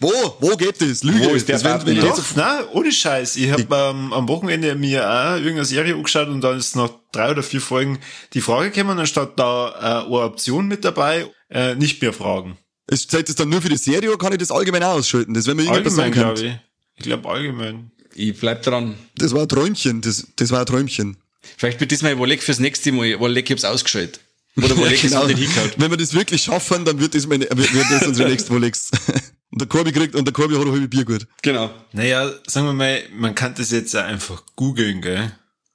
Wo? 0.01 0.35
Wo 0.39 0.57
geht 0.57 0.81
das? 0.81 1.03
Lüge. 1.03 1.25
Wo 1.25 1.29
ist 1.35 1.47
der 1.47 1.59
das, 1.59 1.85
wenn, 1.85 1.95
wenn 1.95 2.01
Doch, 2.03 2.35
nein, 2.35 2.63
ohne 2.73 2.91
Scheiß. 2.91 3.35
Ich 3.35 3.51
habe 3.51 3.63
ähm, 3.69 4.11
am 4.11 4.27
Wochenende 4.27 4.73
mir 4.73 5.07
auch 5.07 5.35
irgendeine 5.35 5.65
Serie 5.65 5.93
angeschaut 5.93 6.27
und 6.27 6.41
dann 6.41 6.57
ist 6.57 6.75
nach 6.75 6.89
drei 7.11 7.29
oder 7.29 7.43
vier 7.43 7.61
Folgen 7.61 7.99
die 8.33 8.41
Frage 8.41 8.71
gekommen, 8.71 8.97
anstatt 8.97 9.37
da 9.37 9.69
äh, 9.69 10.05
eine 10.05 10.25
Option 10.25 10.67
mit 10.67 10.83
dabei, 10.83 11.27
äh, 11.49 11.75
nicht 11.75 12.01
mehr 12.01 12.13
fragen. 12.13 12.57
Ist 12.87 13.11
zählt 13.11 13.29
das 13.29 13.35
dann 13.35 13.49
nur 13.49 13.61
für 13.61 13.69
die 13.69 13.77
Serie 13.77 14.09
oder 14.09 14.17
kann 14.17 14.33
ich 14.33 14.39
das 14.39 14.49
allgemein 14.49 14.83
ausschalten? 14.83 15.35
Das 15.35 15.45
wenn 15.45 15.57
mir 15.57 15.63
irgendwas 15.63 15.95
sagen 15.95 16.11
glaube 16.11 16.41
ich. 16.41 16.53
Ich 16.95 17.03
glaube 17.03 17.29
allgemein. 17.29 17.91
Ich 18.15 18.37
bleib 18.39 18.63
dran. 18.63 18.95
Das 19.15 19.33
war 19.33 19.43
ein 19.43 19.49
Träumchen. 19.49 20.01
Das, 20.01 20.27
das 20.35 20.49
war 20.49 20.61
ein 20.61 20.65
Träumchen. 20.65 21.17
Vielleicht 21.57 21.79
wird 21.79 21.91
das 21.91 22.01
mal 22.01 22.17
Wolleck 22.17 22.41
fürs 22.41 22.59
nächste 22.59 22.91
Mal. 22.91 23.19
Wolleck, 23.19 23.45
ich 23.45 23.51
hab's 23.51 23.65
ausgeschaltet. 23.65 24.19
Oder 24.57 24.75
Wolleck 24.77 25.03
ja, 25.03 25.09
genau. 25.09 25.21
ist 25.21 25.27
nicht 25.27 25.39
hingehauen. 25.39 25.71
Wenn 25.77 25.91
wir 25.91 25.97
das 25.97 26.13
wirklich 26.13 26.41
schaffen, 26.41 26.85
dann 26.85 26.99
wird 26.99 27.13
das, 27.13 27.27
meine, 27.27 27.47
wird 27.49 27.91
das 27.91 28.07
unsere 28.07 28.29
nächste 28.29 28.49
Wollecks. 28.49 28.89
Und 29.51 29.59
der 29.59 29.67
Korbi 29.67 29.91
kriegt, 29.91 30.15
und 30.15 30.25
der 30.25 30.33
Korbi 30.33 30.55
hat 30.55 30.65
ein 30.65 30.71
halbes 30.71 30.89
Bier 30.89 31.03
gut. 31.03 31.27
Genau. 31.41 31.69
Naja, 31.91 32.31
sagen 32.47 32.67
wir 32.67 32.73
mal, 32.73 33.01
man 33.13 33.35
kann 33.35 33.53
das 33.53 33.71
jetzt 33.71 33.93
einfach 33.95 34.43
googeln, 34.55 35.01
gell? 35.01 35.31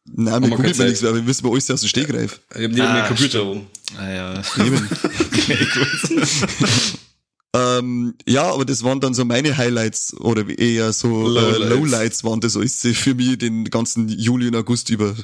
Nein, 0.07 0.43
wir 0.43 0.51
googeln 0.51 0.77
nichts, 0.79 1.03
weil 1.03 1.15
wir 1.15 1.27
wissen 1.27 1.45
wir 1.45 1.53
alles 1.53 1.71
aus 1.71 1.81
dem 1.81 1.89
Stegreif. 1.89 2.41
Ich 2.55 2.65
hab 2.65 2.71
neben 2.71 2.81
ah, 2.81 3.03
mir 3.03 3.09
Computer. 3.09 3.57
Ah 3.99 4.11
ja. 4.11 4.43
Neben. 4.57 4.77
okay, 5.05 5.67
gut. 5.75 6.21
ähm, 7.55 8.15
ja, 8.27 8.51
aber 8.51 8.65
das 8.65 8.83
waren 8.83 9.01
dann 9.01 9.13
so 9.13 9.27
meine 9.27 9.57
Highlights 9.57 10.15
oder 10.21 10.49
eher 10.49 10.93
so 10.95 11.29
Lowlights, 11.29 11.59
äh, 11.59 11.69
Lowlights 11.69 12.25
waren 12.25 12.41
das 12.41 12.57
alles 12.57 12.81
für 12.81 13.15
mich 13.15 13.37
den 13.37 13.67
ganzen 13.67 14.09
Juli 14.09 14.49
und 14.49 14.57
August 14.57 14.89
über. 14.89 15.15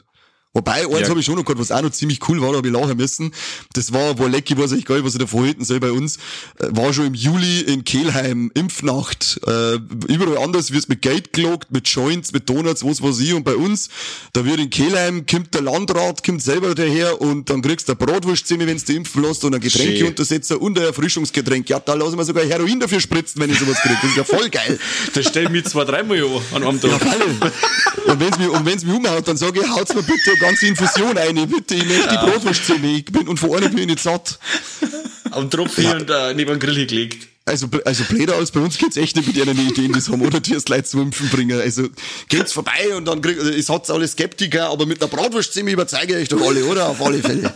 Wobei, 0.55 0.85
eins 0.85 1.01
ja. 1.01 1.09
habe 1.09 1.21
ich 1.21 1.25
schon 1.25 1.37
noch 1.37 1.45
gehabt, 1.45 1.61
was 1.61 1.73
auch 1.73 1.81
noch 1.81 1.93
ziemlich 1.93 2.29
cool 2.29 2.43
war, 2.43 2.51
da 2.51 2.59
habe 2.59 2.69
ich 2.69 2.75
lachen 2.75 2.97
müssen. 2.99 3.33
Das 3.73 3.93
war, 3.95 4.19
wo 4.19 4.27
Lecky 4.27 4.57
weiß 4.59 4.73
ich 4.73 4.85
gar 4.85 4.97
nicht, 4.97 5.05
was 5.07 5.15
ich 5.15 5.21
da 5.21 5.27
vorhalten 5.27 5.65
soll 5.65 5.81
bei 5.81 5.91
uns. 5.91 6.17
Äh, 6.59 6.69
war 6.73 6.93
schon 6.93 7.07
im 7.07 7.15
Juli 7.15 7.61
in 7.61 7.85
Kehlheim, 7.85 8.51
Impfnacht. 8.53 9.41
Äh, 9.47 9.77
überall 10.09 10.37
anders 10.37 10.71
wird's 10.71 10.89
mit 10.89 11.01
Geld 11.01 11.33
gelockt, 11.33 11.73
mit 11.73 11.89
Joints, 11.89 12.33
mit 12.33 12.51
Donuts, 12.51 12.85
was 12.85 13.03
weiß 13.03 13.21
ich. 13.21 13.33
Und 13.33 13.45
bei 13.45 13.57
uns, 13.57 13.89
da 14.35 14.45
wird 14.45 14.61
in 14.61 14.69
Kehlheim, 14.69 15.25
kommt 15.25 15.55
der 15.55 15.63
Landrat, 15.63 16.23
kommt 16.23 16.43
selber 16.43 16.75
daher 16.75 17.23
und 17.23 17.49
dann 17.49 17.63
kriegst 17.63 17.89
du 17.89 17.93
eine 17.93 18.05
Bratwurstzimmer, 18.05 18.67
wenn's 18.67 18.85
du 18.85 18.93
impfen 18.93 19.23
lässt 19.23 19.45
und 19.45 19.55
ein 19.55 19.61
Getränkeuntersetzer 19.61 20.61
und 20.61 20.79
ein 20.79 20.85
Erfrischungsgetränk. 20.85 21.71
Ja, 21.71 21.81
da 21.81 21.95
lassen 21.95 22.19
wir 22.19 22.25
sogar 22.25 22.45
Heroin 22.45 22.79
dafür 22.79 23.01
spritzen, 23.01 23.41
wenn 23.41 23.51
ich 23.51 23.59
sowas 23.59 23.79
krieg. 23.81 23.97
Das 24.03 24.11
ist 24.11 24.17
ja 24.19 24.25
voll 24.25 24.51
geil. 24.51 24.79
Das 25.15 25.27
stell 25.27 25.49
mir 25.49 25.65
zwei, 25.65 25.85
dreimal 25.85 26.23
an 26.53 26.63
einem 26.63 26.79
Tag. 26.79 26.91
Ja, 26.91 27.53
und 28.13 28.21
wenn's 28.21 28.39
mich, 28.39 28.49
und 28.49 28.67
wenn's 28.67 28.85
mich 28.85 28.95
umhaut, 28.95 29.27
dann 29.27 29.37
sage 29.37 29.61
ich, 29.61 29.69
haut's 29.69 29.95
mir 29.95 30.03
bitte 30.03 30.37
ganze 30.39 30.67
Infusion 30.67 31.17
ein, 31.19 31.35
bitte, 31.49 31.75
ich 31.75 31.85
möchte 31.85 32.15
ja. 32.15 32.25
die 32.25 32.31
Brotwurstzelle, 32.31 32.87
ich 32.87 33.05
bin, 33.07 33.29
und 33.29 33.39
vor 33.39 33.57
allem 33.57 33.71
bin 33.71 33.81
ich 33.81 33.87
nicht 33.87 34.01
satt. 34.01 34.39
Am 35.31 35.51
Tropfen 35.51 35.85
ja. 35.85 35.97
und 35.97 36.11
äh, 36.11 36.35
neben 36.35 36.51
den 36.51 36.59
Grill 36.59 36.87
gelegt. 36.87 37.29
Also, 37.45 37.67
also 37.85 38.05
blöder 38.05 38.37
als 38.37 38.53
bei 38.53 38.61
uns 38.61 38.79
geht's 38.79 38.97
echt 38.97 39.17
nicht 39.17 39.27
mit 39.27 39.37
ihren 39.37 39.59
Ideen, 39.59 39.93
das 39.93 40.09
haben 40.09 40.23
oder 40.23 40.39
die 40.39 40.53
erst 40.53 40.69
Leute 40.69 40.85
zum 40.85 41.03
Impfen 41.03 41.29
bringen. 41.29 41.61
Also 41.61 41.89
geht's 42.29 42.53
vorbei 42.53 42.95
und 42.97 43.07
dann 43.07 43.21
kriegt, 43.21 43.41
also, 43.41 43.51
es 43.51 43.69
hat's 43.69 43.91
alle 43.91 44.07
Skeptiker, 44.07 44.69
aber 44.69 44.87
mit 44.87 45.03
einer 45.03 45.11
Bratwurstzelle 45.11 45.73
überzeige 45.73 46.19
ich 46.21 46.29
doch 46.29 46.41
alle, 46.41 46.65
oder? 46.67 46.89
Auf 46.89 47.03
alle 47.03 47.19
Fälle. 47.19 47.53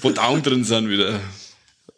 Wo 0.00 0.10
Daumen 0.10 0.42
drin 0.42 0.64
sind 0.64 0.88
wieder. 0.88 1.20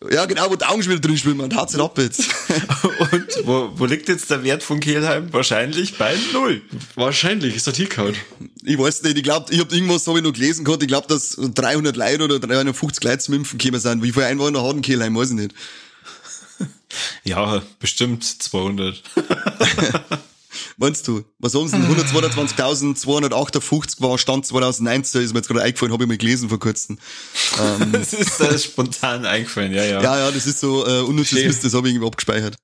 Ja, 0.08 0.24
genau, 0.24 0.50
wo 0.50 0.56
die 0.56 0.64
Augenspiele 0.64 0.98
drin 0.98 1.18
schwimmen. 1.18 1.40
Und 1.40 1.54
haut's 1.54 1.78
ab 1.78 1.98
jetzt. 1.98 2.20
Und 3.12 3.26
wo, 3.44 3.70
wo 3.74 3.84
liegt 3.84 4.08
jetzt 4.08 4.30
der 4.30 4.42
Wert 4.42 4.62
von 4.62 4.80
Kehlheim? 4.80 5.30
Wahrscheinlich 5.30 5.98
bei 5.98 6.16
null. 6.32 6.62
Wahrscheinlich, 6.94 7.54
ist 7.54 7.66
das 7.66 7.76
hier 7.76 7.88
gehauen. 7.88 8.14
Ich 8.64 8.78
weiß 8.78 9.02
nicht, 9.02 9.18
ich 9.18 9.22
glaube, 9.22 9.52
ich 9.52 9.60
hab 9.60 9.70
irgendwas, 9.70 10.06
habe 10.06 10.18
ich 10.18 10.24
noch 10.24 10.32
gelesen 10.32 10.64
gehabt, 10.64 10.82
ich 10.82 10.88
glaube, 10.88 11.06
dass 11.06 11.36
300 11.36 11.96
Leute 11.96 12.24
oder 12.24 12.38
350 12.38 13.04
Leute 13.04 13.18
zum 13.18 13.34
Impfen 13.34 13.58
gekommen 13.58 13.80
sind. 13.80 14.02
Wie 14.02 14.12
viele 14.12 14.26
Einwohner 14.26 14.62
hat 14.62 14.76
ein 14.76 14.82
Kehlheim, 14.82 15.14
weiß 15.16 15.30
ich 15.30 15.36
nicht. 15.36 15.54
Ja, 17.24 17.62
bestimmt 17.78 18.24
200. 18.24 19.02
Meinst 20.76 21.08
du? 21.08 21.24
Was 21.38 21.54
haben 21.54 21.68
sie 21.68 21.76
denn? 21.76 21.86
122.258 21.86 24.02
war 24.02 24.18
Stand 24.18 24.46
2019, 24.46 25.22
ist 25.22 25.32
mir 25.32 25.38
jetzt 25.38 25.48
gerade 25.48 25.62
eingefallen, 25.62 25.92
habe 25.92 26.04
ich 26.04 26.08
mal 26.08 26.18
gelesen 26.18 26.48
vor 26.48 26.58
kurzem. 26.58 26.98
Ähm, 27.60 27.92
das 27.92 28.12
ist 28.12 28.40
äh, 28.40 28.58
spontan 28.58 29.26
eingefallen, 29.26 29.72
ja, 29.72 29.84
ja. 29.84 30.00
Ja, 30.00 30.18
ja, 30.18 30.30
das 30.30 30.46
ist 30.46 30.60
so 30.60 30.86
äh, 30.86 31.00
unnützes 31.00 31.44
Mist, 31.44 31.64
das 31.64 31.74
habe 31.74 31.88
ich 31.88 31.94
irgendwie 31.94 32.06
abgespeichert. 32.06 32.56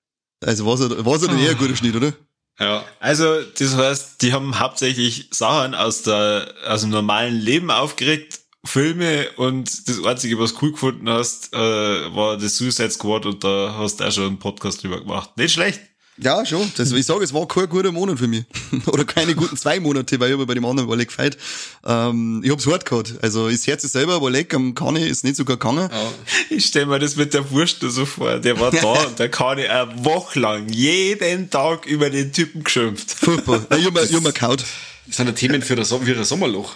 Also 0.45 0.64
war 0.64 0.74
es 0.74 1.05
war's 1.05 1.22
ja 1.22 1.28
dann 1.28 1.39
eher 1.39 1.51
ein 1.51 1.59
guter 1.59 1.76
Schnitt, 1.76 1.97
oder? 1.97 2.12
Ja. 2.59 2.84
Also, 3.01 3.43
das 3.43 3.76
heißt, 3.76 4.22
die 4.22 4.32
haben 4.32 4.59
hauptsächlich 4.59 5.28
Sachen 5.32 5.74
aus 5.74 6.03
der, 6.03 6.53
aus 6.66 6.82
dem 6.82 6.91
normalen 6.91 7.34
Leben 7.34 7.70
aufgeregt, 7.70 8.41
Filme 8.64 9.28
und 9.37 9.89
das 9.89 10.05
einzige, 10.05 10.39
was 10.39 10.61
cool 10.61 10.72
gefunden 10.72 11.09
hast, 11.09 11.55
äh, 11.55 11.59
war 11.59 12.37
das 12.37 12.57
Suicide 12.57 12.91
Squad 12.91 13.26
und 13.26 13.45
da 13.45 13.76
hast 13.78 14.01
du 14.01 14.05
auch 14.05 14.12
schon 14.12 14.26
einen 14.26 14.39
Podcast 14.39 14.82
drüber 14.82 15.01
gemacht. 15.01 15.37
Nicht 15.37 15.53
schlecht. 15.53 15.80
Ja, 16.19 16.47
schon. 16.47 16.73
Das, 16.77 16.93
ich 16.93 17.05
sage, 17.05 17.25
es 17.25 17.35
war 17.35 17.47
kein 17.47 17.69
guter 17.69 17.93
Monat 17.93 18.19
für 18.19 18.27
mich. 18.27 18.45
Oder 18.87 19.05
keine 19.05 19.35
guten 19.35 19.57
zwei 19.57 19.81
Monate, 19.81 20.19
weil 20.19 20.29
ich 20.29 20.35
habe 20.35 20.47
bei 20.47 20.55
dem 20.55 20.64
anderen 20.64 20.89
Walleck 20.89 21.09
gefeit. 21.09 21.37
Ähm, 21.85 22.41
ich 22.43 22.51
hab's 22.51 22.67
hart 22.67 22.87
gehabt. 22.87 23.14
Also, 23.21 23.51
das 23.51 23.67
Herz 23.67 23.85
ist 23.85 23.93
selber, 23.93 24.23
Walleck 24.23 24.55
am 24.55 24.75
Kani 24.75 25.07
ist 25.07 25.25
nicht 25.25 25.37
sogar 25.37 25.57
gegangen. 25.57 25.91
Ja. 25.93 26.12
Ich 26.49 26.67
stell 26.67 26.87
mir 26.87 26.99
das 26.99 27.17
mit 27.17 27.35
der 27.35 27.51
Wurst 27.51 27.81
so 27.81 28.07
vor. 28.07 28.39
Der 28.39 28.59
war 28.59 28.71
da 28.71 28.93
und 29.07 29.19
der 29.19 29.29
Kani 29.29 29.67
eine 29.67 30.05
Woche 30.05 30.41
lang 30.41 30.69
jeden 30.71 31.51
Tag 31.51 31.85
über 31.87 32.09
den 32.09 32.33
Typen 32.33 32.64
geschimpft. 32.64 33.11
Furchtbar. 33.11 33.67
Ich 33.77 33.85
hab 33.85 33.93
mir, 33.93 34.03
ich 34.03 34.14
hab 34.14 34.23
mir 34.23 34.33
kaut. 34.33 34.64
Das 35.07 35.17
sind 35.17 35.27
ja 35.27 35.33
Themen 35.33 35.61
für 35.61 35.77
das, 35.77 35.93
für 35.93 36.14
das 36.14 36.29
Sommerloch. 36.29 36.75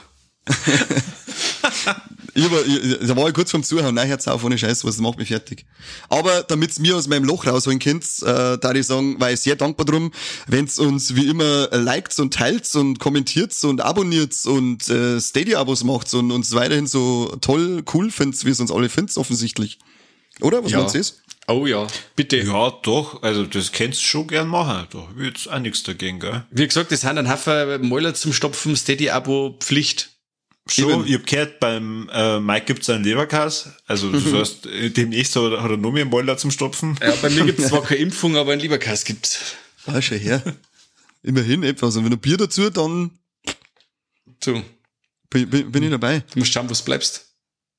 Ich 2.34 2.50
war, 2.50 2.64
ich, 2.66 3.06
da 3.08 3.16
war 3.16 3.28
ich 3.28 3.34
kurz 3.34 3.50
vom 3.50 3.62
Zuhören, 3.62 3.94
nein, 3.94 4.08
jetzt 4.08 4.28
auf 4.28 4.44
ohne 4.44 4.56
Scheiß, 4.58 4.84
was 4.84 4.98
macht 4.98 5.18
mich 5.18 5.28
fertig. 5.28 5.64
Aber 6.08 6.42
damit's 6.42 6.78
mir 6.78 6.96
aus 6.96 7.08
meinem 7.08 7.24
Loch 7.24 7.46
rausholen 7.46 7.78
könnt, 7.78 8.04
äh, 8.22 8.58
da 8.58 8.72
ich 8.74 8.86
sagen, 8.86 9.20
war 9.20 9.30
ich 9.32 9.40
sehr 9.40 9.56
dankbar 9.56 9.86
drum, 9.86 10.12
wenn's 10.46 10.78
uns 10.78 11.14
wie 11.16 11.28
immer 11.28 11.68
liked 11.76 12.18
und 12.18 12.34
teilt 12.34 12.74
und 12.74 12.98
kommentiert 12.98 13.52
und 13.64 13.80
abonniert 13.80 14.34
und 14.46 14.88
äh, 14.88 15.20
Stadia-Abos 15.20 15.84
macht 15.84 16.12
und 16.14 16.30
uns 16.30 16.54
weiterhin 16.54 16.86
so 16.86 17.36
toll, 17.40 17.82
cool 17.94 18.10
findet, 18.10 18.44
wie 18.44 18.50
es 18.50 18.60
uns 18.60 18.70
alle 18.70 18.88
findet, 18.88 19.16
offensichtlich. 19.16 19.78
Oder? 20.40 20.64
Was 20.64 20.72
Ja. 20.72 20.78
meinst 20.78 20.94
du 20.94 20.98
das? 20.98 21.20
Oh 21.48 21.66
ja, 21.66 21.86
bitte. 22.14 22.36
Ja, 22.38 22.70
doch, 22.82 23.22
also 23.24 23.44
das 23.44 23.72
kannst 23.72 23.98
du 24.00 24.04
schon 24.04 24.26
gern 24.28 24.46
machen. 24.46 24.86
Da 24.92 25.08
ich 25.18 25.26
jetzt 25.26 25.50
auch 25.50 25.58
nichts 25.58 25.82
dagegen, 25.82 26.20
gell? 26.20 26.44
Wie 26.52 26.66
gesagt, 26.66 26.92
das 26.92 27.00
sind 27.00 27.18
ein 27.18 27.28
Haufen 27.28 27.88
Mäuler 27.88 28.14
zum 28.14 28.32
Stopfen, 28.32 28.76
Steady-Abo, 28.76 29.56
Pflicht. 29.58 30.09
Schon, 30.72 30.90
Eben. 30.90 31.06
ich 31.06 31.14
hab 31.14 31.26
gehört, 31.26 31.60
beim 31.60 32.08
äh, 32.12 32.38
Mike 32.40 32.66
gibt's 32.66 32.88
einen 32.90 33.02
Leberkas. 33.04 33.70
Also 33.86 34.10
das 34.12 34.24
heißt, 34.32 34.66
äh, 34.66 34.90
demnächst 34.90 35.34
hat 35.36 35.42
er 35.52 35.76
noch 35.76 35.90
mehr 35.92 36.02
einen 36.02 36.10
Boiler 36.10 36.36
zum 36.38 36.50
Stopfen. 36.50 36.96
Ja, 37.02 37.12
bei 37.20 37.28
mir 37.30 37.44
gibt's 37.44 37.66
zwar 37.68 37.82
keine 37.82 38.00
Impfung, 38.00 38.36
aber 38.36 38.52
ein 38.52 38.60
Lieberkast 38.60 39.04
gibt's. 39.04 39.40
Ah, 39.86 40.00
schon 40.00 40.18
her. 40.18 40.42
Immerhin 41.22 41.62
etwas. 41.64 41.96
Und 41.96 42.04
wenn 42.04 42.10
du 42.10 42.16
Bier 42.16 42.36
dazu, 42.36 42.70
dann 42.70 43.10
So, 44.44 44.62
bin, 45.28 45.50
bin, 45.50 45.72
bin 45.72 45.82
ich 45.82 45.90
dabei. 45.90 46.22
du 46.32 46.38
musst 46.38 46.52
schauen, 46.52 46.68
wo 46.70 46.74
du 46.74 46.84
bleibst. 46.84 47.26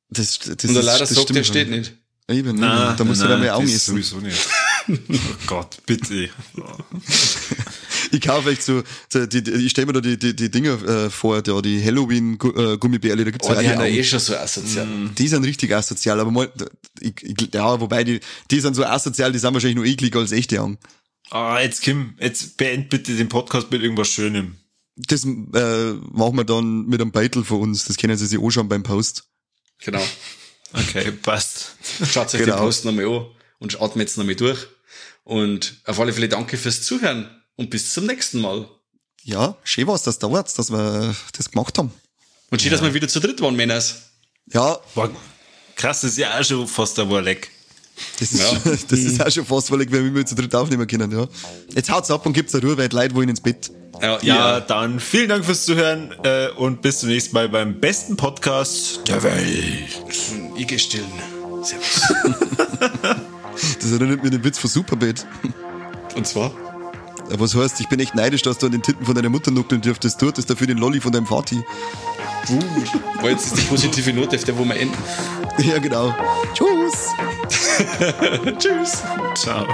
Das, 0.09 0.37
das, 0.39 0.49
Und 0.49 0.73
der 0.73 0.83
leider 0.83 0.99
das 0.99 1.09
sagt, 1.11 1.33
der 1.33 1.43
steht 1.43 1.69
nicht. 1.69 1.93
Eben, 2.27 2.55
Nein, 2.59 2.95
da 2.97 3.03
musst 3.03 3.21
du 3.21 3.27
dann 3.27 3.39
mal 3.39 3.49
Augen 3.51 3.65
essen. 3.67 3.91
sowieso 3.95 4.17
nicht. 4.19 4.47
oh 4.89 4.93
Gott, 5.47 5.77
bitte. 5.85 6.29
Ich 8.11 8.21
kaufe 8.21 8.49
echt 8.51 8.63
so, 8.63 8.83
so 9.09 9.25
die, 9.25 9.43
die, 9.43 9.51
ich 9.51 9.71
stelle 9.71 9.87
mir 9.87 9.93
da 9.93 10.01
die, 10.01 10.17
die, 10.17 10.35
die 10.35 10.49
Dinger 10.51 10.81
äh, 10.87 11.09
vor, 11.09 11.41
da, 11.41 11.61
die 11.61 11.83
Halloween-Gummibärle, 11.83 13.25
da 13.25 13.31
gibt's 13.31 13.47
Oh, 13.47 13.53
ja 13.53 13.61
die 13.61 13.67
auch 13.67 13.71
haben 13.73 13.81
ja 13.81 13.87
die 13.91 13.99
eh 13.99 14.03
schon 14.03 14.19
so 14.19 14.35
asozial. 14.35 14.87
Die 15.17 15.27
sind 15.27 15.43
richtig 15.45 15.73
asozial, 15.73 16.19
aber 16.19 16.31
mal, 16.31 16.51
ich, 16.99 17.13
ich, 17.21 17.53
ja, 17.53 17.79
wobei 17.79 18.03
die, 18.03 18.19
die 18.49 18.59
sind 18.59 18.75
so 18.75 18.85
asozial, 18.85 19.31
die 19.31 19.39
sind 19.39 19.53
wahrscheinlich 19.53 19.77
noch 19.77 19.85
ekliger 19.85 20.19
als 20.19 20.31
echte 20.31 20.61
Augen. 20.61 20.77
Ah, 21.29 21.59
jetzt 21.61 21.81
Kim, 21.81 22.15
jetzt 22.19 22.57
beend 22.57 22.89
bitte 22.89 23.15
den 23.15 23.29
Podcast 23.29 23.71
mit 23.71 23.81
irgendwas 23.81 24.09
Schönem. 24.09 24.57
Das 24.95 25.23
äh, 25.23 25.93
machen 25.93 26.35
wir 26.35 26.43
dann 26.43 26.85
mit 26.87 26.99
einem 27.01 27.11
Beitel 27.11 27.43
von 27.45 27.61
uns, 27.61 27.85
das 27.85 27.97
können 27.97 28.17
Sie 28.17 28.25
sich 28.27 28.39
anschauen 28.39 28.67
beim 28.67 28.83
Post. 28.83 29.25
Genau. 29.83 30.03
Okay, 30.73 31.11
passt. 31.11 31.75
Schaut 32.09 32.33
euch 32.33 32.39
Genau. 32.39 32.55
den 32.55 32.61
Post 32.63 32.85
nochmal 32.85 33.05
an 33.05 33.25
und 33.59 33.81
atmet 33.81 34.07
jetzt 34.07 34.17
nochmal 34.17 34.35
durch. 34.35 34.67
Und 35.25 35.81
auf 35.83 35.99
alle 35.99 36.13
Fälle 36.13 36.29
danke 36.29 36.55
fürs 36.55 36.81
Zuhören 36.83 37.29
und 37.55 37.69
bis 37.69 37.93
zum 37.93 38.05
nächsten 38.05 38.39
Mal. 38.41 38.67
Ja, 39.23 39.55
schön 39.63 39.87
war's, 39.87 40.03
das 40.03 40.17
dauert, 40.19 40.57
dass 40.57 40.71
wir 40.71 41.15
das 41.37 41.51
gemacht 41.51 41.77
haben. 41.77 41.91
Und 42.49 42.61
schön, 42.61 42.71
dass 42.71 42.81
wir 42.81 42.93
wieder 42.93 43.07
zu 43.07 43.19
dritt 43.19 43.39
waren, 43.41 43.55
Männers. 43.55 44.09
Ja, 44.51 44.79
Boah, 44.95 45.09
krass, 45.75 46.01
das 46.01 46.11
ist 46.11 46.17
ja 46.17 46.37
auch 46.39 46.43
schon 46.43 46.67
fast 46.67 46.99
ein 46.99 47.09
Warleck. 47.09 47.49
das 48.19 48.31
ist, 48.33 48.39
Ja. 48.41 48.51
das 48.89 48.99
ist 48.99 49.21
auch 49.23 49.31
schon 49.31 49.45
fast, 49.45 49.69
ich, 49.71 49.91
wenn 49.91 50.13
wir 50.15 50.25
zu 50.25 50.35
dritt 50.35 50.53
aufnehmen 50.55 50.87
können, 50.87 51.11
ja. 51.11 51.27
Jetzt 51.73 51.89
haut's 51.91 52.09
ab 52.09 52.25
und 52.25 52.33
gibt's 52.33 52.53
eine 52.55 52.63
Ruhe, 52.65 52.77
weil 52.77 52.89
die 52.89 52.95
Leute 52.95 53.15
wollen 53.15 53.29
ins 53.29 53.41
Bett. 53.41 53.71
Ja, 54.01 54.13
Ja, 54.13 54.19
ja. 54.23 54.59
dann 54.59 54.99
vielen 54.99 55.29
Dank 55.29 55.45
fürs 55.45 55.65
Zuhören 55.65 56.13
äh, 56.23 56.49
und 56.57 56.81
bis 56.81 56.99
zum 57.01 57.09
nächsten 57.09 57.33
Mal 57.35 57.47
beim 57.49 57.79
besten 57.79 58.17
Podcast 58.17 59.07
der 59.07 59.21
Welt. 59.21 60.01
ich 60.57 60.67
geh 60.67 60.79
stillen. 60.79 61.11
Servus. 61.63 62.01
Das 63.79 63.91
erinnert 63.91 64.23
mich 64.23 64.25
an 64.25 64.31
den 64.31 64.43
Witz 64.43 64.57
von 64.57 64.69
Superbad. 64.69 65.27
Und 66.15 66.25
zwar? 66.25 66.51
Was 67.33 67.55
heißt, 67.55 67.79
ich 67.79 67.87
bin 67.87 67.99
echt 67.99 68.15
neidisch, 68.15 68.41
dass 68.41 68.57
du 68.57 68.65
an 68.65 68.71
den 68.71 68.81
Titten 68.81 69.05
von 69.05 69.15
deiner 69.15 69.29
Mutter 69.29 69.51
nuckeln 69.51 69.81
dürftest. 69.81 70.21
Du 70.21 70.27
hattest 70.27 70.49
dafür 70.49 70.67
den 70.67 70.77
Lolli 70.77 70.99
von 70.99 71.11
deinem 71.11 71.29
Vati. 71.29 71.63
Uh, 72.49 73.27
jetzt 73.27 73.47
ist 73.47 73.57
die 73.57 73.61
positive 73.61 74.11
Note, 74.13 74.35
auf 74.35 74.43
der 74.43 74.57
wo 74.57 74.65
wir 74.65 74.75
enden. 74.75 74.97
Ja, 75.59 75.77
genau. 75.77 76.15
Tschüss. 76.53 77.09
Tschüss. 78.57 79.03
Ciao. 79.35 79.67